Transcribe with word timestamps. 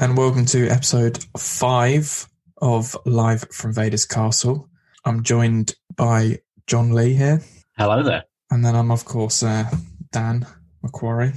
And 0.00 0.16
welcome 0.16 0.44
to 0.46 0.68
episode 0.68 1.24
five 1.38 2.28
of 2.58 2.96
Live 3.06 3.42
from 3.50 3.72
Vader's 3.72 4.04
Castle. 4.04 4.68
I'm 5.04 5.22
joined 5.22 5.74
by 5.96 6.40
John 6.66 6.92
Lee 6.92 7.14
here, 7.14 7.42
Hello 7.78 8.02
there. 8.02 8.24
and 8.50 8.64
then 8.64 8.74
I'm, 8.74 8.90
of 8.90 9.04
course, 9.04 9.42
uh, 9.42 9.70
Dan 10.12 10.46
Macquarie. 10.82 11.32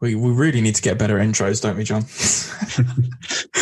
We, 0.00 0.14
we 0.14 0.30
really 0.32 0.60
need 0.60 0.74
to 0.76 0.82
get 0.82 0.98
better 0.98 1.18
intros, 1.18 1.62
don't 1.62 1.76
we, 1.76 1.84
John? 1.84 2.04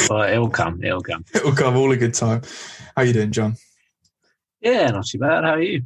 Well, 0.09 0.23
it'll 0.23 0.51
come. 0.51 0.85
It'll 0.85 1.01
come. 1.03 1.25
It'll 1.35 1.51
come 1.51 1.77
all 1.77 1.91
a 1.91 1.97
good 1.97 2.15
time. 2.15 2.43
How 2.95 3.03
are 3.03 3.05
you 3.05 3.13
doing, 3.13 3.33
John? 3.33 3.57
Yeah, 4.61 4.89
not 4.93 5.07
too 5.07 5.19
bad. 5.19 5.43
How 5.43 5.55
are 5.55 5.63
you? 5.63 5.83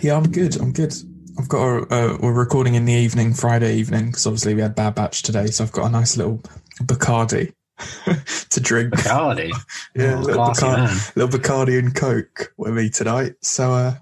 Yeah, 0.00 0.16
I'm 0.16 0.30
good. 0.32 0.58
I'm 0.58 0.72
good. 0.72 0.94
I've 1.38 1.48
got 1.48 1.62
a, 1.62 1.94
uh, 1.94 2.18
we're 2.18 2.32
recording 2.32 2.74
in 2.74 2.86
the 2.86 2.94
evening, 2.94 3.34
Friday 3.34 3.76
evening, 3.76 4.06
because 4.06 4.26
obviously 4.26 4.54
we 4.54 4.62
had 4.62 4.74
Bad 4.74 4.94
Batch 4.94 5.22
today, 5.22 5.48
so 5.48 5.62
I've 5.64 5.72
got 5.72 5.84
a 5.86 5.90
nice 5.90 6.16
little 6.16 6.40
Bacardi 6.82 7.52
to 8.50 8.60
drink. 8.60 8.94
Bacardi. 8.94 9.50
Yeah, 9.94 10.16
Oh, 10.16 10.18
a 10.18 10.20
little, 10.20 10.44
Bacardi, 10.44 11.16
little 11.16 11.38
Bacardi 11.38 11.78
and 11.78 11.94
Coke 11.94 12.52
with 12.58 12.74
me 12.74 12.90
tonight. 12.90 13.34
So, 13.40 13.72
uh, 13.72 13.94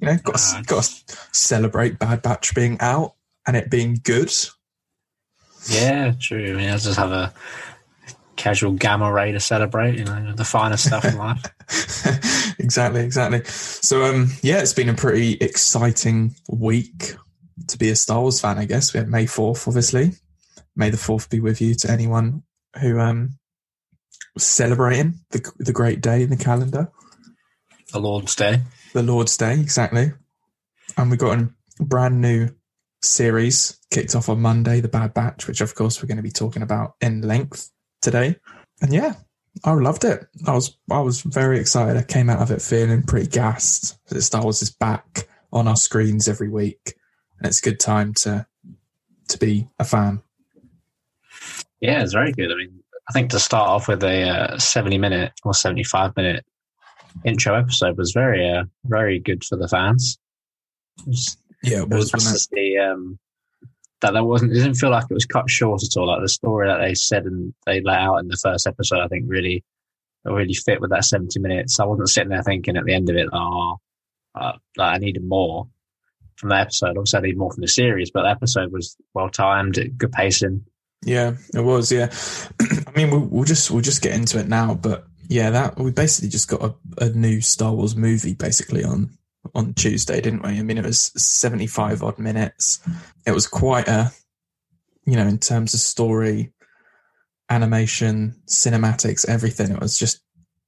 you 0.00 0.08
know, 0.08 0.16
got 0.22 0.36
to, 0.36 0.62
got 0.66 0.84
to 0.84 1.16
celebrate 1.32 1.98
Bad 1.98 2.20
Batch 2.22 2.54
being 2.54 2.76
out 2.80 3.14
and 3.46 3.56
it 3.56 3.70
being 3.70 4.00
good. 4.02 4.30
Yeah, 5.68 6.12
true. 6.20 6.52
I 6.52 6.56
mean, 6.56 6.68
I 6.70 6.76
just 6.76 6.98
have 6.98 7.10
a 7.12 7.32
casual 8.36 8.72
gamma 8.72 9.10
ray 9.10 9.32
to 9.32 9.40
celebrate. 9.40 9.98
You 9.98 10.04
know, 10.04 10.34
the 10.34 10.44
finest 10.44 10.86
stuff 10.86 11.04
in 11.06 11.16
life. 11.16 11.42
exactly, 12.58 13.02
exactly. 13.02 13.44
So, 13.44 14.04
um, 14.04 14.30
yeah, 14.42 14.60
it's 14.60 14.74
been 14.74 14.90
a 14.90 14.94
pretty 14.94 15.34
exciting 15.34 16.34
week 16.50 17.14
to 17.68 17.78
be 17.78 17.88
a 17.88 17.96
Star 17.96 18.20
Wars 18.20 18.40
fan. 18.40 18.58
I 18.58 18.66
guess 18.66 18.92
we 18.92 18.98
had 18.98 19.08
May 19.08 19.24
Fourth, 19.26 19.66
obviously. 19.66 20.12
May 20.76 20.90
the 20.90 20.96
Fourth 20.96 21.30
be 21.30 21.40
with 21.40 21.60
you 21.60 21.74
to 21.76 21.90
anyone 21.90 22.42
who 22.80 22.98
um 22.98 23.38
was 24.34 24.44
celebrating 24.44 25.20
the 25.30 25.50
the 25.58 25.72
great 25.72 26.00
day 26.00 26.22
in 26.22 26.30
the 26.30 26.36
calendar. 26.36 26.90
The 27.92 28.00
Lord's 28.00 28.34
Day. 28.34 28.60
the 28.92 29.02
Lord's 29.02 29.36
Day, 29.36 29.54
exactly. 29.60 30.12
And 30.96 31.10
we 31.10 31.16
got 31.16 31.38
a 31.38 31.48
brand 31.80 32.20
new 32.20 32.48
series 33.02 33.78
kicked 33.90 34.14
off 34.16 34.28
on 34.28 34.40
Monday, 34.40 34.80
The 34.80 34.88
Bad 34.88 35.14
Batch, 35.14 35.46
which 35.46 35.60
of 35.60 35.74
course 35.74 36.02
we're 36.02 36.08
going 36.08 36.16
to 36.16 36.22
be 36.22 36.30
talking 36.30 36.62
about 36.62 36.94
in 37.00 37.22
length 37.22 37.70
today. 38.02 38.36
And 38.80 38.92
yeah, 38.92 39.14
I 39.62 39.72
loved 39.72 40.04
it. 40.04 40.26
I 40.46 40.54
was 40.54 40.76
I 40.90 41.00
was 41.00 41.22
very 41.22 41.60
excited. 41.60 41.96
I 41.96 42.02
came 42.02 42.28
out 42.28 42.40
of 42.40 42.50
it 42.50 42.62
feeling 42.62 43.02
pretty 43.02 43.28
gassed 43.28 43.96
that 44.08 44.22
Star 44.22 44.42
Wars 44.42 44.62
is 44.62 44.70
back 44.70 45.28
on 45.52 45.68
our 45.68 45.76
screens 45.76 46.26
every 46.26 46.48
week, 46.48 46.94
and 47.38 47.46
it's 47.46 47.60
a 47.60 47.64
good 47.70 47.78
time 47.78 48.14
to 48.14 48.46
to 49.28 49.38
be 49.38 49.68
a 49.78 49.84
fan. 49.84 50.22
Yeah, 51.84 52.02
it's 52.02 52.14
very 52.14 52.32
good. 52.32 52.50
I 52.50 52.54
mean, 52.56 52.82
I 53.10 53.12
think 53.12 53.28
to 53.30 53.38
start 53.38 53.68
off 53.68 53.88
with 53.88 54.02
a 54.02 54.54
uh, 54.54 54.58
70 54.58 54.96
minute 54.96 55.32
or 55.44 55.52
75 55.52 56.16
minute 56.16 56.42
intro 57.26 57.54
episode 57.54 57.98
was 57.98 58.12
very, 58.12 58.48
uh, 58.50 58.64
very 58.86 59.18
good 59.18 59.44
for 59.44 59.56
the 59.56 59.68
fans. 59.68 60.18
It 61.00 61.08
was, 61.08 61.36
Yeah, 61.62 61.82
it 61.82 61.92
it 61.92 61.94
was 61.94 62.10
was, 62.10 62.24
nice 62.24 62.46
to 62.46 62.56
see 62.56 62.78
um, 62.78 63.18
that 64.00 64.14
there 64.14 64.24
wasn't. 64.24 64.52
It 64.52 64.54
didn't 64.54 64.76
feel 64.76 64.88
like 64.92 65.04
it 65.10 65.12
was 65.14 65.26
cut 65.26 65.50
short 65.50 65.82
at 65.82 65.94
all. 66.00 66.06
Like 66.06 66.22
the 66.22 66.28
story 66.28 66.68
that 66.68 66.78
they 66.78 66.94
said 66.94 67.26
and 67.26 67.52
they 67.66 67.82
let 67.82 67.98
out 67.98 68.16
in 68.16 68.28
the 68.28 68.38
first 68.42 68.66
episode, 68.66 69.00
I 69.00 69.08
think 69.08 69.24
really, 69.26 69.62
really 70.24 70.54
fit 70.54 70.80
with 70.80 70.88
that 70.90 71.04
seventy 71.04 71.38
minutes. 71.38 71.78
I 71.78 71.84
wasn't 71.84 72.08
sitting 72.08 72.30
there 72.30 72.42
thinking 72.42 72.78
at 72.78 72.86
the 72.86 72.94
end 72.94 73.10
of 73.10 73.16
it, 73.16 73.28
oh, 73.30 73.76
uh, 74.34 74.52
like 74.78 74.94
I 74.94 74.98
needed 74.98 75.22
more 75.22 75.68
from 76.36 76.48
that 76.48 76.62
episode. 76.62 76.96
Obviously, 76.96 77.18
I 77.18 77.22
need 77.22 77.36
more 77.36 77.52
from 77.52 77.60
the 77.60 77.68
series, 77.68 78.10
but 78.10 78.22
the 78.22 78.30
episode 78.30 78.72
was 78.72 78.96
well 79.12 79.28
timed, 79.28 79.78
good 79.98 80.12
pacing. 80.12 80.64
Yeah, 81.04 81.34
it 81.54 81.60
was. 81.60 81.92
Yeah, 81.92 82.12
I 82.60 82.90
mean, 82.96 83.10
we'll, 83.10 83.26
we'll 83.26 83.44
just 83.44 83.70
we'll 83.70 83.82
just 83.82 84.02
get 84.02 84.14
into 84.14 84.38
it 84.38 84.48
now, 84.48 84.74
but 84.74 85.06
yeah, 85.28 85.50
that 85.50 85.78
we 85.78 85.90
basically 85.90 86.30
just 86.30 86.48
got 86.48 86.62
a, 86.62 87.04
a 87.04 87.10
new 87.10 87.40
Star 87.40 87.72
Wars 87.72 87.96
movie 87.96 88.34
basically 88.34 88.84
on 88.84 89.10
on 89.54 89.74
Tuesday, 89.74 90.20
didn't 90.20 90.42
we? 90.42 90.58
I 90.58 90.62
mean, 90.62 90.78
it 90.78 90.84
was 90.84 91.12
seventy 91.16 91.66
five 91.66 92.02
odd 92.02 92.18
minutes. 92.18 92.80
It 93.26 93.32
was 93.32 93.46
quite 93.46 93.88
a, 93.88 94.12
you 95.04 95.16
know, 95.16 95.26
in 95.26 95.38
terms 95.38 95.74
of 95.74 95.80
story, 95.80 96.52
animation, 97.50 98.36
cinematics, 98.46 99.28
everything. 99.28 99.70
It 99.70 99.80
was 99.80 99.98
just 99.98 100.20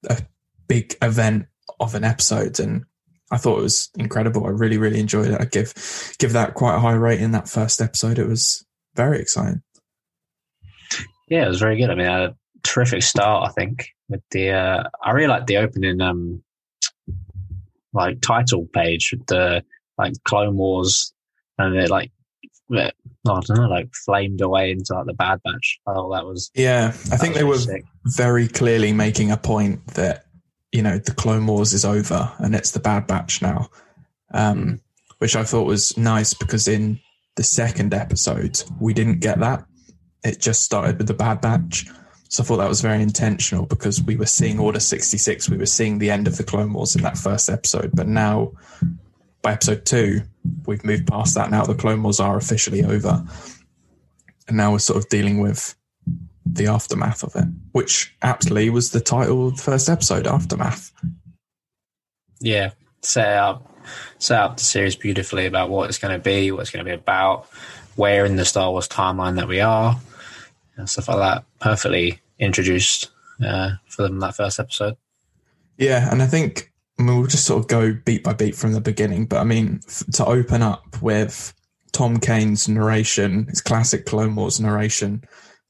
a 0.09 0.23
big 0.69 0.97
event 1.03 1.47
of 1.81 1.95
an 1.95 2.05
episode, 2.05 2.61
and 2.61 2.85
I 3.31 3.39
thought 3.39 3.59
it 3.59 3.63
was 3.63 3.91
incredible. 3.99 4.47
I 4.47 4.51
really, 4.51 4.79
really 4.79 5.01
enjoyed 5.01 5.31
it. 5.31 5.41
I 5.41 5.47
give 5.47 5.73
give 6.19 6.33
that 6.33 6.55
quite 6.55 6.77
a 6.77 6.81
high 6.81 6.93
rating. 6.93 7.33
That 7.33 7.49
first 7.49 7.81
episode, 7.81 8.19
it 8.19 8.29
was 8.29 8.65
very 8.95 9.21
exciting. 9.21 9.63
Yeah, 11.29 11.45
it 11.45 11.49
was 11.49 11.61
very 11.61 11.77
good. 11.77 11.91
I 11.91 11.95
mean, 11.95 12.07
a 12.07 12.35
terrific 12.63 13.03
start, 13.03 13.49
I 13.49 13.53
think, 13.53 13.89
with 14.09 14.23
the. 14.31 14.51
Uh, 14.51 14.83
I 15.03 15.11
really 15.13 15.29
liked 15.29 15.47
the 15.49 15.57
opening, 15.59 16.01
um, 16.01 16.43
like 17.93 18.21
title 18.21 18.67
page 18.73 19.13
with 19.13 19.27
the 19.27 19.65
like 19.99 20.13
Clone 20.25 20.57
Wars, 20.57 21.13
and 21.59 21.75
it 21.77 21.91
like, 21.91 22.13
I 22.73 22.91
don't 23.25 23.49
know, 23.51 23.69
like 23.69 23.89
flamed 24.05 24.41
away 24.41 24.71
into 24.73 24.95
like 24.95 25.07
the 25.07 25.15
Bad 25.15 25.41
Batch. 25.45 25.81
I 25.87 25.95
thought 25.95 26.11
that 26.15 26.25
was. 26.27 26.51
Yeah, 26.55 26.89
I 27.13 27.17
think 27.17 27.35
they 27.35 27.45
were 27.45 27.59
sick. 27.59 27.85
very 28.05 28.49
clearly 28.49 28.93
making 28.93 29.31
a 29.31 29.37
point 29.37 29.87
that 29.95 30.25
you 30.73 30.83
know 30.83 30.99
the 30.99 31.13
Clone 31.15 31.47
Wars 31.47 31.73
is 31.73 31.85
over 31.85 32.33
and 32.39 32.55
it's 32.55 32.73
the 32.73 32.81
Bad 32.81 33.07
Batch 33.07 33.41
now, 33.43 33.69
um, 34.35 34.65
Mm. 34.65 34.81
which 35.19 35.35
I 35.37 35.45
thought 35.45 35.67
was 35.67 35.97
nice 35.97 36.35
because 36.35 36.69
in 36.69 37.01
the 37.37 37.43
second 37.43 37.95
episode 37.95 38.63
we 38.81 38.93
didn't 38.95 39.21
get 39.21 39.41
that. 39.41 39.65
It 40.27 40.41
just 40.41 40.65
started 40.65 40.99
with 40.99 41.07
the 41.07 41.15
Bad 41.15 41.41
Batch, 41.41 41.87
so 42.29 42.43
I 42.43 42.47
thought 42.47 42.57
that 42.57 42.69
was 42.69 42.81
very 42.81 43.01
intentional 43.01 43.65
because 43.65 44.03
we 44.03 44.17
were 44.17 44.27
seeing 44.27 44.59
Order 44.59 44.81
sixty 44.81 45.19
six, 45.19 45.49
we 45.49 45.57
were 45.57 45.67
seeing 45.67 45.99
the 45.99 46.11
end 46.11 46.27
of 46.27 46.37
the 46.37 46.43
Clone 46.43 46.73
Wars 46.73 46.97
in 46.97 47.03
that 47.03 47.17
first 47.17 47.49
episode, 47.49 47.93
but 47.95 48.09
now 48.09 48.51
by 49.43 49.53
episode 49.53 49.87
two 49.87 50.23
we've 50.67 50.85
moved 50.85 51.07
past 51.07 51.37
that. 51.37 51.51
Now 51.51 51.65
the 51.65 51.77
Clone 51.77 52.03
Wars 52.03 52.19
are 52.19 52.37
officially 52.37 52.83
over, 52.83 53.25
and 54.49 54.57
now 54.57 54.73
we're 54.73 54.81
sort 54.81 54.99
of 54.99 55.09
dealing 55.09 55.41
with 55.41 55.77
the 56.45 56.67
aftermath 56.67 57.23
of 57.23 57.37
it, 57.37 57.47
which 57.73 58.13
aptly 58.23 58.69
was 58.69 58.91
the 58.91 59.01
title 59.01 59.49
of 59.49 59.57
the 59.57 59.63
first 59.63 59.89
episode, 59.89 60.27
Aftermath. 60.27 60.93
Yeah, 62.41 62.71
set 63.03 63.37
up, 63.37 63.73
set 64.19 64.41
up 64.41 64.57
the 64.57 64.65
series 64.65 64.97
beautifully 64.97 65.47
about 65.47 65.71
what 65.71 65.89
it's 65.89 65.99
going 65.99 66.15
to 66.19 66.23
be, 66.23 66.51
what 66.51 66.63
it's 66.63 66.71
going 66.71 66.85
to 66.85 66.89
be 66.91 66.95
about, 66.95 67.49
where 67.95 68.25
in 68.25 68.37
the 68.37 68.45
Star 68.45 68.71
Wars 68.73 68.89
timeline 68.89 69.37
that 69.37 69.49
we 69.49 69.61
are, 69.61 69.99
and 70.77 70.89
stuff 70.89 71.09
like 71.09 71.19
that. 71.19 71.45
Perfectly 71.61 72.21
introduced 72.39 73.11
uh, 73.45 73.73
for 73.89 74.03
them 74.03 74.15
in 74.15 74.19
that 74.21 74.37
first 74.37 74.61
episode. 74.61 74.97
Yeah, 75.77 76.11
and 76.11 76.23
I 76.23 76.27
think 76.27 76.73
I 76.99 77.03
mean, 77.03 77.19
we'll 77.19 77.27
just 77.27 77.45
sort 77.45 77.61
of 77.61 77.69
go 77.69 77.93
beat 78.05 78.25
by 78.25 78.33
beat 78.33 78.57
from 78.57 78.73
the 78.73 78.81
beginning. 78.81 79.27
But 79.27 79.39
I 79.39 79.45
mean, 79.45 79.81
f- 79.87 80.05
to 80.15 80.25
open 80.25 80.63
up 80.63 81.01
with 81.03 81.53
Tom 81.93 82.19
Kane's 82.19 82.69
narration, 82.69 83.47
his 83.47 83.61
classic 83.61 84.07
Clone 84.07 84.35
Wars 84.35 84.61
narration, 84.61 85.25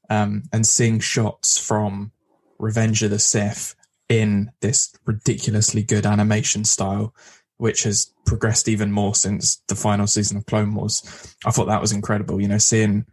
um, 0.09 0.43
and 0.53 0.65
seeing 0.65 0.99
shots 0.99 1.57
from 1.57 2.11
Revenge 2.59 3.03
of 3.03 3.11
the 3.11 3.19
Sith 3.19 3.75
in 4.09 4.51
this 4.61 4.93
ridiculously 5.05 5.83
good 5.83 6.05
animation 6.05 6.63
style, 6.63 7.13
which 7.57 7.83
has 7.83 8.13
progressed 8.25 8.69
even 8.69 8.91
more 8.91 9.15
since 9.15 9.61
the 9.67 9.75
final 9.75 10.07
season 10.07 10.37
of 10.37 10.45
Clone 10.45 10.73
Wars. 10.73 11.35
I 11.45 11.51
thought 11.51 11.65
that 11.65 11.81
was 11.81 11.91
incredible. 11.91 12.39
You 12.41 12.47
know, 12.47 12.57
seeing 12.57 13.05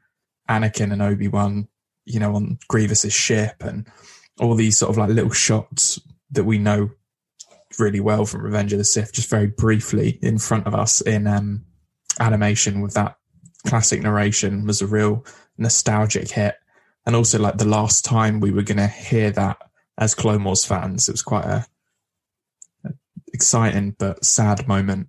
Anakin 0.48 0.92
and 0.92 1.02
Obi 1.02 1.26
Wan, 1.26 1.66
you 2.04 2.20
know, 2.20 2.34
on 2.34 2.58
Grievous's 2.68 3.12
ship 3.12 3.62
and 3.62 3.86
all 4.40 4.54
these 4.54 4.78
sort 4.78 4.90
of 4.90 4.98
like 4.98 5.10
little 5.10 5.30
shots 5.30 6.00
that 6.30 6.44
we 6.44 6.58
know 6.58 6.90
really 7.78 8.00
well 8.00 8.24
from 8.24 8.42
Revenge 8.42 8.72
of 8.72 8.78
the 8.78 8.84
Sith, 8.84 9.12
just 9.12 9.30
very 9.30 9.46
briefly 9.46 10.18
in 10.22 10.38
front 10.38 10.66
of 10.66 10.74
us 10.74 11.00
in 11.00 11.26
um, 11.26 11.64
animation 12.20 12.80
with 12.80 12.94
that 12.94 13.16
classic 13.66 14.02
narration 14.02 14.66
was 14.66 14.82
a 14.82 14.86
real 14.86 15.24
nostalgic 15.58 16.30
hit. 16.30 16.56
And 17.06 17.14
also, 17.14 17.38
like 17.38 17.58
the 17.58 17.66
last 17.66 18.04
time 18.04 18.40
we 18.40 18.50
were 18.50 18.62
going 18.62 18.78
to 18.78 18.86
hear 18.86 19.30
that 19.32 19.58
as 19.98 20.14
Clone 20.14 20.44
Wars 20.44 20.64
fans, 20.64 21.08
it 21.08 21.12
was 21.12 21.22
quite 21.22 21.44
a, 21.44 21.66
a 22.84 22.90
exciting 23.32 23.94
but 23.98 24.24
sad 24.24 24.66
moment. 24.66 25.08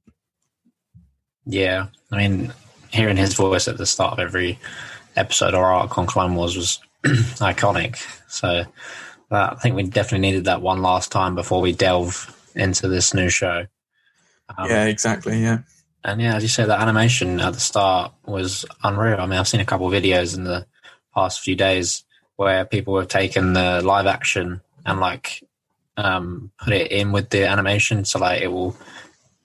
Yeah, 1.45 1.88
I 2.12 2.18
mean, 2.18 2.53
hearing 2.89 3.18
his 3.18 3.33
voice 3.33 3.68
at 3.68 3.77
the 3.77 3.86
start 3.86 4.13
of 4.13 4.19
every 4.19 4.59
episode 5.16 5.54
or 5.54 5.66
arc 5.66 5.98
on 5.98 6.06
Clone 6.06 6.36
Wars 6.36 6.56
was 6.56 6.80
iconic. 7.04 7.98
So 8.30 8.66
uh, 9.32 9.50
I 9.52 9.56
think 9.56 9.76
we 9.76 9.84
definitely 9.84 10.28
needed 10.28 10.46
that 10.46 10.62
one 10.62 10.82
last 10.82 11.12
time 11.12 11.36
before 11.36 11.62
we 11.62 11.72
delve 11.72 12.32
into 12.56 12.88
this 12.88 13.14
new 13.14 13.30
show. 13.30 13.66
Um, 14.58 14.70
yeah, 14.70 14.86
exactly. 14.86 15.42
Yeah. 15.42 15.60
And 16.04 16.22
yeah, 16.22 16.36
as 16.36 16.44
you 16.44 16.50
say, 16.50 16.66
the 16.66 16.80
animation 16.80 17.40
at 17.40 17.54
the 17.54 17.60
start 17.60 18.14
was 18.26 18.66
unreal. 18.84 19.20
I 19.20 19.26
mean, 19.26 19.40
I've 19.40 19.48
seen 19.48 19.62
a 19.62 19.66
couple 19.66 19.88
of 19.88 19.94
videos 19.94 20.36
in 20.36 20.44
the 20.44 20.68
past 21.16 21.42
few 21.42 21.56
days 21.56 22.04
where 22.36 22.66
people 22.66 22.98
have 23.00 23.08
taken 23.08 23.54
the 23.54 23.82
live 23.82 24.06
action 24.06 24.62
and 24.86 25.00
like 25.00 25.44
um, 25.98 26.52
put 26.60 26.74
it 26.74 26.92
in 26.92 27.12
with 27.12 27.30
the 27.30 27.48
animation, 27.48 28.06
so 28.06 28.20
like 28.20 28.42
it 28.42 28.50
will 28.50 28.76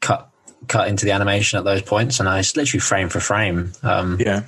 cut 0.01 0.29
cut 0.69 0.89
into 0.89 1.07
the 1.07 1.13
animation 1.13 1.59
at 1.59 1.65
those 1.65 1.83
points, 1.83 2.21
and 2.21 2.29
it's 2.29 2.57
literally 2.57 2.81
frame 2.81 3.09
for 3.09 3.21
frame. 3.21 3.73
Um, 3.83 4.19
Yeah. 4.21 4.43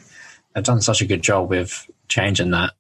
I've 0.55 0.65
done 0.65 0.81
such 0.81 1.01
a 1.03 1.07
good 1.07 1.23
job 1.23 1.49
with 1.51 1.91
changing 2.09 2.51
that. 2.51 2.73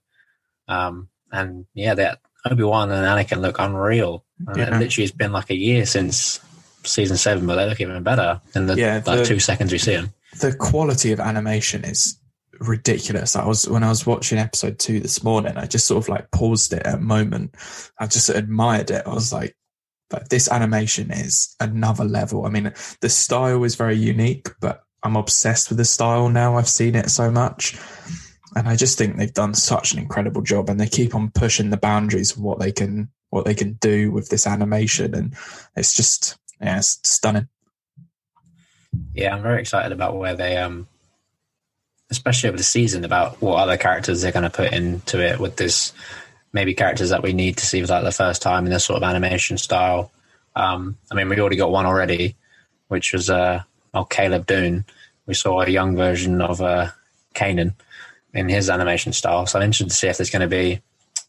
Um, 0.68 1.08
and 1.30 1.66
yeah, 1.74 1.94
that 1.94 2.20
Obi 2.44 2.62
Wan 2.64 2.90
and 2.90 3.04
Anakin 3.06 3.40
look 3.40 3.56
unreal. 3.58 4.24
And 4.46 4.56
Yeah. 4.56 4.74
It 4.76 4.78
literally 4.78 5.04
has 5.04 5.12
been 5.12 5.32
like 5.32 5.50
a 5.50 5.56
year 5.56 5.86
since 5.86 6.40
season 6.84 7.16
seven, 7.16 7.46
but 7.46 7.56
they 7.56 7.66
look 7.66 7.80
even 7.80 8.02
better 8.02 8.40
in 8.54 8.66
the 8.66 8.74
Yeah, 8.76 9.02
like 9.06 9.24
two 9.24 9.38
seconds 9.38 9.72
we 9.72 9.78
see 9.78 9.94
them. 9.96 10.12
the 10.40 10.54
quality 10.54 11.12
of 11.12 11.20
animation 11.20 11.84
is 11.84 12.18
ridiculous. 12.60 13.36
I 13.36 13.46
was 13.46 13.68
when 13.68 13.82
I 13.84 13.88
was 13.88 14.06
watching 14.06 14.38
episode 14.38 14.78
two 14.78 15.00
this 15.00 15.22
morning, 15.24 15.56
I 15.56 15.66
just 15.66 15.86
sort 15.86 16.04
of 16.04 16.08
like 16.08 16.30
paused 16.30 16.72
it 16.72 16.82
at 16.86 16.94
a 16.94 17.00
moment. 17.00 17.54
I 17.98 18.06
just 18.06 18.28
admired 18.28 18.90
it. 18.90 19.06
I 19.06 19.14
was 19.14 19.32
like, 19.32 19.56
but 20.10 20.28
this 20.28 20.50
animation 20.50 21.10
is 21.10 21.54
another 21.60 22.04
level. 22.04 22.44
I 22.44 22.50
mean, 22.50 22.72
the 23.00 23.08
style 23.08 23.64
is 23.64 23.74
very 23.76 23.96
unique, 23.96 24.48
but 24.60 24.82
I'm 25.02 25.16
obsessed 25.16 25.68
with 25.68 25.78
the 25.78 25.84
style 25.84 26.28
now. 26.28 26.56
I've 26.56 26.68
seen 26.68 26.94
it 26.94 27.10
so 27.10 27.30
much. 27.30 27.76
And 28.54 28.68
I 28.68 28.76
just 28.76 28.98
think 28.98 29.16
they've 29.16 29.32
done 29.32 29.54
such 29.54 29.92
an 29.92 29.98
incredible 29.98 30.42
job 30.42 30.68
and 30.68 30.78
they 30.78 30.86
keep 30.86 31.14
on 31.14 31.30
pushing 31.30 31.70
the 31.70 31.76
boundaries 31.76 32.32
of 32.32 32.42
what 32.42 32.58
they 32.58 32.72
can 32.72 33.10
what 33.30 33.46
they 33.46 33.54
can 33.54 33.72
do 33.74 34.12
with 34.12 34.28
this 34.28 34.46
animation 34.46 35.14
and 35.14 35.34
it's 35.74 35.94
just 35.94 36.36
yeah, 36.60 36.76
it's 36.76 37.00
stunning. 37.02 37.48
Yeah, 39.14 39.34
I'm 39.34 39.42
very 39.42 39.60
excited 39.60 39.90
about 39.90 40.16
where 40.16 40.34
they 40.34 40.58
um 40.58 40.86
especially 42.10 42.50
over 42.50 42.58
the 42.58 42.62
season 42.62 43.06
about 43.06 43.40
what 43.40 43.56
other 43.56 43.78
characters 43.78 44.20
they're 44.20 44.32
going 44.32 44.42
to 44.42 44.50
put 44.50 44.70
into 44.70 45.18
it 45.18 45.40
with 45.40 45.56
this 45.56 45.94
maybe 46.52 46.74
characters 46.74 47.08
that 47.08 47.22
we 47.22 47.32
need 47.32 47.56
to 47.56 47.66
see 47.66 47.80
for 47.80 47.88
like 47.88 48.04
the 48.04 48.12
first 48.12 48.42
time 48.42 48.66
in 48.66 48.70
this 48.70 48.84
sort 48.84 49.02
of 49.02 49.08
animation 49.08 49.56
style. 49.56 50.12
Um, 50.54 50.98
I 51.10 51.14
mean, 51.14 51.30
we 51.30 51.40
already 51.40 51.56
got 51.56 51.70
one 51.70 51.86
already, 51.86 52.36
which 52.88 53.14
was 53.14 53.30
uh, 53.30 53.62
oh, 53.94 54.04
Caleb 54.04 54.46
Dume. 54.46 54.84
We 55.26 55.34
saw 55.34 55.60
a 55.62 55.68
young 55.68 55.96
version 55.96 56.40
of 56.40 56.60
uh, 56.60 56.90
Kanan 57.34 57.74
in 58.34 58.48
his 58.48 58.70
animation 58.70 59.12
style. 59.12 59.46
So 59.46 59.58
I'm 59.58 59.64
interested 59.64 59.90
to 59.90 59.96
see 59.96 60.08
if 60.08 60.16
there's 60.16 60.30
going 60.30 60.40
to 60.40 60.48
be 60.48 60.80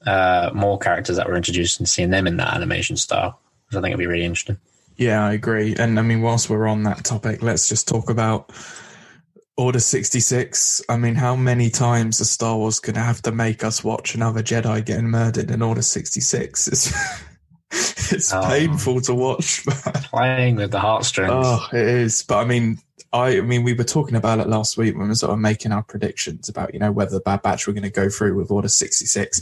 uh, 0.06 0.52
more 0.54 0.80
characters 0.80 1.18
that 1.18 1.28
were 1.28 1.36
introduced 1.36 1.80
and 1.80 1.88
seeing 1.88 2.10
them 2.10 2.28
in 2.28 2.38
that 2.38 2.54
animation 2.54 2.98
style. 2.98 3.40
Because 3.66 3.78
I 3.78 3.82
think 3.82 3.92
it'd 3.92 4.00
be 4.00 4.08
really 4.08 4.26
interesting. 4.26 4.58
Yeah, 4.98 5.26
I 5.26 5.34
agree. 5.34 5.76
And 5.76 6.00
I 6.00 6.02
mean, 6.02 6.22
whilst 6.22 6.50
we're 6.50 6.68
on 6.68 6.84
that 6.84 7.04
topic, 7.04 7.42
let's 7.42 7.68
just 7.68 7.88
talk 7.88 8.10
about 8.10 8.52
Order 9.58 9.80
66. 9.80 10.82
I 10.90 10.98
mean, 10.98 11.16
how 11.16 11.36
many 11.36 11.70
times 11.70 12.22
are 12.22 12.26
Star 12.26 12.58
Wars 12.58 12.80
going 12.80 12.96
to 12.96 13.02
have 13.02 13.22
to 13.24 13.32
make 13.32 13.64
us 13.64 13.84
watch 13.84 14.16
another 14.16 14.42
Jedi 14.42 14.86
getting 14.86 15.10
murdered 15.10 15.52
in 15.52 15.62
Order 15.62 15.82
66? 15.82 16.94
It's, 18.14 18.34
Oh. 18.34 18.42
painful 18.46 19.02
to 19.02 19.14
watch. 19.14 19.66
Playing 19.66 20.56
with 20.58 20.72
the 20.72 20.80
heartstrings. 20.80 21.32
oh, 21.34 21.68
it 21.74 21.88
is. 21.88 22.24
But 22.24 22.38
I 22.40 22.46
mean, 22.46 22.78
I, 23.12 23.38
I 23.38 23.42
mean, 23.42 23.64
we 23.64 23.74
were 23.74 23.84
talking 23.84 24.16
about 24.16 24.40
it 24.40 24.48
last 24.48 24.78
week 24.78 24.94
when 24.96 25.04
we 25.04 25.10
were 25.10 25.16
sort 25.16 25.34
of 25.34 25.40
making 25.40 25.72
our 25.72 25.84
predictions 25.84 26.50
about, 26.50 26.74
you 26.74 26.80
know, 26.80 26.92
whether 26.92 27.12
the 27.12 27.20
Bad 27.20 27.42
Batch 27.42 27.68
were 27.68 27.74
going 27.74 27.84
to 27.84 27.90
go 27.90 28.10
through 28.10 28.36
with 28.36 28.52
Order 28.52 28.70
66. 28.70 29.42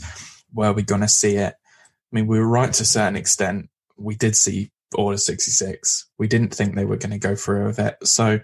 Were 0.52 0.72
we 0.72 0.82
going 0.82 1.00
to 1.02 1.08
see 1.08 1.36
it? 1.36 1.54
I 1.54 2.14
mean, 2.16 2.26
we 2.26 2.38
were 2.38 2.46
right 2.48 2.72
to 2.72 2.82
a 2.82 2.86
certain 2.86 3.16
extent. 3.16 3.68
We 3.96 4.14
did 4.16 4.36
see 4.36 4.70
Order 4.94 5.16
66. 5.18 6.06
We 6.18 6.28
didn't 6.28 6.54
think 6.54 6.74
they 6.74 6.84
were 6.84 6.98
going 6.98 7.12
to 7.12 7.18
go 7.18 7.34
through 7.34 7.66
with 7.66 7.78
it. 7.78 7.96
So, 8.04 8.40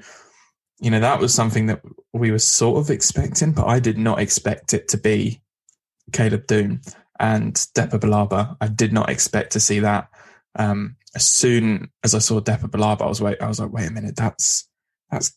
you 0.80 0.90
know, 0.90 1.00
that 1.00 1.20
was 1.20 1.34
something 1.34 1.66
that 1.66 1.82
we 2.14 2.30
were 2.30 2.38
sort 2.38 2.78
of 2.78 2.90
expecting, 2.90 3.52
but 3.52 3.66
I 3.66 3.80
did 3.80 3.98
not 3.98 4.20
expect 4.20 4.72
it 4.72 4.88
to 4.88 4.96
be 4.98 5.42
Caleb 6.12 6.46
Dume 6.46 6.80
and 7.20 7.54
Depa 7.54 7.98
Billaba. 8.00 8.56
I 8.60 8.68
did 8.68 8.92
not 8.92 9.10
expect 9.10 9.52
to 9.52 9.60
see 9.60 9.80
that. 9.80 10.08
Um, 10.58 10.96
as 11.14 11.26
soon 11.26 11.90
as 12.04 12.14
I 12.14 12.18
saw 12.18 12.40
Depa 12.40 12.70
Billaba, 12.70 13.02
I 13.02 13.06
was 13.06 13.22
wait, 13.22 13.40
I 13.40 13.48
was 13.48 13.60
like, 13.60 13.72
wait 13.72 13.88
a 13.88 13.92
minute, 13.92 14.16
that's 14.16 14.68
that's 15.10 15.32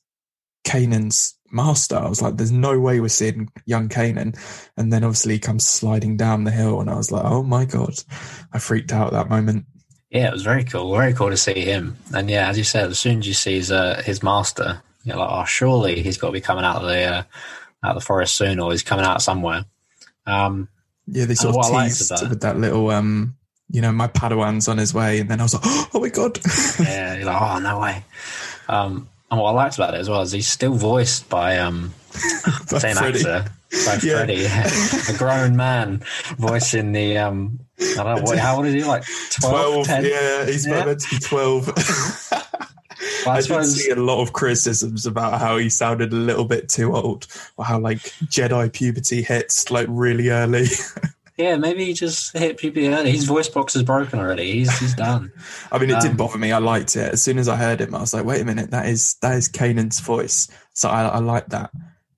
Kanan's 0.65 1.35
master. 1.51 1.95
I 1.95 2.09
was 2.09 2.21
like, 2.21 2.37
there's 2.37 2.51
no 2.51 2.79
way 2.79 2.99
we're 2.99 3.07
seeing 3.09 3.49
young 3.65 3.87
Kanan. 3.87 4.37
And 4.77 4.91
then 4.91 5.03
obviously 5.03 5.33
he 5.33 5.39
comes 5.39 5.65
sliding 5.65 6.17
down 6.17 6.43
the 6.43 6.51
hill, 6.51 6.81
and 6.81 6.89
I 6.89 6.95
was 6.95 7.11
like, 7.11 7.23
oh 7.23 7.43
my 7.43 7.65
god, 7.65 7.93
I 8.51 8.59
freaked 8.59 8.91
out 8.91 9.07
at 9.07 9.13
that 9.13 9.29
moment. 9.29 9.65
Yeah, 10.09 10.27
it 10.27 10.33
was 10.33 10.43
very 10.43 10.65
cool. 10.65 10.93
Very 10.93 11.13
cool 11.13 11.29
to 11.29 11.37
see 11.37 11.61
him. 11.61 11.95
And 12.13 12.29
yeah, 12.29 12.49
as 12.49 12.57
you 12.57 12.65
said, 12.65 12.89
as 12.89 12.99
soon 12.99 13.19
as 13.19 13.27
you 13.27 13.33
see 13.33 13.55
his, 13.55 13.71
uh, 13.71 14.01
his 14.05 14.21
master, 14.21 14.81
you're 15.03 15.15
like, 15.15 15.29
oh, 15.31 15.45
surely 15.45 16.01
he's 16.01 16.17
got 16.17 16.27
to 16.27 16.33
be 16.33 16.41
coming 16.41 16.65
out 16.65 16.81
of 16.81 16.87
the 16.87 17.03
uh, 17.03 17.23
out 17.83 17.95
of 17.95 18.01
the 18.01 18.05
forest 18.05 18.35
soon, 18.35 18.59
or 18.59 18.71
he's 18.71 18.83
coming 18.83 19.05
out 19.05 19.21
somewhere. 19.21 19.65
Um, 20.25 20.67
Yeah, 21.07 21.25
they 21.25 21.35
sort 21.35 21.55
of 21.55 21.71
teased 21.71 22.11
with 22.29 22.41
that 22.41 22.57
little, 22.57 22.89
um, 22.91 23.35
you 23.71 23.81
know, 23.81 23.91
my 23.91 24.07
Padawan's 24.07 24.67
on 24.67 24.77
his 24.77 24.93
way, 24.93 25.19
and 25.19 25.29
then 25.29 25.39
I 25.39 25.43
was 25.43 25.53
like, 25.53 25.63
oh 25.65 25.99
my 25.99 26.09
god. 26.09 26.39
yeah, 26.79 27.15
you're 27.15 27.25
like, 27.25 27.41
oh, 27.41 27.59
no 27.59 27.79
way. 27.79 28.03
Um, 28.69 29.07
and 29.29 29.39
what 29.39 29.49
I 29.51 29.53
liked 29.53 29.75
about 29.75 29.93
it 29.93 29.99
as 30.01 30.09
well 30.09 30.21
is 30.21 30.31
he's 30.31 30.47
still 30.47 30.73
voiced 30.75 31.29
by 31.29 31.57
um, 31.59 31.93
But 32.69 32.81
same 32.81 32.95
Freddie- 32.97 33.19
actor, 33.25 33.51
by 33.85 33.93
Yeah. 34.03 34.17
Freddie, 34.17 34.33
yeah. 34.41 34.69
a 35.09 35.17
grown 35.17 35.55
man 35.55 36.03
voicing 36.37 36.91
the. 36.91 37.17
Um, 37.17 37.59
I 37.79 38.03
don't 38.03 38.15
know 38.17 38.21
what, 38.23 38.37
how 38.37 38.57
old 38.57 38.65
is 38.67 38.73
he? 38.73 38.83
Like 38.83 39.03
12, 39.39 39.85
12 39.85 39.87
10? 39.87 40.05
yeah 40.05 40.45
he's 40.45 40.67
Yeah. 40.67 40.85
meant 40.85 40.99
to 40.99 41.09
be 41.09 41.19
12 41.19 41.67
Well, 41.67 42.43
I 43.27 43.31
I 43.31 43.35
did 43.37 43.43
suppose- 43.45 43.75
see 43.83 43.89
a 43.89 43.95
lot 43.95 44.21
of 44.21 44.33
criticisms 44.33 45.05
about 45.05 45.39
how 45.39 45.57
he 45.57 45.69
sounded 45.69 46.11
a 46.13 46.15
little 46.15 46.45
bit 46.45 46.69
too 46.69 46.95
old 46.95 47.25
or 47.57 47.65
how 47.65 47.79
like 47.79 47.97
Jedi 48.25 48.71
puberty 48.71 49.21
hits 49.23 49.71
like 49.71 49.87
really 49.89 50.29
early. 50.29 50.67
Yeah, 51.37 51.55
maybe 51.57 51.85
he 51.85 51.93
just 51.93 52.35
hit 52.37 52.59
early. 52.63 53.11
His 53.11 53.23
voice 53.25 53.47
box 53.49 53.75
is 53.75 53.83
broken 53.83 54.19
already. 54.19 54.51
He's 54.51 54.77
he's 54.79 54.93
done. 54.95 55.31
I 55.71 55.79
mean, 55.79 55.89
it 55.89 55.93
Um, 55.93 56.01
didn't 56.01 56.17
bother 56.17 56.37
me. 56.37 56.51
I 56.51 56.59
liked 56.59 56.95
it. 56.95 57.13
As 57.13 57.21
soon 57.21 57.37
as 57.39 57.47
I 57.47 57.55
heard 57.55 57.79
him, 57.81 57.95
I 57.95 57.99
was 58.01 58.13
like, 58.13 58.25
wait 58.25 58.41
a 58.41 58.45
minute, 58.45 58.71
that 58.71 58.85
is 58.87 59.15
that 59.21 59.35
is 59.37 59.47
Kanan's 59.49 59.99
voice. 60.01 60.47
So 60.73 60.89
I, 60.89 61.03
I 61.03 61.17
like 61.19 61.47
that. 61.47 61.71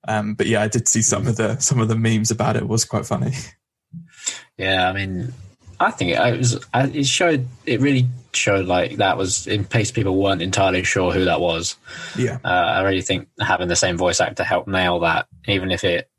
Um, 0.06 0.34
but 0.34 0.46
yeah, 0.46 0.62
I 0.62 0.68
did 0.68 0.86
see 0.88 1.00
some 1.02 1.26
of 1.26 1.36
the 1.36 1.58
some 1.60 1.80
of 1.80 1.88
the 1.88 1.96
memes 1.96 2.30
about 2.30 2.56
it. 2.56 2.62
it 2.62 2.68
was 2.68 2.84
quite 2.84 3.06
funny. 3.06 3.32
Yeah, 4.58 4.88
I 4.88 4.92
mean, 4.92 5.32
I 5.80 5.90
think 5.90 6.10
it, 6.12 6.18
it 6.20 6.38
was. 6.38 6.64
I- 6.72 6.88
It 6.88 7.06
showed. 7.06 7.46
It 7.66 7.80
really 7.80 8.08
showed 8.32 8.66
like 8.66 8.96
that 8.96 9.16
was 9.16 9.46
in 9.46 9.64
case 9.64 9.92
people 9.92 10.16
weren't 10.20 10.42
entirely 10.42 10.82
sure 10.84 11.12
who 11.12 11.24
that 11.24 11.40
was. 11.40 11.76
Yeah, 12.16 12.38
Uh, 12.44 12.48
I 12.48 12.82
really 12.82 13.00
think 13.02 13.28
having 13.40 13.68
the 13.68 13.76
same 13.76 13.96
voice 13.96 14.20
actor 14.20 14.42
helped 14.44 14.68
nail 14.68 15.00
that, 15.00 15.26
even 15.46 15.70
if 15.70 15.84
it 15.84 16.10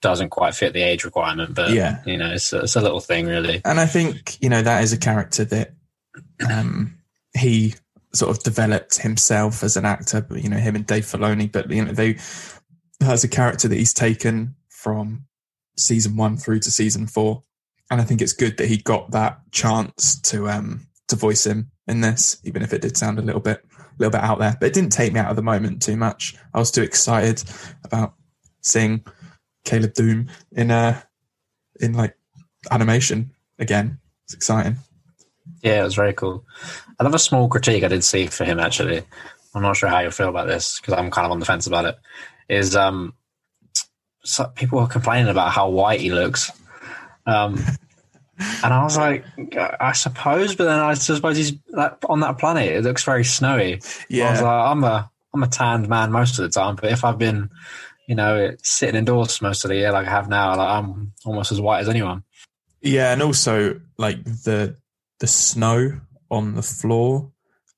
doesn't 0.00 0.30
quite 0.30 0.54
fit 0.54 0.72
the 0.72 0.82
age 0.82 1.04
requirement. 1.04 1.54
But 1.54 1.70
Yeah. 1.70 2.02
you 2.06 2.16
know, 2.16 2.30
it's 2.32 2.52
a, 2.52 2.60
it's 2.60 2.76
a 2.76 2.80
little 2.80 3.00
thing, 3.00 3.26
really. 3.26 3.60
and 3.64 3.80
I 3.80 3.86
think 3.86 4.38
you 4.40 4.48
know 4.48 4.62
that 4.62 4.82
is 4.82 4.92
a 4.92 4.98
character 4.98 5.44
that 5.46 5.74
um, 6.50 6.98
he 7.36 7.74
sort 8.14 8.30
of 8.36 8.42
developed 8.42 8.98
himself 8.98 9.62
as 9.62 9.76
an 9.76 9.84
actor. 9.84 10.20
But 10.20 10.42
you 10.42 10.48
know, 10.48 10.56
him 10.58 10.76
and 10.76 10.86
Dave 10.86 11.04
Filoni. 11.04 11.50
But 11.50 11.70
you 11.70 11.84
know, 11.84 11.92
they 11.92 12.18
has 13.00 13.24
a 13.24 13.28
character 13.28 13.68
that 13.68 13.76
he's 13.78 13.94
taken 13.94 14.54
from 14.68 15.24
season 15.76 16.16
one 16.16 16.36
through 16.36 16.60
to 16.60 16.70
season 16.70 17.06
four, 17.06 17.42
and 17.90 18.00
I 18.00 18.04
think 18.04 18.20
it's 18.22 18.32
good 18.32 18.56
that 18.58 18.68
he 18.68 18.76
got 18.78 19.10
that 19.12 19.40
chance 19.52 20.20
to 20.22 20.48
um 20.48 20.86
to 21.08 21.16
voice 21.16 21.46
him 21.46 21.70
in 21.86 22.00
this, 22.02 22.36
even 22.44 22.62
if 22.62 22.72
it 22.72 22.82
did 22.82 22.96
sound 22.96 23.18
a 23.18 23.22
little 23.22 23.40
bit 23.40 23.64
a 23.78 23.84
little 23.98 24.12
bit 24.12 24.20
out 24.22 24.38
there. 24.38 24.56
But 24.60 24.66
it 24.66 24.74
didn't 24.74 24.92
take 24.92 25.12
me 25.12 25.20
out 25.20 25.30
of 25.30 25.36
the 25.36 25.42
moment 25.42 25.82
too 25.82 25.96
much. 25.96 26.36
I 26.54 26.58
was 26.58 26.70
too 26.70 26.82
excited 26.82 27.42
about 27.84 28.14
seeing 28.62 29.04
Caleb 29.68 29.92
Dume 29.92 30.28
in 30.52 30.70
uh 30.70 31.00
in 31.80 31.92
like 31.92 32.16
animation 32.70 33.30
again. 33.58 33.98
It's 34.24 34.34
exciting. 34.34 34.76
Yeah, 35.62 35.80
it 35.80 35.84
was 35.84 35.94
very 35.94 36.12
cool. 36.12 36.44
Another 36.98 37.18
small 37.18 37.48
critique 37.48 37.84
I 37.84 37.88
did 37.88 38.02
see 38.04 38.26
for 38.26 38.44
him 38.44 38.58
actually. 38.58 39.02
I'm 39.54 39.62
not 39.62 39.76
sure 39.76 39.88
how 39.88 40.00
you 40.00 40.10
feel 40.10 40.28
about 40.28 40.46
this 40.46 40.80
because 40.80 40.94
I'm 40.94 41.10
kind 41.10 41.24
of 41.24 41.32
on 41.32 41.40
the 41.40 41.46
fence 41.46 41.66
about 41.66 41.84
it. 41.84 41.98
Is 42.48 42.76
um, 42.76 43.14
so 44.24 44.46
people 44.54 44.80
were 44.80 44.86
complaining 44.86 45.28
about 45.30 45.52
how 45.52 45.68
white 45.68 46.00
he 46.00 46.10
looks, 46.10 46.50
um, 47.26 47.58
and 48.64 48.72
I 48.72 48.84
was 48.84 48.96
like, 48.96 49.24
I 49.80 49.92
suppose, 49.92 50.54
but 50.54 50.64
then 50.64 50.78
I 50.78 50.94
suppose 50.94 51.36
he's 51.36 51.52
that, 51.72 51.98
on 52.08 52.20
that 52.20 52.38
planet. 52.38 52.72
It 52.72 52.84
looks 52.84 53.04
very 53.04 53.24
snowy. 53.24 53.74
I 53.74 53.76
was 53.76 54.04
Yeah, 54.08 54.40
like, 54.40 54.44
I'm 54.44 54.84
a 54.84 55.10
I'm 55.34 55.42
a 55.42 55.48
tanned 55.48 55.88
man 55.88 56.12
most 56.12 56.38
of 56.38 56.44
the 56.44 56.48
time, 56.50 56.76
but 56.76 56.90
if 56.90 57.04
I've 57.04 57.18
been, 57.18 57.50
you 58.08 58.14
know, 58.14 58.56
sitting 58.62 58.96
indoors 58.96 59.42
most 59.42 59.64
of 59.64 59.68
the 59.68 59.76
year 59.76 59.92
like 59.92 60.06
I 60.06 60.10
have 60.10 60.28
now, 60.28 60.56
like 60.56 60.68
I'm 60.68 61.12
almost 61.26 61.52
as 61.52 61.60
white 61.60 61.80
as 61.80 61.88
anyone. 61.90 62.24
yeah, 62.80 63.12
and 63.12 63.22
also 63.22 63.80
like 63.98 64.24
the 64.24 64.76
the 65.20 65.26
snow 65.26 66.00
on 66.30 66.54
the 66.54 66.62
floor 66.62 67.30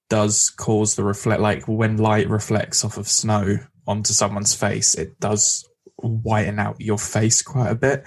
does 0.08 0.50
cause 0.50 0.94
the 0.94 1.02
reflect 1.02 1.40
like 1.40 1.66
when 1.66 1.96
light 1.96 2.28
reflects 2.30 2.84
off 2.84 2.96
of 2.96 3.08
snow 3.08 3.58
onto 3.88 4.12
someone's 4.12 4.54
face, 4.54 4.94
it 4.94 5.18
does 5.18 5.68
whiten 5.96 6.60
out 6.60 6.80
your 6.80 6.98
face 6.98 7.42
quite 7.42 7.70
a 7.70 7.74
bit. 7.74 8.04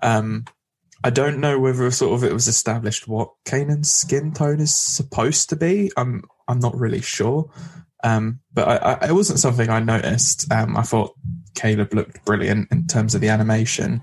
Um, 0.00 0.44
I 1.02 1.10
don't 1.10 1.40
know 1.40 1.58
whether 1.58 1.90
sort 1.90 2.14
of 2.14 2.24
it 2.24 2.32
was 2.32 2.46
established 2.46 3.08
what 3.08 3.30
Kanan's 3.44 3.92
skin 3.92 4.32
tone 4.32 4.60
is 4.60 4.74
supposed 4.74 5.50
to 5.50 5.56
be. 5.56 5.90
I'm 5.96 6.22
I'm 6.46 6.60
not 6.60 6.78
really 6.78 7.02
sure. 7.02 7.50
Um, 8.04 8.40
but 8.52 8.68
I, 8.68 8.92
I, 8.92 9.08
it 9.08 9.12
wasn't 9.12 9.38
something 9.40 9.70
I 9.70 9.80
noticed. 9.80 10.52
Um, 10.52 10.76
I 10.76 10.82
thought 10.82 11.14
Caleb 11.54 11.94
looked 11.94 12.24
brilliant 12.24 12.70
in 12.70 12.86
terms 12.86 13.14
of 13.14 13.20
the 13.20 13.28
animation. 13.28 14.02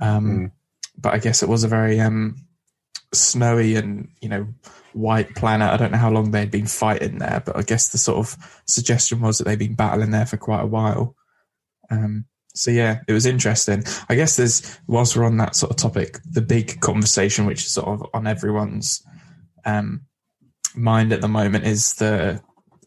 Um, 0.00 0.26
Mm. 0.26 0.50
But 0.98 1.12
I 1.14 1.18
guess 1.18 1.42
it 1.42 1.48
was 1.48 1.62
a 1.62 1.68
very 1.68 2.00
um, 2.00 2.36
snowy 3.12 3.76
and 3.76 4.08
you 4.22 4.30
know 4.30 4.46
white 4.94 5.34
planet. 5.34 5.70
I 5.70 5.76
don't 5.76 5.92
know 5.92 5.98
how 5.98 6.10
long 6.10 6.30
they'd 6.30 6.50
been 6.50 6.66
fighting 6.66 7.18
there, 7.18 7.42
but 7.44 7.54
I 7.54 7.62
guess 7.62 7.88
the 7.88 7.98
sort 7.98 8.18
of 8.18 8.62
suggestion 8.66 9.20
was 9.20 9.36
that 9.36 9.44
they'd 9.44 9.58
been 9.58 9.74
battling 9.74 10.10
there 10.10 10.24
for 10.24 10.38
quite 10.38 10.62
a 10.62 10.66
while. 10.66 11.14
Um, 11.90 12.24
So 12.54 12.70
yeah, 12.70 13.00
it 13.06 13.12
was 13.12 13.26
interesting. 13.26 13.84
I 14.08 14.14
guess 14.14 14.36
there's 14.36 14.78
whilst 14.86 15.14
we're 15.16 15.26
on 15.26 15.36
that 15.36 15.54
sort 15.54 15.70
of 15.70 15.76
topic, 15.76 16.18
the 16.24 16.40
big 16.40 16.80
conversation 16.80 17.44
which 17.44 17.66
is 17.66 17.72
sort 17.72 17.88
of 17.88 18.06
on 18.14 18.26
everyone's 18.26 19.04
um, 19.66 20.06
mind 20.74 21.12
at 21.12 21.20
the 21.20 21.28
moment 21.28 21.66
is 21.66 21.94
the 21.94 22.40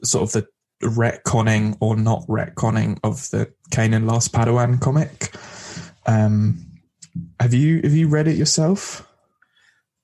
sort 0.04 0.24
of 0.24 0.32
the 0.32 0.48
retconning 0.82 1.78
or 1.80 1.96
not 1.96 2.26
retconning 2.28 3.00
of 3.04 3.30
the 3.32 3.52
Kanan 3.72 4.10
Last 4.10 4.32
Padawan 4.32 4.80
comic. 4.80 5.34
Um, 6.06 6.66
have 7.40 7.54
you 7.54 7.82
have 7.84 7.94
you 7.94 8.08
read 8.08 8.28
it 8.28 8.38
yourself? 8.38 9.06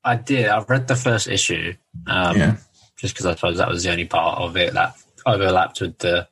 I 0.03 0.15
did. 0.15 0.47
I 0.47 0.61
read 0.63 0.87
the 0.87 0.95
first 0.95 1.27
issue. 1.27 1.73
Um, 2.07 2.37
Yeah. 2.37 2.55
Just 2.97 3.13
because 3.13 3.25
I 3.25 3.35
suppose 3.35 3.57
that 3.57 3.69
was 3.69 3.83
the 3.83 3.91
only 3.91 4.05
part 4.05 4.39
of 4.39 4.55
it 4.55 4.73
that 4.73 4.95
overlapped 5.25 5.81
with 5.81 5.97
the 5.97 6.27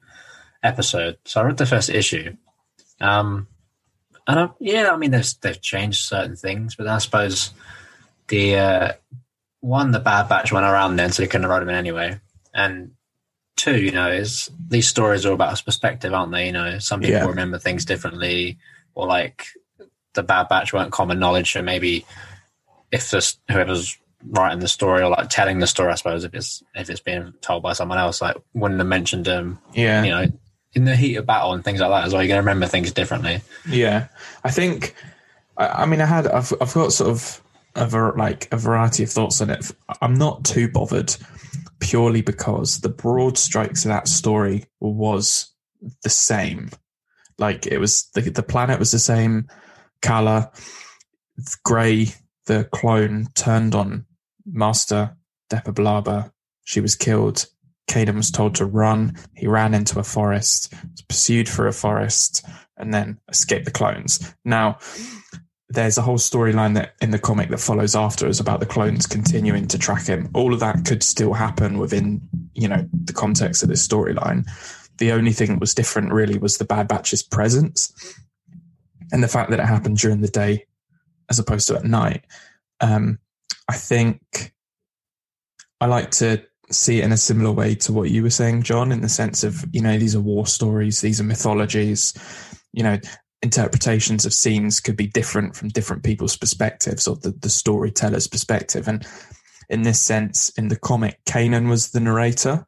episode. 0.61 1.17
So 1.25 1.41
I 1.41 1.45
read 1.45 1.57
the 1.57 1.65
first 1.65 1.89
issue. 1.89 2.37
Um, 3.01 3.47
and 4.27 4.39
I, 4.39 4.49
yeah, 4.59 4.91
I 4.91 4.97
mean, 4.97 5.11
they've 5.11 5.33
they've 5.41 5.61
changed 5.61 6.05
certain 6.05 6.35
things, 6.35 6.75
but 6.75 6.87
I 6.87 6.97
suppose 6.99 7.51
the 8.27 8.55
uh, 8.55 8.91
one, 9.59 9.91
the 9.91 9.99
Bad 9.99 10.29
Batch 10.29 10.51
went 10.51 10.65
around 10.65 10.95
then, 10.95 11.11
so 11.11 11.21
they 11.21 11.27
couldn't 11.27 11.43
have 11.43 11.51
wrote 11.51 11.59
them 11.59 11.69
in 11.69 11.75
anyway. 11.75 12.19
And 12.53 12.91
two, 13.55 13.77
you 13.79 13.91
know, 13.91 14.09
is 14.11 14.49
these 14.67 14.87
stories 14.87 15.25
are 15.25 15.33
about 15.33 15.63
perspective, 15.63 16.13
aren't 16.13 16.31
they? 16.31 16.47
You 16.47 16.51
know, 16.51 16.79
some 16.79 16.99
people 17.01 17.15
Yeah. 17.15 17.25
remember 17.25 17.59
things 17.59 17.85
differently, 17.85 18.57
or 18.95 19.07
like 19.07 19.47
the 20.13 20.23
Bad 20.23 20.49
Batch 20.49 20.73
weren't 20.73 20.91
common 20.91 21.19
knowledge, 21.19 21.51
so 21.51 21.61
maybe 21.61 22.05
if 22.91 23.09
this 23.11 23.37
whoever's 23.49 23.97
writing 24.29 24.59
the 24.59 24.67
story 24.67 25.01
or 25.01 25.09
like 25.09 25.29
telling 25.29 25.59
the 25.59 25.67
story, 25.67 25.91
I 25.91 25.95
suppose 25.95 26.23
if 26.23 26.33
it's 26.33 26.63
if 26.75 26.89
it's 26.89 26.99
being 27.01 27.33
told 27.41 27.63
by 27.63 27.73
someone 27.73 27.97
else, 27.97 28.21
like 28.21 28.37
wouldn't 28.53 28.79
have 28.79 28.87
mentioned 28.87 29.25
them, 29.25 29.59
Yeah, 29.73 30.03
you 30.03 30.09
know, 30.11 30.25
in 30.73 30.85
the 30.85 30.95
heat 30.95 31.15
of 31.17 31.25
battle 31.25 31.53
and 31.53 31.63
things 31.63 31.79
like 31.79 31.89
that 31.89 32.05
as 32.05 32.13
well. 32.13 32.21
You're 32.21 32.29
going 32.29 32.41
to 32.43 32.47
remember 32.47 32.67
things 32.67 32.91
differently. 32.91 33.41
Yeah, 33.69 34.07
I 34.43 34.51
think. 34.51 34.95
I, 35.57 35.67
I 35.67 35.85
mean, 35.85 36.01
I 36.01 36.05
had. 36.05 36.27
I've. 36.27 36.53
I've 36.61 36.73
got 36.73 36.93
sort 36.93 37.09
of 37.11 37.41
a 37.75 37.85
ver, 37.87 38.13
like 38.15 38.47
a 38.51 38.57
variety 38.57 39.03
of 39.03 39.09
thoughts 39.09 39.41
on 39.41 39.49
it. 39.49 39.71
I'm 40.01 40.13
not 40.15 40.45
too 40.45 40.67
bothered, 40.67 41.15
purely 41.83 42.21
because 42.21 42.79
the 42.79 42.89
broad 42.89 43.37
strokes 43.37 43.83
of 43.83 43.89
that 43.89 44.07
story 44.07 44.65
was 44.79 45.53
the 46.01 46.09
same. 46.09 46.69
Like 47.37 47.67
it 47.67 47.77
was 47.77 48.09
the 48.13 48.21
the 48.21 48.41
planet 48.41 48.79
was 48.79 48.91
the 48.91 48.99
same 48.99 49.49
color. 50.01 50.49
Gray, 51.63 52.13
the 52.45 52.63
clone, 52.71 53.27
turned 53.35 53.75
on 53.75 54.05
Master 54.45 55.17
Depa 55.51 55.73
Billaba. 55.73 56.31
She 56.63 56.79
was 56.79 56.95
killed. 56.95 57.47
Kaden 57.89 58.15
was 58.15 58.31
told 58.31 58.55
to 58.55 58.65
run. 58.65 59.17
He 59.35 59.47
ran 59.47 59.73
into 59.73 59.99
a 59.99 60.03
forest, 60.03 60.73
was 60.89 61.01
pursued 61.01 61.49
through 61.49 61.67
a 61.67 61.73
forest, 61.73 62.45
and 62.77 62.93
then 62.93 63.19
escaped 63.29 63.65
the 63.65 63.71
clones. 63.71 64.33
Now, 64.45 64.77
there's 65.73 65.97
a 65.97 66.01
whole 66.01 66.19
storyline 66.19 66.75
that 66.75 66.93
in 67.01 67.09
the 67.09 67.19
comic 67.19 67.49
that 67.49 67.59
follows 67.59 67.95
after 67.95 68.27
is 68.27 68.39
about 68.39 68.59
the 68.59 68.65
clones 68.65 69.07
continuing 69.07 69.67
to 69.67 69.79
track 69.79 70.05
him. 70.05 70.29
All 70.33 70.53
of 70.53 70.59
that 70.59 70.85
could 70.85 71.01
still 71.01 71.33
happen 71.33 71.79
within, 71.79 72.21
you 72.53 72.67
know, 72.67 72.87
the 72.93 73.13
context 73.13 73.63
of 73.63 73.69
this 73.69 73.85
storyline. 73.85 74.47
The 74.99 75.11
only 75.11 75.31
thing 75.31 75.49
that 75.49 75.59
was 75.59 75.73
different 75.73 76.13
really 76.13 76.37
was 76.37 76.57
the 76.57 76.65
Bad 76.65 76.87
Batch's 76.87 77.23
presence 77.23 77.91
and 79.11 79.23
the 79.23 79.27
fact 79.27 79.49
that 79.49 79.59
it 79.59 79.65
happened 79.65 79.97
during 79.97 80.21
the 80.21 80.27
day 80.27 80.65
as 81.29 81.39
opposed 81.39 81.67
to 81.67 81.75
at 81.75 81.85
night. 81.85 82.23
Um, 82.79 83.17
I 83.67 83.75
think 83.75 84.53
I 85.81 85.87
like 85.87 86.11
to 86.11 86.43
see 86.69 86.99
it 86.99 87.03
in 87.03 87.11
a 87.11 87.17
similar 87.17 87.51
way 87.51 87.73
to 87.75 87.93
what 87.93 88.11
you 88.11 88.21
were 88.21 88.29
saying, 88.29 88.63
John, 88.63 88.91
in 88.91 89.01
the 89.01 89.09
sense 89.09 89.43
of, 89.43 89.65
you 89.73 89.81
know, 89.81 89.97
these 89.97 90.15
are 90.15 90.21
war 90.21 90.45
stories, 90.45 91.01
these 91.01 91.19
are 91.19 91.23
mythologies, 91.23 92.13
you 92.73 92.83
know, 92.83 92.99
interpretations 93.43 94.25
of 94.25 94.33
scenes 94.33 94.79
could 94.79 94.95
be 94.95 95.05
different 95.05 95.55
from 95.55 95.67
different 95.67 96.03
people's 96.03 96.37
perspectives 96.37 97.07
or 97.07 97.17
the, 97.17 97.31
the 97.31 97.49
storyteller's 97.49 98.25
perspective. 98.25 98.87
And 98.87 99.05
in 99.69 99.83
this 99.83 100.01
sense, 100.01 100.49
in 100.57 100.69
the 100.69 100.77
comic, 100.77 101.19
Kanan 101.25 101.69
was 101.69 101.91
the 101.91 101.99
narrator. 101.99 102.65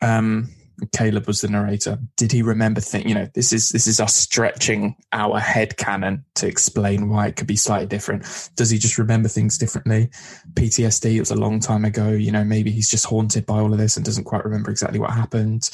Um, 0.00 0.48
Caleb 0.96 1.26
was 1.26 1.42
the 1.42 1.48
narrator. 1.48 1.98
Did 2.16 2.32
he 2.32 2.40
remember 2.40 2.80
things? 2.80 3.04
You 3.04 3.14
know, 3.14 3.28
this 3.34 3.52
is 3.52 3.68
this 3.68 3.86
is 3.86 4.00
us 4.00 4.14
stretching 4.16 4.96
our 5.12 5.38
head 5.38 5.76
canon 5.76 6.24
to 6.36 6.46
explain 6.46 7.10
why 7.10 7.26
it 7.26 7.36
could 7.36 7.46
be 7.46 7.56
slightly 7.56 7.86
different. 7.86 8.24
Does 8.56 8.70
he 8.70 8.78
just 8.78 8.96
remember 8.96 9.28
things 9.28 9.58
differently? 9.58 10.08
PTSD. 10.54 11.16
It 11.16 11.20
was 11.20 11.30
a 11.30 11.36
long 11.36 11.60
time 11.60 11.84
ago. 11.84 12.08
You 12.08 12.32
know, 12.32 12.44
maybe 12.44 12.70
he's 12.70 12.88
just 12.88 13.04
haunted 13.04 13.44
by 13.44 13.58
all 13.58 13.72
of 13.72 13.78
this 13.78 13.96
and 13.98 14.06
doesn't 14.06 14.24
quite 14.24 14.44
remember 14.44 14.70
exactly 14.70 14.98
what 14.98 15.10
happened. 15.10 15.68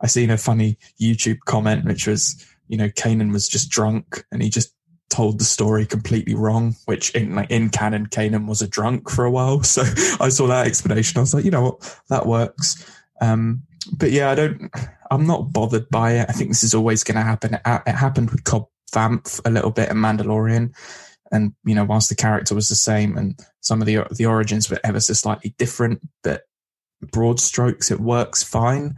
I 0.00 0.06
seen 0.06 0.30
a 0.30 0.38
funny 0.38 0.78
YouTube 1.00 1.40
comment 1.46 1.84
which 1.84 2.06
was, 2.06 2.44
you 2.68 2.76
know, 2.76 2.88
Kanan 2.88 3.32
was 3.32 3.48
just 3.48 3.70
drunk 3.70 4.24
and 4.30 4.42
he 4.42 4.50
just 4.50 4.74
told 5.10 5.40
the 5.40 5.44
story 5.44 5.86
completely 5.86 6.34
wrong, 6.34 6.76
which 6.84 7.10
in 7.10 7.34
like 7.34 7.50
in 7.50 7.70
canon, 7.70 8.06
Kanan 8.06 8.46
was 8.46 8.62
a 8.62 8.68
drunk 8.68 9.10
for 9.10 9.24
a 9.24 9.30
while. 9.30 9.62
So 9.64 9.82
I 10.20 10.28
saw 10.28 10.46
that 10.48 10.66
explanation. 10.66 11.18
I 11.18 11.20
was 11.20 11.34
like, 11.34 11.44
you 11.44 11.50
know 11.50 11.62
what, 11.62 12.00
that 12.08 12.26
works. 12.26 12.84
Um, 13.20 13.62
but 13.96 14.10
yeah, 14.12 14.30
I 14.30 14.34
don't. 14.34 14.70
I'm 15.10 15.26
not 15.26 15.52
bothered 15.52 15.88
by 15.88 16.12
it. 16.12 16.26
I 16.28 16.32
think 16.32 16.50
this 16.50 16.62
is 16.62 16.74
always 16.74 17.02
going 17.02 17.16
to 17.16 17.22
happen. 17.22 17.54
It, 17.54 17.62
it 17.64 17.94
happened 17.94 18.30
with 18.30 18.44
Cobb 18.44 18.66
Vanth 18.92 19.40
a 19.44 19.50
little 19.50 19.70
bit 19.70 19.88
in 19.88 19.96
Mandalorian, 19.96 20.74
and 21.32 21.54
you 21.64 21.74
know, 21.74 21.84
whilst 21.84 22.08
the 22.08 22.14
character 22.14 22.54
was 22.54 22.68
the 22.68 22.74
same 22.74 23.16
and 23.16 23.38
some 23.60 23.80
of 23.80 23.86
the 23.86 24.06
the 24.10 24.26
origins 24.26 24.70
were 24.70 24.80
ever 24.84 25.00
so 25.00 25.14
slightly 25.14 25.54
different, 25.58 26.00
but 26.22 26.42
broad 27.00 27.40
strokes, 27.40 27.90
it 27.90 28.00
works 28.00 28.42
fine. 28.42 28.96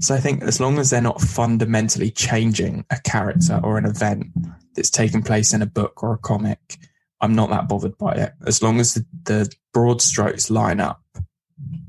So 0.00 0.14
I 0.14 0.20
think 0.20 0.42
as 0.42 0.60
long 0.60 0.78
as 0.78 0.90
they're 0.90 1.00
not 1.00 1.20
fundamentally 1.20 2.10
changing 2.10 2.84
a 2.90 2.98
character 3.00 3.60
or 3.62 3.78
an 3.78 3.84
event 3.84 4.28
that's 4.74 4.90
taken 4.90 5.22
place 5.22 5.52
in 5.52 5.62
a 5.62 5.66
book 5.66 6.02
or 6.02 6.14
a 6.14 6.18
comic, 6.18 6.78
I'm 7.20 7.34
not 7.34 7.50
that 7.50 7.68
bothered 7.68 7.98
by 7.98 8.14
it. 8.14 8.32
As 8.46 8.62
long 8.62 8.80
as 8.80 8.94
the, 8.94 9.06
the 9.24 9.54
broad 9.72 10.02
strokes 10.02 10.50
line 10.50 10.80
up, 10.80 11.02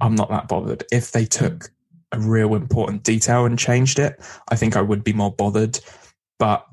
I'm 0.02 0.16
not 0.16 0.30
that 0.30 0.48
bothered. 0.48 0.84
If 0.92 1.12
they 1.12 1.26
took 1.26 1.72
a 2.12 2.20
real 2.20 2.56
important 2.56 3.04
detail 3.04 3.46
and 3.46 3.58
changed 3.58 4.00
it, 4.00 4.22
I 4.50 4.56
think 4.56 4.76
I 4.76 4.82
would 4.82 5.04
be 5.04 5.14
more 5.14 5.34
bothered. 5.34 5.80
But 6.38 6.66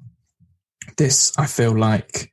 this, 0.96 1.32
I 1.38 1.46
feel 1.46 1.76
like, 1.78 2.32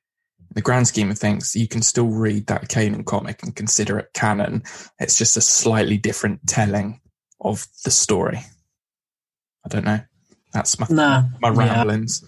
the 0.57 0.61
grand 0.63 0.87
scheme 0.87 1.11
of 1.11 1.19
things, 1.19 1.55
you 1.55 1.67
can 1.67 1.83
still 1.83 2.07
read 2.07 2.47
that 2.47 2.67
Kanan 2.67 3.05
comic 3.05 3.43
and 3.43 3.55
consider 3.55 3.99
it 3.99 4.09
canon. 4.15 4.63
It's 4.99 5.15
just 5.15 5.37
a 5.37 5.41
slightly 5.41 5.97
different 5.97 6.47
telling 6.47 6.99
of 7.39 7.67
the 7.85 7.91
story. 7.91 8.39
I 9.63 9.69
don't 9.69 9.85
know. 9.85 9.99
That's 10.53 10.79
my 10.79 10.87
Nah, 10.89 11.25
my 11.39 11.49
yeah. 11.51 11.75
ramblings. 11.75 12.25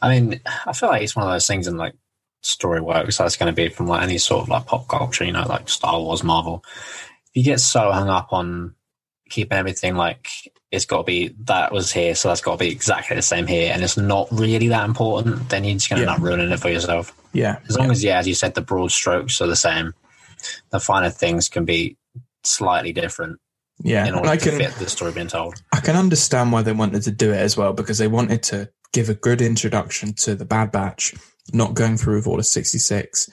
I 0.00 0.10
mean, 0.20 0.40
I 0.64 0.72
feel 0.72 0.90
like 0.90 1.02
it's 1.02 1.16
one 1.16 1.26
of 1.26 1.32
those 1.32 1.48
things 1.48 1.66
in 1.66 1.76
like 1.76 1.94
story 2.42 2.80
works 2.80 3.18
that's 3.18 3.36
going 3.36 3.52
to 3.52 3.56
be 3.56 3.68
from 3.68 3.88
like 3.88 4.04
any 4.04 4.18
sort 4.18 4.44
of 4.44 4.48
like 4.48 4.66
pop 4.66 4.86
culture, 4.86 5.24
you 5.24 5.32
know, 5.32 5.44
like 5.48 5.68
Star 5.68 5.98
Wars, 5.98 6.22
Marvel. 6.22 6.62
If 7.30 7.30
you 7.34 7.42
get 7.42 7.58
so 7.58 7.90
hung 7.90 8.08
up 8.08 8.32
on 8.32 8.76
keeping 9.28 9.58
everything 9.58 9.96
like 9.96 10.28
it's 10.70 10.84
got 10.84 10.98
to 10.98 11.02
be 11.02 11.34
that 11.46 11.72
was 11.72 11.90
here, 11.90 12.14
so 12.14 12.28
that's 12.28 12.42
got 12.42 12.52
to 12.52 12.64
be 12.64 12.70
exactly 12.70 13.16
the 13.16 13.22
same 13.22 13.48
here, 13.48 13.72
and 13.74 13.82
it's 13.82 13.96
not 13.96 14.28
really 14.30 14.68
that 14.68 14.84
important, 14.84 15.48
then 15.48 15.64
you're 15.64 15.74
just 15.74 15.90
going 15.90 15.98
to 16.00 16.06
Yeah. 16.06 16.12
end 16.12 16.22
up 16.22 16.24
ruining 16.24 16.52
it 16.52 16.60
for 16.60 16.68
yourself. 16.70 17.12
Yeah, 17.34 17.58
As 17.68 17.76
long 17.76 17.90
as, 17.90 18.02
yeah, 18.02 18.18
as 18.18 18.28
you 18.28 18.34
said, 18.34 18.54
the 18.54 18.62
broad 18.62 18.92
strokes 18.92 19.40
are 19.40 19.46
the 19.46 19.56
same, 19.56 19.92
the 20.70 20.80
finer 20.80 21.10
things 21.10 21.48
can 21.48 21.64
be 21.64 21.96
slightly 22.44 22.92
different 22.92 23.40
yeah. 23.82 24.06
in 24.06 24.14
order 24.14 24.28
I 24.28 24.36
to 24.36 24.50
can 24.50 24.58
fit 24.58 24.72
the 24.74 24.88
story 24.88 25.12
being 25.12 25.26
told. 25.26 25.54
I 25.72 25.80
can 25.80 25.96
understand 25.96 26.52
why 26.52 26.62
they 26.62 26.72
wanted 26.72 27.02
to 27.02 27.10
do 27.10 27.32
it 27.32 27.38
as 27.38 27.56
well 27.56 27.72
because 27.72 27.98
they 27.98 28.08
wanted 28.08 28.42
to 28.44 28.70
give 28.92 29.08
a 29.08 29.14
good 29.14 29.42
introduction 29.42 30.12
to 30.14 30.34
the 30.34 30.44
Bad 30.44 30.70
Batch, 30.70 31.14
not 31.52 31.74
going 31.74 31.96
through 31.96 32.16
with 32.16 32.26
Order 32.26 32.42
66. 32.42 33.28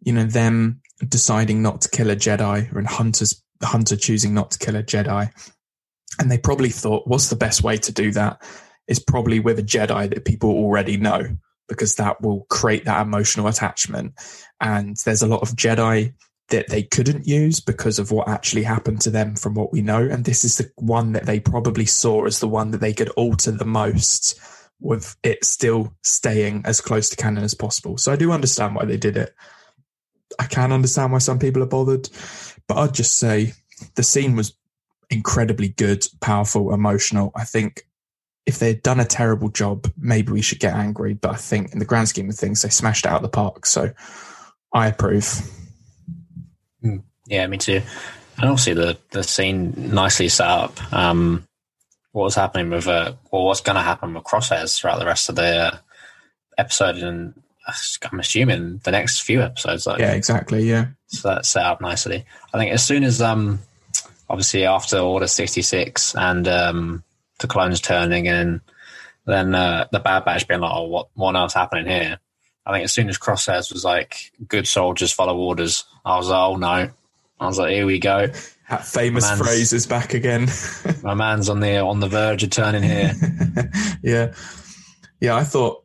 You 0.00 0.12
know, 0.12 0.24
them 0.24 0.82
deciding 1.06 1.62
not 1.62 1.80
to 1.82 1.88
kill 1.88 2.10
a 2.10 2.16
Jedi 2.16 2.70
and 2.74 2.86
Hunter's 2.86 3.42
Hunter 3.62 3.96
choosing 3.96 4.34
not 4.34 4.50
to 4.52 4.58
kill 4.58 4.76
a 4.76 4.82
Jedi. 4.82 5.30
And 6.18 6.30
they 6.30 6.38
probably 6.38 6.70
thought, 6.70 7.06
what's 7.06 7.30
the 7.30 7.36
best 7.36 7.62
way 7.62 7.76
to 7.78 7.92
do 7.92 8.12
that? 8.12 8.42
Is 8.86 8.98
probably 8.98 9.40
with 9.40 9.58
a 9.58 9.62
Jedi 9.62 10.10
that 10.10 10.24
people 10.24 10.50
already 10.50 10.96
know 10.96 11.36
because 11.68 11.96
that 11.96 12.20
will 12.20 12.46
create 12.48 12.84
that 12.84 13.02
emotional 13.02 13.46
attachment. 13.46 14.14
And 14.60 14.96
there's 15.04 15.22
a 15.22 15.26
lot 15.28 15.42
of 15.42 15.50
Jedi 15.50 16.14
that 16.48 16.68
they 16.68 16.82
couldn't 16.82 17.26
use 17.26 17.60
because 17.60 17.98
of 17.98 18.10
what 18.10 18.28
actually 18.28 18.62
happened 18.62 19.00
to 19.02 19.10
them 19.10 19.36
from 19.36 19.54
what 19.54 19.72
we 19.72 19.82
know. 19.82 20.02
And 20.02 20.24
this 20.24 20.44
is 20.44 20.56
the 20.56 20.70
one 20.76 21.12
that 21.12 21.26
they 21.26 21.40
probably 21.40 21.84
saw 21.84 22.24
as 22.24 22.40
the 22.40 22.48
one 22.48 22.70
that 22.70 22.80
they 22.80 22.94
could 22.94 23.10
alter 23.10 23.50
the 23.50 23.66
most 23.66 24.40
with 24.80 25.16
it 25.22 25.44
still 25.44 25.92
staying 26.02 26.62
as 26.64 26.80
close 26.80 27.10
to 27.10 27.16
canon 27.16 27.44
as 27.44 27.54
possible. 27.54 27.98
So 27.98 28.12
I 28.12 28.16
do 28.16 28.32
understand 28.32 28.74
why 28.74 28.84
they 28.84 28.96
did 28.96 29.16
it. 29.16 29.34
I 30.38 30.46
can 30.46 30.72
understand 30.72 31.12
why 31.12 31.18
some 31.18 31.38
people 31.38 31.62
are 31.62 31.66
bothered, 31.66 32.08
but 32.66 32.78
I'd 32.78 32.94
just 32.94 33.18
say 33.18 33.52
the 33.96 34.02
scene 34.02 34.36
was 34.36 34.54
incredibly 35.10 35.68
good, 35.68 36.06
powerful, 36.20 36.72
emotional. 36.72 37.32
I 37.34 37.44
think 37.44 37.87
if 38.48 38.58
they 38.58 38.68
had 38.68 38.82
done 38.82 38.98
a 38.98 39.04
terrible 39.04 39.50
job, 39.50 39.92
maybe 39.98 40.32
we 40.32 40.40
should 40.40 40.58
get 40.58 40.74
angry. 40.74 41.12
But 41.12 41.32
I 41.32 41.36
think 41.36 41.72
in 41.72 41.78
the 41.78 41.84
grand 41.84 42.08
scheme 42.08 42.30
of 42.30 42.34
things, 42.34 42.62
they 42.62 42.70
smashed 42.70 43.04
it 43.04 43.10
out 43.10 43.16
of 43.16 43.22
the 43.22 43.28
park. 43.28 43.66
So 43.66 43.92
I 44.72 44.88
approve. 44.88 45.42
Yeah, 47.26 47.46
me 47.46 47.58
too. 47.58 47.82
And 48.38 48.48
also 48.48 48.72
the 48.72 48.98
the 49.10 49.22
scene 49.22 49.74
nicely 49.76 50.30
set 50.30 50.48
up. 50.48 50.92
Um, 50.94 51.46
what 52.12 52.24
was 52.24 52.34
happening 52.34 52.70
with 52.70 52.88
uh, 52.88 53.12
or 53.30 53.44
what's 53.44 53.60
going 53.60 53.76
to 53.76 53.82
happen 53.82 54.14
with 54.14 54.24
Crosshairs 54.24 54.80
throughout 54.80 54.98
the 54.98 55.06
rest 55.06 55.28
of 55.28 55.36
the 55.36 55.72
uh, 55.72 55.76
episode 56.56 56.96
and 56.96 57.34
I'm 58.10 58.18
assuming 58.18 58.80
the 58.82 58.92
next 58.92 59.20
few 59.20 59.42
episodes. 59.42 59.86
Like, 59.86 59.98
yeah, 59.98 60.12
exactly. 60.12 60.62
Yeah. 60.62 60.86
So 61.08 61.28
that's 61.28 61.50
set 61.50 61.66
up 61.66 61.82
nicely. 61.82 62.24
I 62.54 62.58
think 62.58 62.72
as 62.72 62.82
soon 62.82 63.04
as 63.04 63.20
um, 63.20 63.58
obviously 64.30 64.64
after 64.64 64.98
Order 65.00 65.26
sixty 65.26 65.60
six 65.60 66.14
and 66.14 66.48
um, 66.48 67.04
the 67.38 67.46
clones 67.46 67.80
turning 67.80 68.28
and 68.28 68.60
then 69.26 69.54
uh, 69.54 69.86
the 69.92 70.00
Bad 70.00 70.24
Batch 70.24 70.48
being 70.48 70.60
like, 70.60 70.72
oh, 70.74 70.84
what 70.84 71.08
what 71.14 71.36
else 71.36 71.54
happening 71.54 71.86
here? 71.86 72.18
I 72.64 72.72
think 72.72 72.84
as 72.84 72.92
soon 72.92 73.08
as 73.08 73.18
Crosshairs 73.18 73.72
was 73.72 73.84
like, 73.84 74.32
good 74.46 74.66
soldiers 74.66 75.12
follow 75.12 75.36
orders. 75.36 75.84
I 76.04 76.16
was 76.16 76.28
like, 76.28 76.38
oh 76.38 76.56
no. 76.56 76.90
I 77.40 77.46
was 77.46 77.58
like, 77.58 77.72
here 77.72 77.86
we 77.86 77.98
go. 77.98 78.26
That 78.68 78.84
famous 78.84 79.30
phrase 79.38 79.72
is 79.72 79.86
back 79.86 80.12
again. 80.12 80.48
my 81.02 81.14
man's 81.14 81.48
on 81.48 81.60
the 81.60 81.78
on 81.78 82.00
the 82.00 82.08
verge 82.08 82.42
of 82.42 82.50
turning 82.50 82.82
here. 82.82 83.12
yeah, 84.02 84.34
yeah. 85.20 85.36
I 85.36 85.44
thought 85.44 85.84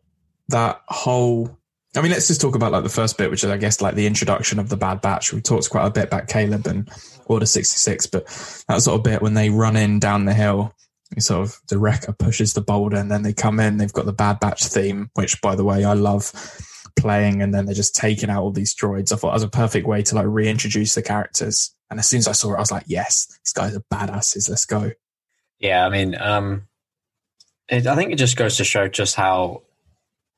that 0.49 0.81
whole 0.87 1.57
I 1.95 2.01
mean, 2.01 2.11
let's 2.11 2.27
just 2.27 2.41
talk 2.41 2.55
about 2.55 2.71
like 2.71 2.83
the 2.83 2.89
first 2.89 3.17
bit, 3.17 3.29
which 3.29 3.43
is, 3.43 3.51
I 3.51 3.57
guess, 3.57 3.79
like 3.79 3.93
the 3.95 4.07
introduction 4.07 4.57
of 4.57 4.69
the 4.69 4.77
Bad 4.77 5.01
Batch. 5.01 5.31
We 5.31 5.41
talked 5.41 5.69
quite 5.69 5.85
a 5.85 5.91
bit 5.91 6.05
about 6.05 6.27
Caleb 6.27 6.65
and 6.65 6.89
Order 7.25 7.45
66, 7.45 8.07
but 8.07 8.25
that 8.67 8.81
sort 8.81 8.97
of 8.97 9.03
bit 9.03 9.21
when 9.21 9.35
they 9.35 9.49
run 9.49 9.75
in 9.75 9.99
down 9.99 10.25
the 10.25 10.33
hill, 10.33 10.73
sort 11.21 11.47
of 11.47 11.59
the 11.69 11.77
wrecker 11.77 12.13
pushes 12.13 12.53
the 12.53 12.61
boulder 12.61 12.97
and 12.97 13.11
then 13.11 13.23
they 13.23 13.33
come 13.33 13.59
in, 13.59 13.77
they've 13.77 13.93
got 13.93 14.05
the 14.05 14.13
Bad 14.13 14.39
Batch 14.39 14.65
theme, 14.65 15.09
which 15.13 15.41
by 15.41 15.55
the 15.55 15.63
way, 15.63 15.83
I 15.83 15.93
love 15.93 16.31
playing. 16.95 17.41
And 17.41 17.53
then 17.53 17.65
they're 17.65 17.75
just 17.75 17.95
taking 17.95 18.29
out 18.29 18.43
all 18.43 18.51
these 18.51 18.75
droids. 18.75 19.11
I 19.11 19.15
thought 19.15 19.29
that 19.29 19.35
was 19.35 19.43
a 19.43 19.49
perfect 19.49 19.87
way 19.87 20.01
to 20.03 20.15
like 20.15 20.25
reintroduce 20.27 20.95
the 20.95 21.01
characters. 21.01 21.75
And 21.89 21.99
as 21.99 22.07
soon 22.07 22.19
as 22.19 22.27
I 22.27 22.31
saw 22.31 22.53
it, 22.53 22.57
I 22.57 22.59
was 22.59 22.71
like, 22.71 22.85
yes, 22.87 23.27
these 23.27 23.53
guys 23.53 23.75
are 23.75 23.83
badasses. 23.93 24.49
Let's 24.49 24.65
go. 24.65 24.91
Yeah. 25.59 25.85
I 25.85 25.89
mean, 25.89 26.15
um, 26.19 26.67
it, 27.69 27.87
I 27.87 27.95
think 27.95 28.11
it 28.11 28.17
just 28.17 28.37
goes 28.37 28.57
to 28.57 28.63
show 28.63 28.87
just 28.87 29.15
how 29.15 29.63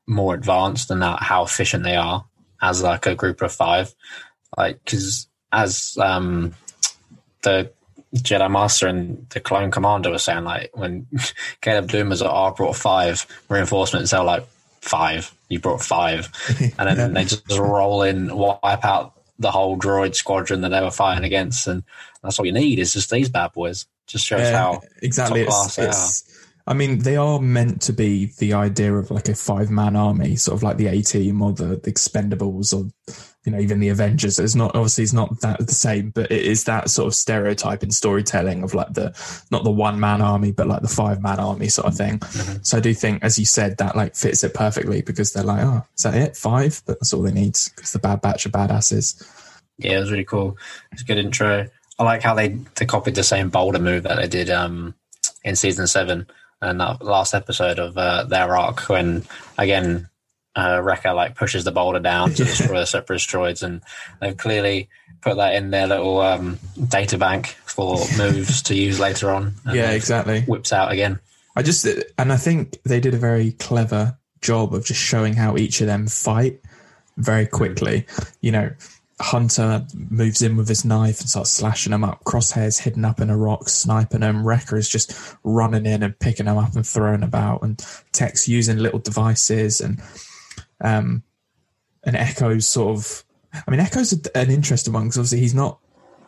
more 0.07 0.33
advanced 0.35 0.91
and 0.91 1.03
how 1.03 1.43
efficient 1.43 1.83
they 1.83 1.95
are 1.95 2.25
as 2.61 2.83
like 2.83 3.05
a 3.05 3.15
group 3.15 3.41
of 3.41 3.51
five. 3.51 3.93
Like, 4.57 4.79
because 4.83 5.27
as 5.51 5.97
um, 5.99 6.53
the 7.43 7.71
Jedi 8.15 8.49
Master 8.49 8.87
and 8.87 9.27
the 9.29 9.39
Clone 9.39 9.71
Commander 9.71 10.09
were 10.09 10.17
saying, 10.17 10.43
like 10.43 10.71
when 10.73 11.07
Caleb 11.61 11.89
Dume 11.89 12.09
was 12.09 12.21
like, 12.21 12.31
"Oh, 12.31 12.51
brought 12.51 12.75
five 12.75 13.25
reinforcements," 13.49 14.11
they're 14.11 14.23
like, 14.23 14.47
five. 14.81 15.33
You 15.49 15.59
brought 15.59 15.81
five, 15.81 16.31
and 16.79 16.97
then 16.97 16.97
yeah. 16.97 17.07
they 17.07 17.23
just 17.25 17.43
roll 17.57 18.03
in, 18.03 18.35
wipe 18.35 18.85
out 18.85 19.13
the 19.37 19.51
whole 19.51 19.77
droid 19.77 20.15
squadron 20.15 20.61
that 20.61 20.69
they 20.69 20.81
were 20.81 20.91
fighting 20.91 21.25
against, 21.25 21.67
and 21.67 21.83
that's 22.23 22.39
all 22.39 22.45
you 22.45 22.53
need 22.53 22.79
is 22.79 22.93
just 22.93 23.09
these 23.09 23.29
bad 23.29 23.53
boys. 23.53 23.85
Just 24.07 24.25
shows 24.25 24.41
yeah, 24.41 24.57
how 24.57 24.81
exactly 25.01 25.41
it's, 25.41 25.77
it's 25.79 26.35
I 26.67 26.73
mean, 26.73 26.99
they 26.99 27.15
are 27.15 27.39
meant 27.39 27.81
to 27.83 27.93
be 27.93 28.31
the 28.39 28.53
idea 28.53 28.93
of 28.93 29.11
like 29.11 29.29
a 29.29 29.35
five 29.35 29.69
man 29.69 29.95
army, 29.95 30.35
sort 30.35 30.57
of 30.57 30.63
like 30.63 30.77
the 30.77 30.87
A 30.87 31.01
team 31.01 31.41
or 31.41 31.53
the 31.53 31.77
Expendables 31.77 32.73
or, 32.73 32.89
you 33.45 33.51
know, 33.51 33.59
even 33.59 33.79
the 33.79 33.89
Avengers. 33.89 34.39
It's 34.39 34.55
not, 34.55 34.75
obviously, 34.75 35.03
it's 35.03 35.13
not 35.13 35.39
that 35.41 35.65
the 35.65 35.73
same, 35.73 36.09
but 36.09 36.31
it 36.31 36.41
is 36.41 36.63
that 36.65 36.89
sort 36.89 37.07
of 37.07 37.15
stereotype 37.15 37.83
in 37.83 37.91
storytelling 37.91 38.63
of 38.63 38.73
like 38.73 38.93
the, 38.93 39.13
not 39.51 39.63
the 39.63 39.71
one 39.71 39.99
man 39.99 40.21
army, 40.21 40.51
but 40.51 40.67
like 40.67 40.81
the 40.81 40.87
five 40.87 41.21
man 41.21 41.39
army 41.39 41.69
sort 41.69 41.87
of 41.87 41.95
thing. 41.95 42.19
Mm-hmm. 42.19 42.63
So 42.63 42.77
I 42.77 42.81
do 42.81 42.93
think, 42.93 43.23
as 43.23 43.37
you 43.37 43.45
said, 43.45 43.77
that 43.77 43.95
like 43.95 44.15
fits 44.15 44.43
it 44.43 44.53
perfectly 44.53 45.01
because 45.01 45.33
they're 45.33 45.43
like, 45.43 45.63
oh, 45.63 45.85
is 45.95 46.03
that 46.03 46.15
it? 46.15 46.35
Five? 46.35 46.81
But 46.85 46.99
that's 46.99 47.13
all 47.13 47.21
they 47.21 47.31
need 47.31 47.57
because 47.75 47.91
the 47.91 47.99
Bad 47.99 48.21
Batch 48.21 48.45
of 48.45 48.51
badasses. 48.51 49.23
Yeah, 49.77 49.97
it 49.97 49.99
was 49.99 50.11
really 50.11 50.25
cool. 50.25 50.57
It's 50.91 51.01
a 51.01 51.05
good 51.05 51.17
intro. 51.17 51.67
I 51.99 52.03
like 52.03 52.23
how 52.23 52.33
they, 52.33 52.57
they 52.75 52.85
copied 52.85 53.15
the 53.15 53.23
same 53.23 53.49
boulder 53.49 53.79
move 53.79 54.03
that 54.03 54.15
they 54.15 54.27
did 54.27 54.49
um, 54.49 54.95
in 55.43 55.55
season 55.55 55.87
seven 55.87 56.27
and 56.61 56.79
that 56.79 57.01
last 57.01 57.33
episode 57.33 57.79
of 57.79 57.97
uh, 57.97 58.23
their 58.23 58.55
arc 58.55 58.81
when 58.89 59.23
again 59.57 60.09
uh, 60.55 60.81
Wrecker 60.81 61.13
like 61.13 61.35
pushes 61.35 61.63
the 61.63 61.71
boulder 61.71 61.99
down 61.99 62.33
to 62.33 62.43
destroy 62.43 62.79
the 62.79 62.85
separate 62.85 63.21
droids, 63.21 63.63
and 63.63 63.81
they've 64.19 64.37
clearly 64.37 64.89
put 65.21 65.37
that 65.37 65.55
in 65.55 65.71
their 65.71 65.87
little 65.87 66.19
um, 66.19 66.59
data 66.87 67.17
bank 67.17 67.47
for 67.65 67.97
moves 68.17 68.61
to 68.63 68.75
use 68.75 68.99
later 68.99 69.31
on. 69.31 69.53
Yeah, 69.71 69.91
exactly. 69.91 70.41
Whips 70.41 70.71
out 70.71 70.91
again. 70.91 71.19
I 71.55 71.61
just 71.61 71.87
and 72.17 72.31
I 72.31 72.37
think 72.37 72.81
they 72.83 72.99
did 72.99 73.13
a 73.13 73.17
very 73.17 73.53
clever 73.53 74.17
job 74.41 74.73
of 74.73 74.85
just 74.85 75.01
showing 75.01 75.33
how 75.33 75.57
each 75.57 75.81
of 75.81 75.87
them 75.87 76.07
fight 76.07 76.61
very 77.17 77.47
quickly. 77.47 78.05
You 78.41 78.51
know, 78.51 78.71
Hunter 79.19 79.85
moves 79.93 80.41
in 80.41 80.57
with 80.57 80.67
his 80.67 80.83
knife 80.83 81.21
and 81.21 81.29
starts 81.29 81.51
slashing 81.51 81.91
them 81.91 82.03
up. 82.03 82.23
Crosshairs 82.25 82.79
hidden 82.79 83.05
up 83.05 83.21
in 83.21 83.29
a 83.29 83.37
rock, 83.37 83.69
sniping 83.69 84.19
them. 84.19 84.45
Wrecker 84.45 84.75
is 84.75 84.89
just 84.89 85.35
running 85.43 85.85
in 85.85 86.03
and 86.03 86.19
picking 86.19 86.47
them 86.47 86.57
up 86.57 86.75
and 86.75 86.85
throwing 86.85 87.23
about. 87.23 87.63
And 87.63 87.83
Tech's 88.11 88.47
using 88.47 88.77
little 88.77 88.99
devices 88.99 89.79
and 89.79 90.01
um 90.81 91.23
and 92.03 92.15
Echo's 92.15 92.67
sort 92.67 92.97
of. 92.97 93.23
I 93.53 93.71
mean, 93.71 93.79
Echo's 93.79 94.11
an 94.35 94.51
interesting 94.51 94.93
one 94.93 95.03
because 95.03 95.17
obviously 95.17 95.39
he's 95.39 95.55
not 95.55 95.79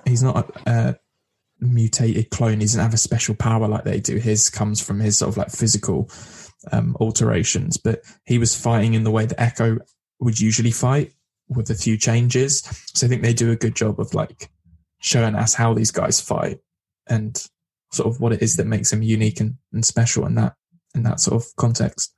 he's 0.05 0.23
not 0.23 0.49
a, 0.65 0.71
a 0.71 0.99
mutated 1.59 2.29
clone. 2.29 2.59
He 2.59 2.65
doesn't 2.65 2.81
have 2.81 2.93
a 2.93 2.97
special 2.97 3.35
power 3.35 3.67
like 3.67 3.83
they 3.83 3.99
do. 3.99 4.17
His 4.17 4.49
comes 4.49 4.81
from 4.81 4.99
his 4.99 5.17
sort 5.17 5.29
of 5.29 5.37
like 5.37 5.51
physical 5.51 6.09
um, 6.71 6.95
alterations, 6.99 7.77
but 7.77 8.01
he 8.25 8.37
was 8.37 8.55
fighting 8.55 8.93
in 8.93 9.03
the 9.03 9.11
way 9.11 9.25
that 9.25 9.41
Echo 9.41 9.77
would 10.19 10.39
usually 10.39 10.71
fight 10.71 11.11
with 11.49 11.69
a 11.69 11.75
few 11.75 11.97
changes. 11.97 12.61
So 12.93 13.05
I 13.05 13.09
think 13.09 13.21
they 13.21 13.33
do 13.33 13.51
a 13.51 13.55
good 13.55 13.75
job 13.75 13.99
of 13.99 14.13
like 14.13 14.49
showing 14.99 15.35
us 15.35 15.53
how 15.53 15.73
these 15.73 15.91
guys 15.91 16.19
fight 16.19 16.59
and 17.07 17.41
sort 17.91 18.13
of 18.13 18.19
what 18.19 18.33
it 18.33 18.41
is 18.41 18.57
that 18.57 18.67
makes 18.67 18.91
them 18.91 19.01
unique 19.01 19.39
and, 19.39 19.55
and 19.71 19.85
special 19.85 20.25
in 20.25 20.35
that 20.35 20.55
in 20.95 21.03
that 21.03 21.19
sort 21.19 21.41
of 21.41 21.55
context. 21.55 22.13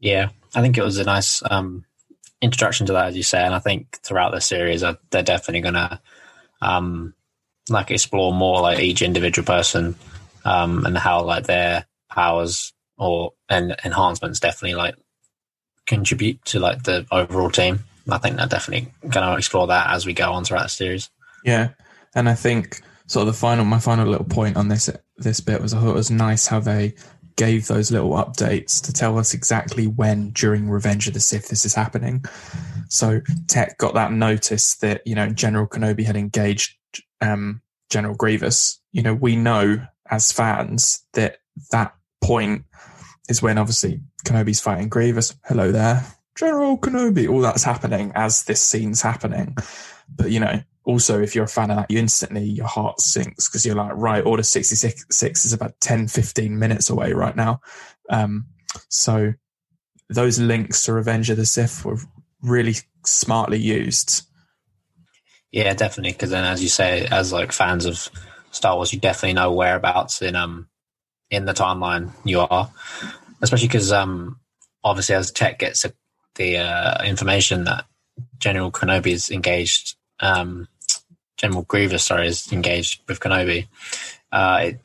Yeah, 0.00 0.28
I 0.54 0.60
think 0.60 0.78
it 0.78 0.84
was 0.84 0.98
a 0.98 1.04
nice 1.04 1.42
um, 1.50 1.84
introduction 2.40 2.86
to 2.86 2.92
that, 2.94 3.06
as 3.08 3.16
you 3.16 3.22
say, 3.22 3.42
and 3.42 3.54
I 3.54 3.58
think 3.58 3.98
throughout 4.02 4.32
the 4.32 4.40
series, 4.40 4.82
uh, 4.82 4.94
they're 5.10 5.22
definitely 5.22 5.60
gonna 5.60 6.00
um, 6.62 7.14
like 7.68 7.90
explore 7.90 8.32
more 8.32 8.60
like 8.60 8.80
each 8.80 9.02
individual 9.02 9.46
person 9.46 9.96
um, 10.44 10.86
and 10.86 10.96
how 10.96 11.22
like 11.22 11.44
their 11.44 11.86
powers 12.10 12.72
or 12.96 13.32
and 13.48 13.76
enhancements 13.84 14.40
definitely 14.40 14.74
like 14.74 14.94
contribute 15.86 16.44
to 16.46 16.60
like 16.60 16.82
the 16.84 17.06
overall 17.10 17.50
team. 17.50 17.80
I 18.10 18.18
think 18.18 18.36
they're 18.36 18.46
definitely 18.46 18.90
going 19.02 19.26
to 19.26 19.36
explore 19.36 19.66
that 19.66 19.90
as 19.90 20.06
we 20.06 20.14
go 20.14 20.32
on 20.32 20.44
throughout 20.44 20.62
the 20.62 20.68
series. 20.70 21.10
Yeah, 21.44 21.70
and 22.14 22.28
I 22.28 22.34
think 22.34 22.80
sort 23.06 23.28
of 23.28 23.34
the 23.34 23.38
final, 23.38 23.64
my 23.64 23.78
final 23.78 24.06
little 24.06 24.24
point 24.24 24.56
on 24.56 24.68
this 24.68 24.90
this 25.16 25.40
bit 25.40 25.60
was 25.60 25.74
I 25.74 25.80
thought 25.80 25.90
it 25.90 25.94
was 25.94 26.10
nice 26.10 26.46
how 26.46 26.60
they 26.60 26.94
gave 27.38 27.68
those 27.68 27.92
little 27.92 28.10
updates 28.10 28.84
to 28.84 28.92
tell 28.92 29.16
us 29.16 29.32
exactly 29.32 29.86
when 29.86 30.30
during 30.30 30.68
Revenge 30.68 31.06
of 31.06 31.14
the 31.14 31.20
Sith 31.20 31.48
this 31.48 31.64
is 31.64 31.72
happening. 31.74 32.24
So 32.88 33.20
Tech 33.46 33.78
got 33.78 33.94
that 33.94 34.12
notice 34.12 34.76
that 34.78 35.06
you 35.06 35.14
know 35.14 35.30
General 35.30 35.66
Kenobi 35.66 36.04
had 36.04 36.16
engaged 36.16 36.76
um, 37.20 37.62
General 37.90 38.16
Grievous. 38.16 38.80
You 38.92 39.02
know 39.02 39.14
we 39.14 39.36
know 39.36 39.86
as 40.10 40.32
fans 40.32 41.04
that 41.14 41.38
that 41.70 41.94
point 42.22 42.64
is 43.28 43.40
when 43.40 43.56
obviously 43.56 44.00
Kenobi's 44.26 44.60
fighting 44.60 44.88
Grievous. 44.88 45.34
Hello 45.44 45.70
there, 45.70 46.04
General 46.36 46.76
Kenobi. 46.76 47.30
All 47.30 47.40
that's 47.40 47.62
happening 47.62 48.10
as 48.16 48.44
this 48.44 48.62
scene's 48.62 49.00
happening. 49.00 49.56
But 50.08 50.32
you 50.32 50.40
know, 50.40 50.60
also 50.88 51.22
if 51.22 51.34
you're 51.34 51.44
a 51.44 51.48
fan 51.48 51.70
of 51.70 51.76
that, 51.76 51.90
you 51.90 51.98
instantly 51.98 52.44
your 52.44 52.66
heart 52.66 53.00
sinks 53.00 53.48
because 53.48 53.64
you're 53.64 53.76
like, 53.76 53.92
right, 53.94 54.24
Order 54.24 54.42
66 54.42 55.44
is 55.44 55.52
about 55.52 55.78
10, 55.80 56.08
15 56.08 56.58
minutes 56.58 56.90
away 56.90 57.12
right 57.12 57.36
now. 57.36 57.60
Um, 58.10 58.46
so 58.88 59.34
those 60.10 60.40
links 60.40 60.84
to 60.84 60.92
Revenge 60.92 61.30
of 61.30 61.36
the 61.36 61.46
Sith 61.46 61.84
were 61.84 61.98
really 62.42 62.74
smartly 63.04 63.58
used. 63.58 64.22
Yeah, 65.52 65.72
definitely. 65.74 66.12
Because 66.12 66.30
then, 66.30 66.44
as 66.44 66.62
you 66.62 66.68
say, 66.68 67.06
as 67.10 67.32
like 67.32 67.52
fans 67.52 67.84
of 67.84 68.08
Star 68.50 68.74
Wars, 68.74 68.92
you 68.92 68.98
definitely 68.98 69.34
know 69.34 69.52
whereabouts 69.52 70.22
in 70.22 70.34
um 70.34 70.68
in 71.30 71.44
the 71.44 71.52
timeline 71.52 72.10
you 72.24 72.40
are 72.40 72.70
especially 73.42 73.68
because 73.68 73.92
um, 73.92 74.38
obviously 74.84 75.14
as 75.14 75.30
Tech 75.30 75.58
gets 75.58 75.84
the 76.34 76.58
uh, 76.58 77.02
information 77.04 77.64
that 77.64 77.84
General 78.38 78.70
Kenobi 78.70 79.12
is 79.12 79.30
engaged, 79.30 79.96
um, 80.20 80.68
General 81.38 81.62
Grievous, 81.62 82.04
sorry, 82.04 82.26
is 82.26 82.52
engaged 82.52 83.00
with 83.08 83.20
Kenobi. 83.20 83.66
Uh, 84.30 84.58
it, 84.62 84.80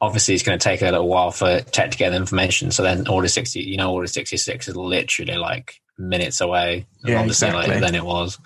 obviously, 0.00 0.34
it's 0.34 0.42
going 0.42 0.58
to 0.58 0.62
take 0.62 0.80
a 0.80 0.86
little 0.86 1.08
while 1.08 1.30
for 1.30 1.60
Tech 1.60 1.90
to 1.90 1.98
get 1.98 2.10
the 2.10 2.16
information. 2.16 2.70
So 2.70 2.82
then, 2.82 3.06
Order 3.06 3.28
sixty, 3.28 3.60
you 3.60 3.76
know, 3.76 3.92
Order 3.92 4.06
sixty 4.06 4.38
six 4.38 4.68
is 4.68 4.76
literally 4.76 5.36
like 5.36 5.80
minutes 5.98 6.40
away. 6.40 6.86
Yeah, 7.04 7.22
exactly. 7.22 7.66
Like, 7.66 7.80
than 7.80 7.94
it 7.94 8.04
was. 8.04 8.38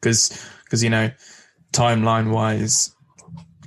Because 0.00 0.40
you 0.82 0.90
know, 0.90 1.10
timeline 1.72 2.30
wise, 2.32 2.94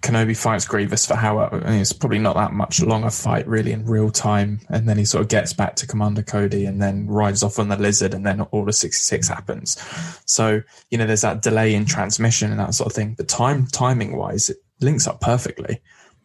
Kenobi 0.06 0.38
fights 0.38 0.68
Grievous 0.68 1.06
for 1.06 1.16
how 1.16 1.40
uh, 1.40 1.50
I 1.52 1.72
mean, 1.72 1.82
it's 1.82 1.92
probably 1.92 2.20
not 2.20 2.36
that 2.36 2.54
much 2.54 2.82
longer 2.82 3.10
fight 3.10 3.48
really 3.48 3.72
in 3.72 3.86
real 3.86 4.12
time, 4.12 4.60
and 4.70 4.88
then 4.88 4.98
he 4.98 5.06
sort 5.06 5.24
of 5.24 5.30
gets 5.30 5.52
back 5.52 5.76
to 5.78 5.88
Commander 5.88 6.22
Cody 6.22 6.66
and 6.66 6.82
then 6.82 7.08
rides 7.08 7.42
off 7.42 7.58
on 7.58 7.70
the 7.70 7.78
Lizard, 7.78 8.14
and 8.14 8.26
then 8.26 8.46
Order 8.52 8.72
sixty 8.72 9.04
six 9.04 9.28
happens. 9.28 9.82
So 10.26 10.62
you 10.92 10.98
know, 10.98 11.08
there's 11.08 11.22
that 11.22 11.42
delay 11.42 11.74
in 11.74 11.86
transmission 11.86 12.52
and 12.52 12.60
that 12.60 12.76
sort 12.76 12.88
of 12.88 12.94
thing. 12.94 13.16
But 13.16 13.28
time 13.28 13.68
timing 13.68 14.16
wise, 14.16 14.50
it 14.50 14.58
links 14.80 15.08
up 15.08 15.22
perfectly. 15.22 15.82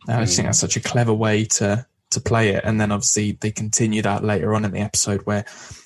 And 0.06 0.16
I 0.16 0.24
just 0.24 0.36
think 0.36 0.44
hmm. 0.44 0.48
that's 0.48 0.60
such 0.60 0.76
a 0.76 0.80
clever 0.80 1.14
way 1.14 1.44
to 1.44 1.86
to 2.10 2.20
play 2.20 2.50
it. 2.50 2.64
And 2.64 2.80
then 2.80 2.92
obviously 2.92 3.32
they 3.32 3.50
continue 3.50 4.02
that 4.02 4.24
later 4.24 4.54
on 4.54 4.64
in 4.64 4.72
the 4.72 4.80
episode 4.80 5.22
where 5.22 5.44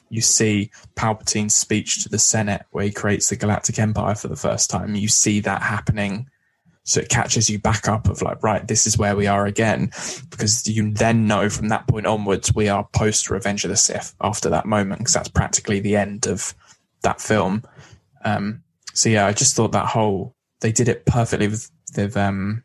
you 0.08 0.20
see 0.20 0.70
Palpatine's 0.96 1.54
speech 1.54 2.02
to 2.02 2.08
the 2.08 2.18
Senate 2.18 2.64
where 2.70 2.84
he 2.84 2.90
creates 2.90 3.28
the 3.28 3.36
Galactic 3.36 3.78
Empire 3.78 4.14
for 4.14 4.28
the 4.28 4.36
first 4.36 4.70
time. 4.70 4.94
You 4.94 5.08
see 5.08 5.40
that 5.40 5.62
happening. 5.62 6.28
So 6.84 7.00
it 7.00 7.08
catches 7.08 7.48
you 7.48 7.58
back 7.58 7.88
up 7.88 8.08
of 8.08 8.22
like, 8.22 8.42
right, 8.42 8.66
this 8.66 8.86
is 8.86 8.98
where 8.98 9.16
we 9.16 9.26
are 9.26 9.46
again. 9.46 9.86
Because 10.30 10.68
you 10.68 10.92
then 10.92 11.26
know 11.26 11.48
from 11.48 11.68
that 11.68 11.88
point 11.88 12.06
onwards, 12.06 12.54
we 12.54 12.68
are 12.68 12.86
post 12.92 13.30
Revenge 13.30 13.64
of 13.64 13.70
the 13.70 13.76
Sith 13.76 14.14
after 14.20 14.50
that 14.50 14.66
moment, 14.66 15.00
because 15.00 15.14
that's 15.14 15.28
practically 15.28 15.80
the 15.80 15.96
end 15.96 16.26
of 16.26 16.54
that 17.02 17.20
film. 17.20 17.62
Um, 18.24 18.62
so 18.92 19.08
yeah, 19.08 19.26
I 19.26 19.32
just 19.32 19.56
thought 19.56 19.72
that 19.72 19.86
whole, 19.86 20.34
they 20.60 20.72
did 20.72 20.88
it 20.88 21.06
perfectly 21.06 21.48
with, 21.48 21.70
with, 21.96 22.16
um, 22.16 22.62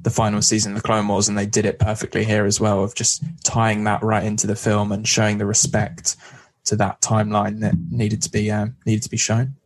the 0.00 0.10
final 0.10 0.42
season 0.42 0.72
of 0.72 0.76
the 0.76 0.86
Clone 0.86 1.08
Wars, 1.08 1.28
and 1.28 1.36
they 1.36 1.46
did 1.46 1.66
it 1.66 1.78
perfectly 1.78 2.24
here 2.24 2.44
as 2.44 2.60
well 2.60 2.84
of 2.84 2.94
just 2.94 3.22
tying 3.44 3.84
that 3.84 4.02
right 4.02 4.24
into 4.24 4.46
the 4.46 4.56
film 4.56 4.92
and 4.92 5.06
showing 5.06 5.38
the 5.38 5.46
respect 5.46 6.16
to 6.64 6.76
that 6.76 7.00
timeline 7.00 7.60
that 7.60 7.74
needed 7.90 8.22
to 8.22 8.30
be 8.30 8.50
um, 8.50 8.76
needed 8.86 9.02
to 9.02 9.08
be 9.08 9.16
shown. 9.16 9.56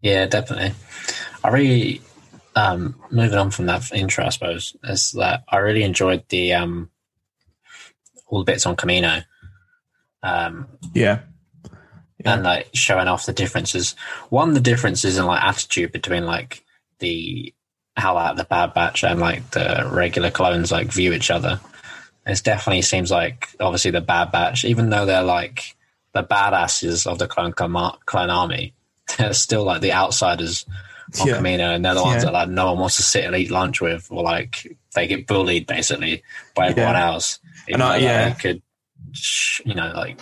Yeah, 0.00 0.26
definitely. 0.26 0.72
I 1.42 1.48
really 1.48 2.00
um, 2.54 3.00
moving 3.10 3.38
on 3.38 3.50
from 3.50 3.66
that 3.66 3.92
intro, 3.92 4.24
I 4.24 4.30
suppose, 4.30 4.76
is 4.84 5.12
that 5.12 5.44
I 5.48 5.58
really 5.58 5.82
enjoyed 5.82 6.24
the 6.28 6.54
um, 6.54 6.90
all 8.26 8.40
the 8.40 8.44
bits 8.44 8.66
on 8.66 8.76
Kamino. 8.76 9.24
Um, 10.22 10.68
yeah. 10.94 11.20
yeah. 12.18 12.34
and 12.34 12.42
like 12.42 12.70
showing 12.72 13.08
off 13.08 13.26
the 13.26 13.32
differences. 13.32 13.94
One, 14.30 14.54
the 14.54 14.60
differences 14.60 15.18
in 15.18 15.26
like 15.26 15.42
attitude 15.42 15.92
between 15.92 16.24
like 16.24 16.64
the 16.98 17.52
how 17.96 18.14
like 18.14 18.36
the 18.36 18.44
Bad 18.44 18.74
Batch 18.74 19.04
and 19.04 19.20
like 19.20 19.50
the 19.50 19.88
regular 19.90 20.30
clones 20.30 20.72
like 20.72 20.88
view 20.88 21.12
each 21.12 21.30
other. 21.30 21.60
It 22.26 22.42
definitely 22.42 22.82
seems 22.82 23.10
like 23.10 23.48
obviously 23.60 23.90
the 23.90 24.00
Bad 24.00 24.32
Batch, 24.32 24.64
even 24.64 24.90
though 24.90 25.06
they're 25.06 25.22
like 25.22 25.76
the 26.12 26.24
badasses 26.24 27.06
of 27.06 27.18
the 27.18 27.26
clone 27.26 27.52
clone 27.52 28.30
army, 28.30 28.72
they're 29.18 29.34
still 29.34 29.64
like 29.64 29.80
the 29.80 29.92
outsiders 29.92 30.64
on 31.20 31.26
yeah. 31.26 31.38
Kamino, 31.38 31.74
and 31.74 31.84
they're 31.84 31.94
the 31.94 32.02
ones 32.02 32.22
yeah. 32.22 32.30
that 32.30 32.32
like 32.32 32.48
no 32.48 32.66
one 32.66 32.78
wants 32.78 32.96
to 32.96 33.02
sit 33.02 33.24
and 33.24 33.34
eat 33.36 33.50
lunch 33.50 33.80
with, 33.80 34.08
or 34.10 34.22
like 34.22 34.76
they 34.94 35.06
get 35.06 35.26
bullied 35.26 35.66
basically 35.66 36.22
by 36.54 36.68
everyone 36.68 36.94
yeah. 36.94 37.06
else. 37.06 37.38
And 37.68 37.82
I, 37.82 37.96
yeah, 37.98 38.24
like, 38.28 38.38
could 38.38 38.62
you 39.64 39.74
know 39.74 39.92
like 39.94 40.18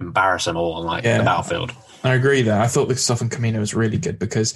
embarrass 0.00 0.44
them 0.44 0.56
all 0.56 0.74
on 0.74 0.84
like 0.84 1.04
the 1.04 1.22
battlefield. 1.24 1.72
I 2.04 2.14
agree 2.14 2.42
there. 2.42 2.60
I 2.60 2.66
thought 2.66 2.88
the 2.88 2.96
stuff 2.96 3.20
in 3.20 3.28
Kamino 3.28 3.58
was 3.58 3.74
really 3.74 3.98
good 3.98 4.18
because, 4.18 4.52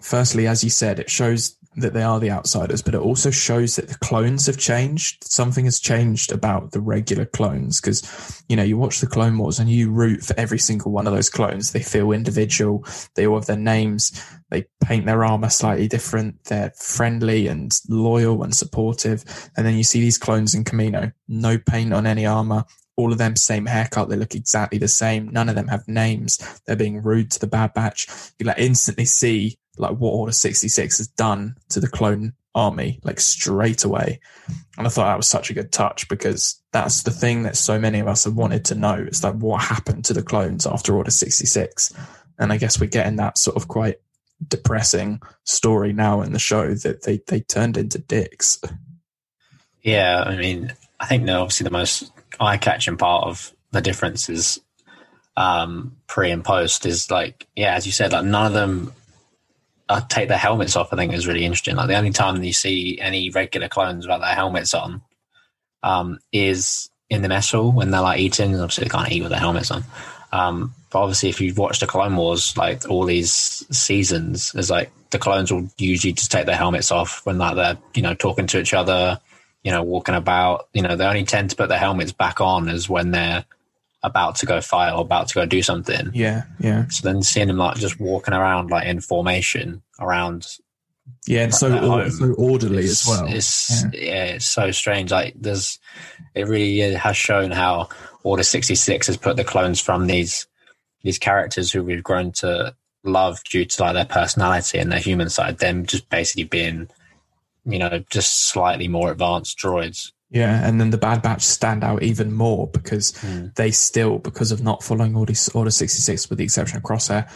firstly, 0.00 0.46
as 0.46 0.64
you 0.64 0.70
said, 0.70 0.98
it 0.98 1.10
shows 1.10 1.56
that 1.80 1.92
they 1.92 2.02
are 2.02 2.20
the 2.20 2.30
outsiders, 2.30 2.82
but 2.82 2.94
it 2.94 3.00
also 3.00 3.30
shows 3.30 3.76
that 3.76 3.88
the 3.88 3.98
clones 3.98 4.46
have 4.46 4.58
changed. 4.58 5.24
Something 5.24 5.64
has 5.64 5.80
changed 5.80 6.32
about 6.32 6.72
the 6.72 6.80
regular 6.80 7.24
clones 7.24 7.80
because, 7.80 8.42
you 8.48 8.56
know, 8.56 8.62
you 8.62 8.78
watch 8.78 9.00
the 9.00 9.06
Clone 9.06 9.36
Wars 9.38 9.58
and 9.58 9.70
you 9.70 9.90
root 9.90 10.22
for 10.22 10.38
every 10.38 10.58
single 10.58 10.92
one 10.92 11.06
of 11.06 11.12
those 11.12 11.30
clones. 11.30 11.72
They 11.72 11.82
feel 11.82 12.12
individual. 12.12 12.84
They 13.14 13.26
all 13.26 13.36
have 13.36 13.46
their 13.46 13.56
names. 13.56 14.12
They 14.50 14.66
paint 14.84 15.06
their 15.06 15.24
armor 15.24 15.50
slightly 15.50 15.88
different. 15.88 16.44
They're 16.44 16.72
friendly 16.76 17.46
and 17.46 17.72
loyal 17.88 18.42
and 18.42 18.54
supportive. 18.54 19.24
And 19.56 19.66
then 19.66 19.76
you 19.76 19.84
see 19.84 20.00
these 20.00 20.18
clones 20.18 20.54
in 20.54 20.64
Kamino, 20.64 21.12
no 21.28 21.58
paint 21.58 21.92
on 21.92 22.06
any 22.06 22.26
armor. 22.26 22.64
All 22.96 23.12
of 23.12 23.18
them 23.18 23.36
same 23.36 23.66
haircut. 23.66 24.08
They 24.08 24.16
look 24.16 24.34
exactly 24.34 24.78
the 24.78 24.88
same. 24.88 25.30
None 25.30 25.48
of 25.48 25.54
them 25.54 25.68
have 25.68 25.88
names. 25.88 26.60
They're 26.66 26.76
being 26.76 27.02
rude 27.02 27.30
to 27.30 27.40
the 27.40 27.46
Bad 27.46 27.72
Batch. 27.72 28.06
You 28.38 28.46
like 28.46 28.58
instantly 28.58 29.06
see 29.06 29.58
like 29.80 29.96
what 29.96 30.10
Order 30.10 30.32
66 30.32 30.98
has 30.98 31.08
done 31.08 31.56
to 31.70 31.80
the 31.80 31.88
clone 31.88 32.34
army, 32.54 33.00
like 33.04 33.20
straight 33.20 33.84
away. 33.84 34.20
And 34.76 34.86
I 34.86 34.90
thought 34.90 35.06
that 35.06 35.16
was 35.16 35.28
such 35.28 35.50
a 35.50 35.54
good 35.54 35.72
touch 35.72 36.08
because 36.08 36.60
that's 36.72 37.02
the 37.02 37.10
thing 37.10 37.42
that 37.44 37.56
so 37.56 37.78
many 37.78 38.00
of 38.00 38.08
us 38.08 38.24
have 38.24 38.34
wanted 38.34 38.64
to 38.66 38.74
know. 38.74 38.94
is 38.94 39.24
like 39.24 39.34
what 39.34 39.62
happened 39.62 40.04
to 40.06 40.12
the 40.12 40.22
clones 40.22 40.66
after 40.66 40.96
Order 40.96 41.10
66. 41.10 41.92
And 42.38 42.52
I 42.52 42.56
guess 42.56 42.80
we're 42.80 42.86
getting 42.86 43.16
that 43.16 43.38
sort 43.38 43.56
of 43.56 43.68
quite 43.68 43.96
depressing 44.46 45.20
story 45.44 45.92
now 45.92 46.22
in 46.22 46.32
the 46.32 46.38
show 46.38 46.74
that 46.74 47.02
they, 47.02 47.20
they 47.26 47.40
turned 47.40 47.76
into 47.76 47.98
dicks. 47.98 48.60
Yeah, 49.82 50.22
I 50.22 50.36
mean, 50.36 50.72
I 50.98 51.06
think 51.06 51.26
that 51.26 51.36
obviously 51.36 51.64
the 51.64 51.70
most 51.70 52.12
eye 52.38 52.56
catching 52.56 52.96
part 52.96 53.24
of 53.24 53.54
the 53.70 53.80
difference 53.80 54.28
is 54.28 54.60
um, 55.36 55.96
pre 56.06 56.30
and 56.30 56.44
post 56.44 56.86
is 56.86 57.10
like, 57.10 57.46
yeah, 57.54 57.74
as 57.74 57.86
you 57.86 57.92
said, 57.92 58.12
like 58.12 58.24
none 58.24 58.46
of 58.46 58.52
them 58.52 58.92
uh, 59.90 60.00
take 60.08 60.28
their 60.28 60.38
helmets 60.38 60.76
off, 60.76 60.92
I 60.92 60.96
think 60.96 61.12
is 61.12 61.26
really 61.26 61.44
interesting. 61.44 61.74
Like 61.74 61.88
the 61.88 61.98
only 61.98 62.12
time 62.12 62.42
you 62.42 62.52
see 62.52 62.98
any 63.00 63.28
regular 63.28 63.68
clones 63.68 64.06
without 64.06 64.20
their 64.20 64.34
helmets 64.34 64.72
on 64.72 65.02
um, 65.82 66.20
is 66.32 66.88
in 67.10 67.22
the 67.22 67.28
mess 67.28 67.50
hall 67.50 67.72
when 67.72 67.90
they're 67.90 68.00
like 68.00 68.20
eating. 68.20 68.54
Obviously, 68.54 68.84
they 68.84 68.90
can't 68.90 69.10
eat 69.10 69.22
with 69.22 69.32
their 69.32 69.40
helmets 69.40 69.72
on. 69.72 69.82
Um, 70.32 70.72
but 70.92 71.00
obviously, 71.00 71.28
if 71.28 71.40
you've 71.40 71.58
watched 71.58 71.80
the 71.80 71.88
Clone 71.88 72.14
Wars, 72.14 72.56
like 72.56 72.88
all 72.88 73.04
these 73.04 73.32
seasons, 73.32 74.54
is 74.54 74.70
like 74.70 74.92
the 75.10 75.18
clones 75.18 75.52
will 75.52 75.68
usually 75.76 76.12
just 76.12 76.30
take 76.30 76.46
their 76.46 76.56
helmets 76.56 76.92
off 76.92 77.26
when 77.26 77.38
like 77.38 77.56
they're 77.56 77.78
you 77.94 78.02
know 78.02 78.14
talking 78.14 78.46
to 78.46 78.60
each 78.60 78.72
other, 78.72 79.20
you 79.64 79.72
know, 79.72 79.82
walking 79.82 80.14
about. 80.14 80.68
You 80.72 80.82
know, 80.82 80.94
they 80.94 81.04
only 81.04 81.24
tend 81.24 81.50
to 81.50 81.56
put 81.56 81.68
their 81.68 81.78
helmets 81.78 82.12
back 82.12 82.40
on 82.40 82.68
as 82.68 82.88
when 82.88 83.10
they're 83.10 83.44
about 84.02 84.36
to 84.36 84.46
go 84.46 84.60
fight 84.60 84.92
or 84.92 85.00
about 85.00 85.28
to 85.28 85.34
go 85.34 85.46
do 85.46 85.62
something. 85.62 86.10
Yeah, 86.14 86.44
yeah. 86.58 86.88
So 86.88 87.08
then 87.08 87.22
seeing 87.22 87.48
him 87.48 87.58
like 87.58 87.76
just 87.76 88.00
walking 88.00 88.34
around 88.34 88.70
like 88.70 88.86
in 88.86 89.00
formation 89.00 89.82
around. 89.98 90.46
Yeah, 91.26 91.42
and 91.42 91.54
so 91.54 92.08
so 92.08 92.32
orderly 92.34 92.84
as 92.84 93.04
well. 93.06 93.26
It's 93.28 93.82
yeah. 93.82 93.90
yeah. 93.94 94.24
it's 94.24 94.46
so 94.46 94.70
strange. 94.70 95.10
Like 95.10 95.34
there's, 95.36 95.78
it 96.34 96.46
really 96.46 96.80
has 96.94 97.16
shown 97.16 97.50
how 97.50 97.88
Order 98.22 98.42
sixty 98.42 98.74
six 98.74 99.06
has 99.06 99.16
put 99.16 99.36
the 99.36 99.44
clones 99.44 99.80
from 99.80 100.06
these 100.06 100.46
these 101.02 101.18
characters 101.18 101.72
who 101.72 101.82
we've 101.82 102.02
grown 102.02 102.32
to 102.32 102.74
love 103.02 103.42
due 103.44 103.64
to 103.64 103.82
like 103.82 103.94
their 103.94 104.04
personality 104.04 104.78
and 104.78 104.92
their 104.92 104.98
human 104.98 105.30
side, 105.30 105.58
them 105.58 105.86
just 105.86 106.08
basically 106.10 106.44
being, 106.44 106.88
you 107.64 107.78
know, 107.78 108.04
just 108.10 108.50
slightly 108.50 108.88
more 108.88 109.10
advanced 109.10 109.58
droids. 109.58 110.12
Yeah, 110.30 110.66
and 110.66 110.80
then 110.80 110.90
the 110.90 110.98
Bad 110.98 111.22
Batch 111.22 111.42
stand 111.42 111.82
out 111.82 112.04
even 112.04 112.32
more 112.32 112.68
because 112.68 113.12
mm. 113.12 113.52
they 113.56 113.72
still, 113.72 114.18
because 114.18 114.52
of 114.52 114.62
not 114.62 114.84
following 114.84 115.16
Order, 115.16 115.34
Order 115.54 115.70
66 115.70 116.30
with 116.30 116.38
the 116.38 116.44
exception 116.44 116.76
of 116.76 116.84
Crosshair, 116.84 117.28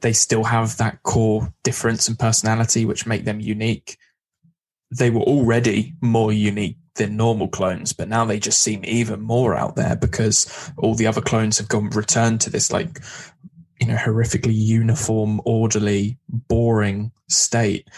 they 0.00 0.12
still 0.12 0.42
have 0.42 0.76
that 0.78 1.02
core 1.04 1.54
difference 1.62 2.08
in 2.08 2.16
personality 2.16 2.84
which 2.84 3.06
make 3.06 3.24
them 3.24 3.40
unique. 3.40 3.96
They 4.90 5.10
were 5.10 5.22
already 5.22 5.94
more 6.00 6.32
unique 6.32 6.76
than 6.96 7.16
normal 7.16 7.48
clones, 7.48 7.92
but 7.92 8.08
now 8.08 8.24
they 8.24 8.38
just 8.38 8.60
seem 8.60 8.84
even 8.84 9.20
more 9.20 9.54
out 9.54 9.76
there 9.76 9.96
because 9.96 10.72
all 10.76 10.94
the 10.94 11.06
other 11.06 11.20
clones 11.20 11.58
have 11.58 11.68
gone 11.68 11.90
returned 11.90 12.40
to 12.42 12.50
this 12.50 12.72
like 12.72 13.00
you 13.80 13.86
know 13.86 13.96
horrifically 13.96 14.54
uniform, 14.54 15.40
orderly, 15.44 16.18
boring 16.28 17.12
state. 17.28 17.88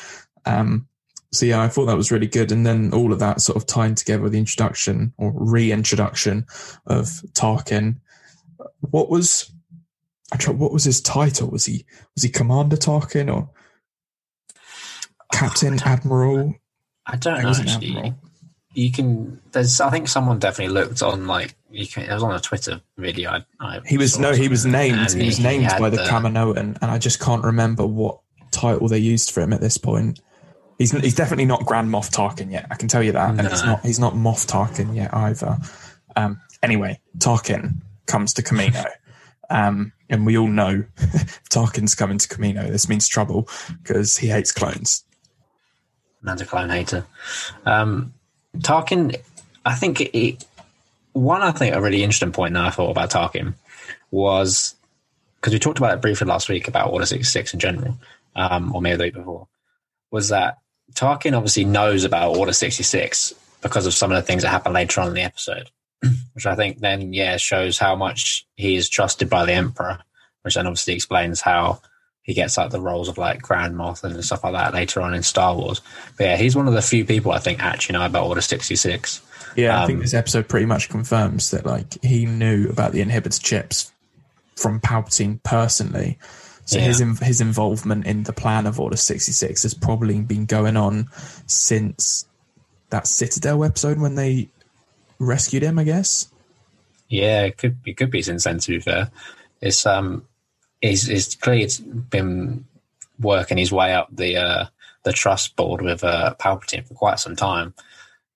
Um, 0.45 0.89
so 1.33 1.47
yeah, 1.47 1.61
I 1.61 1.69
thought 1.69 1.87
that 1.87 1.97
was 1.97 2.11
really 2.11 2.27
good. 2.27 2.53
And 2.53 2.67
then 2.67 2.93
all 2.93 3.13
of 3.13 3.19
that 3.19 3.41
sort 3.41 3.57
of 3.57 3.67
tying 3.67 3.95
together 3.95 4.29
the 4.29 4.39
introduction 4.39 5.13
or 5.19 5.33
reintroduction 5.35 6.47
of 6.87 7.07
Tarkin. 7.33 7.97
What 8.81 9.11
was 9.11 9.53
I? 10.33 10.51
what 10.51 10.73
was 10.73 10.85
his 10.85 11.01
title? 11.01 11.49
Was 11.51 11.67
he 11.67 11.85
was 12.15 12.23
he 12.23 12.29
Commander 12.29 12.77
Tarkin 12.77 13.33
or 13.33 13.51
Captain 15.33 15.75
oh, 15.75 15.85
Admiral? 15.85 16.55
I 17.07 17.17
don't 17.17 17.43
know. 17.43 17.51
Actually, 17.51 18.15
you 18.75 18.93
can. 18.93 19.41
There's. 19.53 19.81
I 19.81 19.91
think 19.91 20.09
someone 20.09 20.39
definitely 20.39 20.75
looked 20.75 21.03
on 21.03 21.27
like 21.27 21.55
you 21.71 21.87
can. 21.87 22.05
It 22.05 22.13
was 22.13 22.23
on 22.23 22.35
a 22.35 22.41
Twitter 22.41 22.81
video. 22.97 23.31
I, 23.31 23.45
I 23.61 23.81
he 23.87 23.99
was 23.99 24.19
no. 24.19 24.33
He 24.33 24.49
was 24.49 24.67
named. 24.67 25.13
He 25.13 25.27
was 25.27 25.41
named 25.41 25.71
by 25.79 25.91
the, 25.91 25.99
the 25.99 26.05
Kaminoan, 26.05 26.79
and 26.81 26.91
I 26.91 26.99
just 26.99 27.21
can't 27.21 27.45
remember 27.45 27.87
what 27.87 28.21
title 28.51 28.89
they 28.89 28.99
used 28.99 29.31
for 29.31 29.41
him 29.41 29.53
at 29.53 29.61
this 29.61 29.79
point. 29.79 30.21
He's 30.79 30.91
he's 30.93 31.15
definitely 31.15 31.47
not 31.47 31.65
Grand 31.65 31.89
Moff 31.89 32.11
Tarkin 32.11 32.51
yet. 32.51 32.67
I 32.71 32.75
can 32.75 32.89
tell 32.89 33.03
you 33.03 33.13
that, 33.13 33.35
no. 33.35 33.41
and 33.41 33.49
he's 33.49 33.65
not 33.65 33.81
he's 33.81 33.99
not 33.99 34.13
Moff 34.13 34.47
Tarkin 34.47 34.95
yet 34.95 35.13
either. 35.15 35.59
Um, 36.15 36.41
anyway, 36.63 37.01
Tarkin 37.19 37.77
comes 38.07 38.35
to 38.35 38.43
Kamino, 38.43 38.87
um, 39.49 39.93
and 40.11 40.27
we 40.27 40.37
all 40.37 40.49
know 40.49 40.85
Tarkin's 41.51 41.95
coming 41.95 42.19
to 42.19 42.29
Kamino. 42.29 42.69
This 42.69 42.89
means 42.89 43.09
trouble 43.09 43.49
because 43.83 44.19
he 44.19 44.29
hates 44.29 44.53
clones. 44.53 45.05
Man's 46.21 46.43
a 46.43 46.47
clone 46.47 46.69
hater. 46.69 47.07
Um, 47.65 48.13
Tarkin, 48.59 49.17
I 49.65 49.75
think 49.75 50.01
it, 50.01 50.45
one. 51.13 51.41
I 51.41 51.53
think 51.53 51.75
a 51.75 51.81
really 51.81 52.03
interesting 52.03 52.33
point 52.33 52.53
that 52.55 52.65
I 52.65 52.71
thought 52.71 52.91
about 52.91 53.11
Tarkin 53.11 53.55
was 54.11 54.75
because 55.41 55.55
we 55.55 55.59
talked 55.59 55.79
about 55.79 55.95
it 55.95 56.01
briefly 56.03 56.27
last 56.27 56.51
week 56.51 56.69
about 56.69 56.93
Order 56.93 57.07
sixty 57.07 57.25
six 57.25 57.55
in 57.55 57.61
general, 57.61 57.97
um, 58.35 58.75
or 58.75 58.83
maybe 58.83 58.97
the 58.97 59.05
week 59.05 59.15
before. 59.15 59.49
Was 60.11 60.29
that 60.29 60.59
Tarkin 60.93 61.37
obviously 61.37 61.65
knows 61.65 62.05
about 62.05 62.37
Order 62.37 62.53
66 62.53 63.35
because 63.63 63.87
of 63.87 63.95
some 63.95 64.13
of 64.13 64.17
the 64.17 64.23
things 64.23 64.43
that 64.43 64.49
happen 64.51 64.73
later 64.73 65.01
on 65.01 65.09
in 65.09 65.15
the 65.15 65.23
episode, 65.23 65.71
which 66.35 66.47
I 66.47 66.55
think 66.55 66.79
then, 66.79 67.13
yeah, 67.13 67.37
shows 67.37 67.79
how 67.79 67.97
much 67.97 68.47
he 68.57 68.77
is 68.77 68.89
trusted 68.89 69.29
by 69.29 69.45
the 69.45 69.53
Emperor, 69.53 69.99
which 70.43 70.55
then 70.55 70.67
obviously 70.67 70.95
explains 70.95 71.41
how 71.41 71.81
he 72.23 72.35
gets 72.35 72.57
like 72.57 72.71
the 72.71 72.81
roles 72.81 73.09
of 73.09 73.19
like 73.19 73.43
Grand 73.43 73.75
Moff 73.75 74.03
and 74.05 74.25
stuff 74.25 74.43
like 74.45 74.53
that 74.53 74.75
later 74.75 75.01
on 75.01 75.15
in 75.15 75.23
Star 75.23 75.55
Wars. 75.55 75.81
But 76.17 76.25
yeah, 76.25 76.37
he's 76.37 76.57
one 76.57 76.67
of 76.69 76.75
the 76.75 76.83
few 76.83 77.05
people 77.05 77.33
I 77.33 77.39
think 77.39 77.63
actually 77.63 77.95
know 77.99 78.07
about 78.07 78.27
Order 78.27 78.41
66. 78.41 79.21
Yeah, 79.57 79.79
I 79.79 79.83
Um, 79.83 79.87
think 79.87 80.01
this 80.01 80.15
episode 80.15 80.49
pretty 80.49 80.67
much 80.67 80.89
confirms 80.89 81.51
that 81.51 81.65
like 81.67 82.03
he 82.03 82.27
knew 82.27 82.69
about 82.69 82.93
the 82.93 83.03
inhibitor 83.03 83.43
chips 83.43 83.93
from 84.57 84.81
Palpatine 84.81 85.43
personally. 85.43 86.19
So 86.67 86.79
his 86.79 87.01
Yeah. 87.01 87.07
in, 87.07 87.17
his 87.17 87.41
involvement 87.41 88.07
in 88.07 88.25
the 88.25 88.33
plan 88.33 88.67
of 88.67 88.79
Order 88.79 88.97
sixty 88.97 89.33
six 89.33 89.63
has 89.63 89.73
probably 89.75 90.21
been 90.21 90.45
going 90.47 90.77
on 90.77 91.09
since 91.47 92.27
that 92.91 93.07
Citadel 93.07 93.65
episode 93.65 93.99
when 93.99 94.15
they 94.15 94.49
rescued 95.19 95.63
him. 95.63 95.79
I 95.79 95.85
guess. 95.85 96.29
Yeah, 97.09 97.45
it 97.45 97.57
could 97.57 97.79
it 97.87 97.97
could 97.97 98.11
be 98.11 98.23
since 98.23 98.45
then. 98.45 98.59
To 98.59 98.73
be 98.73 98.81
fair, 98.81 99.11
it's 99.61 99.87
um, 99.87 100.27
he's, 100.81 101.07
he's 101.07 101.35
clearly 101.37 101.69
been 102.11 102.65
working 103.21 103.59
his 103.59 103.73
way 103.73 103.95
up 103.95 104.09
the 104.11 104.37
uh, 104.37 104.67
the 105.05 105.13
trust 105.13 105.55
board 105.57 105.83
with 105.83 106.03
uh, 106.03 106.35
Palpatine 106.39 106.87
for 106.87 106.95
quite 106.95 107.21
some 107.21 107.37
time 107.37 107.75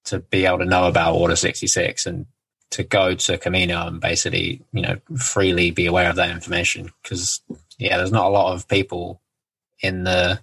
to 0.04 0.20
be 0.20 0.46
able 0.46 0.58
to 0.58 0.64
know 0.64 0.86
about 0.86 1.16
Order 1.16 1.34
sixty 1.36 1.66
six 1.66 2.06
and 2.06 2.26
to 2.70 2.84
go 2.84 3.16
to 3.16 3.36
Kamino 3.38 3.88
and 3.88 4.00
basically 4.00 4.62
you 4.72 4.82
know 4.82 4.96
freely 5.18 5.72
be 5.72 5.86
aware 5.86 6.08
of 6.08 6.14
that 6.16 6.30
information 6.30 6.90
because 7.02 7.40
yeah, 7.80 7.96
there's 7.96 8.12
not 8.12 8.26
a 8.26 8.30
lot 8.30 8.52
of 8.52 8.68
people 8.68 9.20
in 9.80 10.04
the 10.04 10.40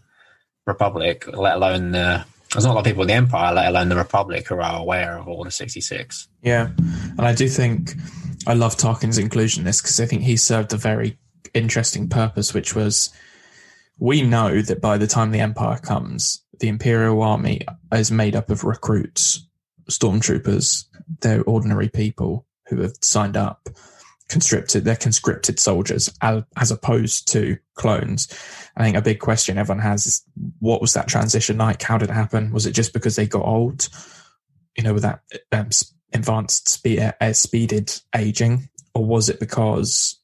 Republic, 0.65 1.27
let 1.27 1.55
alone 1.55 1.91
the 1.91 2.25
there's 2.51 2.63
not 2.63 2.71
a 2.71 2.75
lot 2.75 2.79
of 2.79 2.85
people 2.85 3.03
in 3.03 3.09
the 3.09 3.13
Empire, 3.13 3.53
let 3.53 3.67
alone 3.67 3.89
the 3.89 3.95
Republic, 3.95 4.47
who 4.47 4.59
are 4.59 4.79
aware 4.79 5.17
of 5.17 5.27
Order 5.27 5.51
sixty 5.51 5.81
six. 5.81 6.27
Yeah, 6.41 6.69
and 6.77 7.21
I 7.21 7.33
do 7.33 7.47
think 7.47 7.93
I 8.47 8.53
love 8.53 8.75
Tarkin's 8.75 9.17
inclusion 9.17 9.61
in 9.61 9.65
this 9.65 9.81
because 9.81 9.99
I 9.99 10.05
think 10.05 10.23
he 10.23 10.37
served 10.37 10.73
a 10.73 10.77
very 10.77 11.17
interesting 11.53 12.09
purpose, 12.09 12.53
which 12.53 12.75
was 12.75 13.09
we 13.99 14.21
know 14.21 14.61
that 14.61 14.81
by 14.81 14.97
the 14.97 15.07
time 15.07 15.31
the 15.31 15.39
Empire 15.39 15.77
comes, 15.77 16.43
the 16.59 16.67
Imperial 16.67 17.21
Army 17.21 17.61
is 17.91 18.11
made 18.11 18.35
up 18.35 18.49
of 18.49 18.63
recruits, 18.63 19.47
stormtroopers, 19.89 20.85
they're 21.21 21.43
ordinary 21.43 21.89
people 21.89 22.45
who 22.67 22.81
have 22.81 22.93
signed 23.01 23.37
up, 23.37 23.69
conscripted, 24.29 24.83
they're 24.83 24.95
conscripted 24.95 25.59
soldiers 25.59 26.11
as, 26.21 26.71
opposed 26.71 27.31
to 27.31 27.57
clones. 27.75 28.27
I 28.75 28.83
think 28.83 28.97
a 28.97 29.01
big 29.01 29.19
question 29.19 29.57
everyone 29.57 29.81
has 29.83 30.05
is 30.05 30.23
what 30.59 30.81
was 30.81 30.93
that 30.93 31.07
transition 31.07 31.57
like? 31.57 31.81
How 31.81 31.97
did 31.97 32.09
it 32.09 32.13
happen? 32.13 32.51
Was 32.51 32.65
it 32.65 32.73
just 32.73 32.93
because 32.93 33.15
they 33.15 33.27
got 33.27 33.45
old? 33.45 33.87
You 34.75 34.83
know, 34.83 34.93
with 34.93 35.03
that 35.03 35.21
um, 35.51 35.69
advanced 36.13 36.69
speed, 36.69 37.13
uh, 37.19 37.33
speeded 37.33 37.99
aging, 38.15 38.69
or 38.93 39.05
was 39.05 39.29
it 39.29 39.39
because 39.39 40.19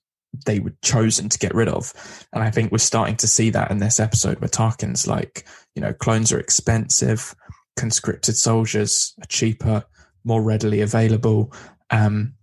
they 0.45 0.59
were 0.59 0.73
chosen 0.83 1.29
to 1.29 1.39
get 1.39 1.55
rid 1.55 1.69
of? 1.69 1.93
And 2.33 2.43
I 2.43 2.51
think 2.51 2.71
we're 2.71 2.77
starting 2.79 3.17
to 3.17 3.27
see 3.27 3.49
that 3.51 3.71
in 3.71 3.77
this 3.77 3.99
episode 3.99 4.39
where 4.39 4.49
Tarkin's 4.49 5.07
like, 5.07 5.45
you 5.75 5.81
know, 5.81 5.93
clones 5.93 6.31
are 6.31 6.39
expensive, 6.39 7.35
conscripted 7.77 8.35
soldiers 8.35 9.13
are 9.21 9.27
cheaper, 9.27 9.83
more 10.23 10.41
readily 10.41 10.81
available. 10.81 11.53
Um, 11.89 12.33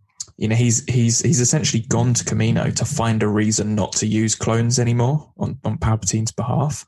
you 0.41 0.49
know, 0.49 0.57
he's 0.57 0.83
he's 0.87 1.21
he's 1.21 1.39
essentially 1.39 1.83
gone 1.83 2.15
to 2.15 2.25
Kamino 2.25 2.75
to 2.75 2.85
find 2.87 3.23
a 3.23 3.29
reason 3.29 3.75
not 3.75 3.93
to 3.97 4.07
use 4.07 4.35
clones 4.35 4.79
anymore 4.79 5.31
on, 5.37 5.59
on 5.67 5.77
Palpatine's 5.77 6.33
behalf. 6.33 6.87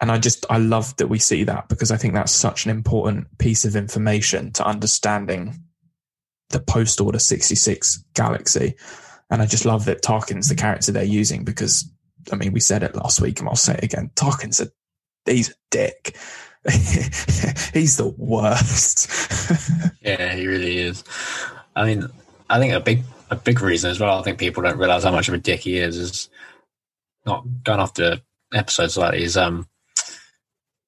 And 0.00 0.10
I 0.10 0.18
just 0.18 0.44
I 0.50 0.58
love 0.58 0.96
that 0.96 1.06
we 1.06 1.20
see 1.20 1.44
that 1.44 1.68
because 1.68 1.92
I 1.92 1.96
think 1.96 2.14
that's 2.14 2.32
such 2.32 2.64
an 2.64 2.72
important 2.72 3.38
piece 3.38 3.64
of 3.64 3.76
information 3.76 4.50
to 4.54 4.66
understanding 4.66 5.62
the 6.50 6.58
post 6.58 7.00
order 7.00 7.20
66 7.20 8.04
galaxy. 8.14 8.74
And 9.30 9.40
I 9.40 9.46
just 9.46 9.64
love 9.64 9.84
that 9.84 10.02
Tarkin's 10.02 10.48
the 10.48 10.56
character 10.56 10.90
they're 10.90 11.04
using 11.04 11.44
because 11.44 11.88
I 12.32 12.34
mean 12.34 12.52
we 12.52 12.58
said 12.58 12.82
it 12.82 12.96
last 12.96 13.20
week 13.20 13.38
and 13.38 13.48
I'll 13.48 13.54
say 13.54 13.74
it 13.74 13.84
again. 13.84 14.10
Tarkin's 14.16 14.60
a 14.60 14.66
he's 15.26 15.50
a 15.50 15.54
dick. 15.70 16.16
he's 17.72 17.96
the 17.98 18.12
worst. 18.18 19.10
Yeah, 20.02 20.34
he 20.34 20.46
really 20.46 20.76
is. 20.76 21.02
I 21.74 21.86
mean, 21.86 22.10
I 22.54 22.58
think 22.60 22.72
a 22.72 22.80
big 22.80 23.02
a 23.30 23.36
big 23.36 23.60
reason 23.60 23.90
as 23.90 23.98
well. 24.00 24.18
I 24.18 24.22
think 24.22 24.38
people 24.38 24.62
don't 24.62 24.78
realize 24.78 25.04
how 25.04 25.10
much 25.10 25.28
of 25.28 25.34
a 25.34 25.38
dick 25.38 25.60
he 25.60 25.78
is. 25.78 25.96
Is 25.96 26.28
not 27.26 27.44
going 27.64 27.80
after 27.80 28.20
episodes 28.52 28.96
like 28.96 29.14
these. 29.14 29.36
Um, 29.36 29.68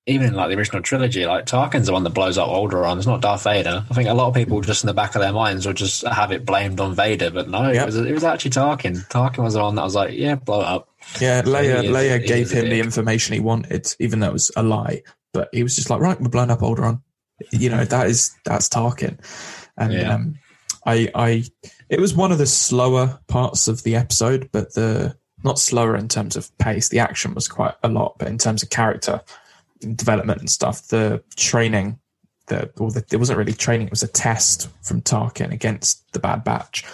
even 0.08 0.28
in 0.28 0.34
like 0.34 0.48
the 0.50 0.56
original 0.56 0.82
trilogy, 0.82 1.26
like 1.26 1.46
Tarkin's 1.46 1.86
the 1.86 1.92
one 1.92 2.04
that 2.04 2.10
blows 2.10 2.38
up 2.38 2.48
Alderaan. 2.48 2.96
It's 2.98 3.08
not 3.08 3.22
Darth 3.22 3.42
Vader. 3.42 3.84
I 3.90 3.94
think 3.94 4.08
a 4.08 4.14
lot 4.14 4.28
of 4.28 4.34
people 4.34 4.60
just 4.60 4.84
in 4.84 4.86
the 4.86 4.94
back 4.94 5.16
of 5.16 5.20
their 5.20 5.32
minds 5.32 5.66
would 5.66 5.76
just 5.76 6.06
have 6.06 6.30
it 6.30 6.46
blamed 6.46 6.78
on 6.78 6.94
Vader, 6.94 7.30
but 7.32 7.48
no, 7.48 7.72
Yep. 7.72 7.82
it 7.82 7.86
was 7.86 7.96
it 7.96 8.12
was 8.14 8.22
actually 8.22 8.52
Tarkin. 8.52 9.04
Tarkin 9.08 9.42
was 9.42 9.54
the 9.54 9.60
one 9.62 9.74
that 9.74 9.82
was 9.82 9.96
like, 9.96 10.14
yeah, 10.14 10.36
blow 10.36 10.60
it 10.60 10.66
up. 10.66 10.88
Yeah, 11.20 11.42
Leia, 11.42 11.82
Leia 11.88 12.24
gave 12.24 12.52
him 12.52 12.68
the 12.68 12.78
information 12.78 13.34
he 13.34 13.40
wanted, 13.40 13.92
even 13.98 14.20
though 14.20 14.28
it 14.28 14.32
was 14.32 14.52
a 14.56 14.62
lie. 14.62 15.02
But 15.32 15.48
he 15.52 15.64
was 15.64 15.74
just 15.74 15.90
like, 15.90 16.00
right, 16.00 16.20
we're 16.20 16.28
blowing 16.28 16.50
up 16.52 16.60
Alderaan. 16.60 17.02
You 17.50 17.70
know, 17.70 17.84
that 17.84 18.06
is 18.06 18.32
that's 18.44 18.68
Tarkin. 18.68 19.18
And 19.76 19.92
Yeah. 19.92 20.14
um, 20.14 20.38
I, 20.86 21.10
I, 21.14 21.44
it 21.88 22.00
was 22.00 22.14
one 22.14 22.32
of 22.32 22.38
the 22.38 22.46
slower 22.46 23.18
parts 23.26 23.68
of 23.68 23.82
the 23.82 23.96
episode, 23.96 24.48
but 24.52 24.74
the 24.74 25.16
not 25.44 25.58
slower 25.58 25.96
in 25.96 26.08
terms 26.08 26.36
of 26.36 26.56
pace. 26.58 26.88
The 26.88 26.98
action 26.98 27.34
was 27.34 27.48
quite 27.48 27.74
a 27.82 27.88
lot, 27.88 28.16
but 28.18 28.28
in 28.28 28.38
terms 28.38 28.62
of 28.62 28.70
character 28.70 29.20
development 29.94 30.40
and 30.40 30.50
stuff, 30.50 30.88
the 30.88 31.22
training, 31.36 31.98
the 32.46 32.70
or 32.78 32.90
the, 32.90 33.04
it 33.12 33.16
wasn't 33.16 33.38
really 33.38 33.52
training; 33.52 33.86
it 33.88 33.92
was 33.92 34.02
a 34.02 34.08
test 34.08 34.68
from 34.82 35.02
Tarkin 35.02 35.52
against 35.52 36.12
the 36.12 36.18
Bad 36.18 36.44
Batch. 36.44 36.84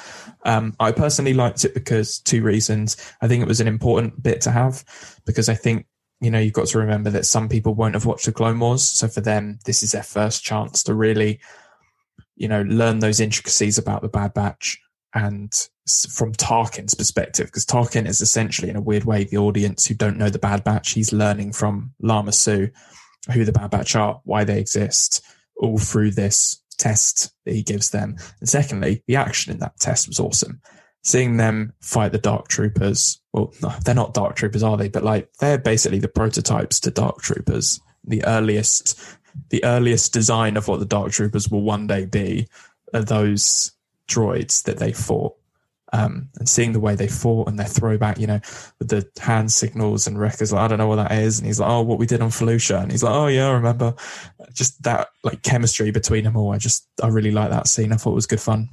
Um, 0.45 0.75
I 0.81 0.91
personally 0.91 1.35
liked 1.35 1.65
it 1.65 1.75
because 1.75 2.19
two 2.19 2.43
reasons. 2.43 2.97
I 3.21 3.29
think 3.29 3.43
it 3.43 3.49
was 3.49 3.61
an 3.61 3.69
important 3.69 4.23
bit 4.23 4.41
to 4.43 4.51
have 4.51 4.85
because 5.25 5.49
I 5.49 5.55
think 5.55 5.87
you 6.21 6.31
know 6.31 6.39
you've 6.39 6.53
got 6.53 6.67
to 6.69 6.79
remember 6.79 7.11
that 7.11 7.27
some 7.27 7.49
people 7.49 7.75
won't 7.75 7.95
have 7.95 8.07
watched 8.07 8.27
the 8.27 8.33
Clone 8.33 8.59
Wars, 8.59 8.83
so 8.83 9.09
for 9.09 9.21
them 9.21 9.59
this 9.67 9.83
is 9.83 9.93
their 9.93 10.03
first 10.03 10.43
chance 10.43 10.83
to 10.85 10.95
really, 10.95 11.41
you 12.43 12.49
know, 12.49 12.63
learn 12.63 12.99
those 12.99 13.21
intricacies 13.21 13.79
about 13.79 14.03
the 14.03 14.09
Bad 14.09 14.35
Batch 14.35 14.81
and 15.15 15.53
from 16.11 16.33
Tarkin's 16.33 16.93
perspective, 16.95 17.47
because 17.47 17.65
Tarkin 17.65 18.09
is 18.09 18.21
essentially 18.21 18.69
in 18.69 18.75
a 18.75 18.81
weird 18.81 19.05
way 19.05 19.23
the 19.23 19.37
audience 19.37 19.87
who 19.87 19.95
don't 19.95 20.19
know 20.19 20.29
the 20.29 20.41
Bad 20.41 20.65
Batch. 20.65 20.91
He's 20.91 21.13
learning 21.13 21.53
from 21.53 21.95
Lama 22.01 22.33
Su 22.33 22.69
who 23.33 23.45
the 23.45 23.53
Bad 23.53 23.71
Batch 23.71 23.95
are, 23.95 24.21
why 24.25 24.43
they 24.43 24.59
exist, 24.59 25.25
all 25.57 25.79
through 25.79 26.11
this 26.11 26.61
test 26.79 27.33
that 27.45 27.55
he 27.55 27.63
gives 27.63 27.91
them. 27.91 28.17
And 28.41 28.49
secondly, 28.49 29.05
the 29.07 29.15
action 29.15 29.53
in 29.53 29.61
that 29.61 29.79
test 29.79 30.09
was 30.09 30.19
awesome. 30.19 30.61
Seeing 31.05 31.37
them 31.37 31.75
fight 31.81 32.11
the 32.11 32.19
Dark 32.19 32.49
Troopers. 32.49 33.21
Well, 33.33 33.53
no, 33.63 33.73
they're 33.85 33.95
not 33.95 34.15
Dark 34.15 34.35
Troopers, 34.35 34.65
are 34.65 34.77
they? 34.77 34.89
But 34.89 35.05
like 35.05 35.33
they're 35.35 35.59
basically 35.59 36.01
the 36.01 36.09
prototypes 36.09 36.81
to 36.81 36.91
Dark 36.91 37.23
Troopers. 37.23 37.81
The 38.05 38.25
earliest, 38.25 39.01
the 39.51 39.65
earliest 39.65 40.13
design 40.13 40.57
of 40.57 40.69
what 40.69 40.81
the 40.81 40.87
Dark 40.87 41.13
Troopers 41.13 41.51
will 41.51 41.63
one 41.63 41.87
day 41.87 42.05
be 42.05 42.49
are 42.95 43.03
those 43.03 43.73
droids 44.09 44.65
that 44.65 44.79
they 44.79 44.93
fought. 44.93 45.35
Um, 45.95 46.31
and 46.39 46.49
seeing 46.49 46.73
the 46.73 46.81
way 46.81 46.95
they 46.95 47.07
fought 47.07 47.49
and 47.49 47.59
their 47.59 47.67
throwback, 47.67 48.19
you 48.19 48.27
know, 48.27 48.41
with 48.79 48.89
the 48.89 49.07
hand 49.21 49.53
signals 49.53 50.07
and 50.07 50.19
Wrecker's 50.19 50.51
like, 50.51 50.63
I 50.63 50.69
don't 50.69 50.79
know 50.79 50.87
what 50.87 50.97
that 50.97 51.13
is. 51.13 51.39
And 51.39 51.47
he's 51.47 51.61
like, 51.61 51.69
oh, 51.69 51.83
what 51.83 51.99
we 51.99 52.07
did 52.07 52.23
on 52.23 52.31
Felucia. 52.31 52.83
And 52.83 52.91
he's 52.91 53.03
like, 53.03 53.15
oh, 53.15 53.27
yeah, 53.27 53.49
I 53.49 53.53
remember. 53.53 53.95
Just 54.55 54.83
that 54.85 55.09
like 55.23 55.43
chemistry 55.43 55.91
between 55.91 56.25
them 56.25 56.35
all. 56.35 56.53
I 56.53 56.57
just, 56.57 56.89
I 57.03 57.09
really 57.09 57.31
like 57.31 57.51
that 57.51 57.67
scene. 57.67 57.93
I 57.93 57.97
thought 57.97 58.13
it 58.13 58.15
was 58.15 58.27
good 58.27 58.41
fun. 58.41 58.71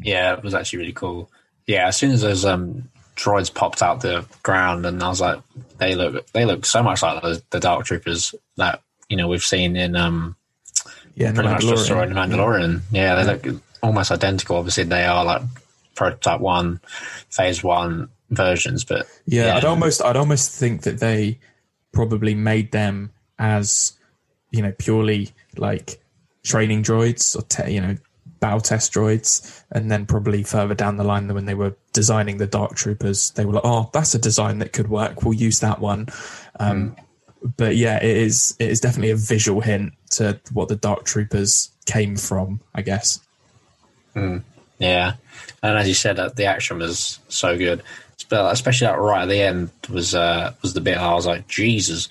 Yeah, 0.00 0.32
it 0.32 0.42
was 0.42 0.54
actually 0.54 0.78
really 0.78 0.92
cool. 0.92 1.30
Yeah, 1.66 1.88
as 1.88 1.98
soon 1.98 2.12
as 2.12 2.22
those 2.22 2.46
um, 2.46 2.88
droids 3.14 3.52
popped 3.52 3.82
out 3.82 4.00
the 4.00 4.24
ground, 4.42 4.86
and 4.86 5.02
I 5.02 5.08
was 5.08 5.20
like, 5.20 5.40
they 5.76 5.94
look 5.94 6.26
they 6.28 6.44
look 6.46 6.64
so 6.64 6.82
much 6.82 7.02
like 7.02 7.20
the, 7.20 7.42
the 7.50 7.60
Dark 7.60 7.84
Troopers 7.84 8.34
that 8.56 8.80
you 9.08 9.16
know 9.16 9.28
we've 9.28 9.42
seen 9.42 9.76
in 9.76 9.96
um, 9.96 10.36
Yeah, 11.14 11.32
pretty 11.32 11.48
much 11.48 11.62
just 11.62 11.86
saw 11.86 12.02
in 12.02 12.10
Mandalorian. 12.10 12.82
Yeah, 12.90 13.14
they 13.16 13.24
look 13.24 13.62
almost 13.82 14.10
identical. 14.10 14.56
Obviously, 14.56 14.84
they 14.84 15.04
are 15.04 15.24
like 15.24 15.42
prototype 15.94 16.40
one, 16.40 16.80
phase 17.30 17.62
one 17.62 18.08
versions, 18.30 18.84
but 18.84 19.06
Yeah, 19.26 19.46
Yeah. 19.46 19.56
I'd 19.56 19.64
almost, 19.64 20.02
I'd 20.02 20.16
almost 20.16 20.52
think 20.52 20.82
that 20.82 21.00
they 21.00 21.38
probably 21.92 22.34
made 22.34 22.72
them 22.72 23.12
as, 23.38 23.92
you 24.50 24.62
know, 24.62 24.72
purely 24.78 25.30
like 25.56 26.00
training 26.44 26.82
droids 26.82 27.36
or 27.36 27.42
te- 27.42 27.72
you 27.72 27.80
know, 27.80 27.96
bow 28.40 28.58
test 28.58 28.92
droids, 28.92 29.62
and 29.72 29.90
then 29.90 30.06
probably 30.06 30.44
further 30.44 30.74
down 30.74 30.96
the 30.96 31.04
line 31.04 31.32
when 31.34 31.46
they 31.46 31.54
were 31.54 31.74
designing 31.92 32.36
the 32.36 32.46
Dark 32.46 32.76
Troopers, 32.76 33.30
they 33.30 33.44
were 33.44 33.54
like, 33.54 33.64
oh, 33.64 33.90
that's 33.92 34.14
a 34.14 34.18
design 34.18 34.60
that 34.60 34.72
could 34.72 34.88
work. 34.88 35.24
We'll 35.24 35.34
use 35.34 35.58
that 35.60 35.80
one. 35.80 36.08
Um, 36.60 36.94
But 37.56 37.76
yeah, 37.76 37.96
it 37.98 38.16
is, 38.16 38.56
it 38.58 38.68
is 38.68 38.80
definitely 38.80 39.10
a 39.10 39.16
visual 39.16 39.60
hint 39.60 39.92
to 40.12 40.40
what 40.52 40.68
the 40.68 40.76
Dark 40.76 41.04
Troopers 41.04 41.70
came 41.86 42.16
from, 42.16 42.60
I 42.74 42.82
guess. 42.82 43.20
Yeah, 44.78 45.14
and 45.62 45.78
as 45.78 45.86
you 45.88 45.94
said, 45.94 46.16
the 46.36 46.44
action 46.44 46.78
was 46.78 47.18
so 47.28 47.56
good, 47.56 47.82
Spe- 48.16 48.32
especially 48.32 48.88
that 48.88 48.98
right 48.98 49.22
at 49.22 49.28
the 49.28 49.40
end 49.40 49.70
was 49.88 50.14
uh, 50.14 50.54
was 50.62 50.74
the 50.74 50.80
bit 50.80 50.96
I 50.96 51.14
was 51.14 51.26
like, 51.26 51.46
Jesus, 51.46 52.08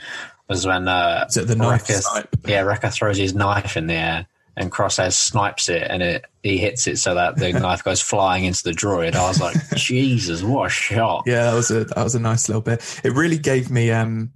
was 0.47 0.65
when 0.65 0.87
uh, 0.87 1.25
Is 1.29 1.37
it 1.37 1.47
the 1.47 1.55
knife 1.55 1.85
snipe? 1.85 2.29
yeah, 2.45 2.61
Wrecker 2.61 2.89
throws 2.89 3.17
his 3.17 3.33
knife 3.33 3.75
in 3.75 3.87
the 3.87 3.93
air 3.93 4.25
and 4.55 4.71
Crosshair 4.71 5.13
snipes 5.13 5.69
it, 5.69 5.83
and 5.89 6.01
it 6.01 6.25
he 6.43 6.57
hits 6.57 6.87
it 6.87 6.97
so 6.97 7.13
that 7.15 7.35
the 7.37 7.53
knife 7.59 7.83
goes 7.83 8.01
flying 8.01 8.45
into 8.45 8.63
the 8.63 8.71
droid. 8.71 9.15
I 9.15 9.27
was 9.27 9.39
like, 9.39 9.55
Jesus, 9.75 10.41
what 10.43 10.67
a 10.67 10.69
shot! 10.69 11.23
Yeah, 11.25 11.43
that 11.43 11.53
was 11.55 11.71
a 11.71 11.83
that 11.85 12.03
was 12.03 12.15
a 12.15 12.19
nice 12.19 12.47
little 12.49 12.61
bit. 12.61 13.01
It 13.03 13.13
really 13.13 13.37
gave 13.37 13.69
me 13.69 13.91
um 13.91 14.31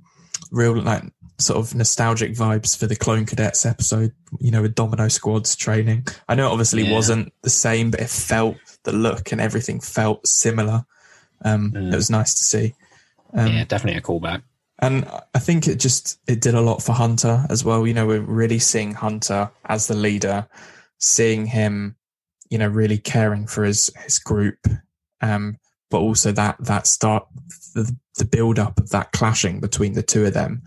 real 0.52 0.80
like 0.82 1.04
sort 1.40 1.60
of 1.60 1.74
nostalgic 1.76 2.34
vibes 2.34 2.78
for 2.78 2.86
the 2.88 2.96
Clone 2.96 3.26
Cadets 3.26 3.66
episode, 3.66 4.14
you 4.40 4.52
know, 4.52 4.62
with 4.62 4.76
Domino 4.76 5.08
Squad's 5.08 5.56
training. 5.56 6.06
I 6.30 6.36
know 6.36 6.48
it 6.48 6.52
obviously 6.52 6.84
Yeah. 6.84 6.94
wasn't 6.94 7.34
the 7.42 7.50
same, 7.50 7.90
but 7.92 8.00
it 8.02 8.10
felt 8.10 8.58
the 8.84 8.92
look 8.92 9.32
and 9.32 9.42
everything 9.42 9.80
felt 9.80 10.26
similar. 10.28 10.86
Um, 11.44 11.72
Mm. 11.72 11.92
It 11.94 11.96
was 11.96 12.10
nice 12.12 12.36
to 12.36 12.44
see. 12.44 12.76
Um, 13.34 13.54
yeah, 13.54 13.64
definitely 13.66 13.98
a 13.98 14.02
callback. 14.04 14.44
and 14.80 15.08
I 15.34 15.40
think 15.40 15.68
it 15.68 15.80
just 15.80 16.20
it 16.28 16.42
did 16.42 16.54
a 16.56 16.62
lot 16.62 16.82
for 16.84 16.94
Hunter 16.94 17.46
as 17.50 17.64
well. 17.64 17.88
You 17.88 17.94
know, 17.94 18.06
we're 18.08 18.20
really 18.22 18.60
seeing 18.60 18.94
Hunter 18.94 19.50
as 19.66 19.88
the 19.88 19.96
leader, 19.96 20.48
seeing 21.00 21.46
him, 21.48 21.96
you 22.50 22.58
know, 22.58 22.68
really 22.68 22.98
caring 22.98 23.48
for 23.48 23.64
his 23.64 23.90
his 24.04 24.20
group, 24.20 24.58
um, 25.22 25.58
but 25.90 26.00
also 26.00 26.32
that 26.34 26.58
that 26.60 26.88
start 26.88 27.26
the 27.74 27.96
the 28.22 28.28
build 28.28 28.60
up 28.60 28.80
of 28.80 28.92
that 28.92 29.12
clashing 29.12 29.60
between 29.60 29.94
the 29.94 30.04
two 30.04 30.26
of 30.26 30.36
them. 30.36 30.62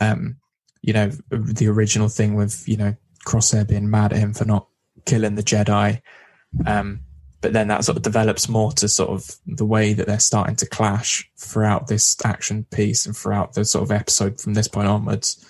Um, 0.00 0.38
you 0.80 0.94
know, 0.94 1.10
the 1.30 1.68
original 1.68 2.08
thing 2.08 2.34
with 2.34 2.66
you 2.66 2.78
know 2.78 2.96
Crosshair 3.26 3.68
being 3.68 3.90
mad 3.90 4.14
at 4.14 4.18
him 4.18 4.32
for 4.32 4.46
not 4.46 4.66
killing 5.04 5.34
the 5.34 5.42
Jedi. 5.42 6.00
Um, 6.64 7.00
but 7.42 7.52
then 7.52 7.68
that 7.68 7.84
sort 7.84 7.98
of 7.98 8.02
develops 8.02 8.48
more 8.48 8.72
to 8.72 8.88
sort 8.88 9.10
of 9.10 9.36
the 9.46 9.66
way 9.66 9.92
that 9.92 10.06
they're 10.06 10.18
starting 10.18 10.56
to 10.56 10.66
clash 10.66 11.30
throughout 11.36 11.86
this 11.86 12.16
action 12.24 12.64
piece 12.70 13.04
and 13.04 13.14
throughout 13.14 13.52
the 13.52 13.64
sort 13.64 13.84
of 13.84 13.90
episode 13.90 14.40
from 14.40 14.54
this 14.54 14.68
point 14.68 14.88
onwards. 14.88 15.44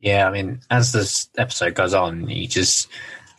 Yeah, 0.00 0.28
I 0.28 0.30
mean, 0.30 0.60
as 0.70 0.92
this 0.92 1.28
episode 1.36 1.74
goes 1.74 1.94
on, 1.94 2.28
you 2.30 2.46
just 2.46 2.86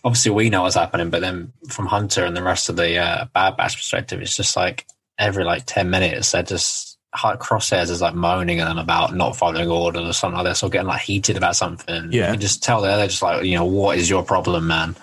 obviously 0.03 0.31
we 0.31 0.49
know 0.49 0.63
what's 0.63 0.75
happening, 0.75 1.09
but 1.09 1.21
then 1.21 1.53
from 1.69 1.85
Hunter 1.85 2.25
and 2.25 2.35
the 2.35 2.43
rest 2.43 2.67
of 2.67 2.75
the 2.75 2.97
uh, 2.97 3.25
Bad 3.33 3.55
Batch 3.55 3.77
perspective, 3.77 4.21
it's 4.21 4.35
just 4.35 4.57
like 4.57 4.85
every 5.17 5.45
like 5.45 5.63
ten 5.65 5.89
minutes 5.89 6.33
they're 6.33 6.43
just 6.43 6.96
like 7.23 7.39
crosshairs 7.39 7.89
is 7.89 8.01
like 8.01 8.13
moaning 8.13 8.59
and 8.59 8.69
them 8.69 8.77
about 8.77 9.15
not 9.15 9.35
following 9.35 9.69
orders 9.69 10.07
or 10.07 10.13
something 10.13 10.37
like 10.37 10.45
this, 10.45 10.61
or 10.61 10.69
getting 10.69 10.87
like 10.87 11.01
heated 11.01 11.37
about 11.37 11.55
something. 11.55 12.11
Yeah. 12.11 12.27
you 12.27 12.33
can 12.33 12.41
just 12.41 12.63
tell 12.63 12.81
they're, 12.81 12.97
they're 12.97 13.07
just 13.07 13.21
like, 13.21 13.43
you 13.45 13.55
know, 13.55 13.65
what 13.65 13.97
is 13.97 14.09
your 14.09 14.23
problem, 14.23 14.67
man? 14.67 14.95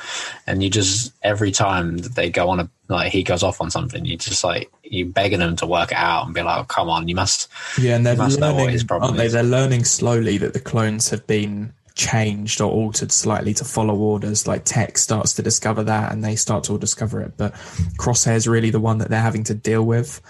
And 0.46 0.62
you 0.62 0.70
just 0.70 1.12
every 1.22 1.50
time 1.50 1.98
that 1.98 2.14
they 2.14 2.30
go 2.30 2.48
on 2.50 2.60
a 2.60 2.70
like 2.88 3.10
he 3.10 3.22
goes 3.22 3.42
off 3.42 3.60
on 3.60 3.70
something, 3.70 4.04
you 4.04 4.16
just 4.16 4.44
like 4.44 4.70
you 4.82 5.06
begging 5.06 5.40
them 5.40 5.56
to 5.56 5.66
work 5.66 5.90
it 5.92 5.96
out 5.98 6.26
and 6.26 6.34
be 6.34 6.42
like, 6.42 6.60
oh, 6.60 6.64
come 6.64 6.88
on, 6.88 7.08
you 7.08 7.14
must. 7.14 7.48
Yeah, 7.78 7.96
and 7.96 8.06
they're 8.06 8.14
You 8.14 8.36
know 8.38 8.52
what 8.52 8.58
learning, 8.58 8.68
his 8.70 8.84
problem 8.84 9.10
aren't 9.10 9.18
they? 9.18 9.26
is. 9.26 9.32
They're 9.32 9.42
learning 9.42 9.84
slowly 9.84 10.38
that 10.38 10.52
the 10.52 10.60
clones 10.60 11.10
have 11.10 11.26
been 11.26 11.72
changed 11.94 12.60
or 12.60 12.70
altered 12.70 13.12
slightly 13.12 13.54
to 13.54 13.64
follow 13.64 13.96
orders. 13.96 14.46
Like 14.46 14.64
Tech 14.64 14.98
starts 14.98 15.32
to 15.34 15.42
discover 15.42 15.82
that, 15.84 16.12
and 16.12 16.22
they 16.22 16.36
start 16.36 16.64
to 16.64 16.78
discover 16.78 17.22
it. 17.22 17.32
But 17.36 17.54
Crosshair's 17.98 18.46
really 18.46 18.70
the 18.70 18.80
one 18.80 18.98
that 18.98 19.08
they're 19.10 19.20
having 19.20 19.44
to 19.44 19.54
deal 19.54 19.84
with 19.84 20.20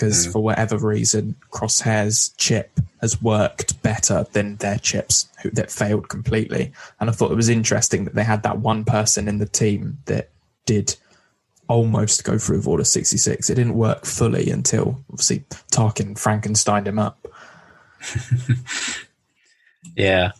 because 0.00 0.26
Mm. 0.26 0.32
for 0.32 0.42
whatever 0.42 0.78
reason, 0.78 1.36
Crosshair's 1.50 2.30
chip 2.38 2.80
has 3.02 3.20
worked 3.20 3.82
better 3.82 4.24
than 4.32 4.56
their 4.56 4.78
chips 4.78 5.28
who, 5.42 5.50
that 5.50 5.70
failed 5.70 6.08
completely. 6.08 6.72
And 6.98 7.10
I 7.10 7.12
thought 7.12 7.30
it 7.30 7.36
was 7.36 7.50
interesting 7.50 8.04
that 8.04 8.14
they 8.14 8.24
had 8.24 8.42
that 8.44 8.60
one 8.60 8.84
person 8.86 9.28
in 9.28 9.38
the 9.38 9.46
team 9.46 9.98
that 10.06 10.30
did 10.64 10.96
almost 11.68 12.24
go 12.24 12.38
through 12.38 12.62
Order 12.64 12.82
66. 12.84 13.50
It 13.50 13.54
didn't 13.56 13.74
work 13.74 14.06
fully 14.06 14.50
until 14.50 15.04
obviously 15.10 15.40
Tarkin 15.70 16.18
Frankenstein 16.18 16.86
him 16.86 16.98
up. 16.98 17.28
Yeah. 19.96 20.32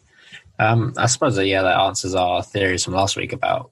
Um, 0.59 0.93
I 0.97 1.07
suppose 1.07 1.37
that, 1.37 1.47
yeah, 1.47 1.63
that 1.63 1.81
answers 1.81 2.15
our 2.15 2.43
theories 2.43 2.85
from 2.85 2.95
last 2.95 3.17
week 3.17 3.33
about, 3.33 3.71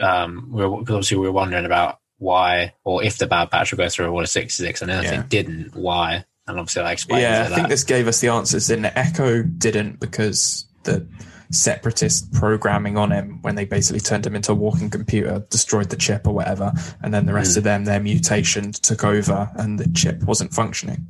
um, 0.00 0.48
we 0.50 0.64
were, 0.66 0.76
obviously 0.78 1.18
we 1.18 1.26
were 1.26 1.32
wondering 1.32 1.66
about 1.66 1.98
why 2.24 2.72
or 2.84 3.02
if 3.04 3.18
the 3.18 3.26
Bad 3.26 3.50
Batch 3.50 3.70
would 3.70 3.78
go 3.78 3.88
through 3.88 4.06
Order 4.08 4.26
66 4.26 4.80
and 4.82 4.90
then 4.90 5.04
Yeah. 5.04 5.20
it 5.20 5.28
didn't, 5.28 5.74
why? 5.76 6.24
And 6.46 6.58
obviously 6.58 6.82
that 6.82 6.92
explains 6.92 7.22
yeah, 7.22 7.48
I 7.50 7.54
think 7.54 7.68
this 7.68 7.84
gave 7.84 8.08
us 8.08 8.20
the 8.20 8.28
answers. 8.28 8.70
And 8.70 8.86
Echo 8.86 9.42
didn't 9.42 10.00
because 10.00 10.66
the 10.84 11.06
separatist 11.50 12.32
programming 12.32 12.96
on 12.98 13.10
him 13.12 13.38
when 13.42 13.54
they 13.54 13.64
basically 13.64 14.00
turned 14.00 14.26
him 14.26 14.34
into 14.34 14.52
a 14.52 14.54
walking 14.54 14.90
computer, 14.90 15.44
destroyed 15.50 15.88
the 15.90 15.96
chip 15.96 16.26
or 16.26 16.32
whatever, 16.34 16.72
and 17.02 17.14
then 17.14 17.26
the 17.26 17.32
rest 17.32 17.52
Mm. 17.54 17.56
of 17.58 17.64
them, 17.64 17.84
their 17.84 18.00
mutation 18.00 18.72
took 18.72 19.04
over 19.04 19.50
and 19.56 19.78
the 19.78 19.88
chip 19.94 20.22
wasn't 20.24 20.52
functioning. 20.52 21.06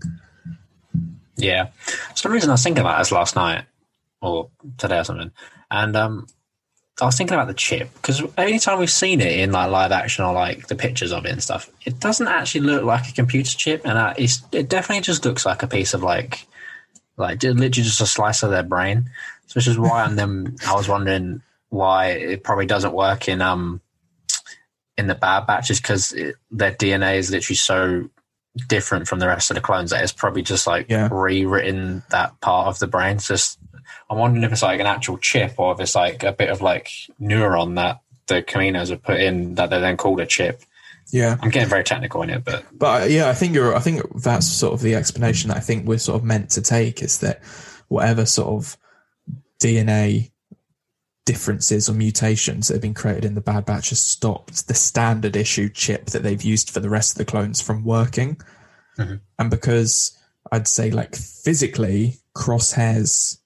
Yeah. 1.36 1.66
For 1.84 2.16
some 2.16 2.32
reason 2.32 2.50
I 2.50 2.54
was 2.54 2.62
thinking 2.62 2.80
about 2.82 2.98
this 2.98 3.10
last 3.12 3.34
night 3.36 3.64
or 4.20 4.50
today 4.78 4.98
or 4.98 5.04
something. 5.04 5.30
And 5.70 5.96
um, 5.96 6.26
I 7.00 7.06
was 7.06 7.16
thinking 7.16 7.34
about 7.34 7.48
the 7.48 7.54
chip 7.54 7.92
because 7.94 8.22
anytime 8.38 8.78
we've 8.78 8.90
seen 8.90 9.20
it 9.20 9.38
in 9.40 9.50
like 9.50 9.70
live 9.70 9.90
action 9.90 10.24
or 10.24 10.32
like 10.32 10.68
the 10.68 10.76
pictures 10.76 11.12
of 11.12 11.26
it 11.26 11.32
and 11.32 11.42
stuff, 11.42 11.68
it 11.84 11.98
doesn't 11.98 12.28
actually 12.28 12.60
look 12.62 12.84
like 12.84 13.08
a 13.08 13.12
computer 13.12 13.56
chip. 13.56 13.82
And 13.84 13.98
uh, 13.98 14.14
it's, 14.16 14.42
it 14.52 14.68
definitely 14.68 15.02
just 15.02 15.24
looks 15.24 15.44
like 15.44 15.62
a 15.64 15.66
piece 15.66 15.92
of 15.92 16.04
like, 16.04 16.46
like 17.16 17.42
literally 17.42 17.68
just 17.70 18.00
a 18.00 18.06
slice 18.06 18.44
of 18.44 18.50
their 18.50 18.62
brain. 18.62 19.10
So 19.46 19.58
which 19.58 19.66
is 19.66 19.78
why, 19.78 20.04
and 20.06 20.16
then 20.16 20.56
I 20.66 20.74
was 20.74 20.88
wondering 20.88 21.42
why 21.68 22.10
it 22.10 22.44
probably 22.44 22.66
doesn't 22.66 22.92
work 22.94 23.28
in, 23.28 23.42
um, 23.42 23.80
in 24.96 25.08
the 25.08 25.16
bad 25.16 25.48
batches 25.48 25.80
because 25.80 26.10
their 26.52 26.70
DNA 26.72 27.16
is 27.16 27.28
literally 27.32 27.56
so 27.56 28.08
different 28.68 29.08
from 29.08 29.18
the 29.18 29.26
rest 29.26 29.50
of 29.50 29.56
the 29.56 29.60
clones 29.60 29.90
that 29.90 30.00
it's 30.04 30.12
probably 30.12 30.42
just 30.42 30.64
like 30.68 30.88
Yeah. 30.88 31.08
rewritten 31.10 32.04
that 32.10 32.40
part 32.40 32.68
of 32.68 32.78
the 32.78 32.86
brain. 32.86 33.18
Just 33.18 33.58
I'm 34.14 34.20
wondering 34.20 34.44
if 34.44 34.52
it's 34.52 34.62
like 34.62 34.80
an 34.80 34.86
actual 34.86 35.18
chip 35.18 35.54
or 35.58 35.74
if 35.74 35.80
it's 35.80 35.96
like 35.96 36.22
a 36.22 36.32
bit 36.32 36.48
of 36.48 36.62
like 36.62 36.88
neuron 37.20 37.74
that 37.76 38.00
the 38.26 38.42
Kaminos 38.42 38.90
have 38.90 39.02
put 39.02 39.20
in 39.20 39.56
that 39.56 39.70
they're 39.70 39.80
then 39.80 39.96
called 39.96 40.20
a 40.20 40.26
chip. 40.26 40.62
Yeah. 41.10 41.36
I'm 41.42 41.50
getting 41.50 41.68
very 41.68 41.84
technical 41.84 42.22
in 42.22 42.30
it, 42.30 42.44
but 42.44 42.64
But 42.72 43.02
uh, 43.02 43.06
yeah, 43.06 43.28
I 43.28 43.34
think 43.34 43.54
you're. 43.54 43.74
I 43.74 43.80
think 43.80 44.02
that's 44.22 44.46
sort 44.46 44.72
of 44.72 44.80
the 44.80 44.94
explanation 44.94 45.48
that 45.48 45.56
I 45.56 45.60
think 45.60 45.86
we're 45.86 45.98
sort 45.98 46.20
of 46.20 46.24
meant 46.24 46.50
to 46.50 46.62
take 46.62 47.02
is 47.02 47.18
that 47.18 47.42
whatever 47.88 48.24
sort 48.24 48.48
of 48.48 48.76
DNA 49.60 50.30
differences 51.26 51.88
or 51.88 51.94
mutations 51.94 52.68
that 52.68 52.74
have 52.74 52.82
been 52.82 52.94
created 52.94 53.24
in 53.24 53.34
the 53.34 53.40
Bad 53.40 53.66
Batch 53.66 53.90
has 53.90 54.00
stopped 54.00 54.68
the 54.68 54.74
standard 54.74 55.36
issue 55.36 55.68
chip 55.68 56.06
that 56.06 56.22
they've 56.22 56.42
used 56.42 56.70
for 56.70 56.80
the 56.80 56.90
rest 56.90 57.12
of 57.12 57.18
the 57.18 57.24
clones 57.24 57.60
from 57.60 57.84
working. 57.84 58.40
Mhm. 58.98 59.20
And 59.38 59.50
because 59.50 60.16
I'd 60.52 60.68
say 60.68 60.90
like 60.90 61.16
physically, 61.16 62.18
Crosshair's 62.36 63.38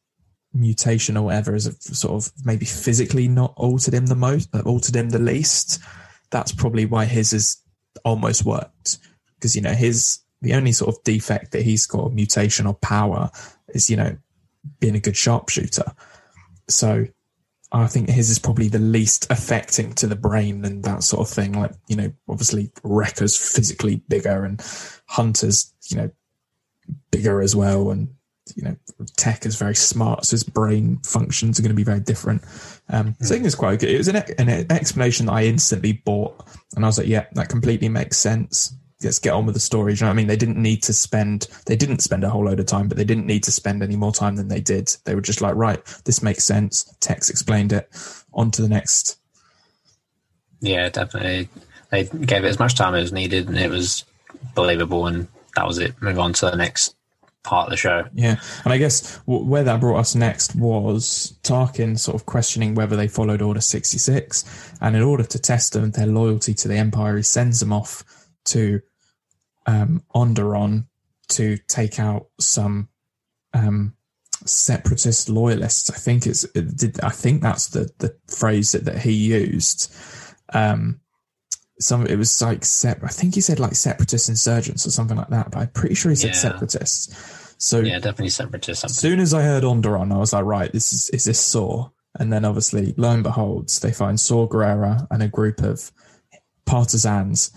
mutation 0.55 1.17
or 1.17 1.25
whatever 1.27 1.55
is 1.55 1.75
sort 1.81 2.15
of 2.15 2.33
maybe 2.45 2.67
physically 2.67 3.29
not 3.29 3.53
altered 3.57 3.95
him 3.95 4.07
the 4.07 4.15
most, 4.15 4.49
uh, 4.55 4.63
altered 4.65 4.97
him 4.97 5.11
the 5.11 5.19
least. 5.19 5.81
That's 6.31 6.53
probably 6.53 6.87
why 6.87 7.05
his 7.05 7.33
has 7.33 7.59
almost 8.05 8.45
worked 8.45 8.99
because 9.37 9.55
you 9.55 9.63
know 9.63 9.73
his 9.73 10.21
the 10.43 10.55
only 10.55 10.73
sort 10.73 10.95
of 10.95 11.03
defect 11.05 11.53
that 11.53 11.63
he's 11.63 11.87
got 11.87 12.13
mutation 12.13 12.67
or 12.67 12.75
power 12.75 13.31
is 13.69 13.89
you 13.89 13.97
know 13.97 14.17
being 14.81 14.95
a 14.95 15.01
good 15.01 15.17
sharpshooter 15.17 15.93
so 16.69 17.05
i 17.73 17.87
think 17.87 18.09
his 18.09 18.31
is 18.31 18.39
probably 18.39 18.69
the 18.69 18.79
least 18.79 19.27
affecting 19.31 19.93
to 19.93 20.07
the 20.07 20.17
brain 20.17 20.65
and 20.65 20.85
that 20.85 21.03
sort 21.03 21.27
of 21.27 21.33
thing 21.33 21.53
like 21.53 21.73
you 21.89 21.97
know 21.97 22.13
obviously 22.29 22.71
wrecker's 22.83 23.37
physically 23.37 23.97
bigger 24.09 24.45
and 24.45 24.61
hunter's 25.07 25.73
you 25.89 25.97
know 25.97 26.11
bigger 27.11 27.41
as 27.41 27.55
well 27.55 27.91
and 27.91 28.09
you 28.57 28.63
know 28.63 28.77
tech 29.17 29.47
is 29.47 29.57
very 29.57 29.75
smart 29.75 30.25
so 30.25 30.33
his 30.33 30.45
brain 30.45 30.99
functions 31.05 31.59
are 31.59 31.63
going 31.63 31.71
to 31.71 31.77
be 31.77 31.85
very 31.85 32.01
different 32.01 32.43
um 32.89 33.15
so 33.21 33.27
i 33.27 33.37
think 33.37 33.47
it's 33.47 33.55
quite 33.55 33.79
good 33.79 33.91
it 33.91 33.99
was 33.99 34.09
an, 34.09 34.17
an 34.17 34.71
explanation 34.71 35.27
that 35.27 35.33
i 35.33 35.45
instantly 35.45 35.93
bought 35.93 36.47
and 36.77 36.85
i 36.85 36.89
was 36.89 36.99
like 36.99 37.09
yeah 37.09 37.27
that 37.33 37.49
completely 37.49 37.89
makes 37.89 38.17
sense 38.17 38.75
let's 39.03 39.19
get 39.19 39.33
on 39.33 39.47
with 39.47 39.55
the 39.55 39.61
story. 39.61 39.95
Do 39.95 39.99
you 39.99 40.05
know 40.05 40.09
what 40.09 40.15
I 40.15 40.17
mean? 40.17 40.27
They 40.27 40.37
didn't 40.37 40.61
need 40.61 40.83
to 40.85 40.93
spend 40.93 41.49
they 41.67 41.77
didn't 41.77 42.01
spend 42.01 42.25
a 42.25 42.31
whole 42.31 42.45
load 42.45 42.61
of 42.61 42.67
time, 42.67 42.89
but 42.89 42.97
they 42.97 43.05
didn't 43.05 43.27
need 43.27 43.45
to 43.45 43.53
spend 43.53 43.83
any 43.83 43.97
more 43.97 44.13
time 44.13 44.37
than 44.37 44.49
they 44.49 44.61
did. 44.61 44.95
They 45.05 45.15
were 45.15 45.21
just 45.21 45.41
like, 45.41 45.55
right, 45.55 45.85
this 46.05 46.23
makes 46.23 46.45
sense. 46.45 46.93
Tex 47.01 47.31
explained 47.31 47.73
it. 47.73 47.89
On 48.35 48.51
to 48.53 48.63
the 48.63 48.69
next. 48.69 49.19
yeah, 50.61 50.89
definitely. 50.89 51.49
They 51.91 52.05
gave 52.05 52.45
it 52.45 52.49
as 52.49 52.59
much 52.59 52.75
time 52.75 52.95
as 52.95 53.13
needed 53.13 53.49
and 53.49 53.59
it 53.59 53.71
was 53.71 54.05
believable 54.55 55.07
and 55.07 55.29
that 55.57 55.67
was 55.67 55.79
it. 55.79 56.01
Move 56.03 56.19
on 56.19 56.33
to 56.35 56.51
the 56.51 56.57
next 56.57 56.95
part 57.45 57.67
of 57.67 57.71
the 57.71 57.77
show. 57.77 58.05
Yeah, 58.15 58.37
and 58.65 58.73
I 58.73 58.79
guess 58.79 59.19
w- 59.21 59.45
where 59.45 59.65
that 59.65 59.81
brought 59.81 60.01
us 60.01 60.15
next 60.15 60.55
was 60.55 61.39
Tarkin 61.43 61.99
sort 61.99 62.15
of 62.15 62.27
questioning 62.27 62.75
whether 62.75 62.97
they 62.97 63.09
followed 63.09 63.43
Order 63.43 63.61
sixty 63.61 63.99
six, 63.99 64.45
and 64.81 64.97
in 64.97 65.03
order 65.03 65.25
to 65.25 65.39
test 65.39 65.73
them 65.73 65.91
their 65.91 66.07
loyalty 66.07 66.55
to 66.55 66.69
the 66.69 66.77
Empire, 66.77 67.17
he 67.17 67.23
sends 67.23 67.61
them 67.61 67.73
off 67.73 68.05
to 68.47 68.81
um, 69.67 70.03
Onderon 70.15 70.87
to 71.29 71.59
take 71.69 72.01
out 72.01 72.29
some 72.41 72.89
um, 73.53 73.95
separatist 74.45 75.29
loyalists. 75.29 75.91
I 75.91 75.97
think 75.97 76.27
it's 76.27 76.45
it 76.55 76.77
did. 76.77 77.01
I 77.01 77.11
think 77.11 77.43
that's 77.43 77.69
the 77.69 77.91
the 77.99 78.17
phrase 78.27 78.73
that, 78.73 78.85
that 78.85 78.99
he 78.99 79.13
used. 79.13 79.95
Um, 80.53 81.01
some 81.81 82.07
it 82.07 82.17
was 82.17 82.41
like 82.43 82.65
sep- 82.65 83.03
I 83.05 83.09
think 83.09 83.35
he 83.35 83.41
said 83.41 83.61
like 83.61 83.75
separatist 83.75 84.29
insurgents 84.29 84.87
or 84.87 84.91
something 84.91 85.17
like 85.17 85.29
that, 85.29 85.51
but 85.51 85.59
I'm 85.61 85.69
pretty 85.69 85.95
sure 85.95 86.11
he 86.11 86.17
said 86.17 86.29
Yeah. 86.35 86.41
separatists. 86.41 87.55
So 87.59 87.81
Yeah, 87.81 87.99
definitely 87.99 88.31
separatists. 88.31 88.85
as 88.85 88.97
soon 88.97 89.21
as 89.21 89.35
I 89.35 89.43
heard 89.43 89.65
Onderon, 89.65 90.13
I 90.13 90.19
was 90.19 90.33
like, 90.33 90.45
right, 90.45 90.73
this 90.73 90.93
is 90.93 91.09
is 91.11 91.25
this 91.25 91.41
Saw? 91.41 91.89
And 92.19 92.33
then 92.33 92.45
obviously, 92.45 92.95
lo 92.97 93.11
and 93.11 93.23
behold, 93.23 93.69
they 93.83 93.93
find 93.93 94.19
Saw 94.19 94.49
Gerrera 94.49 95.07
and 95.11 95.23
a 95.23 95.29
group 95.29 95.61
of 95.63 95.93
partisans 96.67 97.51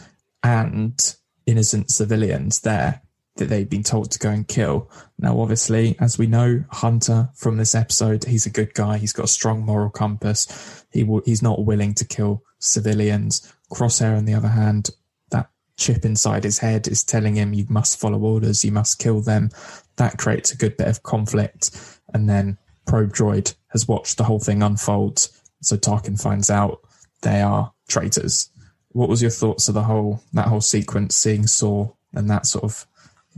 and 0.43 1.15
innocent 1.45 1.91
civilians 1.91 2.61
there. 2.61 3.01
that 3.37 3.47
they've 3.47 3.69
been 3.69 3.81
told 3.81 4.11
to 4.11 4.19
go 4.19 4.29
and 4.29 4.45
kill. 4.45 4.91
Now, 5.17 5.39
obviously, 5.39 5.95
as 6.01 6.17
we 6.17 6.27
know, 6.27 6.65
Hunter 6.69 7.29
from 7.33 7.55
this 7.55 7.73
episode, 7.73 8.25
he's 8.25 8.45
a 8.45 8.49
good 8.49 8.73
guy. 8.73 8.97
He's 8.97 9.13
got 9.13 9.23
a 9.25 9.29
strong 9.29 9.61
moral 9.65 9.89
compass. 9.89 10.83
He 10.91 11.03
will, 11.05 11.21
he's 11.25 11.41
not 11.41 11.63
willing 11.65 11.93
to 11.95 12.05
kill 12.05 12.43
civilians. 12.59 13.41
Crosshair, 13.71 14.17
on 14.17 14.25
the 14.25 14.33
other 14.33 14.49
hand, 14.49 14.89
that 15.31 15.49
chip 15.77 16.05
inside 16.05 16.43
his 16.43 16.59
head 16.59 16.87
is 16.87 17.03
telling 17.03 17.35
him 17.35 17.53
you 17.53 17.65
must 17.69 17.99
follow 17.99 18.19
orders, 18.19 18.63
you 18.63 18.71
must 18.71 18.99
kill 18.99 19.21
them. 19.21 19.49
That 19.97 20.17
creates 20.17 20.51
a 20.51 20.57
good 20.57 20.77
bit 20.77 20.87
of 20.87 21.03
conflict. 21.03 21.99
And 22.13 22.29
then 22.29 22.57
Probe 22.85 23.13
Droid 23.13 23.55
has 23.69 23.87
watched 23.87 24.17
the 24.17 24.23
whole 24.23 24.39
thing 24.39 24.61
unfold. 24.61 25.27
So 25.61 25.77
Tarkin 25.77 26.21
finds 26.21 26.49
out 26.49 26.81
they 27.21 27.41
are 27.41 27.71
traitors. 27.87 28.49
What 28.89 29.09
was 29.09 29.21
your 29.21 29.31
thoughts 29.31 29.67
of 29.67 29.73
the 29.73 29.83
whole 29.83 30.21
that 30.33 30.47
whole 30.47 30.61
sequence, 30.61 31.15
seeing 31.15 31.47
Saw 31.47 31.91
and 32.13 32.29
that 32.29 32.45
sort 32.45 32.65
of 32.65 32.85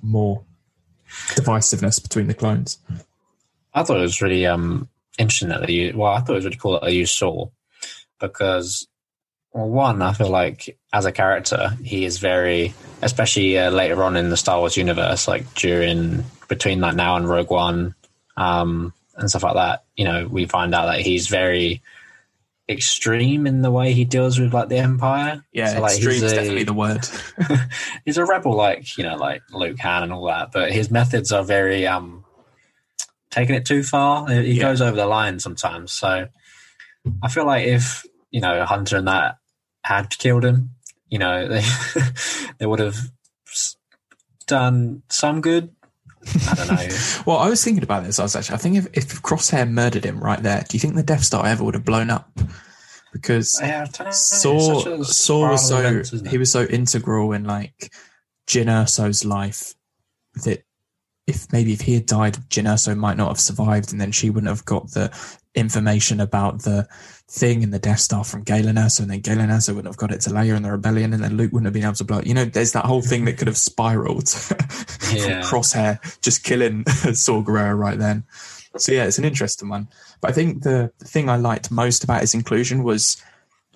more 0.01 0.43
divisiveness 1.35 2.01
between 2.01 2.27
the 2.27 2.33
clones? 2.33 2.79
I 3.73 3.83
thought 3.83 3.97
it 3.97 4.01
was 4.01 4.21
really 4.21 4.45
um, 4.45 4.89
interesting 5.17 5.49
that 5.49 5.65
they 5.65 5.91
well, 5.93 6.11
I 6.11 6.21
thought 6.21 6.33
it 6.33 6.35
was 6.35 6.45
really 6.45 6.57
cool 6.57 6.73
that 6.73 6.83
they 6.83 6.93
used 6.93 7.13
Saw 7.13 7.49
because, 8.19 8.87
well, 9.53 9.69
one, 9.69 10.01
I 10.01 10.13
feel 10.13 10.29
like 10.29 10.77
as 10.91 11.05
a 11.05 11.11
character, 11.11 11.77
he 11.83 12.05
is 12.05 12.17
very, 12.17 12.73
especially 13.01 13.57
uh, 13.57 13.69
later 13.69 14.03
on 14.03 14.17
in 14.17 14.29
the 14.29 14.37
Star 14.37 14.59
Wars 14.59 14.75
universe, 14.75 15.27
like 15.27 15.53
during, 15.53 16.23
between 16.47 16.81
like 16.81 16.95
now 16.95 17.15
and 17.15 17.29
Rogue 17.29 17.51
One 17.51 17.93
um, 18.35 18.93
and 19.15 19.29
stuff 19.29 19.43
like 19.43 19.55
that, 19.55 19.83
you 19.95 20.05
know, 20.05 20.27
we 20.27 20.45
find 20.45 20.73
out 20.73 20.87
that 20.87 21.01
he's 21.01 21.27
very 21.27 21.83
extreme 22.67 23.45
in 23.45 23.61
the 23.61 23.69
way 23.69 23.93
he 23.93 24.05
deals 24.05 24.39
with 24.39 24.53
like 24.53 24.69
the 24.69 24.77
Empire. 24.77 25.45
Yeah, 25.51 25.73
so, 25.73 25.81
like, 25.81 25.95
extreme 25.97 26.23
is 26.23 26.33
definitely 26.33 26.63
the 26.63 26.73
word. 26.73 27.07
he's 28.05 28.17
a 28.17 28.25
rebel, 28.25 28.55
like 28.55 28.97
you 28.97 29.03
know, 29.03 29.17
like 29.17 29.43
Luke 29.51 29.79
Han 29.79 30.03
and 30.03 30.13
all 30.13 30.25
that, 30.25 30.51
but 30.51 30.71
his 30.71 30.89
methods 30.89 31.31
are 31.31 31.43
very 31.43 31.85
um 31.85 32.25
taking 33.29 33.55
it 33.55 33.65
too 33.65 33.83
far. 33.83 34.27
He 34.29 34.53
yeah. 34.53 34.63
goes 34.63 34.81
over 34.81 34.95
the 34.95 35.05
line 35.05 35.39
sometimes. 35.39 35.91
So 35.91 36.27
I 37.21 37.27
feel 37.29 37.45
like 37.45 37.67
if 37.67 38.05
you 38.31 38.41
know 38.41 38.65
Hunter 38.65 38.97
and 38.97 39.07
that 39.07 39.37
had 39.83 40.17
killed 40.17 40.45
him, 40.45 40.71
you 41.09 41.19
know, 41.19 41.47
they 41.47 41.63
they 42.57 42.65
would 42.65 42.79
have 42.79 42.97
done 44.47 45.03
some 45.09 45.41
good. 45.41 45.73
I 46.49 46.53
don't 46.55 46.67
know. 46.67 46.87
well, 47.25 47.37
I 47.37 47.49
was 47.49 47.63
thinking 47.63 47.83
about 47.83 48.03
this. 48.03 48.19
I 48.19 48.23
was 48.23 48.35
actually, 48.35 48.55
I 48.55 48.57
think 48.57 48.77
if, 48.77 48.87
if 48.93 49.21
Crosshair 49.21 49.69
murdered 49.69 50.05
him 50.05 50.23
right 50.23 50.41
there, 50.41 50.63
do 50.67 50.75
you 50.75 50.79
think 50.79 50.95
the 50.95 51.03
Death 51.03 51.23
Star 51.23 51.45
ever 51.45 51.63
would 51.63 51.73
have 51.73 51.85
blown 51.85 52.09
up? 52.09 52.31
Because 53.11 53.59
yeah, 53.61 53.85
Saw 54.09 55.03
Saw 55.03 55.51
was 55.51 55.67
so 55.67 55.77
event, 55.77 56.27
he 56.27 56.39
was 56.39 56.51
so 56.51 56.63
integral 56.63 57.33
in 57.33 57.43
like 57.43 57.93
Jyn 58.47 58.65
Erso's 58.65 59.23
life 59.23 59.75
that 60.45 60.63
if 61.27 61.51
maybe 61.53 61.73
if 61.73 61.81
he 61.81 61.93
had 61.93 62.07
died, 62.07 62.37
Jyn 62.49 62.65
Erso 62.65 62.97
might 62.97 63.17
not 63.17 63.27
have 63.27 63.39
survived, 63.39 63.91
and 63.91 64.01
then 64.01 64.11
she 64.11 64.29
wouldn't 64.29 64.49
have 64.49 64.65
got 64.65 64.91
the 64.91 65.11
information 65.53 66.19
about 66.19 66.63
the 66.63 66.87
thing 67.33 67.63
and 67.63 67.73
the 67.73 67.79
Death 67.79 67.99
Star 67.99 68.23
from 68.23 68.43
Galen 68.43 68.75
Erso, 68.75 69.01
and 69.01 69.09
then 69.09 69.19
Galen 69.19 69.49
Erso 69.49 69.69
wouldn't 69.69 69.87
have 69.87 69.97
got 69.97 70.11
it 70.11 70.21
to 70.21 70.29
Leia 70.29 70.55
and 70.55 70.63
the 70.63 70.71
Rebellion, 70.71 71.13
and 71.13 71.23
then 71.23 71.35
Luke 71.35 71.51
wouldn't 71.51 71.65
have 71.65 71.73
been 71.73 71.83
able 71.83 71.93
to 71.95 72.03
blow 72.03 72.19
it. 72.19 72.27
You 72.27 72.35
know, 72.35 72.45
there's 72.45 72.73
that 72.73 72.85
whole 72.85 73.01
thing 73.01 73.25
that 73.25 73.37
could 73.37 73.47
have 73.47 73.57
spiraled 73.57 74.29
yeah. 75.11 75.41
from 75.41 75.41
Crosshair 75.41 76.21
just 76.21 76.43
killing 76.43 76.85
Saw 76.87 77.41
Gerrera 77.41 77.77
right 77.77 77.97
then. 77.97 78.23
So 78.77 78.91
yeah, 78.91 79.05
it's 79.05 79.17
an 79.17 79.25
interesting 79.25 79.69
one. 79.69 79.87
But 80.21 80.31
I 80.31 80.33
think 80.33 80.63
the, 80.63 80.91
the 80.99 81.05
thing 81.05 81.27
I 81.27 81.37
liked 81.37 81.71
most 81.71 82.03
about 82.03 82.21
his 82.21 82.33
inclusion 82.33 82.83
was 82.83 83.21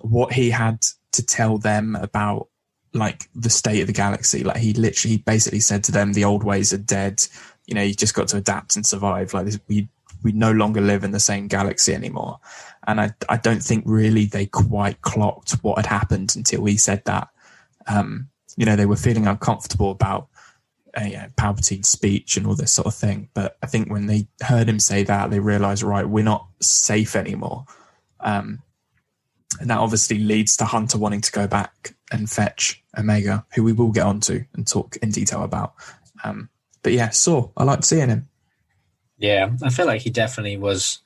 what 0.00 0.32
he 0.32 0.50
had 0.50 0.82
to 1.12 1.26
tell 1.26 1.58
them 1.58 1.96
about 1.96 2.48
like 2.94 3.28
the 3.34 3.50
state 3.50 3.80
of 3.80 3.86
the 3.86 3.92
galaxy. 3.92 4.44
Like 4.44 4.58
he 4.58 4.72
literally 4.72 5.16
he 5.16 5.22
basically 5.22 5.60
said 5.60 5.84
to 5.84 5.92
them, 5.92 6.12
the 6.12 6.24
old 6.24 6.44
ways 6.44 6.72
are 6.72 6.78
dead. 6.78 7.24
You 7.66 7.74
know, 7.74 7.82
you 7.82 7.94
just 7.94 8.14
got 8.14 8.28
to 8.28 8.36
adapt 8.36 8.76
and 8.76 8.86
survive. 8.86 9.34
Like 9.34 9.46
this, 9.46 9.58
we 9.68 9.88
we 10.22 10.32
no 10.32 10.52
longer 10.52 10.80
live 10.80 11.04
in 11.04 11.12
the 11.12 11.20
same 11.20 11.46
galaxy 11.48 11.94
anymore. 11.94 12.40
And 12.88 13.00
I 13.00 13.12
I 13.28 13.36
don't 13.36 13.62
think 13.62 13.84
really 13.86 14.24
they 14.24 14.46
quite 14.46 15.00
clocked 15.02 15.52
what 15.62 15.76
had 15.76 15.86
happened 15.86 16.34
until 16.34 16.64
he 16.64 16.76
said 16.76 17.04
that. 17.04 17.28
Um, 17.86 18.28
you 18.56 18.66
know, 18.66 18.74
they 18.74 18.86
were 18.86 18.96
feeling 18.96 19.28
uncomfortable 19.28 19.92
about 19.92 20.28
uh, 20.94 21.28
Palpatine's 21.36 21.88
speech 21.88 22.36
and 22.36 22.46
all 22.46 22.56
this 22.56 22.72
sort 22.72 22.86
of 22.86 22.94
thing. 22.94 23.28
But 23.34 23.56
I 23.62 23.66
think 23.66 23.90
when 23.90 24.06
they 24.06 24.26
heard 24.42 24.68
him 24.68 24.80
say 24.80 25.04
that, 25.04 25.30
they 25.30 25.38
realized, 25.38 25.82
right, 25.82 26.08
we're 26.08 26.24
not 26.24 26.48
safe 26.60 27.14
anymore. 27.14 27.66
Um, 28.20 28.62
and 29.60 29.70
that 29.70 29.78
obviously 29.78 30.18
leads 30.18 30.56
to 30.56 30.64
Hunter 30.64 30.98
wanting 30.98 31.20
to 31.20 31.32
go 31.32 31.46
back 31.46 31.94
and 32.10 32.28
fetch 32.28 32.82
Omega, 32.96 33.44
who 33.54 33.62
we 33.62 33.72
will 33.72 33.92
get 33.92 34.06
onto 34.06 34.44
and 34.54 34.66
talk 34.66 34.96
in 34.96 35.10
detail 35.10 35.42
about. 35.42 35.74
Um, 36.24 36.48
but 36.82 36.92
yeah, 36.92 37.10
Saw, 37.10 37.50
I 37.56 37.64
liked 37.64 37.84
seeing 37.84 38.08
him. 38.08 38.28
Yeah, 39.18 39.50
I 39.62 39.70
feel 39.70 39.86
like 39.86 40.02
he 40.02 40.10
definitely 40.10 40.56
was. 40.56 41.00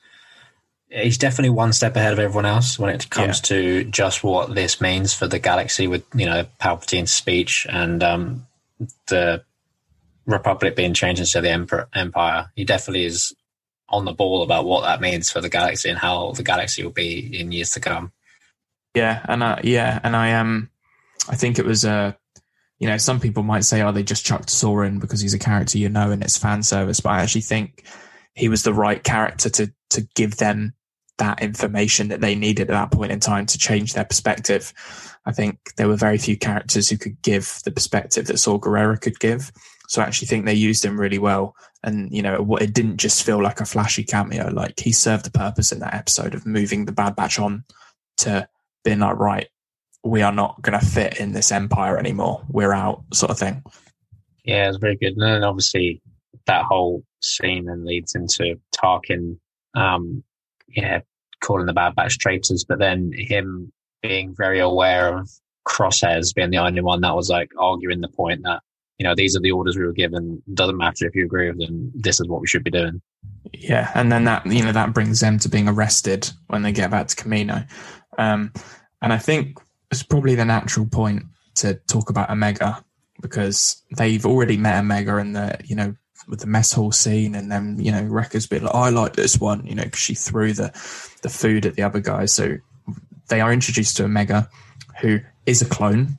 He's 0.93 1.17
definitely 1.17 1.49
one 1.49 1.73
step 1.73 1.95
ahead 1.95 2.13
of 2.13 2.19
everyone 2.19 2.45
else 2.45 2.77
when 2.77 2.93
it 2.93 3.09
comes 3.09 3.39
yeah. 3.39 3.57
to 3.57 3.83
just 3.85 4.23
what 4.23 4.53
this 4.53 4.79
means 4.79 5.13
for 5.13 5.27
the 5.27 5.39
galaxy 5.39 5.87
with 5.87 6.03
you 6.13 6.25
know 6.25 6.45
Palpatine's 6.59 7.11
speech 7.11 7.65
and 7.69 8.03
um, 8.03 8.45
the 9.07 9.43
Republic 10.25 10.75
being 10.75 10.93
changed 10.93 11.19
into 11.19 11.41
the 11.41 11.49
Emperor, 11.49 11.87
Empire. 11.93 12.51
He 12.55 12.63
definitely 12.63 13.05
is 13.05 13.33
on 13.89 14.05
the 14.05 14.13
ball 14.13 14.43
about 14.43 14.65
what 14.65 14.83
that 14.83 15.01
means 15.01 15.31
for 15.31 15.41
the 15.41 15.49
galaxy 15.49 15.89
and 15.89 15.97
how 15.97 16.31
the 16.31 16.43
galaxy 16.43 16.83
will 16.83 16.91
be 16.91 17.39
in 17.39 17.51
years 17.51 17.71
to 17.71 17.79
come. 17.79 18.11
Yeah, 18.93 19.25
and 19.27 19.43
I, 19.43 19.61
yeah, 19.63 19.99
and 20.03 20.15
I 20.15 20.29
am. 20.29 20.47
Um, 20.47 20.69
I 21.29 21.35
think 21.35 21.59
it 21.59 21.65
was 21.65 21.85
a. 21.85 21.91
Uh, 21.91 22.11
you 22.79 22.89
know, 22.89 22.97
some 22.97 23.19
people 23.19 23.43
might 23.43 23.63
say, 23.63 23.81
"Oh, 23.81 23.91
they 23.91 24.03
just 24.03 24.25
chucked 24.25 24.49
Saw 24.49 24.81
in 24.81 24.99
because 24.99 25.21
he's 25.21 25.33
a 25.33 25.39
character 25.39 25.77
you 25.77 25.89
know 25.89 26.11
and 26.11 26.21
it's 26.21 26.37
fan 26.37 26.63
service." 26.63 26.99
But 26.99 27.13
I 27.13 27.21
actually 27.21 27.41
think 27.41 27.85
he 28.33 28.49
was 28.49 28.63
the 28.63 28.73
right 28.73 29.01
character 29.01 29.49
to 29.49 29.71
to 29.91 30.01
give 30.15 30.37
them 30.37 30.73
that 31.17 31.41
information 31.41 32.07
that 32.07 32.21
they 32.21 32.35
needed 32.35 32.69
at 32.69 32.73
that 32.73 32.91
point 32.91 33.11
in 33.11 33.19
time 33.19 33.45
to 33.45 33.57
change 33.57 33.93
their 33.93 34.05
perspective. 34.05 34.73
I 35.25 35.31
think 35.31 35.75
there 35.77 35.87
were 35.87 35.95
very 35.95 36.17
few 36.17 36.37
characters 36.37 36.89
who 36.89 36.97
could 36.97 37.21
give 37.21 37.59
the 37.63 37.71
perspective 37.71 38.27
that 38.27 38.39
Saw 38.39 38.59
Gerrera 38.59 38.99
could 38.99 39.19
give. 39.19 39.51
So 39.87 40.01
I 40.01 40.05
actually 40.05 40.27
think 40.27 40.45
they 40.45 40.53
used 40.53 40.83
him 40.83 40.99
really 40.99 41.19
well. 41.19 41.55
And, 41.83 42.11
you 42.11 42.21
know, 42.21 42.55
it 42.59 42.73
didn't 42.73 42.97
just 42.97 43.23
feel 43.23 43.41
like 43.41 43.59
a 43.59 43.65
flashy 43.65 44.03
cameo. 44.03 44.49
Like 44.49 44.79
he 44.79 44.91
served 44.91 45.27
a 45.27 45.31
purpose 45.31 45.71
in 45.71 45.79
that 45.79 45.93
episode 45.93 46.33
of 46.33 46.45
moving 46.45 46.85
the 46.85 46.91
Bad 46.91 47.15
Batch 47.15 47.39
on 47.39 47.63
to 48.17 48.47
being 48.83 48.99
like, 48.99 49.17
right, 49.17 49.47
we 50.03 50.21
are 50.21 50.31
not 50.31 50.61
going 50.61 50.77
to 50.79 50.85
fit 50.85 51.19
in 51.19 51.33
this 51.33 51.51
empire 51.51 51.97
anymore. 51.97 52.43
We're 52.49 52.73
out, 52.73 53.03
sort 53.13 53.31
of 53.31 53.37
thing. 53.37 53.63
Yeah, 54.43 54.67
it's 54.67 54.77
very 54.77 54.97
good. 54.97 55.13
And 55.13 55.21
then 55.21 55.43
obviously 55.43 56.01
that 56.47 56.65
whole 56.65 57.03
scene 57.21 57.65
then 57.65 57.85
leads 57.85 58.15
into 58.15 58.59
Tarkin, 58.75 59.37
um, 59.75 60.23
yeah, 60.75 60.99
calling 61.41 61.65
the 61.65 61.73
Bad 61.73 61.95
Batch 61.95 62.17
traitors, 62.17 62.65
but 62.67 62.79
then 62.79 63.11
him 63.13 63.71
being 64.01 64.35
very 64.35 64.59
aware 64.59 65.17
of 65.17 65.29
Crosshairs 65.67 66.33
being 66.33 66.49
the 66.49 66.57
only 66.57 66.81
one 66.81 67.01
that 67.01 67.15
was 67.15 67.29
like 67.29 67.49
arguing 67.57 68.01
the 68.01 68.09
point 68.09 68.41
that 68.43 68.61
you 68.97 69.05
know 69.05 69.15
these 69.15 69.35
are 69.35 69.39
the 69.39 69.51
orders 69.51 69.77
we 69.77 69.85
were 69.85 69.93
given. 69.93 70.41
Doesn't 70.53 70.77
matter 70.77 71.07
if 71.07 71.15
you 71.15 71.25
agree 71.25 71.49
with 71.49 71.59
them. 71.59 71.91
This 71.95 72.19
is 72.19 72.27
what 72.27 72.41
we 72.41 72.47
should 72.47 72.63
be 72.63 72.71
doing. 72.71 73.01
Yeah, 73.53 73.91
and 73.95 74.11
then 74.11 74.25
that 74.25 74.45
you 74.45 74.63
know 74.63 74.71
that 74.71 74.93
brings 74.93 75.19
them 75.19 75.39
to 75.39 75.49
being 75.49 75.67
arrested 75.67 76.29
when 76.47 76.63
they 76.63 76.71
get 76.71 76.91
back 76.91 77.07
to 77.07 77.15
Kamino. 77.15 77.67
Um, 78.17 78.51
and 79.01 79.13
I 79.13 79.17
think 79.17 79.59
it's 79.91 80.03
probably 80.03 80.35
the 80.35 80.45
natural 80.45 80.85
point 80.85 81.23
to 81.55 81.75
talk 81.87 82.09
about 82.09 82.29
Omega 82.29 82.83
because 83.21 83.81
they've 83.95 84.25
already 84.25 84.57
met 84.57 84.79
Omega 84.79 85.17
and 85.17 85.35
the, 85.35 85.57
you 85.63 85.75
know, 85.75 85.95
with 86.27 86.39
the 86.39 86.47
mess 86.47 86.71
hall 86.71 86.91
scene, 86.91 87.35
and 87.35 87.51
then 87.51 87.77
you 87.79 87.91
know 87.91 88.03
Wrecker's 88.03 88.47
bit 88.47 88.63
like, 88.63 88.73
oh, 88.73 88.79
I 88.79 88.89
like 88.89 89.13
this 89.13 89.39
one, 89.39 89.65
you 89.65 89.75
know, 89.75 89.83
because 89.83 89.99
she 89.99 90.15
threw 90.15 90.53
the 90.53 90.69
the 91.21 91.29
food 91.29 91.65
at 91.65 91.75
the 91.75 91.83
other 91.83 91.99
guys. 91.99 92.33
So 92.33 92.57
they 93.29 93.41
are 93.41 93.53
introduced 93.53 93.97
to 93.97 94.05
Omega, 94.05 94.49
who 95.01 95.19
is 95.45 95.61
a 95.61 95.65
clone, 95.65 96.17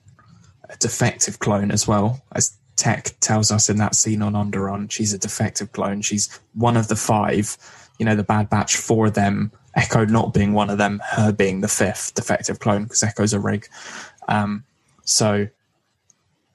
a 0.68 0.76
defective 0.76 1.38
clone 1.38 1.70
as 1.70 1.86
well, 1.86 2.22
as 2.32 2.56
Tech 2.76 3.14
tells 3.20 3.50
us 3.50 3.68
in 3.68 3.76
that 3.78 3.94
scene 3.94 4.22
on 4.22 4.32
Onderon. 4.32 4.90
She's 4.90 5.12
a 5.12 5.18
defective 5.18 5.72
clone. 5.72 6.02
She's 6.02 6.38
one 6.54 6.76
of 6.76 6.88
the 6.88 6.96
five. 6.96 7.56
You 7.98 8.06
know, 8.06 8.16
the 8.16 8.24
Bad 8.24 8.50
Batch. 8.50 8.76
Four 8.76 9.06
of 9.06 9.14
them 9.14 9.52
Echo 9.76 10.04
not 10.04 10.32
being 10.32 10.52
one 10.52 10.70
of 10.70 10.78
them, 10.78 11.00
her 11.04 11.32
being 11.32 11.60
the 11.60 11.68
fifth 11.68 12.14
defective 12.14 12.60
clone 12.60 12.84
because 12.84 13.02
Echo's 13.02 13.32
a 13.32 13.40
rig. 13.40 13.66
Um, 14.28 14.64
so 15.04 15.48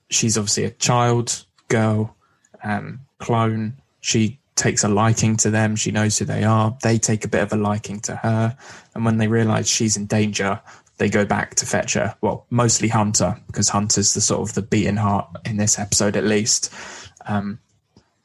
she's 0.09 0.37
obviously 0.37 0.63
a 0.63 0.71
child, 0.71 1.45
girl, 1.67 2.15
um, 2.63 3.01
clone. 3.19 3.73
She 4.01 4.39
takes 4.55 4.83
a 4.83 4.87
liking 4.87 5.37
to 5.37 5.49
them. 5.49 5.75
She 5.75 5.91
knows 5.91 6.17
who 6.17 6.25
they 6.25 6.43
are. 6.43 6.77
They 6.83 6.97
take 6.97 7.23
a 7.23 7.29
bit 7.29 7.41
of 7.41 7.53
a 7.53 7.55
liking 7.55 7.99
to 8.01 8.15
her. 8.17 8.57
And 8.93 9.05
when 9.05 9.17
they 9.17 9.27
realize 9.27 9.69
she's 9.69 9.95
in 9.95 10.05
danger, 10.05 10.59
they 10.97 11.09
go 11.09 11.25
back 11.25 11.55
to 11.55 11.65
fetch 11.65 11.93
her. 11.93 12.15
Well, 12.21 12.45
mostly 12.49 12.89
Hunter, 12.89 13.37
because 13.47 13.69
Hunter's 13.69 14.13
the 14.13 14.21
sort 14.21 14.47
of 14.47 14.55
the 14.55 14.61
beating 14.61 14.97
heart 14.97 15.29
in 15.45 15.57
this 15.57 15.79
episode, 15.79 16.17
at 16.17 16.25
least. 16.25 16.73
Um, 17.25 17.59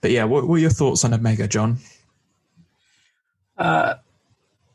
but 0.01 0.11
yeah, 0.11 0.25
what 0.25 0.47
were 0.47 0.59
your 0.59 0.71
thoughts 0.71 1.05
on 1.05 1.15
Omega, 1.15 1.47
John? 1.47 1.79
Uh, 3.57 3.95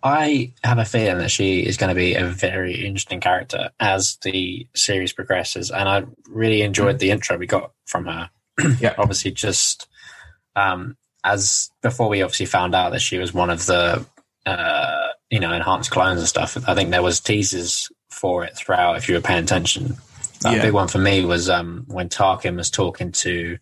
I 0.01 0.53
have 0.63 0.77
a 0.77 0.85
feeling 0.85 1.17
that 1.17 1.31
she 1.31 1.59
is 1.59 1.75
going 1.75 1.89
to 1.89 1.95
be 1.95 2.15
a 2.15 2.25
very 2.25 2.85
interesting 2.85 3.19
character 3.19 3.69
as 3.81 4.17
the 4.23 4.65
series 4.73 5.11
progresses, 5.11 5.69
and 5.69 5.89
I 5.89 6.05
really 6.29 6.61
enjoyed 6.61 6.95
mm. 6.95 6.99
the 6.99 7.11
intro 7.11 7.37
we 7.37 7.47
got 7.47 7.71
from 7.85 8.05
her. 8.05 8.29
Yeah. 8.79 8.93
obviously 8.97 9.31
just 9.31 9.87
um, 10.55 10.97
as 11.23 11.69
before 11.81 12.09
we 12.09 12.21
obviously 12.21 12.45
found 12.45 12.73
out 12.75 12.91
that 12.91 13.01
she 13.01 13.17
was 13.17 13.33
one 13.33 13.49
of 13.49 13.65
the 13.65 14.05
uh, 14.45 15.07
you 15.29 15.39
know 15.39 15.51
enhanced 15.53 15.91
clones 15.91 16.19
and 16.19 16.27
stuff. 16.27 16.57
I 16.67 16.73
think 16.75 16.91
there 16.91 17.03
was 17.03 17.19
teasers 17.19 17.89
for 18.09 18.43
it 18.43 18.55
throughout. 18.55 18.97
If 18.97 19.07
you 19.09 19.15
were 19.15 19.21
paying 19.21 19.43
attention, 19.43 19.95
a 20.45 20.55
Yeah. 20.55 20.61
big 20.61 20.73
one 20.73 20.87
for 20.87 20.97
me 20.99 21.25
was 21.25 21.49
um, 21.49 21.85
when 21.87 22.09
Tarkin 22.09 22.55
was 22.55 22.69
talking 22.71 23.11
to 23.13 23.57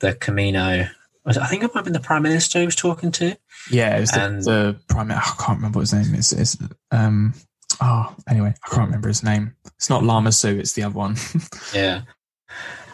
the 0.00 0.14
Kamino. 0.14 0.88
Was 1.24 1.36
it, 1.36 1.42
I 1.42 1.46
think 1.46 1.62
it 1.62 1.66
might 1.74 1.80
have 1.80 1.84
been 1.84 1.92
the 1.92 2.00
Prime 2.00 2.22
Minister 2.22 2.60
he 2.60 2.64
was 2.64 2.74
talking 2.76 3.10
to. 3.12 3.36
Yeah, 3.70 3.96
it 3.96 4.00
was 4.00 4.10
the, 4.12 4.22
And- 4.24 4.42
the 4.44 4.76
prime. 4.88 5.10
I 5.12 5.20
can't 5.38 5.58
remember 5.58 5.78
what 5.80 5.90
his 5.90 5.92
name 5.92 6.14
is. 6.14 6.32
It's 6.32 6.56
um. 6.90 7.34
Oh, 7.80 8.14
anyway, 8.28 8.54
I 8.64 8.68
can't 8.74 8.86
remember 8.86 9.08
his 9.08 9.22
name. 9.22 9.54
It's 9.76 9.90
not 9.90 10.02
Lama 10.02 10.32
Su. 10.32 10.58
It's 10.58 10.72
the 10.72 10.82
other 10.84 10.94
one. 10.94 11.16
Yeah. 11.74 12.00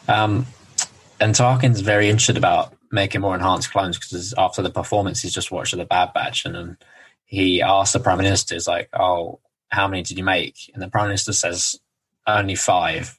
Um, 0.08 0.46
and 1.20 1.34
Tarkin's 1.34 1.80
very 1.80 2.10
interested 2.10 2.36
about 2.36 2.73
making 2.90 3.20
more 3.20 3.34
enhanced 3.34 3.70
clones 3.70 3.98
because 3.98 4.34
after 4.38 4.62
the 4.62 4.70
performance 4.70 5.22
he's 5.22 5.34
just 5.34 5.50
watched 5.50 5.76
the 5.76 5.84
Bad 5.84 6.12
Batch 6.14 6.44
and 6.44 6.54
then 6.54 6.78
he 7.24 7.62
asked 7.62 7.92
the 7.92 8.00
Prime 8.00 8.18
Minister, 8.18 8.54
he's 8.54 8.68
like, 8.68 8.88
oh, 8.92 9.40
how 9.68 9.88
many 9.88 10.02
did 10.02 10.18
you 10.18 10.24
make? 10.24 10.70
And 10.72 10.82
the 10.82 10.88
Prime 10.88 11.08
Minister 11.08 11.32
says, 11.32 11.80
only 12.26 12.54
five. 12.54 13.18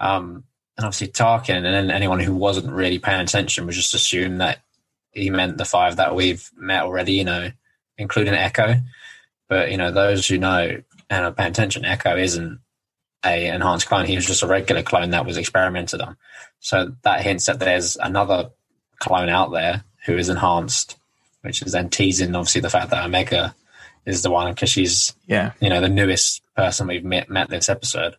Um, 0.00 0.44
and 0.76 0.86
obviously 0.86 1.08
Tarkin 1.08 1.56
and 1.56 1.64
then 1.66 1.90
anyone 1.90 2.20
who 2.20 2.34
wasn't 2.34 2.72
really 2.72 2.98
paying 2.98 3.20
attention 3.20 3.66
would 3.66 3.74
just 3.74 3.94
assume 3.94 4.38
that 4.38 4.60
he 5.12 5.30
meant 5.30 5.58
the 5.58 5.64
five 5.64 5.96
that 5.96 6.14
we've 6.14 6.50
met 6.56 6.82
already, 6.82 7.12
you 7.12 7.24
know, 7.24 7.50
including 7.98 8.34
Echo. 8.34 8.76
But, 9.48 9.70
you 9.70 9.76
know, 9.76 9.90
those 9.90 10.26
who 10.26 10.38
know 10.38 10.82
and 11.10 11.24
are 11.24 11.32
paying 11.32 11.50
attention, 11.50 11.84
Echo 11.84 12.16
isn't 12.16 12.58
a 13.24 13.46
enhanced 13.46 13.86
clone. 13.86 14.06
He 14.06 14.16
was 14.16 14.26
just 14.26 14.42
a 14.42 14.46
regular 14.46 14.82
clone 14.82 15.10
that 15.10 15.26
was 15.26 15.36
experimented 15.36 16.00
on. 16.00 16.16
So 16.60 16.92
that 17.02 17.22
hints 17.22 17.46
that 17.46 17.58
there's 17.58 17.96
another 17.96 18.50
clone 19.02 19.28
out 19.28 19.50
there 19.52 19.84
who 20.06 20.16
is 20.16 20.28
enhanced, 20.28 20.96
which 21.42 21.62
is 21.62 21.72
then 21.72 21.90
teasing 21.90 22.34
obviously 22.36 22.60
the 22.60 22.70
fact 22.70 22.90
that 22.90 23.04
Omega 23.04 23.54
is 24.06 24.22
the 24.22 24.30
one 24.30 24.52
because 24.54 24.70
she's 24.70 25.14
yeah, 25.26 25.52
you 25.60 25.68
know 25.68 25.80
the 25.80 25.88
newest 25.88 26.40
person 26.56 26.86
we've 26.86 27.04
met 27.04 27.28
met 27.28 27.48
this 27.50 27.68
episode. 27.68 28.14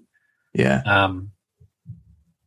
yeah, 0.54 0.82
Um, 0.86 1.32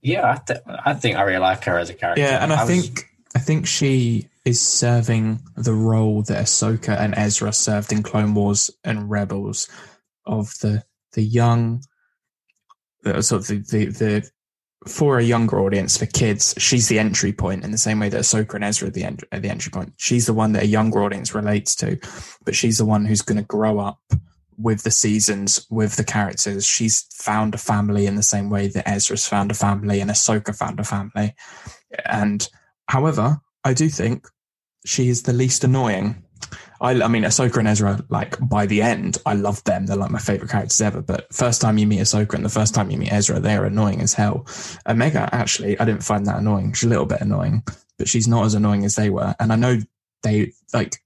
yeah, 0.03 0.31
I, 0.33 0.37
th- 0.47 0.61
I 0.69 0.95
think 0.95 1.17
I 1.17 1.23
really 1.23 1.39
like 1.41 1.65
her 1.65 1.79
as 1.79 1.91
a 1.91 1.95
character. 1.95 2.23
yeah. 2.23 2.43
And 2.43 2.53
I, 2.53 2.65
was- 2.65 2.71
think 2.89 3.09
I 3.35 3.39
think 3.41 3.67
she 3.67 4.29
is 4.45 4.61
serving 4.61 5.41
the 5.57 5.73
role 5.75 6.23
that 6.23 6.45
Ahsoka 6.45 6.97
and 6.99 7.15
Ezra 7.17 7.53
served 7.53 7.93
in 7.93 8.03
Clone 8.05 8.35
Wars 8.35 8.71
and 8.85 9.11
Rebels, 9.11 9.69
of 10.25 10.55
the 10.61 10.85
the 11.13 11.23
young, 11.23 11.83
the 13.03 13.23
sort 13.23 13.43
of 13.43 13.47
the 13.49 13.59
the, 13.59 13.87
the 13.87 14.31
for 14.87 15.19
a 15.19 15.25
younger 15.25 15.61
audience, 15.61 15.97
for 15.97 16.07
kids, 16.07 16.55
she's 16.59 16.89
the 16.89 16.99
entry 16.99 17.33
point 17.33 17.65
in 17.65 17.71
the 17.73 17.79
same 17.79 18.01
way 18.01 18.09
that 18.09 18.21
Ahsoka 18.21 18.55
and 18.55 18.65
Ezra 18.65 18.89
are 18.89 18.91
the, 18.91 19.05
en- 19.05 19.19
are 19.33 19.41
the 19.41 19.51
entry 19.51 19.71
point. 19.71 19.93
She's 19.97 20.27
the 20.27 20.35
one 20.35 20.53
that 20.53 20.63
a 20.65 20.67
younger 20.67 21.03
audience 21.03 21.35
relates 21.35 21.75
to, 21.77 21.99
but 22.45 22.55
she's 22.55 22.79
the 22.79 22.85
one 22.85 23.05
who's 23.05 23.23
going 23.23 23.39
to 23.39 23.45
grow 23.45 23.79
up 23.79 24.01
with 24.59 24.83
the 24.85 24.91
seasons, 24.91 25.67
with 25.71 25.97
the 25.97 26.05
characters. 26.05 26.67
She's 26.67 27.03
found 27.13 27.55
a 27.55 27.59
family 27.59 28.07
in 28.07 28.15
the 28.15 28.23
same 28.23 28.49
way 28.49 28.69
that 28.69 28.89
Ezra's 28.89 29.27
found 29.27 29.51
a 29.51 29.55
family 29.55 30.01
and 30.01 30.11
Ahsoka 30.11 30.57
found 30.57 30.81
a 30.81 30.85
family. 30.85 31.35
And 32.07 32.49
however, 32.89 33.41
I 33.65 33.75
do 33.75 33.89
think 33.89 34.27
she 34.85 35.09
is 35.09 35.23
the 35.23 35.33
least 35.33 35.65
annoying. 35.65 36.23
I, 36.81 37.03
I 37.03 37.09
mean, 37.09 37.25
Ahsoka 37.25 37.59
and 37.59 37.69
Ezra, 37.69 38.05
like 38.09 38.37
by 38.41 38.67
the 38.67 38.83
end, 38.83 39.19
I 39.25 39.35
love 39.35 39.63
them. 39.65 39.87
They're 39.87 39.97
like 39.97 40.11
my 40.11 40.19
favorite 40.19 40.51
characters 40.51 40.81
ever. 40.81 41.01
But 41.01 41.33
first 41.33 41.61
time 41.61 41.79
you 41.79 41.87
meet 41.87 42.01
Ahsoka 42.01 42.35
and 42.35 42.45
the 42.45 42.51
first 42.51 42.75
time 42.75 42.91
you 42.91 42.99
meet 42.99 43.13
Ezra, 43.13 43.41
they're 43.41 43.65
annoying 43.65 44.01
as 44.01 44.15
hell. 44.15 44.47
Omega, 44.87 45.29
actually, 45.33 45.79
I 45.79 45.85
didn't 45.85 46.05
find 46.05 46.27
that 46.27 46.39
annoying. 46.39 46.73
She's 46.73 46.85
a 46.85 46.89
little 46.89 47.07
bit 47.07 47.21
annoying, 47.21 47.63
but 47.99 48.09
she's 48.09 48.29
not 48.29 48.45
as 48.45 48.55
annoying 48.55 48.85
as 48.85 48.95
they 48.95 49.11
were. 49.11 49.35
And 49.41 49.53
I 49.53 49.57
know 49.57 49.79
they 50.23 50.53
like 50.73 50.97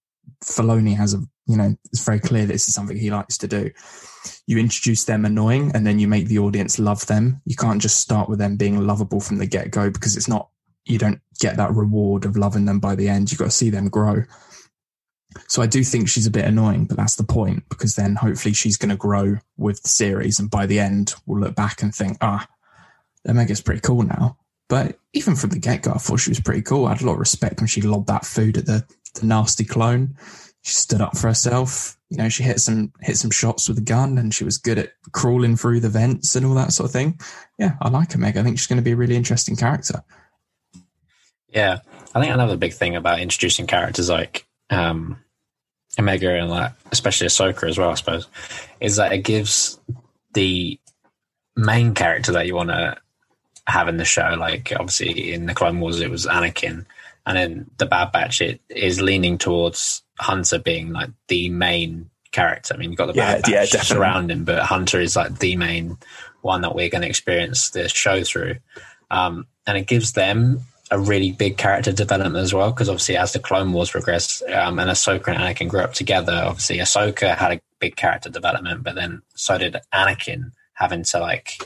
Filoni 0.45 0.97
has 0.97 1.15
a, 1.15 1.19
you 1.47 1.57
know, 1.57 1.77
it's 1.93 2.05
very 2.05 2.21
clear 2.21 2.47
this 2.47 2.69
is 2.69 2.75
something 2.75 2.97
he 2.97 3.11
likes 3.11 3.39
to 3.39 3.49
do. 3.49 3.71
You 4.47 4.59
introduce 4.59 5.05
them 5.05 5.25
annoying 5.25 5.73
and 5.75 5.87
then 5.87 5.99
you 5.99 6.09
make 6.09 6.27
the 6.27 6.39
audience 6.39 6.79
love 6.79 7.07
them. 7.07 7.41
You 7.45 7.57
can't 7.57 7.83
just 7.83 8.01
start 8.01 8.29
with 8.29 8.39
them 8.39 8.57
being 8.57 8.87
lovable 8.87 9.21
from 9.21 9.39
the 9.39 9.47
get 9.47 9.71
go 9.71 9.91
because 9.91 10.17
it's 10.17 10.29
not, 10.29 10.49
you 10.85 10.99
don't 10.99 11.21
get 11.39 11.57
that 11.57 11.75
reward 11.75 12.25
of 12.25 12.37
loving 12.37 12.65
them 12.65 12.81
by 12.81 12.95
the 12.95 13.09
end. 13.09 13.31
You've 13.31 13.39
got 13.39 13.47
to 13.47 13.51
see 13.51 13.71
them 13.71 13.89
grow. 13.89 14.25
So 15.49 15.63
I 15.63 15.67
do 15.67 15.85
think 15.85 16.09
she's 16.09 16.27
a 16.27 16.31
bit 16.31 16.45
annoying, 16.45 16.87
but 16.87 16.97
that's 16.97 17.17
the 17.17 17.25
point 17.25 17.63
because 17.69 17.95
then 17.95 18.17
hopefully 18.17 18.55
she's 18.55 18.77
going 18.77 18.91
to 18.91 18.97
grow 18.97 19.37
with 19.57 19.83
the 19.83 19.89
series, 19.89 20.39
and 20.39 20.51
by 20.51 20.67
the 20.67 20.81
end 20.81 21.15
we'll 21.27 21.41
look 21.41 21.55
back 21.55 21.83
and 21.83 21.95
think, 21.95 22.19
ah, 22.21 22.47
Omega's 23.29 23.61
pretty 23.61 23.81
cool 23.81 24.03
now. 24.03 24.37
But 24.69 24.99
even 25.13 25.35
from 25.35 25.51
the 25.51 25.59
get 25.59 25.83
go, 25.83 25.93
I 25.93 25.99
thought 25.99 26.21
she 26.21 26.31
was 26.31 26.41
pretty 26.41 26.63
cool. 26.63 26.87
I 26.87 26.91
had 26.91 27.03
a 27.03 27.07
lot 27.07 27.15
of 27.15 27.19
respect 27.19 27.61
when 27.61 27.67
she 27.67 27.83
lobbed 27.83 28.07
that 28.07 28.25
food 28.25 28.57
at 28.57 28.67
the, 28.67 28.87
the 29.15 29.27
nasty 29.27 29.65
clone. 29.65 30.17
She 30.63 30.73
stood 30.75 31.01
up 31.01 31.17
for 31.17 31.27
herself. 31.27 31.97
You 32.09 32.19
know, 32.19 32.29
she 32.29 32.43
hit 32.43 32.61
some 32.61 32.93
hit 33.01 33.17
some 33.17 33.31
shots 33.31 33.69
with 33.69 33.79
a 33.79 33.83
gun, 33.83 34.19
and 34.19 34.33
she 34.35 34.45
was 34.45 34.59
good 34.59 34.79
at 34.79 34.93
crawling 35.13 35.57
through 35.57 35.81
the 35.81 35.89
vents 35.89 36.37
and 36.37 36.47
all 36.47 36.55
that 36.55 36.73
sort 36.73 36.89
of 36.89 36.93
thing. 36.93 37.19
Yeah, 37.59 37.75
I 37.81 37.89
like 37.89 38.15
Omega. 38.15 38.41
I 38.41 38.43
think 38.43 38.59
she's 38.59 38.67
going 38.67 38.79
to 38.79 38.83
be 38.83 38.93
a 38.93 38.97
really 38.97 39.17
interesting 39.17 39.57
character. 39.57 40.05
Yeah, 41.49 41.81
I 42.15 42.21
think 42.21 42.33
another 42.33 42.57
big 42.57 42.73
thing 42.73 42.95
about 42.95 43.21
introducing 43.21 43.67
characters 43.67 44.09
like 44.09 44.47
um, 44.71 45.19
Omega 45.99 46.35
and 46.35 46.51
like 46.51 46.73
especially 46.93 47.27
Ahsoka 47.27 47.69
as 47.69 47.79
well, 47.79 47.91
I 47.91 47.95
suppose, 47.95 48.27
is 48.81 48.97
that 48.97 49.13
it 49.13 49.19
gives 49.25 49.79
the 50.35 50.79
main 51.57 51.95
character 51.95 52.33
that 52.33 52.47
you 52.47 52.55
want 52.55 52.71
to 52.71 52.97
have 53.67 53.89
in 53.89 53.97
the 53.97 54.05
show. 54.05 54.35
Like 54.39 54.73
obviously 54.75 55.33
in 55.33 55.47
the 55.47 55.55
Clone 55.55 55.81
Wars, 55.81 56.01
it 56.01 56.11
was 56.11 56.27
Anakin, 56.27 56.87
and 57.27 57.39
in 57.39 57.71
the 57.79 57.87
Bad 57.87 58.13
Batch, 58.13 58.41
it 58.41 58.61
is 58.69 59.01
leaning 59.03 59.39
towards 59.39 60.03
Hunter 60.19 60.59
being 60.59 60.93
like 60.93 61.11
the 61.29 61.49
main 61.51 62.09
character. 62.33 62.75
I 62.75 62.77
mean, 62.77 62.91
you've 62.91 62.99
got 62.99 63.07
the 63.07 63.15
Yeah, 63.15 63.35
Bad 63.35 63.43
Batch 63.43 63.51
yeah, 63.53 63.65
definitely. 63.65 63.87
surrounding, 63.97 64.45
but 64.45 64.63
Hunter 64.63 65.01
is 65.01 65.17
like 65.17 65.39
the 65.39 65.57
main 65.57 65.99
one 66.43 66.63
that 66.63 66.75
we're 66.75 66.89
going 66.89 67.03
to 67.03 67.09
experience 67.09 67.71
the 67.71 67.89
show 67.89 68.23
through. 68.23 68.57
Um, 69.11 69.47
and 69.67 69.77
it 69.77 69.87
gives 69.87 70.13
them 70.13 70.61
a 70.91 70.99
really 70.99 71.31
big 71.33 71.57
character 71.57 71.93
development 71.93 72.43
as 72.43 72.53
well, 72.53 72.71
because 72.71 72.89
obviously 72.89 73.17
as 73.17 73.33
the 73.33 73.39
Clone 73.39 73.73
Wars 73.73 73.91
progress 73.91 74.43
um, 74.53 74.79
and 74.79 74.91
Ahsoka 74.91 75.29
and 75.29 75.39
Anakin 75.39 75.69
grew 75.69 75.81
up 75.81 75.95
together, 75.95 76.43
obviously 76.45 76.79
Ahsoka 76.79 77.37
had 77.37 77.53
a 77.53 77.61
big 77.79 77.97
character 77.97 78.29
development, 78.29 78.83
but 78.83 78.95
then 78.97 79.23
so 79.35 79.57
did 79.59 79.77
Anakin, 79.95 80.53
having 80.75 81.05
to 81.05 81.21
like 81.21 81.59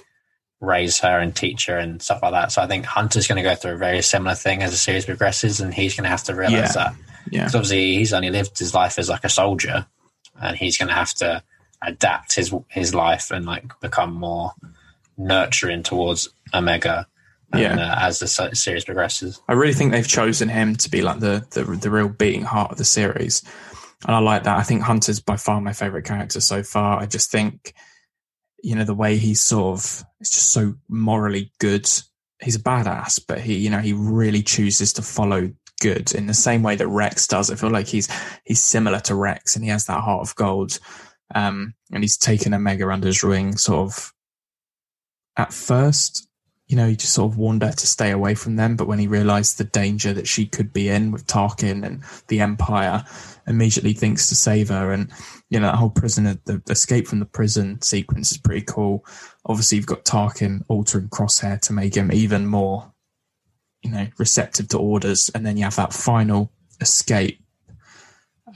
raise 0.60 0.98
her 1.00 1.18
and 1.18 1.34
teach 1.34 1.66
her 1.66 1.78
and 1.78 2.02
stuff 2.02 2.22
like 2.22 2.32
that. 2.32 2.52
So 2.52 2.62
I 2.62 2.66
think 2.66 2.84
Hunter's 2.84 3.26
going 3.26 3.42
to 3.42 3.48
go 3.48 3.54
through 3.54 3.74
a 3.74 3.78
very 3.78 4.02
similar 4.02 4.34
thing 4.34 4.62
as 4.62 4.70
the 4.72 4.76
series 4.76 5.06
progresses, 5.06 5.60
and 5.60 5.72
he's 5.72 5.94
going 5.94 6.04
to 6.04 6.10
have 6.10 6.24
to 6.24 6.34
realize 6.34 6.74
Yeah. 6.76 6.84
that 6.84 6.94
Yeah, 7.30 7.40
because 7.40 7.54
obviously 7.54 7.96
he's 7.96 8.12
only 8.12 8.30
lived 8.30 8.58
his 8.58 8.74
life 8.74 8.98
as 8.98 9.08
like 9.08 9.24
a 9.24 9.28
soldier, 9.30 9.86
and 10.40 10.56
he's 10.56 10.76
going 10.76 10.88
to 10.88 10.94
have 10.94 11.14
to 11.14 11.42
adapt 11.82 12.34
his 12.34 12.54
his 12.68 12.94
life 12.94 13.30
and 13.30 13.46
like 13.46 13.78
become 13.80 14.12
more 14.14 14.52
nurturing 15.16 15.82
towards 15.82 16.28
Omega. 16.52 17.06
And, 17.54 17.78
Yeah. 17.78 17.92
uh, 17.92 17.98
as 18.00 18.18
the 18.18 18.26
series 18.54 18.84
progresses. 18.84 19.40
I 19.48 19.52
really 19.54 19.74
think 19.74 19.92
they've 19.92 20.06
chosen 20.06 20.48
him 20.48 20.76
to 20.76 20.90
be 20.90 21.02
like 21.02 21.20
the, 21.20 21.46
the 21.50 21.64
the 21.64 21.90
real 21.90 22.08
beating 22.08 22.42
heart 22.42 22.72
of 22.72 22.78
the 22.78 22.84
series, 22.84 23.42
and 24.06 24.14
I 24.14 24.18
like 24.18 24.44
that. 24.44 24.58
I 24.58 24.62
think 24.62 24.82
Hunter's 24.82 25.20
by 25.20 25.36
far 25.36 25.60
my 25.60 25.72
favorite 25.72 26.04
character 26.04 26.40
so 26.40 26.62
far. 26.62 27.00
I 27.00 27.06
just 27.06 27.30
think, 27.30 27.74
you 28.62 28.74
know, 28.74 28.84
the 28.84 28.94
way 28.94 29.16
he's 29.16 29.40
sort 29.40 29.78
of 29.78 30.04
it's 30.20 30.30
just 30.30 30.52
so 30.52 30.74
morally 30.88 31.52
good. 31.60 31.88
He's 32.42 32.56
a 32.56 32.62
badass, 32.62 33.20
but 33.26 33.40
he, 33.40 33.54
you 33.56 33.70
know, 33.70 33.78
he 33.78 33.92
really 33.92 34.42
chooses 34.42 34.92
to 34.94 35.02
follow 35.02 35.50
good 35.80 36.14
in 36.14 36.26
the 36.26 36.34
same 36.34 36.62
way 36.62 36.76
that 36.76 36.88
Rex 36.88 37.26
does. 37.26 37.50
I 37.50 37.54
feel 37.56 37.70
like 37.70 37.86
he's 37.86 38.08
he's 38.44 38.62
similar 38.62 39.00
to 39.00 39.14
Rex, 39.14 39.54
and 39.56 39.64
he 39.64 39.70
has 39.70 39.86
that 39.86 40.02
heart 40.02 40.28
of 40.28 40.34
gold. 40.36 40.78
Um, 41.34 41.74
and 41.90 42.02
he's 42.04 42.16
taken 42.18 42.52
Omega 42.54 42.88
under 42.88 43.06
his 43.08 43.22
wing, 43.22 43.56
sort 43.56 43.86
of. 43.92 44.12
At 45.36 45.52
first, 45.52 46.28
you 46.66 46.76
know, 46.76 46.88
he 46.88 46.96
just 46.96 47.12
sort 47.12 47.30
of 47.30 47.38
warned 47.38 47.62
her 47.62 47.72
to 47.72 47.86
stay 47.86 48.10
away 48.10 48.34
from 48.34 48.56
them. 48.56 48.74
But 48.76 48.88
when 48.88 48.98
he 48.98 49.06
realized 49.06 49.58
the 49.58 49.64
danger 49.64 50.14
that 50.14 50.26
she 50.26 50.46
could 50.46 50.72
be 50.72 50.88
in 50.88 51.10
with 51.10 51.26
Tarkin 51.26 51.84
and 51.84 52.02
the 52.28 52.40
Empire, 52.40 53.04
immediately 53.46 53.92
thinks 53.92 54.28
to 54.28 54.34
save 54.34 54.70
her. 54.70 54.90
And, 54.92 55.10
you 55.50 55.60
know, 55.60 55.66
that 55.66 55.76
whole 55.76 55.90
prison, 55.90 56.24
the 56.44 56.62
escape 56.70 57.06
from 57.06 57.18
the 57.18 57.26
prison 57.26 57.82
sequence 57.82 58.32
is 58.32 58.38
pretty 58.38 58.62
cool. 58.62 59.04
Obviously, 59.44 59.76
you've 59.76 59.86
got 59.86 60.04
Tarkin 60.04 60.64
altering 60.68 61.08
Crosshair 61.08 61.60
to 61.62 61.72
make 61.74 61.94
him 61.94 62.10
even 62.10 62.46
more, 62.46 62.92
you 63.82 63.90
know, 63.90 64.06
receptive 64.18 64.68
to 64.68 64.78
orders. 64.78 65.30
And 65.34 65.44
then 65.44 65.58
you 65.58 65.64
have 65.64 65.76
that 65.76 65.92
final 65.92 66.50
escape 66.80 67.40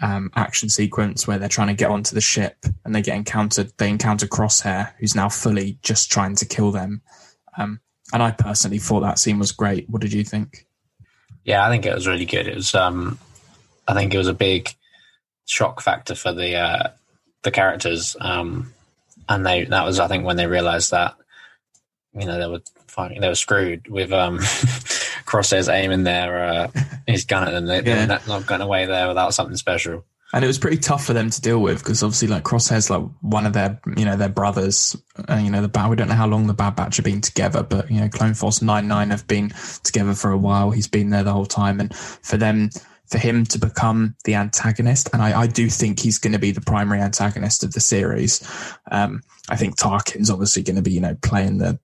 um, 0.01 0.31
action 0.35 0.71
sequence 0.71 1.27
where 1.27 1.39
they're 1.39 1.49
trying 1.49 1.69
to 1.69 1.75
get 1.75 1.91
onto 1.91 2.15
the 2.15 2.21
ship 2.23 2.57
and 2.85 2.95
they 2.95 3.03
get 3.03 3.17
encountered. 3.17 3.73
They 3.77 3.91
encounter 3.91 4.27
Crosshair, 4.27 4.93
who's 4.99 5.15
now 5.15 5.29
fully 5.29 5.79
just 5.83 6.11
trying 6.11 6.37
to 6.37 6.47
kill 6.47 6.73
them. 6.73 7.03
Um, 7.59 7.81
and 8.13 8.23
I 8.23 8.31
personally 8.31 8.79
thought 8.79 9.01
that 9.01 9.19
scene 9.19 9.39
was 9.39 9.53
great. 9.53 9.89
What 9.89 10.03
did 10.03 10.13
you 10.13 10.25
think? 10.25 10.67
Yeah, 11.45 11.67
I 11.67 11.71
think 11.71 11.87
it 11.87 11.95
was 11.95 12.07
really 12.07 12.27
good. 12.27 12.47
It 12.47 12.57
was, 12.57 12.75
um, 12.75 13.19
I 13.87 13.95
think 13.95 14.13
it 14.13 14.19
was 14.19 14.29
a 14.29 14.35
big 14.35 14.75
shock 15.47 15.81
factor 15.81 16.15
for 16.15 16.33
the 16.33 16.57
uh, 16.57 16.91
the 17.43 17.51
characters, 17.51 18.17
um, 18.21 18.73
and 19.29 19.47
they 19.47 19.65
that 19.65 19.85
was 19.85 19.99
I 19.99 20.09
think 20.09 20.25
when 20.25 20.37
they 20.37 20.47
realised 20.47 20.91
that 20.91 21.15
you 22.15 22.27
know 22.27 22.39
they 22.39 22.47
were 22.47 22.63
they 23.21 23.29
were 23.29 23.35
screwed 23.35 23.89
with 23.89 24.13
um, 24.13 24.39
Crosshairs 25.27 25.73
aiming 25.73 26.05
their 26.05 26.45
uh, 26.45 26.69
his 27.07 27.25
gun 27.25 27.47
at 27.47 27.53
them. 27.53 27.67
They, 27.67 27.77
Yeah. 27.77 27.83
They're 27.83 28.07
not, 28.07 28.29
not 28.29 28.47
going 28.47 28.61
away 28.61 28.87
there 28.87 29.09
without 29.09 29.35
something 29.35 29.57
special. 29.57 30.05
And 30.33 30.45
it 30.45 30.47
was 30.47 30.59
pretty 30.59 30.77
tough 30.77 31.07
for 31.07 31.15
them 31.15 31.31
to 31.31 31.41
deal 31.41 31.59
with 31.59 31.79
because 31.79 32.03
obviously, 32.03 32.29
like 32.29 32.45
Crosshair's 32.45 32.91
like 32.91 33.03
one 33.23 33.47
of 33.47 33.55
their, 33.55 33.81
you 33.97 34.05
know, 34.05 34.17
their 34.17 34.29
brothers. 34.29 34.95
And 35.27 35.45
you 35.45 35.51
know, 35.51 35.63
the 35.63 35.69
bad. 35.69 35.89
We 35.89 35.97
don't 35.97 36.09
know 36.09 36.15
how 36.15 36.27
long 36.27 36.47
the 36.47 36.55
Bad 36.55 36.77
Batch 36.77 36.97
have 36.97 37.05
been 37.05 37.23
together, 37.23 37.63
but 37.63 37.91
you 37.91 38.01
know, 38.01 38.09
Clone 38.09 38.35
Force 38.35 38.61
Nine 38.61 38.89
Nine 38.89 39.11
have 39.11 39.27
been 39.27 39.53
together 39.85 40.15
for 40.15 40.31
a 40.31 40.37
while. 40.39 40.71
He's 40.71 40.89
been 40.89 41.11
there 41.11 41.25
the 41.25 41.33
whole 41.33 41.47
time, 41.47 41.81
and 41.81 41.95
for 41.97 42.37
them, 42.37 42.69
for 43.09 43.19
him 43.19 43.45
to 43.47 43.59
become 43.59 44.15
the 44.25 44.35
antagonist, 44.35 45.09
and 45.13 45.23
I, 45.23 45.41
I 45.41 45.47
do 45.47 45.71
think 45.71 45.99
he's 45.99 46.19
going 46.19 46.35
to 46.35 46.39
be 46.39 46.51
the 46.51 46.61
primary 46.61 47.01
antagonist 47.01 47.65
of 47.65 47.73
the 47.73 47.81
series. 47.81 48.47
Um, 48.91 49.23
I 49.49 49.57
think 49.57 49.79
Tarkin's 49.79 50.31
obviously 50.31 50.63
going 50.63 50.77
to 50.77 50.83
be, 50.83 50.93
you 50.93 51.01
know, 51.01 51.17
playing 51.23 51.59
the, 51.59 51.79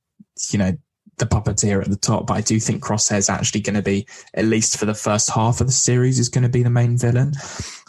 you 0.51 0.59
know, 0.59 0.77
the 1.17 1.27
puppeteer 1.27 1.81
at 1.81 1.89
the 1.89 1.97
top, 1.97 2.27
but 2.27 2.35
I 2.35 2.41
do 2.43 2.61
think 2.61 2.83
Crosshair's 2.83 3.31
actually 3.31 3.63
going 3.63 3.77
to 3.77 3.83
be, 3.83 4.07
at 4.35 4.45
least 4.45 4.77
for 4.77 4.85
the 4.85 4.95
first 4.95 5.31
half 5.31 5.61
of 5.61 5.67
the 5.67 5.73
series, 5.73 6.19
is 6.19 6.29
going 6.29 6.43
to 6.43 6.49
be 6.51 6.63
the 6.63 6.71
main 6.71 6.99
villain. 6.99 7.33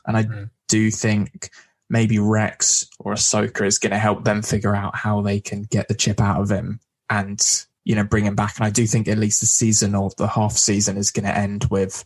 And 0.06 0.18
I 0.18 0.24
Mm. 0.24 0.50
do 0.68 0.92
think 0.92 1.50
maybe 1.90 2.18
Rex 2.20 2.88
or 3.00 3.14
Ahsoka 3.14 3.66
is 3.66 3.78
going 3.78 3.92
to 3.92 4.00
help 4.00 4.26
them 4.26 4.42
figure 4.42 4.76
out 4.76 4.96
how 4.96 5.22
they 5.22 5.40
can 5.40 5.64
get 5.64 5.88
the 5.88 5.94
chip 5.94 6.20
out 6.20 6.42
of 6.42 6.50
him 6.50 6.80
and, 7.10 7.40
you 7.84 7.96
know, 7.96 8.04
bring 8.04 8.26
him 8.26 8.36
back. 8.36 8.58
And 8.58 8.66
I 8.66 8.70
do 8.72 8.88
think 8.88 9.08
at 9.08 9.18
least 9.20 9.40
the 9.40 9.46
season 9.46 9.94
or 9.96 10.10
the 10.18 10.28
half 10.28 10.54
season 10.54 10.98
is 10.98 11.12
going 11.12 11.26
to 11.26 11.38
end 11.38 11.66
with 11.70 12.04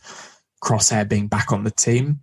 Crosshair 0.62 1.08
being 1.08 1.28
back 1.28 1.52
on 1.52 1.64
the 1.64 1.70
team. 1.70 2.20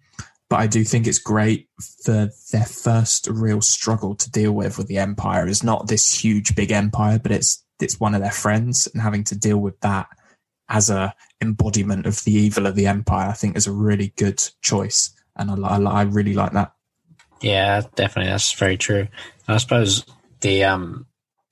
But 0.50 0.60
I 0.60 0.68
do 0.68 0.84
think 0.84 1.08
it's 1.08 1.20
great 1.20 1.68
for 2.06 2.30
their 2.52 2.66
first 2.66 3.28
real 3.28 3.62
struggle 3.62 4.16
to 4.16 4.32
deal 4.32 4.54
with 4.54 4.78
with 4.78 4.88
the 4.88 4.98
Empire 5.00 5.48
is 5.48 5.64
not 5.64 5.88
this 5.88 6.24
huge 6.24 6.56
big 6.56 6.72
empire, 6.72 7.20
but 7.20 7.32
it's 7.32 7.64
it's 7.82 8.00
one 8.00 8.16
of 8.16 8.22
their 8.22 8.32
friends 8.32 8.88
and 8.88 9.02
having 9.02 9.24
to 9.26 9.38
deal 9.38 9.58
with 9.58 9.80
that 9.82 10.08
as 10.70 10.90
a 10.90 11.14
embodiment 11.42 12.06
of 12.06 12.24
the 12.24 12.32
evil 12.32 12.66
of 12.66 12.76
the 12.76 12.88
Empire. 12.88 13.30
I 13.30 13.34
think 13.34 13.58
is 13.58 13.68
a 13.68 13.74
really 13.74 14.14
good 14.16 14.42
choice, 14.62 15.12
and 15.38 15.66
I, 15.66 15.78
I, 15.78 15.82
I 15.82 16.02
really 16.04 16.34
like 16.34 16.54
that. 16.54 16.74
Yeah, 17.42 17.82
definitely. 17.96 18.32
That's 18.32 18.52
very 18.54 18.78
true. 18.78 19.08
I 19.48 19.58
suppose 19.58 20.06
the 20.42 20.66
um, 20.66 21.06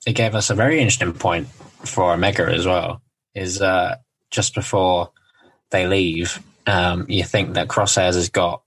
it 0.05 0.13
gave 0.13 0.35
us 0.35 0.49
a 0.49 0.55
very 0.55 0.79
interesting 0.79 1.13
point 1.13 1.47
for 1.47 2.13
Omega 2.13 2.45
as 2.45 2.65
well. 2.65 3.01
Is 3.33 3.61
uh, 3.61 3.97
just 4.31 4.55
before 4.55 5.11
they 5.71 5.87
leave, 5.87 6.41
um, 6.67 7.05
you 7.09 7.23
think 7.23 7.53
that 7.53 7.67
Crosshairs 7.67 8.15
has 8.15 8.29
got 8.29 8.63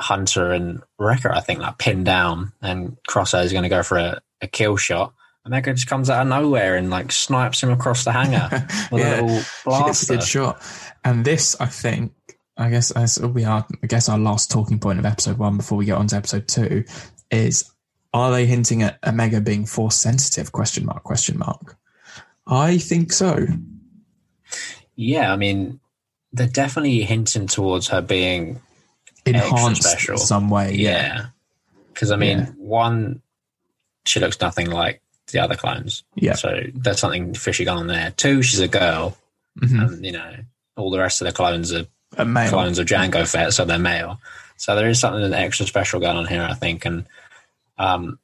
Hunter 0.00 0.52
and 0.52 0.82
Wrecker, 0.98 1.32
I 1.32 1.40
think, 1.40 1.60
like 1.60 1.78
pinned 1.78 2.04
down, 2.04 2.52
and 2.60 2.96
Crosshairs 3.08 3.46
is 3.46 3.52
going 3.52 3.62
to 3.62 3.68
go 3.68 3.82
for 3.82 3.98
a, 3.98 4.20
a 4.40 4.46
kill 4.46 4.76
shot. 4.76 5.14
And 5.44 5.54
Omega 5.54 5.72
just 5.72 5.86
comes 5.86 6.10
out 6.10 6.22
of 6.22 6.28
nowhere 6.28 6.76
and 6.76 6.90
like 6.90 7.10
snipes 7.10 7.62
him 7.62 7.70
across 7.70 8.04
the 8.04 8.12
hangar 8.12 8.48
with 8.92 9.02
Yeah, 9.02 9.20
a 9.20 9.22
little 9.22 9.40
She 9.76 9.84
gets 9.84 10.02
a 10.02 10.16
good 10.16 10.22
shot, 10.22 10.62
and 11.04 11.24
this 11.24 11.56
I 11.60 11.66
think. 11.66 12.12
I 12.56 12.68
guess 12.70 12.92
be 13.18 13.44
our, 13.44 13.66
I 13.82 13.86
guess 13.86 14.08
our 14.08 14.18
last 14.18 14.50
talking 14.50 14.78
point 14.78 14.98
of 14.98 15.06
episode 15.06 15.38
one 15.38 15.56
before 15.56 15.78
we 15.78 15.86
get 15.86 15.96
on 15.98 16.06
to 16.08 16.16
episode 16.16 16.48
two 16.48 16.84
is 17.30 17.70
are 18.12 18.30
they 18.30 18.44
hinting 18.46 18.82
at 18.82 18.98
Omega 19.06 19.40
being 19.40 19.64
force 19.64 19.96
sensitive? 19.96 20.52
Question 20.52 20.84
mark, 20.84 21.02
question 21.02 21.38
mark. 21.38 21.76
I 22.46 22.76
think 22.78 23.12
so. 23.12 23.46
Yeah, 24.96 25.32
I 25.32 25.36
mean, 25.36 25.80
they're 26.32 26.46
definitely 26.46 27.00
hinting 27.02 27.46
towards 27.46 27.88
her 27.88 28.00
being 28.02 28.60
Enhanced 29.24 29.82
special. 29.84 30.14
in 30.14 30.18
some 30.18 30.50
way. 30.50 30.74
Yeah. 30.74 30.90
Yeah. 30.90 31.26
Because, 31.92 32.10
I 32.10 32.16
mean, 32.16 32.38
Yeah. 32.38 32.46
one, 32.58 33.22
she 34.04 34.20
looks 34.20 34.40
nothing 34.40 34.70
like 34.70 35.00
the 35.30 35.38
other 35.38 35.54
clones. 35.56 36.02
Yeah. 36.16 36.34
So 36.34 36.60
there's 36.74 36.98
something 36.98 37.32
fishy 37.34 37.64
going 37.64 37.78
on 37.78 37.86
there. 37.86 38.10
Two, 38.16 38.42
she's 38.42 38.60
a 38.60 38.68
girl. 38.68 39.16
hmm 39.58 39.80
And, 39.80 40.04
you 40.04 40.12
know, 40.12 40.34
all 40.76 40.90
the 40.90 40.98
rest 40.98 41.20
of 41.22 41.26
the 41.26 41.32
clones 41.32 41.72
are. 41.72 41.86
Clones 42.16 42.78
of 42.78 42.86
Jango 42.86 43.26
Fett, 43.28 43.52
so 43.52 43.64
they're 43.64 43.78
male. 43.78 44.20
So 44.56 44.76
there 44.76 44.88
is 44.88 45.00
something 45.00 45.32
extra 45.32 45.66
special 45.66 46.00
going 46.00 46.16
on 46.16 46.26
here, 46.26 46.42
I 46.42 46.54
think. 46.54 46.84
And, 46.84 47.06
um, 47.78 48.18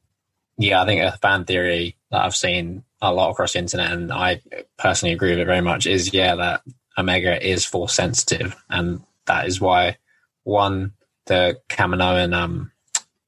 yeah, 0.56 0.82
I 0.82 0.86
think 0.86 1.02
a 1.02 1.16
fan 1.18 1.44
theory 1.44 1.96
that 2.10 2.24
I've 2.24 2.36
seen 2.36 2.84
a 3.00 3.12
lot 3.12 3.30
across 3.30 3.52
the 3.54 3.58
internet, 3.60 3.92
and 3.92 4.12
I 4.12 4.40
personally 4.76 5.12
agree 5.14 5.30
with 5.30 5.40
it 5.40 5.46
very 5.46 5.60
much, 5.60 5.86
is 5.86 6.12
yeah, 6.12 6.34
that 6.36 6.62
Omega 6.96 7.44
is 7.44 7.64
force 7.64 7.94
sensitive. 7.94 8.54
And 8.68 9.00
that 9.26 9.46
is 9.46 9.60
why, 9.60 9.96
one, 10.44 10.92
the 11.26 11.58
Kaminoan, 11.68 12.34
um, 12.34 12.72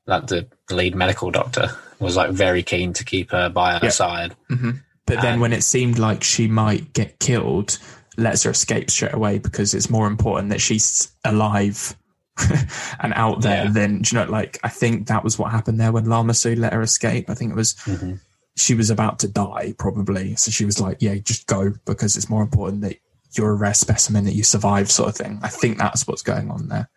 like 0.07 0.27
the 0.27 0.47
lead 0.71 0.95
medical 0.95 1.31
doctor, 1.31 1.71
was 1.99 2.17
like 2.17 2.31
very 2.31 2.63
keen 2.63 2.93
to 2.95 3.05
keep 3.05 3.31
her 3.31 3.49
by 3.49 3.75
her 3.75 3.81
Yeah. 3.87 3.91
side. 3.91 4.35
hmm 4.49 4.71
But 5.07 5.21
then 5.21 5.41
when 5.41 5.53
it 5.53 5.63
seemed 5.65 5.99
like 5.99 6.23
she 6.25 6.47
might 6.49 6.93
get 6.93 7.19
killed, 7.19 7.79
lets 8.21 8.43
her 8.45 8.51
escape 8.51 8.91
straight 8.91 9.15
away 9.15 9.39
because 9.39 9.75
it's 9.75 9.91
more 9.91 10.07
important 10.07 10.51
that 10.51 10.61
she's 10.61 11.11
alive 11.25 11.97
and 13.01 13.13
out 13.15 13.43
there 13.43 13.65
Yeah. 13.65 13.71
than 13.71 14.03
you 14.11 14.19
know 14.19 14.25
like 14.25 14.59
I 14.63 14.69
think 14.69 15.09
that 15.09 15.25
was 15.25 15.39
what 15.39 15.51
happened 15.51 15.81
there 15.81 15.93
when 15.93 16.07
Lama 16.07 16.35
Su 16.35 16.55
let 16.55 16.73
her 16.73 16.83
escape. 16.83 17.29
I 17.29 17.35
think 17.35 17.53
it 17.53 17.57
was 17.57 17.75
mm-hmm. 17.75 18.15
she 18.57 18.75
was 18.75 18.91
about 18.91 19.19
to 19.21 19.29
die 19.29 19.75
probably. 19.79 20.37
So 20.37 20.51
she 20.51 20.65
was 20.65 20.81
like, 20.81 20.99
Yeah, 21.01 21.17
just 21.17 21.47
go 21.47 21.73
because 21.85 22.17
it's 22.17 22.31
more 22.31 22.43
important 22.43 22.83
that 22.83 22.97
you're 23.33 23.51
a 23.51 23.55
rare 23.55 23.75
specimen 23.75 24.25
that 24.25 24.35
you 24.35 24.43
survive 24.43 24.91
sort 24.91 25.09
of 25.11 25.17
thing. 25.17 25.39
I 25.43 25.49
think 25.49 25.79
that's 25.79 26.07
what's 26.07 26.23
going 26.23 26.51
on 26.51 26.69
there. 26.69 26.89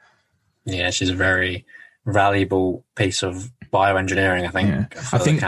Yeah, 0.66 0.90
she's 0.92 1.10
a 1.10 1.16
very 1.16 1.66
valuable 2.06 2.86
piece 2.96 3.24
of 3.24 3.50
bioengineering, 3.72 4.46
I 4.46 4.50
think. 4.50 4.70
Yeah. 4.70 4.86
I 5.12 5.18
think- 5.18 5.40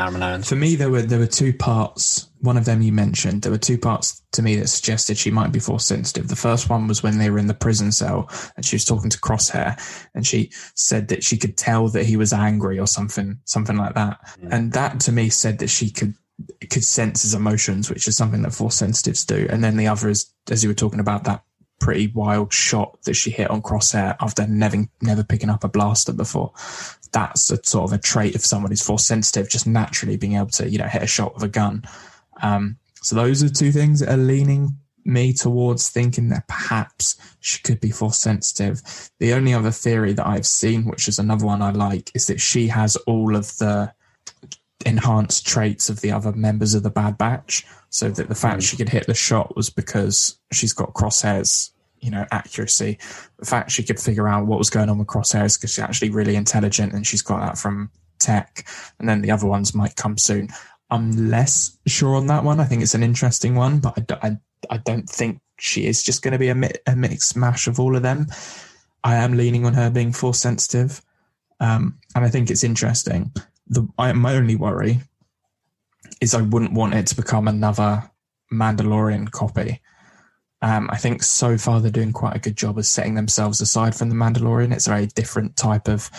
For 0.43 0.55
me, 0.55 0.75
there 0.75 0.89
were 0.89 1.01
there 1.03 1.19
were 1.19 1.27
two 1.27 1.53
parts. 1.53 2.29
One 2.41 2.57
of 2.57 2.65
them 2.65 2.81
you 2.81 2.91
mentioned. 2.91 3.41
There 3.41 3.51
were 3.51 3.57
two 3.57 3.77
parts 3.77 4.21
to 4.33 4.41
me 4.41 4.55
that 4.57 4.67
suggested 4.67 5.17
she 5.17 5.31
might 5.31 5.51
be 5.51 5.59
force 5.59 5.85
sensitive. 5.85 6.27
The 6.27 6.35
first 6.35 6.69
one 6.69 6.87
was 6.87 7.01
when 7.03 7.17
they 7.17 7.29
were 7.29 7.39
in 7.39 7.47
the 7.47 7.53
prison 7.53 7.91
cell 7.91 8.29
and 8.55 8.65
she 8.65 8.75
was 8.75 8.85
talking 8.85 9.09
to 9.09 9.19
Crosshair, 9.19 9.77
and 10.13 10.25
she 10.25 10.51
said 10.75 11.07
that 11.09 11.23
she 11.23 11.37
could 11.37 11.57
tell 11.57 11.87
that 11.89 12.05
he 12.05 12.17
was 12.17 12.33
angry 12.33 12.79
or 12.79 12.87
something, 12.87 13.39
something 13.45 13.77
like 13.77 13.95
that. 13.95 14.19
Mm. 14.43 14.47
And 14.51 14.73
that 14.73 14.99
to 15.01 15.11
me 15.11 15.29
said 15.29 15.59
that 15.59 15.69
she 15.69 15.89
could 15.89 16.15
could 16.69 16.83
sense 16.83 17.21
his 17.21 17.33
emotions, 17.33 17.89
which 17.89 18.07
is 18.07 18.17
something 18.17 18.41
that 18.41 18.53
force 18.53 18.75
sensitives 18.75 19.23
do. 19.25 19.47
And 19.49 19.63
then 19.63 19.77
the 19.77 19.87
other 19.87 20.09
is, 20.09 20.31
as 20.49 20.63
you 20.63 20.69
were 20.69 20.73
talking 20.75 20.99
about, 20.99 21.23
that 21.23 21.43
pretty 21.79 22.07
wild 22.07 22.53
shot 22.53 22.97
that 23.03 23.15
she 23.15 23.29
hit 23.29 23.49
on 23.49 23.61
Crosshair 23.61 24.15
after 24.19 24.47
never 24.47 24.85
never 25.01 25.23
picking 25.23 25.49
up 25.49 25.63
a 25.63 25.69
blaster 25.69 26.13
before 26.13 26.51
that's 27.15 27.49
a 27.49 27.63
sort 27.63 27.89
of 27.89 27.93
a 27.93 28.01
trait 28.01 28.35
of 28.35 28.45
someone 28.45 28.71
who's 28.71 28.85
force 28.85 29.05
sensitive, 29.05 29.49
just 29.49 29.65
naturally 29.65 30.17
being 30.17 30.35
able 30.35 30.47
to, 30.47 30.69
you 30.69 30.77
know, 30.77 30.85
hit 30.85 31.01
a 31.01 31.07
shot 31.07 31.33
with 31.33 31.43
a 31.43 31.47
gun. 31.47 31.81
Um, 32.43 32.77
so 33.01 33.15
those 33.15 33.41
are 33.41 33.47
two 33.47 33.71
things 33.71 34.01
that 34.01 34.09
are 34.09 34.17
leaning 34.17 34.77
me 35.05 35.31
towards 35.31 35.87
thinking 35.87 36.27
that 36.29 36.47
perhaps 36.47 37.15
she 37.39 37.61
could 37.61 37.79
be 37.79 37.89
force 37.89 38.17
sensitive. 38.17 38.81
The 39.19 39.33
only 39.33 39.53
other 39.53 39.71
theory 39.71 40.11
that 40.11 40.27
I've 40.27 40.45
seen, 40.45 40.83
which 40.83 41.07
is 41.07 41.17
another 41.17 41.45
one 41.45 41.61
I 41.61 41.71
like, 41.71 42.11
is 42.13 42.27
that 42.27 42.41
she 42.41 42.67
has 42.67 42.97
all 43.07 43.37
of 43.37 43.57
the 43.59 43.93
enhanced 44.85 45.47
traits 45.47 45.89
of 45.89 46.01
the 46.01 46.11
other 46.11 46.33
members 46.33 46.73
of 46.73 46.83
the 46.83 46.89
Bad 46.89 47.17
Batch. 47.17 47.65
So 47.95 48.09
that 48.09 48.27
the 48.27 48.35
fact 48.35 48.59
Mm. 48.59 48.67
she 48.69 48.75
could 48.77 48.89
hit 48.89 49.07
the 49.07 49.13
shot 49.13 49.55
was 49.55 49.69
because 49.69 50.37
she's 50.51 50.73
got 50.73 50.93
crosshairs, 50.93 51.69
you 52.01 52.11
know, 52.11 52.25
accuracy. 52.31 52.97
The 53.39 53.45
fact 53.45 53.71
she 53.71 53.83
could 53.83 53.99
figure 54.01 54.27
out 54.27 54.47
what 54.47 54.59
was 54.59 54.69
going 54.69 54.89
on 54.89 54.97
with 54.97 55.07
crosshairs 55.07 55.57
because 55.57 55.71
she's 55.71 55.79
actually 55.83 56.09
really 56.09 56.35
intelligent 56.35 56.91
and 56.91 57.07
she's 57.07 57.21
got 57.21 57.39
that 57.39 57.57
from 57.57 57.89
tech. 58.19 58.65
And 58.99 59.07
then 59.07 59.21
the 59.21 59.31
other 59.31 59.47
ones 59.47 59.73
might 59.73 59.95
come 59.95 60.17
soon. 60.17 60.49
I'm 60.89 61.29
less 61.29 61.77
sure 61.87 62.15
on 62.15 62.27
that 62.27 62.43
one. 62.43 62.59
I 62.59 62.65
think 62.65 62.81
it's 62.83 62.95
an 62.95 63.01
interesting 63.03 63.55
one, 63.55 63.79
but 63.79 63.93
I, 63.97 64.01
d- 64.01 64.21
I, 64.21 64.37
I 64.69 64.77
don't 64.77 65.09
think 65.09 65.39
she 65.57 65.87
is 65.87 66.03
just 66.03 66.21
going 66.21 66.33
to 66.33 66.37
be 66.37 66.49
a, 66.49 66.55
mi- 66.55 66.81
a 66.85 66.97
mixed 66.97 67.37
mash 67.37 67.67
of 67.67 67.79
all 67.79 67.95
of 67.95 68.03
them. 68.03 68.27
I 69.05 69.15
am 69.15 69.37
leaning 69.37 69.65
on 69.65 69.73
her 69.73 69.89
being 69.89 70.11
force 70.11 70.39
sensitive. 70.39 71.01
Um, 71.61 71.97
and 72.13 72.25
I 72.25 72.29
think 72.29 72.49
it's 72.51 72.63
interesting. 72.65 73.31
The 73.67 73.87
I, 73.97 74.11
my 74.11 74.35
only 74.35 74.57
worry 74.57 74.99
is 76.21 76.33
I 76.33 76.41
wouldn't 76.41 76.73
want 76.73 76.93
it 76.93 77.07
to 77.07 77.15
become 77.15 77.47
another 77.47 78.09
Mandalorian 78.51 79.31
copy. 79.31 79.81
Um, 80.61 80.89
I 80.91 80.97
think 80.97 81.21
so 81.23 81.57
far 81.57 81.79
they're 81.79 81.91
doing 81.91 82.13
quite 82.13 82.35
a 82.35 82.39
good 82.39 82.57
job 82.57 82.77
of 82.77 82.85
setting 82.85 83.15
themselves 83.15 83.61
aside 83.61 83.95
from 83.95 84.09
the 84.09 84.15
Mandalorian. 84.15 84.73
It's 84.73 84.87
a 84.87 84.91
very 84.91 85.07
different 85.07 85.57
type 85.57 85.87
of 85.87 86.09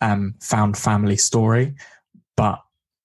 um, 0.00 0.34
found 0.40 0.76
family 0.76 1.16
story, 1.16 1.74
but 2.36 2.60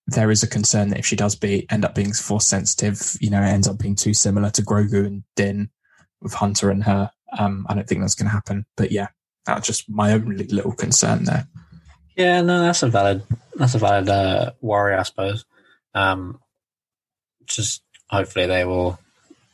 there 0.08 0.32
is 0.32 0.44
a 0.44 0.48
concern 0.48 0.90
that 0.90 1.00
if 1.00 1.06
she 1.06 1.16
does 1.16 1.36
be 1.36 1.66
end 1.70 1.86
up 1.86 1.96
being 1.96 2.12
force 2.12 2.46
sensitive, 2.46 3.16
you 3.22 3.30
know, 3.30 3.42
it 3.42 3.48
ends 3.48 3.68
up 3.68 3.78
being 3.78 3.96
too 3.96 4.14
similar 4.14 4.50
to 4.52 4.62
Grogu 4.62 5.06
and 5.06 5.24
Din 5.36 5.70
with 6.22 6.34
Hunter 6.34 6.70
and 6.70 6.84
her. 6.84 7.10
Um, 7.38 7.66
I 7.70 7.74
don't 7.74 7.88
think 7.88 8.02
that's 8.02 8.16
going 8.16 8.28
to 8.28 8.34
happen. 8.34 8.66
But 8.76 8.92
yeah, 8.92 9.08
that's 9.46 9.66
just 9.66 9.90
my 9.90 10.12
only 10.12 10.46
little 10.48 10.74
concern 10.74 11.24
there. 11.24 11.48
Yeah, 12.16 12.42
no, 12.42 12.62
that's 12.62 12.84
a 12.84 12.90
valid 12.90 13.24
that's 13.56 13.76
a 13.76 13.80
valid 13.80 14.10
uh, 14.10 14.52
worry, 14.62 14.96
I 14.96 15.04
suppose. 15.04 15.46
Um, 15.94 16.40
just 17.46 17.82
hopefully 18.10 18.48
they 18.48 18.66
will. 18.66 19.00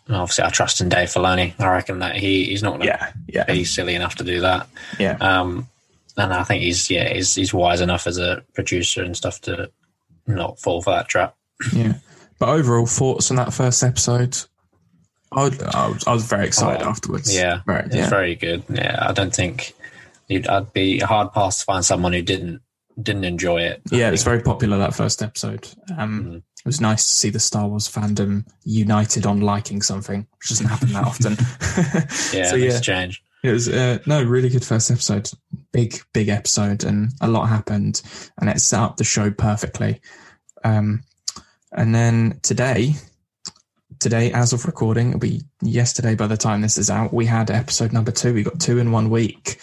Obviously, 0.10 0.44
I 0.44 0.50
trust 0.50 0.82
in 0.82 0.90
Dave 0.90 1.10
Filoni. 1.10 1.54
I 1.60 1.72
reckon 1.72 2.00
that 2.00 2.16
he, 2.16 2.46
he's 2.46 2.64
not 2.64 2.72
going 2.72 2.82
to 2.82 2.88
Yeah, 2.88 3.12
yeah, 3.28 3.44
be 3.44 3.64
silly 3.64 3.94
enough 3.94 4.16
to 4.16 4.24
do 4.24 4.40
that. 4.42 4.68
yeah. 4.98 5.18
Um, 5.22 5.68
and 6.18 6.34
I 6.34 6.44
think 6.44 6.64
he's 6.64 6.90
yeah 6.90 7.14
he's 7.14 7.36
he's 7.36 7.54
wise 7.54 7.80
enough 7.80 8.08
as 8.08 8.18
a 8.18 8.44
producer 8.54 9.04
and 9.04 9.16
stuff 9.16 9.40
to 9.42 9.72
not 10.28 10.60
fall 10.60 10.82
for 10.82 10.92
that 10.92 11.08
trap. 11.08 11.36
Yeah. 11.74 11.94
But 12.40 12.50
overall, 12.50 12.86
thoughts 12.86 13.32
on 13.32 13.38
that 13.38 13.54
first 13.54 13.84
episode? 13.84 14.38
I, 15.32 15.44
was, 15.44 15.62
I 15.62 15.88
was, 15.88 16.08
I 16.08 16.14
was 16.14 16.26
very 16.26 16.48
excited 16.48 16.86
oh, 16.86 16.90
afterwards. 16.90 17.36
Yeah, 17.36 17.62
very, 17.66 17.86
it's 17.86 17.96
yeah. 17.96 18.10
very 18.10 18.36
good. 18.36 18.64
Yeah, 18.70 18.98
I 19.00 19.12
don't 19.14 19.34
think 19.34 19.74
I'd 20.30 20.74
be 20.74 21.00
hard 21.00 21.34
passed 21.34 21.60
to 21.60 21.66
find 21.66 21.86
someone 21.86 22.14
who 22.14 22.22
didn't 22.22 22.62
didn't 23.02 23.24
enjoy 23.24 23.62
it. 23.62 23.82
I 23.92 23.96
yeah, 23.96 24.08
it 24.08 24.12
was 24.12 24.24
very 24.24 24.42
popular 24.42 24.78
that 24.78 24.96
first 24.96 25.22
episode. 25.22 25.68
Um, 25.98 26.24
mm. 26.24 26.36
It 26.38 26.66
was 26.66 26.82
nice 26.82 27.08
to 27.08 27.14
see 27.14 27.30
the 27.30 27.40
Star 27.40 27.68
Wars 27.68 27.88
fandom 27.88 28.46
united 28.64 29.26
on 29.26 29.42
liking 29.42 29.82
something, 29.82 30.28
which 30.38 30.50
doesn't 30.50 30.68
happen 30.68 30.92
that 30.94 31.06
often. 31.06 31.38
yeah, 32.38 32.50
so, 32.50 32.56
yeah, 32.56 32.80
change. 32.80 33.24
It 33.44 33.52
was 33.52 33.70
uh, 33.70 34.00
no 34.06 34.22
really 34.22 34.50
good 34.50 34.66
first 34.66 34.92
episode, 34.92 35.32
big 35.72 36.02
big 36.14 36.28
episode, 36.28 36.84
and 36.84 37.12
a 37.22 37.28
lot 37.30 37.46
happened, 37.48 38.02
and 38.40 38.50
it 38.50 38.60
set 38.60 38.82
up 38.82 38.98
the 38.98 39.06
show 39.06 39.32
perfectly. 39.32 40.02
Um, 40.66 41.04
and 41.72 41.96
then 41.96 42.40
today, 42.42 42.96
today 44.00 44.32
as 44.34 44.52
of 44.52 44.66
recording, 44.66 45.10
it'll 45.10 45.20
be 45.20 45.42
yesterday 45.62 46.16
by 46.16 46.28
the 46.28 46.36
time 46.36 46.62
this 46.62 46.78
is 46.78 46.90
out. 46.90 47.14
We 47.14 47.26
had 47.26 47.50
episode 47.50 47.94
number 47.94 48.12
two. 48.12 48.34
We 48.34 48.44
got 48.44 48.60
two 48.60 48.78
in 48.78 48.92
one 48.92 49.10
week. 49.10 49.62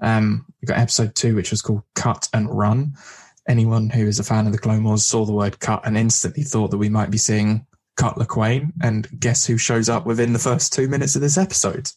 Um, 0.00 0.46
we 0.60 0.66
got 0.66 0.78
episode 0.78 1.14
two, 1.14 1.34
which 1.34 1.50
was 1.50 1.62
called 1.62 1.82
Cut 1.94 2.28
and 2.32 2.50
Run. 2.50 2.94
Anyone 3.48 3.90
who 3.90 4.06
is 4.06 4.18
a 4.18 4.24
fan 4.24 4.46
of 4.46 4.52
the 4.52 4.58
Clone 4.58 4.84
Wars 4.84 5.06
saw 5.06 5.24
the 5.24 5.32
word 5.32 5.58
cut 5.60 5.86
and 5.86 5.96
instantly 5.96 6.42
thought 6.42 6.70
that 6.70 6.78
we 6.78 6.88
might 6.88 7.10
be 7.10 7.18
seeing 7.18 7.66
Cut 7.96 8.16
Lawquane. 8.16 8.72
And 8.82 9.08
guess 9.18 9.46
who 9.46 9.56
shows 9.58 9.88
up 9.88 10.06
within 10.06 10.32
the 10.32 10.38
first 10.38 10.72
two 10.72 10.88
minutes 10.88 11.16
of 11.16 11.22
this 11.22 11.38
episode? 11.38 11.90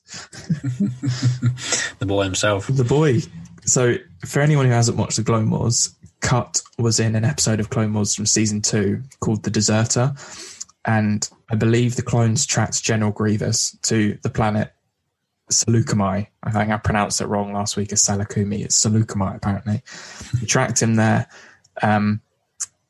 the 2.00 2.06
boy 2.06 2.24
himself. 2.24 2.68
The 2.68 2.84
boy. 2.84 3.20
So, 3.66 3.96
for 4.26 4.42
anyone 4.42 4.66
who 4.66 4.72
hasn't 4.72 4.98
watched 4.98 5.18
the 5.18 5.24
Clone 5.24 5.50
Wars, 5.50 5.96
Cut 6.22 6.62
was 6.78 7.00
in 7.00 7.16
an 7.16 7.26
episode 7.26 7.60
of 7.60 7.70
Clone 7.70 7.94
Wars 7.94 8.16
from 8.16 8.26
season 8.26 8.62
two 8.62 9.04
called 9.20 9.44
The 9.44 9.52
Deserter. 9.52 10.14
And 10.86 11.30
I 11.50 11.56
believe 11.56 11.96
the 11.96 12.02
clones 12.02 12.46
tracked 12.46 12.82
General 12.82 13.12
Grievous 13.12 13.78
to 13.84 14.18
the 14.24 14.30
planet 14.30 14.74
Saleucami. 15.52 16.28
I 16.44 16.52
think 16.52 16.72
I 16.72 16.78
pronounced 16.78 17.22
it 17.22 17.28
wrong 17.28 17.54
last 17.54 17.78
week 17.78 17.92
as 17.94 18.02
Salakumi. 18.02 18.64
It's 18.64 18.84
Saleucami, 18.84 19.36
apparently. 19.36 19.82
He 20.40 20.46
tracked 20.46 20.82
him 20.82 20.96
there. 20.96 21.28
Um, 21.82 22.22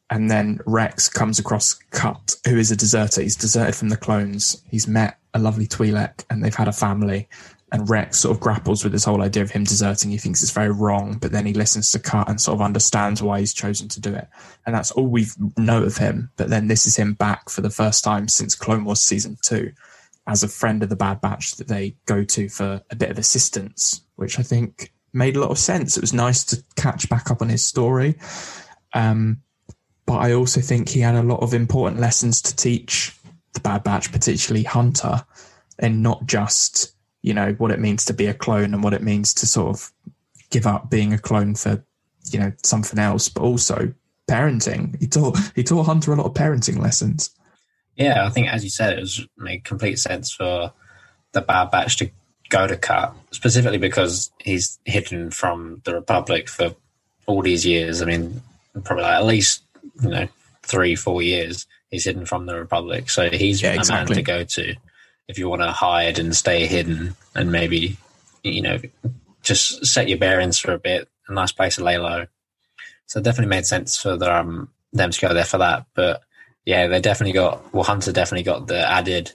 and 0.10 0.30
then 0.30 0.60
Rex 0.66 1.08
comes 1.08 1.40
across 1.40 1.74
Cut, 1.92 2.36
who 2.46 2.58
is 2.58 2.70
a 2.70 2.76
deserter. 2.76 3.22
He's 3.22 3.38
deserted 3.38 3.76
from 3.76 3.90
the 3.90 3.98
clones. 3.98 4.62
He's 4.70 4.88
met 4.88 5.18
a 5.34 5.40
lovely 5.40 5.68
Twi'lek 5.68 6.26
and 6.30 6.44
they've 6.44 6.54
had 6.54 6.68
a 6.68 6.74
family. 6.74 7.30
And 7.72 7.90
Rex 7.90 8.20
sort 8.20 8.36
of 8.36 8.42
grapples 8.42 8.84
with 8.84 8.92
this 8.92 9.06
whole 9.06 9.22
idea 9.22 9.44
of 9.44 9.52
him 9.52 9.64
deserting. 9.64 10.12
He 10.12 10.18
thinks 10.18 10.44
it's 10.44 10.52
very 10.52 10.72
wrong, 10.72 11.18
but 11.22 11.32
then 11.32 11.46
he 11.46 11.54
listens 11.54 11.90
to 11.92 12.00
Cut 12.00 12.28
and 12.28 12.42
sort 12.42 12.56
of 12.56 12.62
understands 12.62 13.24
why 13.24 13.40
he's 13.40 13.54
chosen 13.54 13.88
to 13.88 14.02
do 14.02 14.14
it. 14.14 14.28
And 14.66 14.76
that's 14.76 14.92
all 14.92 15.08
we 15.08 15.28
know 15.58 15.82
of 15.82 15.96
him. 15.96 16.32
But 16.36 16.50
then 16.50 16.68
this 16.68 16.86
is 16.86 16.98
him 16.98 17.14
back 17.14 17.50
for 17.50 17.62
the 17.62 17.70
first 17.70 18.04
time 18.04 18.28
since 18.28 18.56
Clone 18.56 18.84
Wars 18.84 19.00
season 19.00 19.38
two 19.42 19.72
as 20.32 20.44
a 20.44 20.48
friend 20.48 20.82
of 20.82 20.88
the 20.88 20.96
Bad 20.96 21.20
Batch 21.20 21.58
that 21.58 21.68
they 21.68 21.98
go 22.06 22.24
to 22.24 22.48
for 22.48 22.82
a 22.90 22.96
bit 22.96 23.12
of 23.12 23.18
assistance, 23.18 24.02
which 24.16 24.40
I 24.40 24.44
think 24.44 24.94
made 25.12 25.36
a 25.36 25.42
lot 25.42 25.52
of 25.52 25.60
sense. 25.60 25.98
It 25.98 26.02
was 26.02 26.14
nice 26.14 26.46
to 26.46 26.64
catch 26.78 27.10
back 27.10 27.30
up 27.30 27.42
on 27.42 27.50
his 27.50 27.64
story. 27.66 28.16
Um, 28.94 29.42
but 30.06 30.20
I 30.20 30.32
also 30.32 30.62
think 30.62 30.88
he 30.88 31.02
had 31.02 31.16
a 31.16 31.24
lot 31.24 31.42
of 31.42 31.54
important 31.54 32.00
lessons 32.00 32.42
to 32.44 32.56
teach 32.56 33.14
the 33.54 33.60
Bad 33.60 33.84
Batch, 33.84 34.10
particularly 34.14 34.64
Hunter, 34.64 35.26
and 35.80 36.02
not 36.02 36.26
just, 36.26 36.94
you 37.22 37.34
know, 37.34 37.52
what 37.58 37.72
it 37.72 37.80
means 37.80 38.06
to 38.06 38.14
be 38.14 38.28
a 38.28 38.34
clone 38.34 38.74
and 38.74 38.84
what 38.84 38.94
it 38.94 39.04
means 39.04 39.34
to 39.34 39.46
sort 39.46 39.76
of 39.76 39.92
give 40.50 40.66
up 40.66 40.90
being 40.90 41.12
a 41.12 41.18
clone 41.18 41.56
for, 41.56 41.84
you 42.30 42.40
know, 42.40 42.54
something 42.64 43.00
else, 43.00 43.28
but 43.28 43.44
also 43.44 43.94
parenting. 44.30 44.98
He 45.02 45.08
taught 45.08 45.38
he 45.56 45.64
taught 45.64 45.88
Hunter 45.88 46.14
a 46.14 46.16
lot 46.16 46.28
of 46.28 46.34
parenting 46.34 46.80
lessons. 46.80 47.32
Yeah, 47.96 48.26
I 48.26 48.30
think 48.30 48.48
as 48.48 48.64
you 48.64 48.70
said, 48.70 48.98
it 48.98 49.02
was 49.02 49.28
made 49.38 49.64
complete 49.64 50.00
sense 50.00 50.32
for 50.32 50.72
the 51.34 51.42
Bad 51.42 51.72
Batch 51.72 51.98
to 51.98 52.10
go 52.50 52.68
to 52.68 52.78
Cut, 52.78 53.14
specifically 53.32 53.78
because 53.78 54.32
he's 54.40 54.80
hidden 54.86 55.32
from 55.32 55.82
the 55.86 55.94
Republic 55.94 56.50
for 56.50 56.76
all 57.26 57.42
these 57.42 57.66
years. 57.66 58.02
I 58.02 58.06
mean, 58.06 58.42
probably 58.84 59.04
like 59.04 59.16
at 59.16 59.26
least 59.26 59.64
you 60.02 60.10
know 60.10 60.28
three, 60.64 60.96
four 60.96 61.22
years. 61.22 61.66
He's 61.90 62.06
hidden 62.06 62.26
from 62.26 62.46
the 62.46 62.56
Republic, 62.56 63.10
so 63.10 63.30
he's 63.30 63.62
yeah, 63.62 63.74
a 63.74 63.76
exactly. 63.76 64.16
man 64.16 64.24
to 64.24 64.32
go 64.32 64.44
to 64.44 64.76
if 65.28 65.38
you 65.38 65.50
want 65.50 65.62
to 65.62 65.72
hide 65.72 66.20
and 66.20 66.36
stay 66.36 66.68
hidden, 66.68 67.16
and 67.36 67.52
maybe 67.52 67.98
you 68.44 68.62
know 68.62 68.80
just 69.44 69.86
set 69.86 70.08
your 70.08 70.18
bearings 70.18 70.60
for 70.60 70.74
a 70.74 70.80
bit. 70.80 71.10
A 71.28 71.34
nice 71.34 71.52
place 71.52 71.76
to 71.76 71.84
lay 71.84 71.98
low. 71.98 72.26
So 73.06 73.20
it 73.20 73.24
definitely 73.24 73.50
made 73.50 73.66
sense 73.66 73.98
for 73.98 74.16
the, 74.16 74.34
um, 74.34 74.70
them 74.94 75.12
to 75.12 75.22
go 75.22 75.34
there 75.34 75.46
for 75.46 75.58
that, 75.58 75.86
but 75.94 76.22
yeah, 76.66 76.88
they 76.88 77.02
definitely 77.02 77.34
got. 77.34 77.74
Well, 77.74 77.84
Hunter 77.84 78.12
definitely 78.12 78.44
got 78.44 78.68
the 78.68 78.80
added 78.80 79.34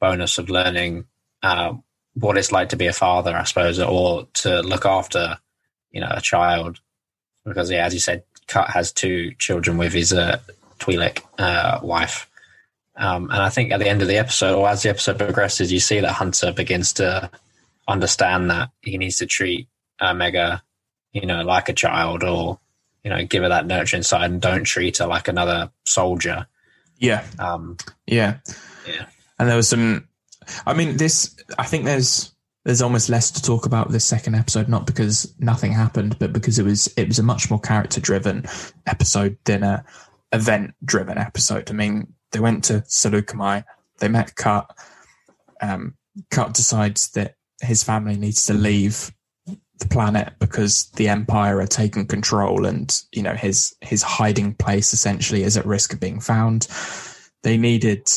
bonus 0.00 0.38
of 0.38 0.50
learning 0.50 1.06
uh, 1.42 1.74
what 2.14 2.38
it's 2.38 2.52
like 2.52 2.70
to 2.70 2.76
be 2.76 2.86
a 2.86 2.92
father, 2.92 3.36
I 3.36 3.44
suppose, 3.44 3.78
or 3.78 4.26
to 4.34 4.60
look 4.62 4.86
after, 4.86 5.38
you 5.90 6.00
know, 6.00 6.10
a 6.10 6.20
child. 6.20 6.80
Because 7.44 7.70
yeah, 7.70 7.84
as 7.84 7.94
you 7.94 8.00
said, 8.00 8.24
Cut 8.46 8.70
has 8.70 8.92
two 8.92 9.32
children 9.38 9.78
with 9.78 9.92
his 9.92 10.12
uh, 10.12 10.38
Twi'lek 10.78 11.22
uh, 11.38 11.80
wife. 11.82 12.28
Um, 12.96 13.24
and 13.24 13.42
I 13.42 13.48
think 13.48 13.72
at 13.72 13.80
the 13.80 13.88
end 13.88 14.02
of 14.02 14.08
the 14.08 14.18
episode, 14.18 14.56
or 14.56 14.68
as 14.68 14.82
the 14.82 14.90
episode 14.90 15.18
progresses, 15.18 15.72
you 15.72 15.80
see 15.80 16.00
that 16.00 16.12
Hunter 16.12 16.52
begins 16.52 16.92
to 16.94 17.30
understand 17.88 18.50
that 18.50 18.70
he 18.82 18.98
needs 18.98 19.16
to 19.16 19.26
treat 19.26 19.68
Omega, 20.00 20.62
you 21.12 21.26
know, 21.26 21.42
like 21.42 21.68
a 21.68 21.72
child, 21.72 22.22
or 22.22 22.58
you 23.02 23.10
know, 23.10 23.24
give 23.24 23.42
her 23.42 23.48
that 23.48 23.66
nurturing 23.66 24.02
side, 24.02 24.30
and 24.30 24.40
don't 24.40 24.64
treat 24.64 24.98
her 24.98 25.06
like 25.06 25.28
another 25.28 25.70
soldier. 25.84 26.46
Yeah. 26.98 27.24
Um, 27.38 27.76
yeah. 28.06 28.38
Yeah. 28.86 29.06
And 29.38 29.48
there 29.48 29.56
was 29.56 29.68
some. 29.68 30.08
I 30.66 30.74
mean, 30.74 30.96
this. 30.96 31.34
I 31.58 31.64
think 31.64 31.84
there's 31.84 32.34
there's 32.64 32.82
almost 32.82 33.08
less 33.08 33.30
to 33.32 33.42
talk 33.42 33.66
about 33.66 33.90
this 33.90 34.04
second 34.04 34.34
episode, 34.34 34.68
not 34.68 34.86
because 34.86 35.34
nothing 35.38 35.72
happened, 35.72 36.18
but 36.18 36.32
because 36.32 36.58
it 36.58 36.64
was 36.64 36.92
it 36.96 37.08
was 37.08 37.18
a 37.18 37.22
much 37.22 37.50
more 37.50 37.60
character 37.60 38.00
driven 38.00 38.44
episode 38.86 39.36
than 39.44 39.62
a 39.62 39.84
event 40.32 40.74
driven 40.84 41.18
episode. 41.18 41.70
I 41.70 41.74
mean, 41.74 42.12
they 42.32 42.40
went 42.40 42.64
to 42.64 42.80
Saleucami, 42.80 43.64
they 43.98 44.08
met 44.08 44.34
Cut. 44.34 44.70
Um, 45.60 45.94
Cut 46.30 46.54
decides 46.54 47.10
that 47.10 47.36
his 47.60 47.82
family 47.82 48.16
needs 48.16 48.46
to 48.46 48.54
leave 48.54 49.12
the 49.78 49.88
planet 49.88 50.32
because 50.38 50.86
the 50.92 51.08
empire 51.08 51.58
are 51.58 51.66
taking 51.66 52.06
control 52.06 52.64
and 52.64 53.02
you 53.12 53.22
know 53.22 53.34
his 53.34 53.74
his 53.80 54.02
hiding 54.02 54.54
place 54.54 54.92
essentially 54.92 55.42
is 55.42 55.56
at 55.56 55.66
risk 55.66 55.92
of 55.92 56.00
being 56.00 56.20
found. 56.20 56.68
They 57.42 57.56
needed 57.56 58.08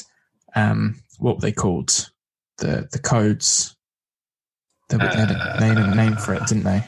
um 0.56 1.02
what 1.20 1.36
were 1.36 1.42
they 1.42 1.52
called? 1.52 2.10
The 2.58 2.88
the 2.92 3.00
codes. 3.00 3.76
They, 4.90 4.98
uh, 4.98 5.16
had 5.16 5.32
a, 5.32 5.58
they 5.60 5.68
had 5.68 5.78
a 5.78 5.96
name 5.96 6.16
for 6.16 6.34
it 6.34 6.46
didn't 6.48 6.64
they? 6.64 6.84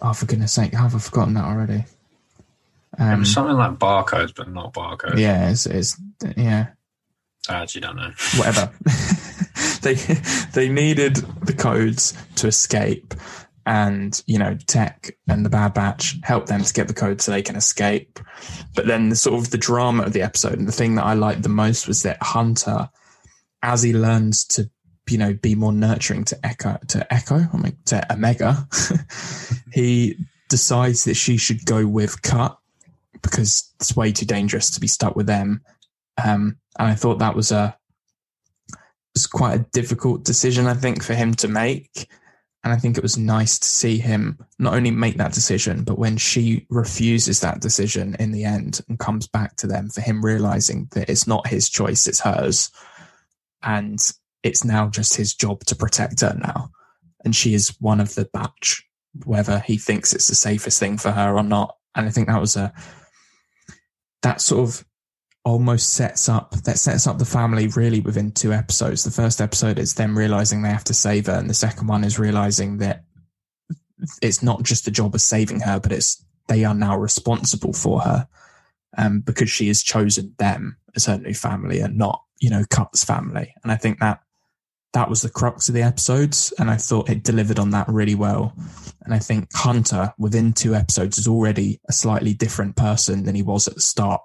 Oh 0.00 0.12
for 0.12 0.26
goodness 0.26 0.52
sake 0.52 0.72
have 0.72 0.94
i 0.94 0.98
forgotten 0.98 1.34
that 1.34 1.44
already? 1.44 1.84
Um, 2.98 3.24
something 3.24 3.56
like 3.56 3.78
barcodes 3.78 4.34
but 4.34 4.50
not 4.50 4.72
barcodes. 4.72 5.18
yeah 5.18 5.50
it's, 5.50 5.66
it's 5.66 6.00
yeah. 6.36 6.68
I 7.48 7.54
actually 7.54 7.80
don't 7.80 7.96
know. 7.96 8.12
Whatever. 8.36 8.72
they 9.94 9.94
they 10.52 10.68
needed 10.68 11.16
the 11.16 11.52
codes 11.52 12.14
to 12.36 12.46
escape, 12.46 13.14
and 13.66 14.22
you 14.26 14.38
know, 14.38 14.56
Tech 14.66 15.16
and 15.28 15.44
the 15.44 15.50
Bad 15.50 15.74
Batch 15.74 16.16
help 16.22 16.46
them 16.46 16.62
to 16.62 16.72
get 16.72 16.88
the 16.88 16.94
code 16.94 17.20
so 17.20 17.30
they 17.30 17.42
can 17.42 17.56
escape. 17.56 18.18
But 18.74 18.86
then 18.86 19.08
the 19.08 19.16
sort 19.16 19.40
of 19.40 19.50
the 19.50 19.58
drama 19.58 20.04
of 20.04 20.12
the 20.12 20.22
episode 20.22 20.58
and 20.58 20.68
the 20.68 20.72
thing 20.72 20.94
that 20.96 21.04
I 21.04 21.14
liked 21.14 21.42
the 21.42 21.48
most 21.48 21.86
was 21.88 22.02
that 22.02 22.22
Hunter, 22.22 22.88
as 23.62 23.82
he 23.82 23.92
learns 23.92 24.44
to 24.46 24.70
you 25.08 25.18
know 25.18 25.34
be 25.34 25.54
more 25.54 25.72
nurturing 25.72 26.24
to 26.26 26.46
Echo 26.46 26.78
to 26.88 27.12
Echo, 27.12 27.46
I 27.52 27.56
mean 27.56 27.76
to 27.86 28.12
Omega, 28.12 28.68
he 29.72 30.16
decides 30.48 31.04
that 31.04 31.14
she 31.14 31.36
should 31.36 31.64
go 31.64 31.86
with 31.86 32.22
Cut 32.22 32.58
because 33.22 33.72
it's 33.80 33.96
way 33.96 34.12
too 34.12 34.26
dangerous 34.26 34.70
to 34.70 34.80
be 34.80 34.86
stuck 34.86 35.16
with 35.16 35.26
them 35.26 35.62
um, 36.22 36.58
and 36.78 36.88
I 36.88 36.94
thought 36.94 37.18
that 37.18 37.34
was 37.34 37.52
a 37.52 37.76
was 39.14 39.26
quite 39.26 39.54
a 39.54 39.66
difficult 39.72 40.24
decision, 40.24 40.66
I 40.66 40.74
think, 40.74 41.02
for 41.02 41.14
him 41.14 41.34
to 41.34 41.48
make. 41.48 42.08
And 42.64 42.72
I 42.72 42.76
think 42.76 42.96
it 42.96 43.02
was 43.02 43.18
nice 43.18 43.58
to 43.58 43.68
see 43.68 43.98
him 43.98 44.38
not 44.58 44.74
only 44.74 44.92
make 44.92 45.16
that 45.16 45.32
decision, 45.32 45.82
but 45.82 45.98
when 45.98 46.16
she 46.16 46.66
refuses 46.70 47.40
that 47.40 47.60
decision 47.60 48.14
in 48.20 48.30
the 48.30 48.44
end 48.44 48.80
and 48.88 48.98
comes 48.98 49.26
back 49.26 49.56
to 49.56 49.66
them, 49.66 49.90
for 49.90 50.00
him 50.00 50.24
realizing 50.24 50.88
that 50.92 51.10
it's 51.10 51.26
not 51.26 51.48
his 51.48 51.68
choice, 51.68 52.06
it's 52.06 52.20
hers. 52.20 52.70
And 53.64 53.98
it's 54.42 54.64
now 54.64 54.88
just 54.88 55.16
his 55.16 55.34
job 55.34 55.64
to 55.64 55.76
protect 55.76 56.20
her 56.20 56.36
now. 56.38 56.70
And 57.24 57.34
she 57.34 57.54
is 57.54 57.76
one 57.80 58.00
of 58.00 58.14
the 58.14 58.28
batch, 58.32 58.84
whether 59.24 59.58
he 59.60 59.76
thinks 59.76 60.12
it's 60.12 60.28
the 60.28 60.34
safest 60.34 60.78
thing 60.78 60.98
for 60.98 61.10
her 61.10 61.36
or 61.36 61.42
not. 61.42 61.76
And 61.94 62.06
I 62.06 62.10
think 62.10 62.28
that 62.28 62.40
was 62.40 62.56
a, 62.56 62.72
that 64.22 64.40
sort 64.40 64.68
of 64.68 64.84
almost 65.44 65.94
sets 65.94 66.28
up 66.28 66.52
that 66.52 66.78
sets 66.78 67.06
up 67.06 67.18
the 67.18 67.24
family 67.24 67.66
really 67.68 68.00
within 68.00 68.30
two 68.30 68.52
episodes. 68.52 69.04
The 69.04 69.10
first 69.10 69.40
episode 69.40 69.78
is 69.78 69.94
them 69.94 70.16
realizing 70.16 70.62
they 70.62 70.68
have 70.68 70.84
to 70.84 70.94
save 70.94 71.26
her, 71.26 71.34
and 71.34 71.50
the 71.50 71.54
second 71.54 71.86
one 71.86 72.04
is 72.04 72.18
realizing 72.18 72.78
that 72.78 73.04
it's 74.20 74.42
not 74.42 74.62
just 74.62 74.84
the 74.84 74.90
job 74.90 75.14
of 75.14 75.20
saving 75.20 75.60
her, 75.60 75.80
but 75.80 75.92
it's 75.92 76.24
they 76.48 76.64
are 76.64 76.74
now 76.74 76.96
responsible 76.96 77.72
for 77.72 78.00
her, 78.00 78.28
um, 78.98 79.20
because 79.20 79.50
she 79.50 79.68
has 79.68 79.82
chosen 79.82 80.34
them 80.38 80.76
as 80.96 81.06
her 81.06 81.18
new 81.18 81.34
family 81.34 81.80
and 81.80 81.96
not 81.96 82.22
you 82.42 82.50
know, 82.50 82.64
Cut's 82.68 83.04
family. 83.04 83.54
And 83.62 83.70
I 83.72 83.76
think 83.76 84.00
that 84.00 84.20
that 84.92 85.08
was 85.08 85.22
the 85.22 85.30
crux 85.30 85.68
of 85.68 85.74
the 85.74 85.82
episodes. 85.82 86.52
And 86.58 86.68
I 86.70 86.76
thought 86.76 87.08
it 87.08 87.22
delivered 87.22 87.58
on 87.58 87.70
that 87.70 87.88
really 87.88 88.16
well. 88.16 88.52
And 89.04 89.14
I 89.14 89.20
think 89.20 89.48
Hunter, 89.54 90.12
within 90.18 90.52
two 90.52 90.74
episodes, 90.74 91.16
is 91.18 91.28
already 91.28 91.80
a 91.88 91.92
slightly 91.92 92.34
different 92.34 92.76
person 92.76 93.24
than 93.24 93.36
he 93.36 93.42
was 93.42 93.68
at 93.68 93.76
the 93.76 93.80
start 93.80 94.20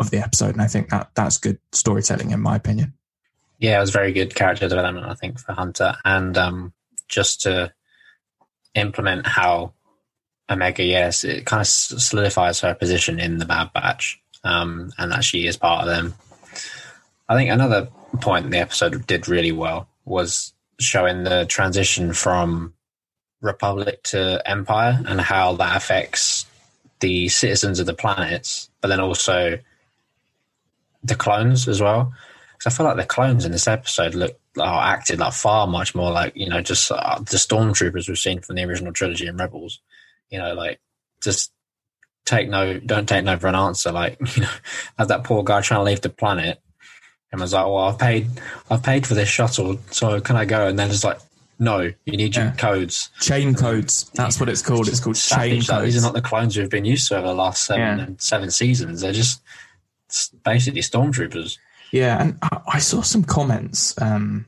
of 0.00 0.10
the 0.10 0.18
episode. 0.18 0.54
And 0.54 0.62
I 0.62 0.66
think 0.66 0.88
that 0.88 1.10
that's 1.14 1.38
good 1.38 1.58
storytelling, 1.72 2.30
in 2.30 2.40
my 2.40 2.56
opinion. 2.56 2.94
Yeah, 3.58 3.76
it 3.76 3.80
was 3.80 3.90
very 3.90 4.12
good 4.12 4.34
character 4.34 4.68
development, 4.68 5.06
I 5.06 5.14
think, 5.14 5.38
for 5.38 5.52
Hunter. 5.52 5.94
And 6.04 6.36
um, 6.38 6.72
just 7.08 7.42
to 7.42 7.72
implement 8.74 9.26
how 9.26 9.74
Omega, 10.48 10.82
yes, 10.82 11.24
it 11.24 11.44
kind 11.44 11.60
of 11.60 11.66
solidifies 11.66 12.60
her 12.60 12.74
position 12.74 13.20
in 13.20 13.38
the 13.38 13.44
Bad 13.44 13.72
Batch 13.72 14.20
um, 14.42 14.90
and 14.98 15.12
that 15.12 15.24
she 15.24 15.46
is 15.46 15.56
part 15.56 15.82
of 15.82 15.88
them. 15.88 16.14
I 17.28 17.36
think 17.36 17.50
another 17.50 17.88
point 18.20 18.50
the 18.50 18.58
episode 18.58 19.06
did 19.06 19.28
really 19.28 19.52
well 19.52 19.88
was 20.04 20.52
showing 20.80 21.24
the 21.24 21.44
transition 21.44 22.12
from 22.12 22.74
Republic 23.42 24.02
to 24.04 24.42
Empire 24.44 25.00
and 25.06 25.20
how 25.20 25.54
that 25.56 25.76
affects 25.76 26.46
the 27.00 27.28
citizens 27.28 27.78
of 27.78 27.86
the 27.86 27.94
planets, 27.94 28.70
but 28.80 28.88
then 28.88 29.00
also 29.00 29.58
the 31.02 31.14
clones 31.14 31.68
as 31.68 31.80
well. 31.80 32.12
Because 32.52 32.74
I 32.74 32.76
feel 32.76 32.86
like 32.86 32.96
the 32.96 33.04
clones 33.04 33.44
in 33.44 33.52
this 33.52 33.68
episode 33.68 34.14
look 34.14 34.38
are 34.58 34.82
acted 34.82 35.18
like 35.18 35.32
far 35.32 35.66
much 35.66 35.94
more 35.94 36.10
like 36.10 36.34
you 36.36 36.48
know 36.48 36.60
just 36.60 36.90
uh, 36.90 37.18
the 37.18 37.36
stormtroopers 37.36 38.08
we've 38.08 38.18
seen 38.18 38.40
from 38.40 38.56
the 38.56 38.64
original 38.64 38.92
trilogy 38.92 39.26
and 39.26 39.38
Rebels. 39.38 39.80
You 40.30 40.38
know, 40.38 40.54
like 40.54 40.80
just 41.22 41.52
take 42.24 42.48
no, 42.48 42.78
don't 42.78 43.08
take 43.08 43.24
no 43.24 43.38
for 43.38 43.48
an 43.48 43.54
answer. 43.54 43.92
Like 43.92 44.18
you 44.36 44.42
know, 44.42 44.50
as 44.98 45.08
that 45.08 45.24
poor 45.24 45.42
guy 45.42 45.60
trying 45.60 45.80
to 45.80 45.84
leave 45.84 46.00
the 46.00 46.10
planet 46.10 46.60
and 47.32 47.40
was 47.40 47.52
like, 47.52 47.64
"Well, 47.64 47.78
I've 47.78 47.98
paid, 47.98 48.28
I've 48.70 48.82
paid 48.82 49.06
for 49.06 49.14
this 49.14 49.28
shuttle, 49.28 49.78
so 49.90 50.20
can 50.20 50.36
I 50.36 50.44
go?" 50.44 50.66
And 50.66 50.78
then 50.78 50.90
it's 50.90 51.04
like, 51.04 51.18
"No, 51.58 51.92
you 52.04 52.16
need 52.16 52.36
your 52.36 52.52
codes, 52.58 53.10
chain 53.20 53.54
codes. 53.54 54.10
That's 54.14 54.40
what 54.40 54.48
it's 54.48 54.62
called. 54.62 54.88
It's 54.88 55.00
called 55.00 55.16
chain 55.16 55.62
codes. 55.62 55.94
These 55.94 56.02
are 56.02 56.06
not 56.06 56.14
the 56.14 56.22
clones 56.22 56.56
we've 56.56 56.70
been 56.70 56.84
used 56.84 57.08
to 57.08 57.18
over 57.18 57.28
the 57.28 57.34
last 57.34 57.64
seven 57.64 57.98
yeah. 57.98 58.06
seven 58.18 58.50
seasons. 58.50 59.00
They're 59.00 59.12
just 59.12 59.40
basically 60.44 60.82
stormtroopers." 60.82 61.58
Yeah, 61.92 62.22
and 62.22 62.38
I 62.68 62.78
saw 62.78 63.02
some 63.02 63.24
comments 63.24 64.00
um, 64.00 64.46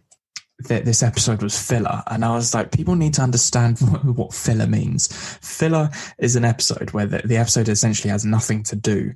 that 0.69 0.85
this 0.85 1.03
episode 1.03 1.43
was 1.43 1.61
filler, 1.61 2.03
and 2.07 2.25
I 2.25 2.35
was 2.35 2.55
like, 2.55 2.71
people 2.71 2.95
need 2.95 3.15
to 3.15 3.23
understand 3.23 3.79
what, 4.03 4.33
filler 4.33 4.67
means. 4.67 5.09
Filler 5.43 5.91
is 6.19 6.37
an 6.37 6.45
episode 6.45 6.93
where 6.93 7.07
the, 7.07 7.23
the 7.25 7.37
episode 7.37 7.69
essentially 7.69 8.11
has 8.11 8.25
nothing 8.25 8.63
to 8.65 8.77
do 8.77 9.15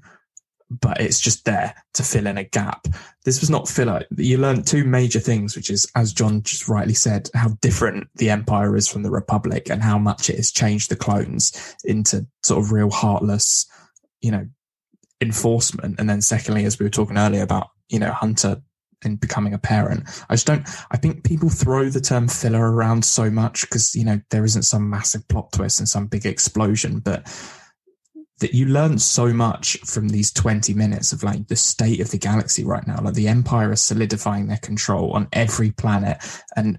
but 0.71 1.01
it's 1.01 1.21
just 1.21 1.45
there 1.45 1.75
to 1.95 2.03
fill 2.03 2.27
in 2.27 2.39
a 2.39 2.45
gap. 2.45 2.87
This 3.25 3.41
was 3.41 3.51
not 3.51 3.69
filler. 3.69 4.05
You 4.17 4.39
learn 4.39 4.63
two 4.63 4.85
major 4.85 5.21
things, 5.21 5.55
which 5.55 5.71
is, 5.71 5.91
as 5.95 6.13
John 6.13 6.43
just 6.43 6.69
rightly 6.69 6.95
said, 6.95 7.31
how 7.35 7.51
different 7.61 8.09
the 8.17 8.31
Empire 8.31 8.77
is 8.77 8.89
from 8.89 9.03
the 9.03 9.11
Republic 9.11 9.71
and 9.71 9.83
how 9.83 9.99
much 9.99 10.29
it 10.29 10.37
has 10.37 10.51
changed 10.51 10.91
the 10.91 10.97
clones 10.97 11.77
into 11.85 12.27
sort 12.43 12.65
of 12.65 12.73
real 12.73 12.91
heartless, 12.91 13.67
you 14.21 14.33
know, 14.33 14.47
enforcement. 15.21 15.99
And 15.99 16.09
then 16.09 16.21
secondly, 16.21 16.65
as 16.65 16.79
we 16.79 16.85
were 16.85 16.91
talking 16.91 17.19
earlier 17.19 17.43
about 17.43 17.69
you 17.89 17.99
know, 17.99 18.13
Hunter 18.13 18.63
and 19.05 19.21
becoming 19.21 19.55
a 19.55 19.59
parent. 19.59 20.05
I 20.29 20.35
just 20.35 20.47
don't, 20.47 20.67
I 20.91 20.97
think 20.97 21.25
people 21.25 21.49
throw 21.49 21.89
the 21.89 22.01
term 22.01 22.29
filler 22.29 22.73
around 22.73 23.05
so 23.05 23.31
much 23.31 23.63
because, 23.63 23.95
you 23.95 24.05
know, 24.05 24.21
there 24.31 24.45
isn't 24.45 24.63
some 24.63 24.89
massive 24.89 25.27
plot 25.29 25.53
twist 25.53 25.79
and 25.79 25.89
some 25.89 26.07
big 26.07 26.27
explosion, 26.27 27.01
but 27.01 27.27
that 28.41 28.55
you 28.55 28.67
learn 28.67 28.99
so 28.99 29.33
much 29.33 29.79
from 29.87 30.09
these 30.09 30.33
20 30.33 30.75
minutes 30.75 31.13
of 31.13 31.23
like 31.23 31.47
the 31.49 31.57
state 31.57 32.01
of 32.01 32.11
the 32.11 32.19
galaxy 32.19 32.65
right 32.65 32.87
now. 32.87 33.01
Like 33.01 33.15
the 33.15 33.29
Empire 33.29 33.73
is 33.73 33.83
solidifying 33.83 34.49
their 34.49 34.59
control 34.59 35.13
on 35.13 35.29
every 35.33 35.71
planet 35.71 36.19
and 36.55 36.79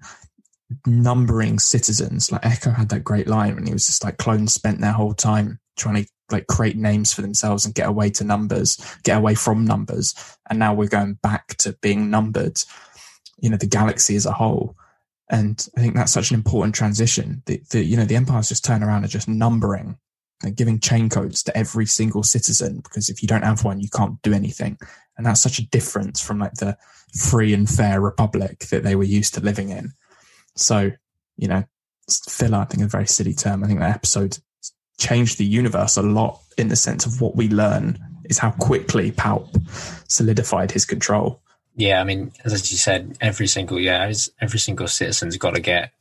numbering 0.86 1.58
citizens. 1.58 2.32
Like 2.32 2.46
Echo 2.46 2.72
had 2.72 2.90
that 2.90 3.04
great 3.04 3.28
line 3.28 3.56
when 3.56 3.66
he 3.66 3.74
was 3.74 3.88
just 3.88 4.04
like 4.04 4.18
clones 4.18 4.54
spent 4.54 4.82
their 4.82 4.92
whole 4.92 5.14
time 5.14 5.60
trying 5.78 6.04
to 6.04 6.12
like 6.32 6.48
create 6.48 6.76
names 6.76 7.14
for 7.14 7.22
themselves 7.22 7.66
and 7.66 7.76
get 7.76 7.88
away 7.88 8.10
to 8.12 8.24
numbers, 8.24 8.78
get 9.04 9.18
away 9.18 9.36
from 9.36 9.66
numbers. 9.66 10.14
And 10.50 10.60
now 10.60 10.74
we're 10.74 10.88
going 10.88 11.16
back 11.16 11.56
to 11.58 11.74
being 11.82 12.10
numbered, 12.10 12.60
you 13.40 13.50
know, 13.50 13.58
the 13.58 13.68
galaxy 13.68 14.16
as 14.16 14.26
a 14.26 14.34
whole. 14.34 14.76
And 15.30 15.68
I 15.78 15.82
think 15.82 15.96
that's 15.96 16.12
such 16.12 16.32
an 16.32 16.36
important 16.36 16.76
transition. 16.76 17.44
The, 17.46 17.62
the 17.72 17.84
you 17.84 17.98
know, 17.98 18.06
the 18.06 18.16
empires 18.16 18.50
just 18.50 18.66
turn 18.66 18.84
around 18.84 19.04
and 19.04 19.12
just 19.12 19.28
numbering 19.28 19.98
and 20.44 20.56
giving 20.56 20.80
chain 20.80 21.10
codes 21.10 21.44
to 21.44 21.58
every 21.58 21.86
single 21.86 22.24
citizen 22.24 22.78
because 22.78 23.10
if 23.10 23.22
you 23.22 23.28
don't 23.28 23.44
have 23.44 23.64
one, 23.64 23.80
you 23.80 23.90
can't 23.90 24.22
do 24.22 24.34
anything. 24.34 24.78
And 25.18 25.26
that's 25.26 25.42
such 25.42 25.60
a 25.60 25.68
difference 25.68 26.22
from 26.22 26.40
like 26.40 26.54
the 26.56 26.78
free 27.18 27.54
and 27.54 27.68
fair 27.68 28.00
republic 28.00 28.60
that 28.70 28.84
they 28.84 28.96
were 28.96 29.04
used 29.04 29.34
to 29.34 29.42
living 29.42 29.70
in. 29.70 29.94
So, 30.56 30.92
you 31.38 31.48
know, 31.48 31.64
filler, 32.30 32.60
I 32.60 32.66
think, 32.66 32.84
a 32.84 32.88
very 32.88 33.08
silly 33.08 33.34
term. 33.34 33.64
I 33.64 33.68
think 33.68 33.80
that 33.80 33.96
episode 33.96 34.38
changed 34.98 35.38
the 35.38 35.46
universe 35.46 35.98
a 35.98 36.02
lot 36.02 36.42
in 36.58 36.70
the 36.70 36.76
sense 36.76 37.06
of 37.06 37.22
what 37.22 37.36
we 37.36 37.48
learn 37.50 38.00
is 38.26 38.38
how 38.38 38.52
quickly 38.52 39.12
Palp 39.12 39.48
solidified 40.10 40.72
his 40.72 40.86
control. 40.86 41.40
Yeah, 41.76 42.02
I 42.02 42.04
mean, 42.04 42.32
as 42.44 42.72
you 42.72 42.78
said, 42.78 43.18
every 43.22 43.48
single 43.48 43.80
yeah, 43.80 44.12
every 44.42 44.60
single 44.60 44.88
citizen's 44.88 45.38
got 45.38 45.54
to 45.54 45.62
get 45.62 45.92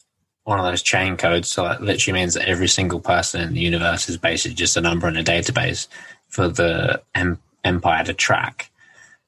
one 0.44 0.58
of 0.58 0.64
those 0.64 0.82
chain 0.82 1.16
codes. 1.16 1.50
So 1.50 1.64
that 1.64 1.82
literally 1.82 2.20
means 2.20 2.34
that 2.34 2.48
every 2.48 2.68
single 2.68 3.00
person 3.00 3.42
in 3.42 3.52
the 3.52 3.60
universe 3.60 4.08
is 4.08 4.16
basically 4.16 4.54
just 4.54 4.76
a 4.76 4.80
number 4.80 5.06
in 5.08 5.16
a 5.16 5.24
database 5.24 5.86
for 6.28 6.48
the 6.48 7.02
em- 7.14 7.40
empire 7.64 8.04
to 8.04 8.14
track. 8.14 8.70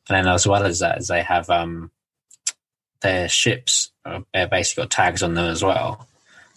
And 0.08 0.16
then, 0.16 0.32
as 0.32 0.46
well 0.46 0.64
as 0.64 0.78
that, 0.78 0.98
as 0.98 1.08
they 1.08 1.22
have 1.22 1.50
um, 1.50 1.90
their 3.02 3.28
ships, 3.28 3.90
uh, 4.04 4.20
they're 4.32 4.48
basically 4.48 4.84
got 4.84 4.90
tags 4.90 5.22
on 5.22 5.34
them 5.34 5.50
as 5.50 5.62
well. 5.62 6.08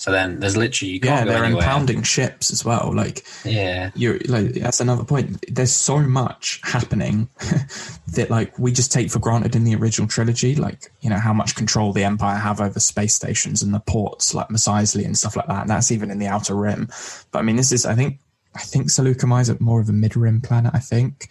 So 0.02 0.10
then 0.10 0.40
there's 0.40 0.58
literally 0.58 0.94
you 0.94 1.00
yeah, 1.04 1.26
they're 1.26 1.44
anywhere. 1.44 1.62
impounding 1.62 2.02
ships 2.02 2.50
as 2.50 2.66
well. 2.66 2.92
Like 2.92 3.24
yeah, 3.46 3.92
you're 3.94 4.18
like 4.26 4.54
that's 4.54 4.80
another 4.80 5.04
point. 5.04 5.46
There's 5.48 5.72
so 5.72 6.00
much 6.00 6.60
happening 6.64 7.30
that 8.14 8.32
like 8.32 8.58
we 8.58 8.72
just 8.72 8.92
take 8.92 9.12
for 9.12 9.20
granted 9.20 9.56
in 9.56 9.64
the 9.64 9.76
original 9.76 10.08
trilogy. 10.08 10.56
Like 10.56 10.92
you 11.02 11.12
know 11.12 11.20
how 11.20 11.34
much 11.34 11.54
control 11.56 11.94
the 11.94 12.04
Empire 12.04 12.40
have 12.40 12.60
over 12.60 12.80
space 12.80 13.14
stations 13.14 13.62
and 13.62 13.76
the 13.76 13.80
ports 13.80 14.34
like 14.34 14.50
Mos 14.50 14.68
Eisley 14.68 15.06
and 15.06 15.16
stuff 15.16 15.36
like 15.36 15.46
that. 15.46 15.62
And 15.62 15.70
that's 15.70 15.92
even 15.92 16.10
in 16.10 16.18
the 16.18 16.26
Outer 16.26 16.56
Rim. 16.56 16.90
But 17.32 17.38
I 17.38 17.42
mean, 17.44 17.58
this 17.58 17.72
is 17.72 17.86
I 17.86 17.94
think 17.94 18.18
I 18.56 18.62
think 18.62 18.88
Saleucami 18.88 19.42
is 19.42 19.62
more 19.62 19.82
of 19.82 19.90
a 19.90 19.94
mid 19.94 20.18
rim 20.18 20.42
planet. 20.42 20.72
I 20.74 20.80
think. 20.80 21.30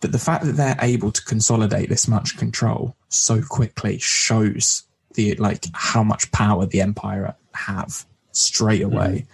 But 0.00 0.12
the 0.12 0.18
fact 0.18 0.46
that 0.46 0.52
they're 0.52 0.78
able 0.80 1.12
to 1.12 1.22
consolidate 1.22 1.90
this 1.90 2.08
much 2.08 2.38
control 2.38 2.96
so 3.10 3.42
quickly 3.42 3.98
shows 3.98 4.84
the 5.16 5.34
like 5.34 5.66
how 5.74 6.02
much 6.02 6.32
power 6.32 6.64
the 6.64 6.80
Empire 6.80 7.34
have 7.56 8.04
straight 8.32 8.82
mm-hmm. 8.82 8.96
away. 8.96 9.08
Mm. 9.08 9.26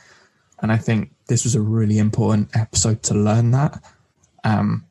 And 0.63 0.73
I 0.73 0.77
think 0.77 1.13
this 1.27 1.45
was 1.45 1.55
a 1.55 1.61
really 1.61 1.99
important 1.99 2.51
episode 2.55 3.03
to 3.05 3.15
learn 3.15 3.51
that. 3.51 3.83
Um, 4.45 4.87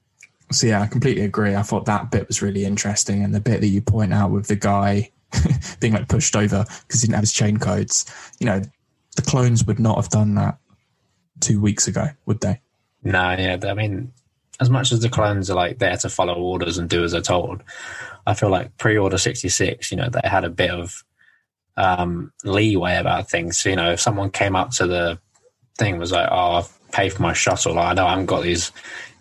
so 0.52 0.68
yeah, 0.68 0.82
I 0.82 0.88
completely 0.88 1.24
agree. 1.24 1.56
I 1.56 1.62
thought 1.62 1.86
that 1.86 2.12
bit 2.12 2.28
was 2.28 2.42
really 2.42 2.66
interesting, 2.66 3.24
and 3.24 3.34
the 3.34 3.40
bit 3.40 3.62
that 3.62 3.68
you 3.68 3.82
point 3.82 4.14
out 4.14 4.32
with 4.32 4.48
the 4.48 4.56
guy 4.56 5.12
being 5.80 5.94
like 5.94 6.10
pushed 6.10 6.36
over 6.36 6.66
because 6.88 7.02
he 7.02 7.08
didn't 7.08 7.16
have 7.16 7.24
his 7.24 7.34
chain 7.34 7.58
codes. 7.58 8.06
You 8.40 8.48
know, 8.48 8.62
the 9.16 9.22
clones 9.22 9.66
would 9.66 9.80
not 9.80 9.96
have 9.96 10.10
done 10.10 10.36
that 10.36 10.58
two 11.40 11.60
weeks 11.62 11.88
ago, 11.88 12.10
would 12.26 12.42
they? 12.42 12.60
No, 13.04 13.32
yeah. 13.32 13.58
I 13.64 13.74
mean, 13.74 14.12
as 14.60 14.70
much 14.70 14.92
as 14.92 15.00
the 15.00 15.10
clones 15.10 15.50
are 15.50 15.56
like 15.56 15.80
there 15.80 15.98
to 15.98 16.10
follow 16.10 16.36
orders 16.36 16.78
and 16.78 16.90
do 16.90 17.04
as 17.04 17.14
they're 17.14 17.22
told, 17.22 17.64
I 18.28 18.34
feel 18.34 18.50
like 18.50 18.78
pre-order 18.78 19.18
sixty 19.18 19.50
six. 19.50 19.92
You 19.92 19.98
know, 19.98 20.10
they 20.10 20.28
had 20.28 20.44
a 20.44 20.50
bit 20.50 20.72
of 20.72 21.04
um, 21.78 22.32
leeway 22.44 22.98
about 22.98 23.30
things. 23.30 23.60
So, 23.60 23.70
you 23.70 23.76
know, 23.76 23.92
if 23.92 24.02
someone 24.02 24.32
came 24.32 24.56
up 24.56 24.72
to 24.72 24.88
the 24.88 25.20
thing 25.78 25.98
was 25.98 26.12
like, 26.12 26.30
"Oh, 26.32 26.52
I've 26.58 26.92
paid 26.92 27.14
for 27.14 27.22
my 27.22 27.34
shuttle. 27.34 27.80
I 27.80 27.94
know 27.94 28.06
I 28.06 28.12
haven't 28.12 28.28
got 28.28 28.44
these 28.44 28.72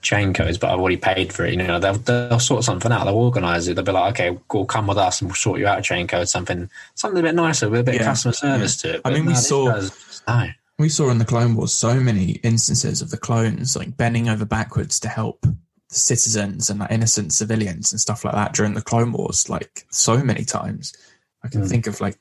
chain 0.02 0.32
codes, 0.32 0.58
but 0.58 0.70
I've 0.70 0.78
already 0.78 0.96
paid 0.96 1.32
for 1.32 1.44
it." 1.44 1.52
You 1.52 1.58
know, 1.58 1.78
they'll, 1.78 1.94
they'll 1.94 2.38
sort 2.38 2.64
something 2.64 2.92
out. 2.92 3.04
They'll 3.04 3.14
organise 3.14 3.66
it. 3.66 3.74
They'll 3.74 3.84
be 3.84 3.92
like, 3.92 4.14
"Okay, 4.14 4.38
go 4.48 4.64
come 4.64 4.86
with 4.86 4.98
us, 4.98 5.20
and 5.20 5.30
we'll 5.30 5.36
sort 5.36 5.58
you 5.58 5.66
out 5.66 5.78
a 5.78 5.82
chain 5.82 6.06
code, 6.06 6.28
something, 6.28 6.70
something 6.94 7.20
a 7.20 7.22
bit 7.22 7.34
nicer 7.34 7.68
with 7.68 7.80
a 7.80 7.84
bit 7.84 7.94
yeah. 7.96 8.00
of 8.02 8.06
customer 8.06 8.32
service 8.32 8.84
yeah. 8.84 8.90
to 8.90 8.96
it." 8.96 9.02
But 9.02 9.12
I 9.12 9.16
mean, 9.16 9.24
no, 9.24 9.30
we 9.30 9.36
saw. 9.36 9.72
Guys, 9.72 10.22
no. 10.28 10.48
We 10.78 10.88
saw 10.88 11.10
in 11.10 11.18
the 11.18 11.26
Clone 11.26 11.56
Wars 11.56 11.72
so 11.74 12.00
many 12.00 12.32
instances 12.42 13.02
of 13.02 13.10
the 13.10 13.18
clones 13.18 13.76
like 13.76 13.98
bending 13.98 14.30
over 14.30 14.46
backwards 14.46 14.98
to 15.00 15.08
help 15.08 15.42
the 15.42 15.94
citizens 15.94 16.70
and 16.70 16.80
like 16.80 16.90
innocent 16.90 17.34
civilians 17.34 17.92
and 17.92 18.00
stuff 18.00 18.24
like 18.24 18.32
that 18.32 18.54
during 18.54 18.72
the 18.72 18.80
Clone 18.80 19.12
Wars, 19.12 19.50
like 19.50 19.84
so 19.90 20.24
many 20.24 20.44
times. 20.44 20.94
I 21.42 21.48
can 21.48 21.62
mm. 21.62 21.68
think 21.68 21.86
of 21.86 22.00
like 22.00 22.18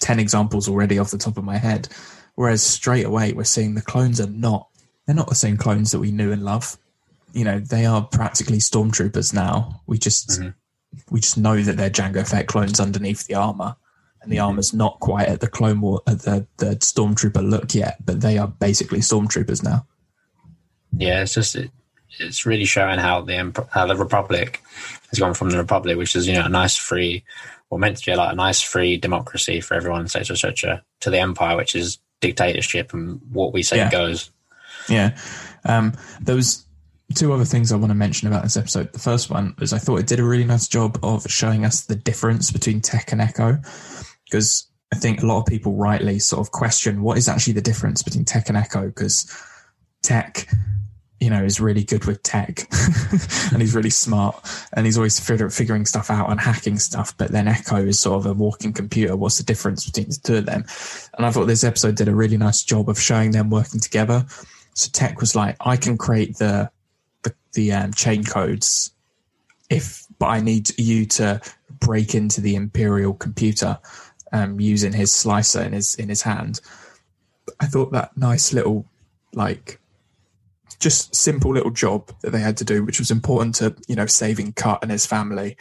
10 0.00 0.18
examples 0.18 0.68
already 0.68 0.98
off 0.98 1.10
the 1.10 1.18
top 1.18 1.38
of 1.38 1.44
my 1.44 1.56
head. 1.56 1.88
Whereas 2.34 2.62
straight 2.62 3.06
away, 3.06 3.32
we're 3.32 3.44
seeing 3.44 3.74
the 3.74 3.82
clones 3.82 4.20
are 4.20 4.28
not, 4.28 4.68
they're 5.06 5.14
not 5.14 5.28
the 5.28 5.34
same 5.34 5.56
clones 5.56 5.92
that 5.92 6.00
we 6.00 6.10
knew 6.10 6.32
and 6.32 6.42
love. 6.42 6.76
You 7.32 7.44
know, 7.44 7.58
they 7.58 7.86
are 7.86 8.02
practically 8.02 8.58
stormtroopers 8.58 9.32
now. 9.34 9.82
We 9.86 9.98
just, 9.98 10.30
mm-hmm. 10.30 10.50
we 11.10 11.20
just 11.20 11.38
know 11.38 11.60
that 11.60 11.76
they're 11.76 11.90
Jango 11.90 12.28
Fett 12.28 12.46
clones 12.46 12.80
underneath 12.80 13.26
the 13.26 13.34
armor. 13.34 13.76
And 14.22 14.32
the 14.32 14.36
mm-hmm. 14.36 14.46
armor's 14.46 14.72
not 14.72 15.00
quite 15.00 15.28
at 15.28 15.40
the 15.40 15.48
clone 15.48 15.80
war, 15.80 16.00
at 16.06 16.20
the, 16.20 16.46
the 16.56 16.76
stormtrooper 16.76 17.48
look 17.48 17.74
yet, 17.74 18.04
but 18.04 18.20
they 18.20 18.38
are 18.38 18.48
basically 18.48 19.00
stormtroopers 19.00 19.62
now. 19.62 19.86
Yeah, 20.96 21.22
it's 21.22 21.34
just, 21.34 21.56
it, 21.56 21.70
it's 22.18 22.46
really 22.46 22.64
showing 22.64 22.98
how 22.98 23.20
the 23.20 23.66
how 23.70 23.86
the 23.86 23.96
Republic 23.96 24.62
has 25.10 25.18
gone 25.18 25.34
from 25.34 25.50
the 25.50 25.58
Republic, 25.58 25.96
which 25.96 26.16
is 26.16 26.26
you 26.26 26.34
know 26.34 26.46
a 26.46 26.48
nice 26.48 26.76
free, 26.76 27.24
or 27.74 27.78
meant 27.78 27.96
to 27.96 28.06
be 28.06 28.14
like 28.14 28.32
a 28.32 28.36
nice 28.36 28.60
free 28.60 28.96
democracy 28.96 29.60
for 29.60 29.74
everyone, 29.74 30.04
etc., 30.04 30.34
etc., 30.34 30.84
to 31.00 31.10
the 31.10 31.18
Empire, 31.18 31.56
which 31.56 31.74
is 31.74 31.98
dictatorship 32.20 32.94
and 32.94 33.20
what 33.32 33.52
we 33.52 33.64
say 33.64 33.78
Yeah. 33.78 33.90
goes. 33.90 34.30
Yeah. 34.88 35.18
Um, 35.64 35.92
there 36.20 36.36
was 36.36 36.64
two 37.16 37.32
other 37.32 37.44
things 37.44 37.72
I 37.72 37.76
want 37.76 37.90
to 37.90 37.96
mention 37.96 38.28
about 38.28 38.44
this 38.44 38.56
episode. 38.56 38.92
The 38.92 39.00
first 39.00 39.28
one 39.28 39.56
was 39.58 39.72
I 39.72 39.78
thought 39.78 39.98
it 39.98 40.06
did 40.06 40.20
a 40.20 40.24
really 40.24 40.44
nice 40.44 40.68
job 40.68 41.00
of 41.02 41.26
showing 41.28 41.64
us 41.64 41.80
the 41.82 41.96
difference 41.96 42.52
between 42.52 42.80
Tech 42.80 43.10
and 43.10 43.20
Echo, 43.20 43.58
because 44.24 44.68
I 44.92 44.96
think 44.96 45.20
a 45.20 45.26
lot 45.26 45.40
of 45.40 45.46
people 45.46 45.74
rightly 45.74 46.20
sort 46.20 46.46
of 46.46 46.52
question 46.52 47.02
what 47.02 47.18
is 47.18 47.28
actually 47.28 47.54
the 47.54 47.60
difference 47.60 48.04
between 48.04 48.24
Tech 48.24 48.48
and 48.48 48.56
Echo, 48.56 48.86
because 48.86 49.26
Tech, 50.04 50.48
you 51.20 51.30
know, 51.30 51.42
is 51.42 51.60
really 51.60 51.84
good 51.84 52.04
with 52.04 52.22
tech 52.22 52.68
and 53.52 53.62
he's 53.62 53.74
really 53.74 53.90
smart 53.90 54.36
and 54.72 54.84
he's 54.84 54.96
always 54.96 55.18
figure, 55.18 55.48
figuring 55.48 55.86
stuff 55.86 56.10
out 56.10 56.30
and 56.30 56.40
hacking 56.40 56.78
stuff. 56.78 57.16
But 57.16 57.30
then 57.30 57.48
Echo 57.48 57.76
is 57.76 57.98
sort 57.98 58.18
of 58.18 58.26
a 58.26 58.34
walking 58.34 58.72
computer. 58.72 59.16
What's 59.16 59.38
the 59.38 59.44
difference 59.44 59.86
between 59.86 60.08
the 60.08 60.20
two 60.22 60.36
of 60.36 60.46
them? 60.46 60.64
And 61.16 61.24
I 61.24 61.30
thought 61.30 61.46
this 61.46 61.64
episode 61.64 61.94
did 61.94 62.08
a 62.08 62.14
really 62.14 62.36
nice 62.36 62.62
job 62.62 62.88
of 62.88 63.00
showing 63.00 63.30
them 63.30 63.48
working 63.48 63.80
together. 63.80 64.26
So 64.74 64.90
Tech 64.92 65.20
was 65.20 65.34
like, 65.36 65.56
I 65.60 65.76
can 65.76 65.96
create 65.96 66.36
the 66.38 66.70
the, 67.22 67.34
the 67.54 67.72
um, 67.72 67.92
chain 67.92 68.24
codes 68.24 68.92
if, 69.70 70.04
but 70.18 70.26
I 70.26 70.40
need 70.40 70.78
you 70.78 71.06
to 71.06 71.40
break 71.80 72.14
into 72.14 72.40
the 72.40 72.54
Imperial 72.54 73.14
computer 73.14 73.78
um, 74.32 74.60
using 74.60 74.92
his 74.92 75.12
slicer 75.12 75.62
in 75.62 75.72
his 75.72 75.94
in 75.94 76.08
his 76.08 76.22
hand. 76.22 76.60
I 77.60 77.66
thought 77.66 77.92
that 77.92 78.16
nice 78.16 78.52
little 78.52 78.84
like 79.32 79.80
just 80.78 81.14
simple 81.14 81.52
little 81.52 81.70
job 81.70 82.12
that 82.22 82.30
they 82.30 82.40
had 82.40 82.56
to 82.58 82.64
do, 82.64 82.84
which 82.84 82.98
was 82.98 83.10
important 83.10 83.54
to 83.56 83.74
you 83.88 83.96
know 83.96 84.06
saving 84.06 84.52
Cut 84.52 84.82
and 84.82 84.90
his 84.90 85.06
family. 85.06 85.56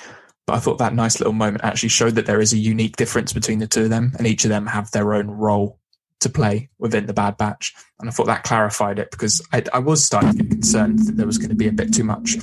But 0.45 0.55
I 0.55 0.59
thought 0.59 0.77
that 0.79 0.93
nice 0.93 1.19
little 1.19 1.33
moment 1.33 1.63
actually 1.63 1.89
showed 1.89 2.15
that 2.15 2.25
there 2.25 2.41
is 2.41 2.51
a 2.51 2.57
unique 2.57 2.97
difference 2.97 3.31
between 3.31 3.59
the 3.59 3.67
two 3.67 3.83
of 3.83 3.89
them, 3.89 4.13
and 4.17 4.27
each 4.27 4.43
of 4.43 4.49
them 4.49 4.67
have 4.67 4.91
their 4.91 5.13
own 5.13 5.29
role 5.29 5.79
to 6.19 6.29
play 6.29 6.69
within 6.79 7.05
the 7.05 7.13
Bad 7.13 7.37
Batch. 7.37 7.73
And 7.99 8.09
I 8.09 8.11
thought 8.11 8.27
that 8.27 8.43
clarified 8.43 8.99
it 8.99 9.11
because 9.11 9.41
I, 9.53 9.63
I 9.73 9.79
was 9.79 10.03
starting 10.03 10.31
to 10.31 10.37
get 10.37 10.49
concerned 10.49 10.99
that 10.99 11.17
there 11.17 11.25
was 11.25 11.37
going 11.37 11.49
to 11.49 11.55
be 11.55 11.67
a 11.67 11.71
bit 11.71 11.93
too 11.93 12.03
much 12.03 12.37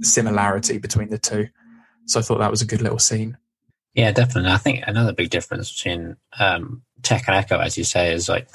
similarity 0.00 0.78
between 0.78 1.10
the 1.10 1.18
two. 1.18 1.48
So 2.06 2.20
I 2.20 2.22
thought 2.22 2.38
that 2.38 2.50
was 2.50 2.62
a 2.62 2.66
good 2.66 2.82
little 2.82 2.98
scene. 2.98 3.36
Yeah, 3.94 4.12
definitely. 4.12 4.50
I 4.50 4.58
think 4.58 4.84
another 4.86 5.12
big 5.12 5.30
difference 5.30 5.72
between 5.72 6.16
um, 6.38 6.82
Tech 7.02 7.24
and 7.26 7.36
Echo, 7.36 7.58
as 7.58 7.76
you 7.76 7.84
say, 7.84 8.12
is 8.12 8.28
like 8.28 8.48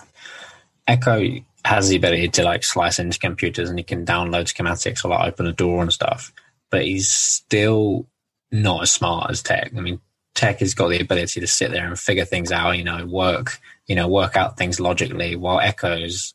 Echo 0.88 1.22
has 1.66 1.90
the 1.90 1.96
ability 1.96 2.28
to 2.30 2.44
like 2.44 2.64
slice 2.64 3.00
into 3.00 3.20
computers 3.20 3.70
and 3.70 3.78
he 3.78 3.84
can 3.84 4.06
download 4.06 4.46
schematics 4.46 5.06
or 5.06 5.10
like 5.10 5.28
open 5.28 5.46
a 5.48 5.54
door 5.54 5.82
and 5.82 5.94
stuff, 5.94 6.34
but 6.70 6.84
he's 6.84 7.10
still 7.10 8.08
not 8.52 8.84
as 8.84 8.92
smart 8.92 9.30
as 9.30 9.44
Tech. 9.44 9.72
I 9.76 9.80
mean, 9.82 10.00
Tech 10.34 10.60
has 10.60 10.74
got 10.74 10.90
the 10.90 11.00
ability 11.00 11.40
to 11.40 11.48
sit 11.48 11.72
there 11.72 11.86
and 11.86 12.00
figure 12.00 12.26
things 12.26 12.52
out, 12.52 12.78
you 12.78 12.84
know, 12.84 13.06
work, 13.06 13.60
you 13.88 13.96
know, 13.96 14.08
work 14.08 14.36
out 14.36 14.58
things 14.58 14.80
logically. 14.80 15.36
While 15.36 15.60
Echo's, 15.60 16.34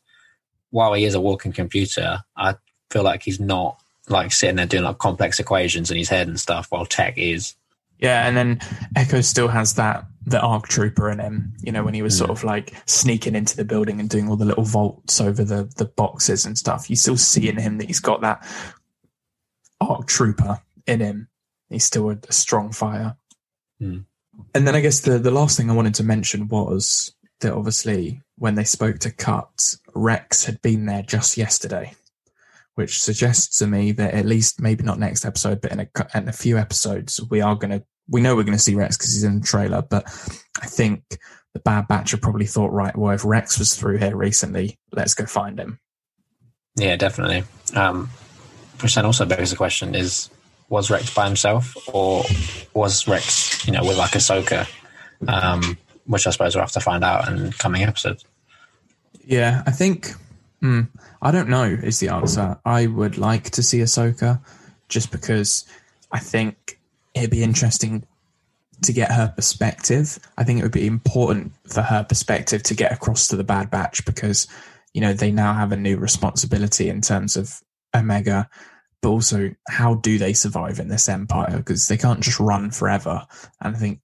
while 0.69 0.93
he 0.93 1.03
is 1.03 1.13
a 1.13 1.21
walking 1.21 1.51
computer, 1.51 2.19
I 2.35 2.55
feel 2.89 3.03
like 3.03 3.23
he's 3.23 3.39
not 3.39 3.79
like 4.07 4.31
sitting 4.31 4.55
there 4.55 4.65
doing 4.65 4.83
like 4.83 4.99
complex 4.99 5.39
equations 5.39 5.91
in 5.91 5.97
his 5.97 6.09
head 6.09 6.27
and 6.27 6.39
stuff. 6.39 6.67
While 6.69 6.85
Tech 6.85 7.17
is. 7.17 7.55
Yeah, 7.99 8.27
and 8.27 8.37
then 8.37 8.59
Echo 8.95 9.21
still 9.21 9.47
has 9.47 9.73
that 9.73 10.05
the 10.27 10.41
ARC 10.41 10.67
trooper 10.67 11.09
in 11.09 11.19
him. 11.19 11.53
You 11.61 11.71
know, 11.71 11.83
when 11.83 11.93
he 11.93 12.01
was 12.01 12.17
sort 12.17 12.29
of 12.29 12.43
like 12.43 12.73
sneaking 12.85 13.33
into 13.33 13.55
the 13.55 13.63
building 13.63 13.99
and 13.99 14.09
doing 14.09 14.29
all 14.29 14.35
the 14.35 14.45
little 14.45 14.65
vaults 14.65 15.21
over 15.21 15.43
the 15.43 15.71
the 15.77 15.85
boxes 15.85 16.45
and 16.45 16.57
stuff. 16.57 16.89
You 16.89 16.97
still 16.97 17.17
see 17.17 17.47
in 17.47 17.57
him 17.57 17.77
that 17.77 17.87
he's 17.87 18.01
got 18.01 18.21
that 18.21 18.45
ARC 19.79 20.05
trooper 20.07 20.59
in 20.85 20.99
him. 20.99 21.29
He's 21.69 21.85
still 21.85 22.09
a, 22.11 22.17
a 22.27 22.33
strong 22.33 22.71
fire. 22.71 23.15
Hmm. 23.79 23.99
And 24.53 24.67
then 24.67 24.75
I 24.75 24.81
guess 24.81 24.99
the 24.99 25.17
the 25.17 25.31
last 25.31 25.55
thing 25.55 25.71
I 25.71 25.75
wanted 25.75 25.95
to 25.95 26.03
mention 26.03 26.49
was 26.49 27.15
that 27.39 27.53
obviously 27.53 28.21
when 28.37 28.55
they 28.55 28.65
spoke 28.65 28.99
to 28.99 29.11
Cut, 29.11 29.75
Rex 29.95 30.43
had 30.43 30.61
been 30.61 30.85
there 30.85 31.03
just 31.03 31.37
yesterday, 31.37 31.93
which 32.75 33.01
suggests 33.01 33.59
to 33.59 33.67
me 33.67 33.93
that 33.93 34.13
at 34.13 34.25
least 34.25 34.61
maybe 34.61 34.83
not 34.83 34.99
next 34.99 35.23
episode, 35.23 35.61
but 35.61 35.71
in 35.71 35.79
a 35.79 35.87
in 36.13 36.27
a 36.27 36.33
few 36.33 36.57
episodes, 36.57 37.21
we 37.29 37.39
are 37.39 37.55
going 37.55 37.71
to 37.71 37.85
we 38.09 38.21
know 38.21 38.35
we're 38.35 38.43
going 38.43 38.57
to 38.57 38.63
see 38.63 38.75
Rex 38.75 38.97
because 38.97 39.13
he's 39.13 39.23
in 39.23 39.39
the 39.39 39.45
trailer. 39.45 39.81
But 39.81 40.05
I 40.61 40.67
think 40.67 41.03
the 41.53 41.59
Bad 41.59 41.87
Batch 41.87 42.11
have 42.11 42.21
probably 42.21 42.45
thought, 42.45 42.71
right, 42.71 42.95
well, 42.95 43.13
if 43.13 43.25
Rex 43.25 43.59
was 43.59 43.75
through 43.75 43.97
here 43.97 44.15
recently, 44.15 44.77
let's 44.91 45.13
go 45.13 45.25
find 45.25 45.59
him. 45.59 45.79
Yeah, 46.75 46.95
definitely. 46.95 47.43
Um, 47.75 48.09
which 48.81 48.95
then 48.95 49.05
also 49.05 49.25
begs 49.25 49.49
the 49.49 49.57
question: 49.57 49.95
Is 49.95 50.29
was 50.69 50.91
Rex 50.91 51.13
by 51.13 51.25
himself, 51.25 51.75
or 51.91 52.23
was 52.73 53.07
Rex, 53.07 53.65
you 53.65 53.73
know, 53.73 53.83
with 53.83 53.97
like 53.97 54.11
Ahsoka? 54.11 54.69
Um, 55.27 55.77
which 56.05 56.27
I 56.27 56.29
suppose 56.29 56.55
we'll 56.55 56.63
have 56.63 56.71
to 56.73 56.79
find 56.79 57.03
out 57.03 57.27
in 57.27 57.51
coming 57.53 57.83
episodes. 57.83 58.23
Yeah, 59.25 59.63
I 59.65 59.71
think 59.71 60.13
hmm, 60.61 60.81
I 61.21 61.31
don't 61.31 61.49
know 61.49 61.63
is 61.63 61.99
the 61.99 62.09
answer. 62.09 62.59
I 62.63 62.85
would 62.85 63.17
like 63.17 63.49
to 63.51 63.63
see 63.63 63.79
Ahsoka 63.79 64.39
just 64.87 65.11
because 65.11 65.65
I 66.11 66.19
think 66.19 66.76
it'd 67.19 67.31
be 67.31 67.43
interesting 67.43 68.05
to 68.83 68.93
get 68.93 69.11
her 69.11 69.33
perspective. 69.35 70.19
I 70.37 70.43
think 70.43 70.59
it 70.59 70.63
would 70.63 70.71
be 70.71 70.87
important 70.87 71.53
for 71.67 71.81
her 71.81 72.03
perspective 72.03 72.63
to 72.63 72.75
get 72.75 72.91
across 72.91 73.27
to 73.27 73.35
the 73.35 73.43
Bad 73.43 73.71
Batch 73.71 74.05
because 74.05 74.47
you 74.93 75.01
know 75.01 75.13
they 75.13 75.31
now 75.31 75.53
have 75.53 75.71
a 75.71 75.77
new 75.77 75.97
responsibility 75.97 76.89
in 76.89 77.01
terms 77.01 77.35
of 77.35 77.61
Omega, 77.95 78.49
but 79.01 79.09
also 79.09 79.51
how 79.67 79.95
do 79.95 80.17
they 80.17 80.33
survive 80.33 80.79
in 80.79 80.89
this 80.89 81.09
empire 81.09 81.57
because 81.57 81.87
they 81.87 81.97
can't 81.97 82.21
just 82.21 82.39
run 82.39 82.71
forever. 82.71 83.25
And 83.61 83.75
I 83.75 83.79
think 83.79 84.01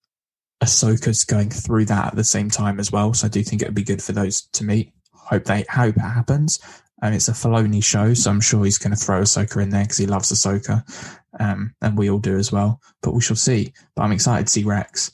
Ahsoka's 0.62 1.24
going 1.24 1.50
through 1.50 1.86
that 1.86 2.08
at 2.08 2.16
the 2.16 2.24
same 2.24 2.50
time 2.50 2.80
as 2.80 2.92
well. 2.92 3.14
So 3.14 3.28
I 3.28 3.30
do 3.30 3.44
think 3.44 3.62
it 3.62 3.68
would 3.68 3.76
be 3.76 3.84
good 3.84 4.02
for 4.02 4.14
those 4.14 4.42
to 4.54 4.64
meet. 4.64 4.94
Hope 5.14 5.46
they 5.46 5.66
hope 5.70 5.96
it 5.98 6.02
happens. 6.02 6.60
And 7.04 7.14
it's 7.14 7.28
a 7.28 7.34
Filoni 7.34 7.84
show, 7.84 8.14
so 8.14 8.32
I'm 8.32 8.40
sure 8.40 8.64
he's 8.64 8.78
going 8.78 8.96
to 8.96 8.98
throw 8.98 9.22
Ahsoka 9.22 9.62
in 9.62 9.70
there 9.70 9.84
because 9.84 9.98
he 9.98 10.06
loves 10.06 10.32
Ahsoka, 10.32 10.84
um, 11.38 11.76
and 11.82 11.98
we 11.98 12.10
all 12.10 12.18
do 12.18 12.38
as 12.38 12.50
well. 12.50 12.80
But 13.02 13.14
we 13.14 13.22
shall 13.22 13.36
see. 13.36 13.74
But 13.94 14.04
I'm 14.04 14.14
excited 14.14 14.48
to 14.48 14.52
see 14.52 14.64
Rex. 14.64 15.12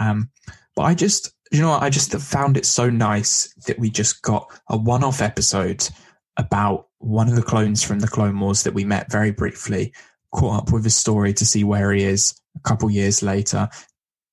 Um, 0.00 0.30
but 0.74 0.82
I 0.82 0.94
just, 0.94 1.32
you 1.52 1.60
know, 1.60 1.70
what? 1.70 1.82
I 1.84 1.90
just 1.90 2.12
found 2.12 2.56
it 2.56 2.66
so 2.66 2.90
nice 2.90 3.54
that 3.68 3.78
we 3.78 3.88
just 3.88 4.20
got 4.22 4.50
a 4.68 4.76
one-off 4.76 5.22
episode 5.22 5.88
about 6.36 6.88
one 6.98 7.28
of 7.28 7.36
the 7.36 7.42
clones 7.42 7.84
from 7.84 8.00
the 8.00 8.08
Clone 8.08 8.38
Wars 8.40 8.64
that 8.64 8.74
we 8.74 8.84
met 8.84 9.10
very 9.10 9.30
briefly, 9.30 9.94
caught 10.34 10.62
up 10.62 10.72
with 10.72 10.82
his 10.82 10.96
story 10.96 11.32
to 11.34 11.46
see 11.46 11.62
where 11.62 11.92
he 11.92 12.02
is 12.02 12.34
a 12.56 12.68
couple 12.68 12.90
years 12.90 13.22
later. 13.22 13.68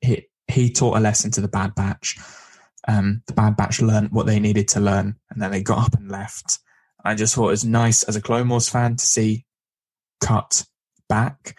He 0.02 0.28
he 0.48 0.72
taught 0.72 0.98
a 0.98 1.00
lesson 1.00 1.30
to 1.32 1.42
the 1.42 1.48
Bad 1.48 1.76
Batch. 1.76 2.18
Um, 2.88 3.22
the 3.28 3.34
Bad 3.34 3.58
Batch 3.58 3.80
learned 3.80 4.12
what 4.12 4.26
they 4.26 4.40
needed 4.40 4.68
to 4.70 4.80
learn, 4.80 5.16
and 5.30 5.40
then 5.40 5.52
they 5.52 5.62
got 5.62 5.86
up 5.86 5.94
and 5.94 6.10
left. 6.10 6.60
I 7.06 7.16
just 7.16 7.36
thought 7.36 7.48
it 7.48 7.52
was 7.52 7.66
nice 7.66 8.04
as 8.04 8.16
a 8.16 8.22
Clone 8.22 8.50
Wars 8.50 8.70
fan 8.70 8.96
to 8.96 9.06
see 9.06 9.46
Cut 10.22 10.66
back, 11.08 11.58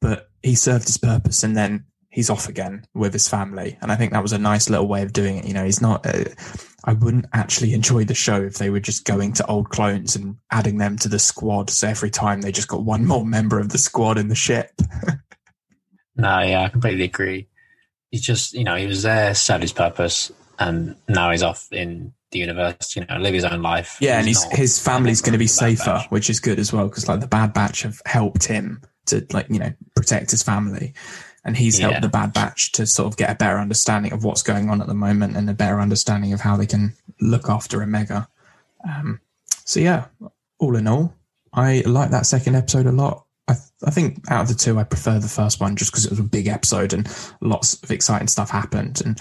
but 0.00 0.28
he 0.42 0.54
served 0.54 0.86
his 0.86 0.96
purpose, 0.96 1.44
and 1.44 1.56
then 1.56 1.84
he's 2.10 2.30
off 2.30 2.48
again 2.48 2.86
with 2.94 3.12
his 3.12 3.28
family. 3.28 3.78
And 3.80 3.92
I 3.92 3.96
think 3.96 4.12
that 4.12 4.22
was 4.22 4.32
a 4.32 4.38
nice 4.38 4.68
little 4.68 4.88
way 4.88 5.02
of 5.02 5.12
doing 5.12 5.36
it. 5.36 5.44
You 5.44 5.54
know, 5.54 5.64
he's 5.64 5.82
not. 5.82 6.06
Uh, 6.06 6.24
I 6.84 6.94
wouldn't 6.94 7.26
actually 7.32 7.72
enjoy 7.72 8.04
the 8.04 8.14
show 8.14 8.42
if 8.42 8.54
they 8.54 8.70
were 8.70 8.80
just 8.80 9.04
going 9.04 9.32
to 9.34 9.46
old 9.46 9.70
clones 9.70 10.16
and 10.16 10.36
adding 10.50 10.78
them 10.78 10.98
to 10.98 11.08
the 11.08 11.18
squad. 11.18 11.70
So 11.70 11.88
every 11.88 12.10
time 12.10 12.40
they 12.40 12.52
just 12.52 12.68
got 12.68 12.84
one 12.84 13.06
more 13.06 13.24
member 13.24 13.58
of 13.60 13.68
the 13.68 13.78
squad 13.78 14.18
in 14.18 14.28
the 14.28 14.34
ship. 14.34 14.70
No, 16.16 16.40
yeah, 16.40 16.62
I 16.62 16.68
completely 16.68 17.04
agree. 17.04 17.48
He's 18.10 18.22
just, 18.22 18.54
you 18.54 18.62
know, 18.62 18.76
he 18.76 18.86
was 18.86 19.02
there, 19.02 19.34
served 19.34 19.62
his 19.62 19.72
purpose, 19.72 20.30
and 20.58 20.94
now 21.08 21.32
he's 21.32 21.42
off 21.42 21.66
in 21.72 22.12
the 22.34 22.40
universe, 22.40 22.94
you 22.94 23.06
know, 23.06 23.16
live 23.16 23.32
his 23.32 23.44
own 23.44 23.62
life. 23.62 23.96
Yeah, 24.00 24.18
and 24.18 24.26
He's 24.28 24.42
he's, 24.42 24.50
not 24.50 24.58
his 24.58 24.78
family's 24.78 25.22
going 25.22 25.32
to 25.32 25.38
be 25.38 25.46
safer, 25.46 25.84
Batch. 25.86 26.10
which 26.10 26.28
is 26.28 26.38
good 26.40 26.58
as 26.58 26.70
well 26.72 26.88
because 26.88 27.08
like 27.08 27.20
the 27.20 27.26
Bad 27.26 27.54
Batch 27.54 27.82
have 27.82 28.02
helped 28.04 28.44
him 28.44 28.82
to 29.06 29.26
like 29.32 29.46
you 29.48 29.58
know 29.58 29.72
protect 29.96 30.30
his 30.30 30.42
family, 30.42 30.92
and 31.44 31.56
he's 31.56 31.78
Yeah. 31.80 31.88
helped 31.88 32.02
the 32.02 32.08
Bad 32.10 32.32
Batch 32.34 32.72
to 32.72 32.86
sort 32.86 33.06
of 33.10 33.16
get 33.16 33.30
a 33.30 33.34
better 33.34 33.58
understanding 33.58 34.12
of 34.12 34.22
what's 34.24 34.42
going 34.42 34.68
on 34.68 34.80
at 34.82 34.86
the 34.86 34.94
moment 34.94 35.36
and 35.36 35.48
a 35.48 35.54
better 35.54 35.80
understanding 35.80 36.32
of 36.34 36.40
how 36.40 36.56
they 36.56 36.66
can 36.66 36.92
look 37.20 37.48
after 37.48 37.82
Omega. 37.82 38.28
Um, 38.86 39.20
so 39.64 39.80
yeah, 39.80 40.06
all 40.58 40.76
in 40.76 40.86
all, 40.86 41.14
I 41.52 41.82
like 41.86 42.10
that 42.10 42.26
second 42.26 42.54
episode 42.56 42.86
a 42.86 42.92
lot. 42.92 43.23
I, 43.48 43.54
I 43.84 43.90
think 43.90 44.30
out 44.30 44.42
of 44.42 44.48
the 44.48 44.54
two, 44.54 44.78
I 44.78 44.84
prefer 44.84 45.18
the 45.18 45.28
first 45.28 45.60
one 45.60 45.76
just 45.76 45.92
because 45.92 46.06
it 46.06 46.10
was 46.10 46.20
a 46.20 46.24
big 46.24 46.46
episode 46.46 46.92
and 46.92 47.08
lots 47.40 47.82
of 47.82 47.90
exciting 47.90 48.28
stuff 48.28 48.50
happened. 48.50 49.02
And 49.04 49.18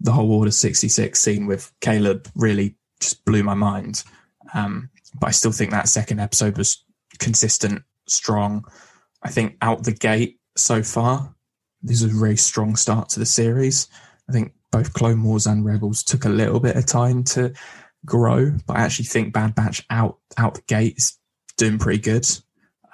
the 0.00 0.12
whole 0.12 0.32
Order 0.32 0.50
66 0.50 1.20
scene 1.20 1.46
with 1.46 1.72
Caleb 1.80 2.28
really 2.34 2.76
just 3.00 3.24
blew 3.24 3.42
my 3.42 3.54
mind. 3.54 4.04
Um, 4.54 4.90
but 5.20 5.28
I 5.28 5.32
still 5.32 5.52
think 5.52 5.70
that 5.70 5.88
second 5.88 6.20
episode 6.20 6.56
was 6.56 6.84
consistent, 7.18 7.82
strong. 8.06 8.64
I 9.22 9.30
think 9.30 9.56
out 9.60 9.84
the 9.84 9.92
gate 9.92 10.38
so 10.56 10.82
far, 10.82 11.34
this 11.82 12.02
is 12.02 12.12
a 12.12 12.18
very 12.18 12.36
strong 12.36 12.76
start 12.76 13.10
to 13.10 13.20
the 13.20 13.26
series. 13.26 13.88
I 14.28 14.32
think 14.32 14.52
both 14.70 14.92
Clone 14.92 15.22
Wars 15.22 15.46
and 15.46 15.64
Rebels 15.64 16.02
took 16.02 16.24
a 16.24 16.30
little 16.30 16.60
bit 16.60 16.76
of 16.76 16.86
time 16.86 17.24
to 17.24 17.52
grow, 18.04 18.52
but 18.66 18.76
I 18.76 18.80
actually 18.80 19.06
think 19.06 19.32
Bad 19.32 19.54
Batch 19.54 19.84
out 19.90 20.18
out 20.36 20.54
the 20.54 20.62
gate 20.62 20.98
is 20.98 21.18
doing 21.56 21.78
pretty 21.78 22.00
good. 22.00 22.26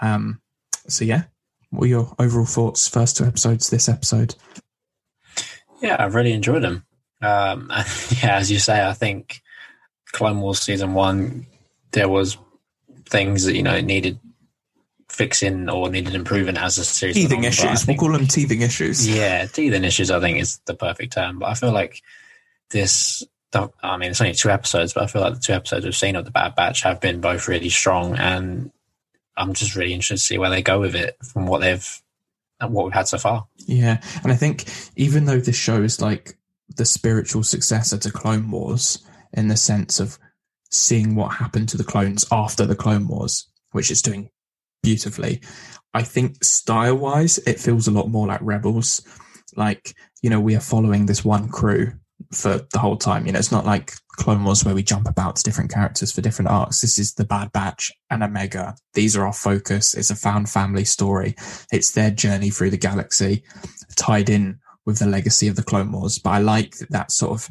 Um, 0.00 0.40
so 0.88 1.04
yeah, 1.04 1.24
what 1.70 1.80
were 1.80 1.86
your 1.86 2.14
overall 2.18 2.46
thoughts? 2.46 2.88
First 2.88 3.16
two 3.16 3.24
episodes, 3.24 3.70
this 3.70 3.88
episode. 3.88 4.34
Yeah, 5.80 5.96
I've 5.98 6.14
really 6.14 6.32
enjoyed 6.32 6.62
them. 6.62 6.84
Um, 7.20 7.70
yeah, 8.22 8.36
as 8.36 8.50
you 8.50 8.58
say, 8.58 8.86
I 8.86 8.92
think 8.92 9.42
Clone 10.12 10.40
Wars 10.40 10.60
season 10.60 10.94
one, 10.94 11.46
there 11.92 12.08
was 12.08 12.38
things 13.08 13.44
that 13.44 13.54
you 13.54 13.62
know 13.62 13.80
needed 13.80 14.18
fixing 15.08 15.68
or 15.68 15.90
needed 15.90 16.14
improving 16.14 16.56
as 16.56 16.78
a 16.78 16.84
series. 16.84 17.16
Teething 17.16 17.38
on, 17.38 17.44
I 17.44 17.48
issues. 17.48 17.86
We'll 17.86 17.96
call 17.96 18.12
them 18.12 18.26
teething 18.26 18.60
issues. 18.60 19.08
Yeah, 19.08 19.46
teething 19.46 19.84
issues. 19.84 20.10
I 20.10 20.20
think 20.20 20.38
is 20.38 20.60
the 20.66 20.74
perfect 20.74 21.14
term. 21.14 21.38
But 21.38 21.46
I 21.46 21.54
feel 21.54 21.72
like 21.72 22.00
this. 22.70 23.22
I 23.84 23.96
mean, 23.98 24.10
it's 24.10 24.20
only 24.20 24.34
two 24.34 24.50
episodes, 24.50 24.92
but 24.92 25.04
I 25.04 25.06
feel 25.06 25.22
like 25.22 25.34
the 25.34 25.40
two 25.40 25.52
episodes 25.52 25.84
we've 25.84 25.94
seen 25.94 26.16
of 26.16 26.24
the 26.24 26.32
Bad 26.32 26.56
Batch 26.56 26.82
have 26.82 27.00
been 27.00 27.20
both 27.20 27.46
really 27.46 27.68
strong, 27.68 28.16
and 28.16 28.72
I'm 29.36 29.52
just 29.52 29.76
really 29.76 29.92
interested 29.92 30.16
to 30.16 30.20
see 30.20 30.38
where 30.38 30.50
they 30.50 30.62
go 30.62 30.80
with 30.80 30.94
it 30.94 31.16
from 31.32 31.46
what 31.46 31.60
they've, 31.60 32.02
what 32.60 32.84
we've 32.84 32.94
had 32.94 33.08
so 33.08 33.18
far. 33.18 33.46
Yeah, 33.66 34.00
and 34.22 34.32
I 34.32 34.36
think 34.36 34.64
even 34.96 35.24
though 35.24 35.40
this 35.40 35.56
show 35.56 35.82
is 35.82 36.00
like 36.00 36.36
the 36.76 36.84
spiritual 36.84 37.42
successor 37.42 37.98
to 37.98 38.10
Clone 38.10 38.50
Wars 38.50 39.04
in 39.32 39.48
the 39.48 39.56
sense 39.56 40.00
of 40.00 40.18
seeing 40.70 41.14
what 41.14 41.34
happened 41.34 41.68
to 41.70 41.76
the 41.76 41.84
clones 41.84 42.24
after 42.32 42.66
the 42.66 42.76
Clone 42.76 43.06
Wars, 43.06 43.48
which 43.72 43.90
is 43.90 44.02
doing 44.02 44.30
beautifully, 44.82 45.40
I 45.92 46.02
think 46.02 46.42
style 46.42 46.96
wise, 46.96 47.38
it 47.38 47.60
feels 47.60 47.86
a 47.86 47.92
lot 47.92 48.08
more 48.08 48.26
like 48.26 48.40
Rebels. 48.42 49.00
Like, 49.56 49.94
you 50.22 50.30
know, 50.30 50.40
we 50.40 50.56
are 50.56 50.60
following 50.60 51.06
this 51.06 51.24
one 51.24 51.48
crew 51.48 51.92
for 52.32 52.66
the 52.72 52.78
whole 52.78 52.96
time. 52.96 53.26
You 53.26 53.32
know, 53.32 53.38
it's 53.38 53.52
not 53.52 53.66
like 53.66 53.94
Clone 54.16 54.44
Wars 54.44 54.64
where 54.64 54.74
we 54.74 54.82
jump 54.82 55.08
about 55.08 55.36
to 55.36 55.42
different 55.42 55.72
characters 55.72 56.12
for 56.12 56.20
different 56.20 56.50
arcs. 56.50 56.80
This 56.80 56.98
is 56.98 57.14
the 57.14 57.24
Bad 57.24 57.52
Batch 57.52 57.92
and 58.10 58.22
Omega. 58.22 58.76
These 58.94 59.16
are 59.16 59.26
our 59.26 59.32
focus. 59.32 59.94
It's 59.94 60.10
a 60.10 60.16
found 60.16 60.48
family 60.48 60.84
story. 60.84 61.34
It's 61.72 61.92
their 61.92 62.10
journey 62.10 62.50
through 62.50 62.70
the 62.70 62.76
galaxy 62.76 63.44
tied 63.96 64.28
in 64.28 64.58
with 64.86 64.98
the 64.98 65.06
legacy 65.06 65.48
of 65.48 65.56
the 65.56 65.62
Clone 65.62 65.92
Wars. 65.92 66.18
But 66.18 66.30
I 66.30 66.38
like 66.38 66.76
that 66.90 67.10
sort 67.10 67.32
of. 67.32 67.50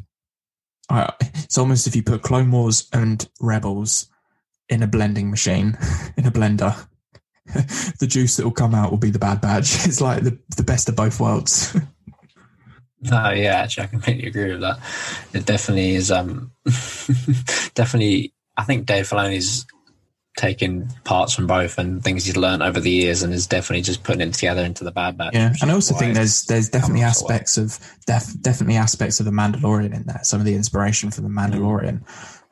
Uh, 0.90 1.10
it's 1.20 1.56
almost 1.56 1.86
if 1.86 1.96
you 1.96 2.02
put 2.02 2.22
Clone 2.22 2.50
Wars 2.50 2.88
and 2.92 3.26
Rebels 3.40 4.08
in 4.68 4.82
a 4.82 4.86
blending 4.86 5.30
machine, 5.30 5.78
in 6.16 6.26
a 6.26 6.30
blender, 6.30 6.86
the 8.00 8.06
juice 8.06 8.36
that 8.36 8.44
will 8.44 8.52
come 8.52 8.74
out 8.74 8.90
will 8.90 8.98
be 8.98 9.10
the 9.10 9.18
Bad 9.18 9.40
Batch. 9.40 9.74
It's 9.86 10.00
like 10.00 10.22
the 10.22 10.38
the 10.56 10.62
best 10.62 10.88
of 10.88 10.96
both 10.96 11.20
worlds. 11.20 11.76
No, 13.10 13.30
yeah, 13.30 13.56
actually, 13.56 13.84
I 13.84 13.86
completely 13.88 14.28
agree 14.28 14.50
with 14.52 14.60
that. 14.62 14.78
It 15.32 15.44
definitely 15.44 15.94
is. 15.94 16.10
Um, 16.10 16.52
definitely, 17.74 18.32
I 18.56 18.64
think 18.64 18.86
Dave 18.86 19.08
Filoni's 19.08 19.66
taken 20.36 20.88
parts 21.04 21.32
from 21.32 21.46
both 21.46 21.78
and 21.78 22.02
things 22.02 22.24
he's 22.24 22.36
learned 22.36 22.62
over 22.62 22.80
the 22.80 22.90
years, 22.90 23.22
and 23.22 23.32
is 23.32 23.46
definitely 23.46 23.82
just 23.82 24.02
putting 24.02 24.26
it 24.26 24.34
together 24.34 24.62
into 24.62 24.84
the 24.84 24.90
Bad 24.90 25.18
Batch. 25.18 25.34
Yeah, 25.34 25.52
and 25.60 25.70
I 25.70 25.74
also 25.74 25.94
think 25.94 26.14
there's 26.14 26.44
there's 26.44 26.70
definitely 26.70 27.02
aspects 27.02 27.58
of 27.58 27.78
def, 28.06 28.32
definitely 28.40 28.76
aspects 28.76 29.20
of 29.20 29.26
the 29.26 29.32
Mandalorian 29.32 29.94
in 29.94 30.04
there. 30.04 30.20
Some 30.22 30.40
of 30.40 30.46
the 30.46 30.54
inspiration 30.54 31.10
from 31.10 31.24
the 31.24 31.30
Mandalorian. 31.30 32.02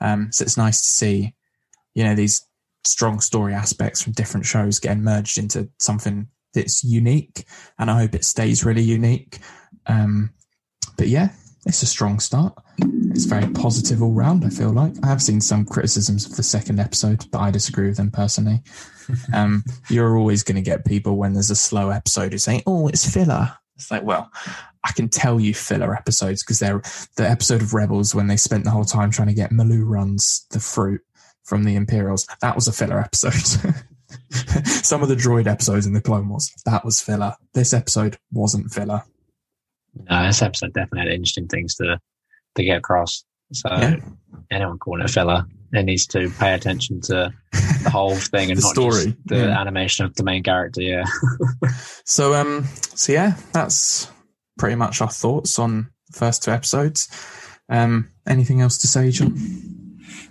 Um, 0.00 0.32
so 0.32 0.42
it's 0.42 0.56
nice 0.56 0.82
to 0.82 0.88
see, 0.88 1.34
you 1.94 2.04
know, 2.04 2.14
these 2.14 2.46
strong 2.84 3.20
story 3.20 3.54
aspects 3.54 4.02
from 4.02 4.12
different 4.12 4.44
shows 4.44 4.80
getting 4.80 5.02
merged 5.02 5.38
into 5.38 5.70
something 5.78 6.28
that's 6.52 6.84
unique, 6.84 7.46
and 7.78 7.90
I 7.90 8.00
hope 8.00 8.14
it 8.14 8.24
stays 8.24 8.64
really 8.64 8.82
unique. 8.82 9.38
Um, 9.86 10.30
but 11.02 11.08
yeah, 11.08 11.30
it's 11.66 11.82
a 11.82 11.86
strong 11.86 12.20
start. 12.20 12.54
It's 13.10 13.24
very 13.24 13.48
positive 13.48 14.04
all 14.04 14.12
round. 14.12 14.44
I 14.44 14.50
feel 14.50 14.70
like 14.70 14.92
I 15.02 15.08
have 15.08 15.20
seen 15.20 15.40
some 15.40 15.64
criticisms 15.64 16.24
of 16.24 16.36
the 16.36 16.44
second 16.44 16.78
episode, 16.78 17.26
but 17.32 17.40
I 17.40 17.50
disagree 17.50 17.88
with 17.88 17.96
them 17.96 18.12
personally. 18.12 18.62
Um, 19.34 19.64
you're 19.90 20.16
always 20.16 20.44
going 20.44 20.54
to 20.54 20.62
get 20.62 20.84
people 20.84 21.16
when 21.16 21.32
there's 21.32 21.50
a 21.50 21.56
slow 21.56 21.90
episode 21.90 22.30
who 22.30 22.38
say, 22.38 22.62
"Oh, 22.68 22.86
it's 22.86 23.12
filler." 23.12 23.52
It's 23.74 23.90
like, 23.90 24.04
well, 24.04 24.30
I 24.84 24.92
can 24.92 25.08
tell 25.08 25.40
you 25.40 25.52
filler 25.54 25.92
episodes 25.92 26.44
because 26.44 26.60
they're 26.60 26.80
the 27.16 27.28
episode 27.28 27.62
of 27.62 27.74
Rebels 27.74 28.14
when 28.14 28.28
they 28.28 28.36
spent 28.36 28.62
the 28.62 28.70
whole 28.70 28.84
time 28.84 29.10
trying 29.10 29.26
to 29.26 29.34
get 29.34 29.50
meilooruns 29.50 30.46
the 30.50 30.60
fruit 30.60 31.00
from 31.42 31.64
the 31.64 31.74
Imperials. 31.74 32.28
That 32.42 32.54
was 32.54 32.68
a 32.68 32.72
filler 32.72 33.00
episode. 33.00 33.34
Some 34.64 35.02
of 35.02 35.08
the 35.08 35.16
droid 35.16 35.48
episodes 35.48 35.84
in 35.84 35.94
the 35.94 36.00
Clone 36.00 36.28
Wars, 36.28 36.52
that 36.64 36.84
was 36.84 37.00
filler. 37.00 37.34
This 37.54 37.74
episode 37.74 38.18
wasn't 38.30 38.72
filler. 38.72 39.02
No, 40.08 40.26
this 40.26 40.42
episode 40.42 40.72
definitely 40.72 41.00
had 41.00 41.14
interesting 41.14 41.48
things 41.48 41.74
to 41.76 41.98
to 42.56 42.64
get 42.64 42.78
across. 42.78 43.24
So 43.52 43.68
Yeah. 43.70 43.96
anyone 44.50 44.78
calling 44.78 45.02
it 45.02 45.10
a 45.10 45.12
filler, 45.12 45.44
it 45.72 45.82
needs 45.84 46.06
to 46.08 46.30
pay 46.38 46.54
attention 46.54 47.00
to 47.02 47.32
the 47.82 47.90
whole 47.90 48.14
thing 48.32 48.50
and 48.50 48.58
The 48.58 48.62
not 48.62 48.72
story, 48.74 49.04
just 49.06 49.16
the 49.26 49.36
yeah. 49.36 49.60
animation 49.60 50.04
of 50.06 50.14
the 50.14 50.24
main 50.24 50.42
character. 50.42 50.80
Yeah. 50.82 51.04
So 52.04 52.34
um 52.34 52.64
so 52.94 53.12
yeah, 53.12 53.36
that's 53.52 54.10
pretty 54.58 54.76
much 54.76 55.00
our 55.00 55.10
thoughts 55.10 55.58
on 55.58 55.90
the 56.10 56.18
first 56.18 56.42
two 56.42 56.50
episodes. 56.50 57.08
Um 57.68 58.10
anything 58.26 58.60
else 58.60 58.78
to 58.78 58.86
say, 58.88 59.10
John? 59.10 59.36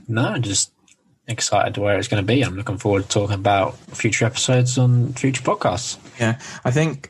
No, 0.08 0.38
just 0.38 0.72
excited 1.28 1.76
to 1.76 1.82
where 1.82 1.98
it's 1.98 2.08
going 2.10 2.22
to 2.22 2.28
be. 2.28 2.42
I'm 2.42 2.56
looking 2.56 2.78
forward 2.78 3.04
to 3.04 3.08
talking 3.08 3.36
about 3.36 3.78
future 3.78 4.26
episodes 4.26 4.78
on 4.78 5.14
future 5.14 5.42
podcasts. 5.44 5.98
Yeah. 6.20 6.40
I 6.66 6.72
think 6.72 7.10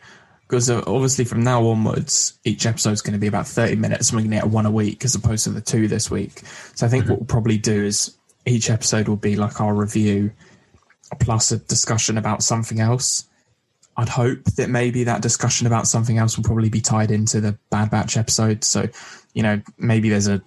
because 0.52 0.70
obviously 0.70 1.24
from 1.24 1.46
now 1.46 1.66
onwards, 1.66 2.38
each 2.44 2.66
episode's 2.66 3.02
going 3.02 3.14
to 3.14 3.20
be 3.20 3.28
about 3.28 3.48
30 3.48 3.78
minutes 3.78 4.10
and 4.10 4.18
we're 4.18 4.24
going 4.24 4.32
to 4.32 4.46
get 4.46 4.54
one 4.54 4.66
a 4.66 4.72
week 4.72 5.06
as 5.06 5.16
opposed 5.16 5.46
to 5.46 5.50
the 5.50 5.62
two 5.62 5.88
this 5.88 6.12
week. 6.12 6.42
So 6.76 6.86
I 6.86 6.90
think 6.90 7.08
what 7.08 7.20
we'll 7.20 7.26
probably 7.26 7.58
do 7.58 7.86
is 7.86 8.18
each 8.46 8.70
episode 8.70 9.08
will 9.08 9.16
be 9.16 9.38
like 9.38 9.62
our 9.62 9.74
review 9.74 10.30
plus 11.22 11.54
a 11.54 11.58
discussion 11.58 12.18
about 12.18 12.44
something 12.44 12.82
else. 12.82 13.30
I'd 13.96 14.10
hope 14.10 14.44
that 14.58 14.70
maybe 14.70 15.06
that 15.06 15.22
discussion 15.22 15.68
about 15.68 15.88
something 15.88 16.18
else 16.18 16.36
will 16.36 16.44
probably 16.44 16.70
be 16.70 16.82
tied 16.82 17.12
into 17.12 17.40
the 17.40 17.58
Bad 17.70 17.90
Batch 17.90 18.18
episode. 18.18 18.66
So, 18.66 18.90
you 19.34 19.44
know, 19.44 19.62
maybe 19.78 20.10
there's 20.10 20.28
a, 20.28 20.42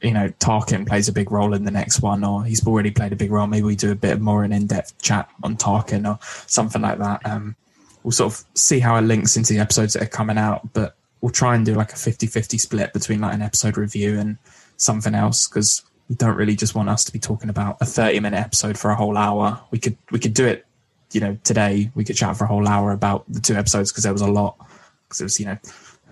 you 0.00 0.12
know, 0.12 0.30
Tarkin 0.40 0.86
plays 0.86 1.08
a 1.08 1.12
big 1.12 1.30
role 1.30 1.52
in 1.52 1.66
the 1.66 1.70
next 1.70 2.00
one, 2.00 2.24
or 2.24 2.44
he's 2.44 2.66
already 2.66 2.92
played 2.92 3.12
a 3.12 3.16
big 3.16 3.30
role. 3.30 3.46
Maybe 3.46 3.64
we 3.64 3.76
do 3.76 3.92
a 3.92 3.94
bit 3.94 4.22
more 4.22 4.42
an 4.42 4.54
in-depth 4.54 5.02
chat 5.02 5.28
on 5.42 5.58
Tarkin 5.58 6.08
or 6.08 6.18
something 6.46 6.80
like 6.80 6.98
that. 6.98 7.26
Um, 7.26 7.56
we'll 8.02 8.12
sort 8.12 8.32
of 8.32 8.44
see 8.54 8.78
how 8.80 8.96
it 8.96 9.02
links 9.02 9.36
into 9.36 9.52
the 9.52 9.60
episodes 9.60 9.94
that 9.94 10.02
are 10.02 10.06
coming 10.06 10.38
out, 10.38 10.72
but 10.72 10.96
we'll 11.20 11.32
try 11.32 11.54
and 11.54 11.66
do 11.66 11.74
like 11.74 11.92
a 11.92 11.96
50-50 11.96 12.60
split 12.60 12.92
between 12.92 13.20
like 13.20 13.34
an 13.34 13.42
episode 13.42 13.76
review 13.76 14.18
and 14.18 14.38
something 14.76 15.14
else 15.14 15.48
because 15.48 15.82
we 16.08 16.14
don't 16.14 16.36
really 16.36 16.56
just 16.56 16.74
want 16.74 16.88
us 16.88 17.04
to 17.04 17.12
be 17.12 17.18
talking 17.18 17.50
about 17.50 17.76
a 17.80 17.84
30 17.84 18.20
minute 18.20 18.38
episode 18.38 18.78
for 18.78 18.90
a 18.90 18.94
whole 18.94 19.16
hour. 19.16 19.60
We 19.70 19.78
could 19.78 19.96
we 20.10 20.18
could 20.18 20.34
do 20.34 20.46
it, 20.46 20.64
you 21.12 21.20
know, 21.20 21.36
today. 21.44 21.90
We 21.94 22.04
could 22.04 22.16
chat 22.16 22.36
for 22.36 22.44
a 22.44 22.48
whole 22.48 22.66
hour 22.66 22.92
about 22.92 23.24
the 23.28 23.40
two 23.40 23.54
episodes 23.54 23.92
because 23.92 24.04
there 24.04 24.12
was 24.12 24.22
a 24.22 24.30
lot 24.30 24.56
because 25.04 25.20
it 25.20 25.24
was 25.24 25.40
you 25.40 25.46
know 25.46 25.58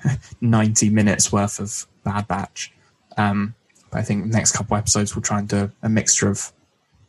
90 0.41 0.91
minutes 0.91 1.33
worth 1.33 1.59
of 1.59 1.87
Bad 2.05 2.29
Batch. 2.29 2.73
Um, 3.17 3.55
but 3.91 3.99
I 3.99 4.03
think 4.03 4.27
next 4.27 4.53
couple 4.53 4.77
episodes 4.77 5.15
we'll 5.15 5.23
try 5.23 5.39
and 5.39 5.49
do 5.49 5.71
a 5.83 5.89
mixture 5.89 6.29
of 6.29 6.53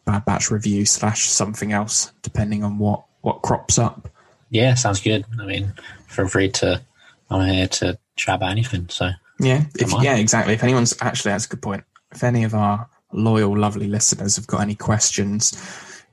Bad 0.06 0.24
Batch 0.24 0.50
review 0.50 0.86
slash 0.86 1.24
something 1.30 1.74
else 1.74 2.14
depending 2.22 2.64
on 2.64 2.78
what 2.78 3.04
what 3.22 3.42
crops 3.42 3.78
up. 3.78 4.10
Yeah, 4.50 4.76
sounds 4.76 5.02
good. 5.02 5.26
I 5.40 5.46
mean, 5.46 5.74
feel 6.08 6.28
free 6.28 6.50
to. 6.52 6.82
I'm 7.30 7.48
here 7.48 7.68
to 7.68 8.00
chat 8.16 8.36
about 8.36 8.52
anything. 8.52 8.88
So 8.90 9.10
Yeah, 9.40 9.66
if, 9.76 9.92
yeah, 10.02 10.16
exactly. 10.16 10.54
If 10.54 10.64
anyone's 10.64 10.96
actually, 11.02 11.32
that's 11.32 11.46
a 11.46 11.50
good 11.50 11.62
point. 11.62 11.84
If 12.12 12.24
any 12.24 12.44
of 12.44 12.54
our 12.56 12.90
loyal, 13.12 13.58
lovely 13.58 13.88
listeners 13.88 14.36
have 14.38 14.48
got 14.48 14.62
any 14.62 14.76
questions 14.76 15.54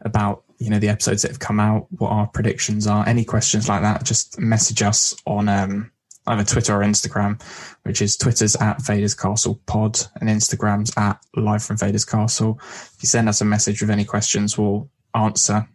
about 0.01 0.43
you 0.59 0.70
know 0.70 0.78
the 0.78 0.89
episodes 0.89 1.23
that 1.23 1.31
have 1.31 1.40
come 1.40 1.61
out, 1.61 1.86
what 1.98 2.11
our 2.11 2.27
predictions 2.27 2.86
are, 2.86 3.06
any 3.09 3.24
questions 3.24 3.69
like 3.69 3.82
that, 3.82 4.05
just 4.05 4.39
message 4.39 4.82
us 4.82 5.15
on 5.27 5.48
um, 5.48 5.90
either 6.27 6.44
Twitter 6.44 6.74
or 6.74 6.85
Instagram, 6.85 7.40
which 7.82 8.01
is 8.02 8.16
Twitter's 8.16 8.56
at 8.56 8.82
Vader's 8.82 9.15
Castle 9.15 9.61
Pod 9.66 10.01
and 10.20 10.28
Instagram's 10.28 10.93
at 10.97 11.19
Live 11.36 11.62
from 11.62 11.77
Vader's 11.77 12.05
Castle. 12.05 12.59
If 12.62 12.97
you 13.02 13.06
send 13.09 13.28
us 13.28 13.40
a 13.40 13.44
message 13.44 13.81
with 13.81 13.90
any 13.90 14.05
questions, 14.05 14.56
we'll 14.56 14.89
answer 15.15 15.69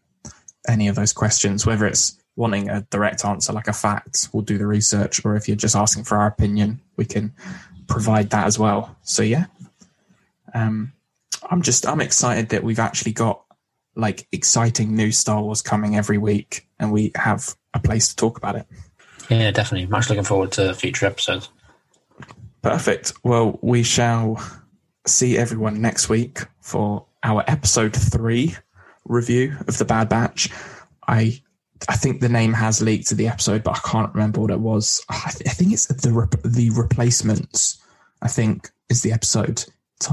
any 0.68 0.88
of 0.88 0.96
those 0.96 1.14
questions, 1.14 1.66
whether 1.66 1.86
it's 1.86 2.19
wanting 2.40 2.70
a 2.70 2.82
direct 2.90 3.26
answer 3.26 3.52
like 3.52 3.68
a 3.68 3.74
fact, 3.74 4.30
we'll 4.32 4.42
do 4.42 4.58
the 4.58 4.66
research, 4.66 5.24
or 5.26 5.36
if 5.36 5.50
you're 5.50 5.58
just 5.58 5.76
asking 5.76 6.06
for 6.06 6.18
our 6.18 6.28
opinion, 6.28 6.80
we 6.96 7.04
can 7.04 7.34
provide 7.88 8.30
that 8.30 8.48
as 8.48 8.58
well. 8.58 8.96
So 9.02 9.24
yeah, 9.24 9.48
um, 10.54 10.94
I'm 11.52 11.62
just 11.62 11.86
I'm 11.86 12.00
excited 12.00 12.50
that 12.50 12.64
we've 12.64 12.80
actually 12.80 13.12
got 13.12 13.44
like 13.94 14.26
exciting 14.32 14.96
new 14.96 15.12
Star 15.12 15.42
Wars 15.42 15.62
coming 15.62 15.98
every 15.98 16.18
week, 16.18 16.66
and 16.80 16.94
we 16.94 17.12
have 17.16 17.56
a 17.74 17.80
place 17.80 18.08
to 18.08 18.16
talk 18.16 18.38
about 18.38 18.56
it. 18.56 18.66
yeah, 19.30 19.52
definitely. 19.52 19.88
Much 19.88 20.10
looking 20.10 20.24
forward 20.24 20.54
to 20.54 20.74
future 20.74 21.08
episodes. 21.08 21.50
Perfect. 22.62 23.12
Well, 23.22 23.60
we 23.62 23.84
shall 23.84 24.42
see 25.06 25.38
everyone 25.38 25.82
next 25.82 26.08
week 26.08 26.40
for 26.62 27.06
our 27.22 27.44
episode 27.48 27.94
three 27.94 28.56
review 29.04 29.58
of 29.68 29.78
the 29.78 29.84
Bad 29.84 30.08
Batch. 30.08 30.50
I 31.06 31.42
I 31.88 31.96
think 31.96 32.20
the 32.20 32.30
name 32.30 32.54
has 32.54 32.82
leaked 32.82 33.08
to 33.08 33.16
the 33.16 33.28
episode, 33.28 33.64
but 33.64 33.78
I 33.78 33.90
can't 33.90 34.14
remember 34.14 34.42
what 34.42 34.52
it 34.52 34.60
was. 34.60 35.04
I, 35.10 35.32
th- 35.32 35.50
I 35.50 35.54
think 35.54 35.72
it's 35.72 35.86
the 35.88 36.40
the 36.44 36.70
replacements. 36.72 37.82
I 38.22 38.28
think 38.28 38.70
is 38.90 39.02
the 39.02 39.14
episode. 39.14 39.64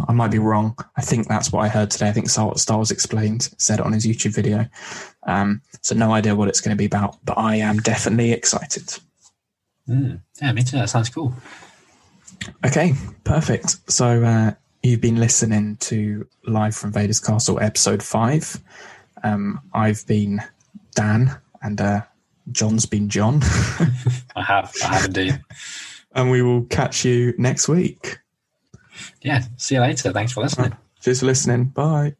I 0.08 0.12
might 0.12 0.30
be 0.30 0.38
wrong. 0.38 0.76
I 0.96 1.00
think 1.00 1.28
that's 1.28 1.52
what 1.52 1.60
I 1.60 1.68
heard 1.68 1.90
today. 1.90 2.08
I 2.08 2.12
think 2.12 2.28
Star 2.28 2.52
Wars 2.70 2.90
Explained 2.90 3.50
said 3.56 3.78
it 3.78 3.86
on 3.86 3.92
his 3.92 4.04
YouTube 4.04 4.34
video. 4.34 4.66
Um, 5.24 5.62
so 5.80 5.94
no 5.94 6.12
idea 6.12 6.34
what 6.34 6.48
it's 6.48 6.60
going 6.60 6.76
to 6.76 6.78
be 6.78 6.86
about, 6.86 7.24
but 7.24 7.38
I 7.38 7.56
am 7.56 7.78
definitely 7.78 8.32
excited. 8.32 8.98
Mm. 9.88 10.20
Yeah, 10.42 10.52
me 10.52 10.64
too. 10.64 10.78
That 10.78 10.90
sounds 10.90 11.08
cool. 11.08 11.34
Okay, 12.64 12.94
perfect. 13.22 13.90
So 13.90 14.24
uh, 14.24 14.52
you've 14.82 15.00
been 15.00 15.20
listening 15.20 15.76
to 15.76 16.26
Live 16.44 16.74
from 16.74 16.92
Vader's 16.92 17.20
Castle, 17.20 17.60
episode 17.60 18.02
five. 18.02 18.60
Um, 19.22 19.60
I've 19.72 20.04
been 20.06 20.40
Dan, 20.94 21.36
and 21.66 21.80
uh, 21.80 22.00
John's 22.52 22.86
been 22.86 23.08
John. 23.08 23.40
I 24.36 24.42
have. 24.42 24.72
I 24.84 24.94
have 24.94 25.06
indeed. 25.06 25.42
and 26.14 26.30
we 26.30 26.40
will 26.42 26.62
catch 26.66 27.04
you 27.04 27.34
next 27.38 27.68
week. 27.68 28.18
Yeah. 29.20 29.42
See 29.56 29.74
you 29.74 29.80
later. 29.80 30.12
Thanks 30.12 30.32
for 30.32 30.42
listening. 30.42 30.76
Cheers 31.00 31.20
for 31.20 31.26
listening. 31.26 31.64
Bye. 31.66 32.14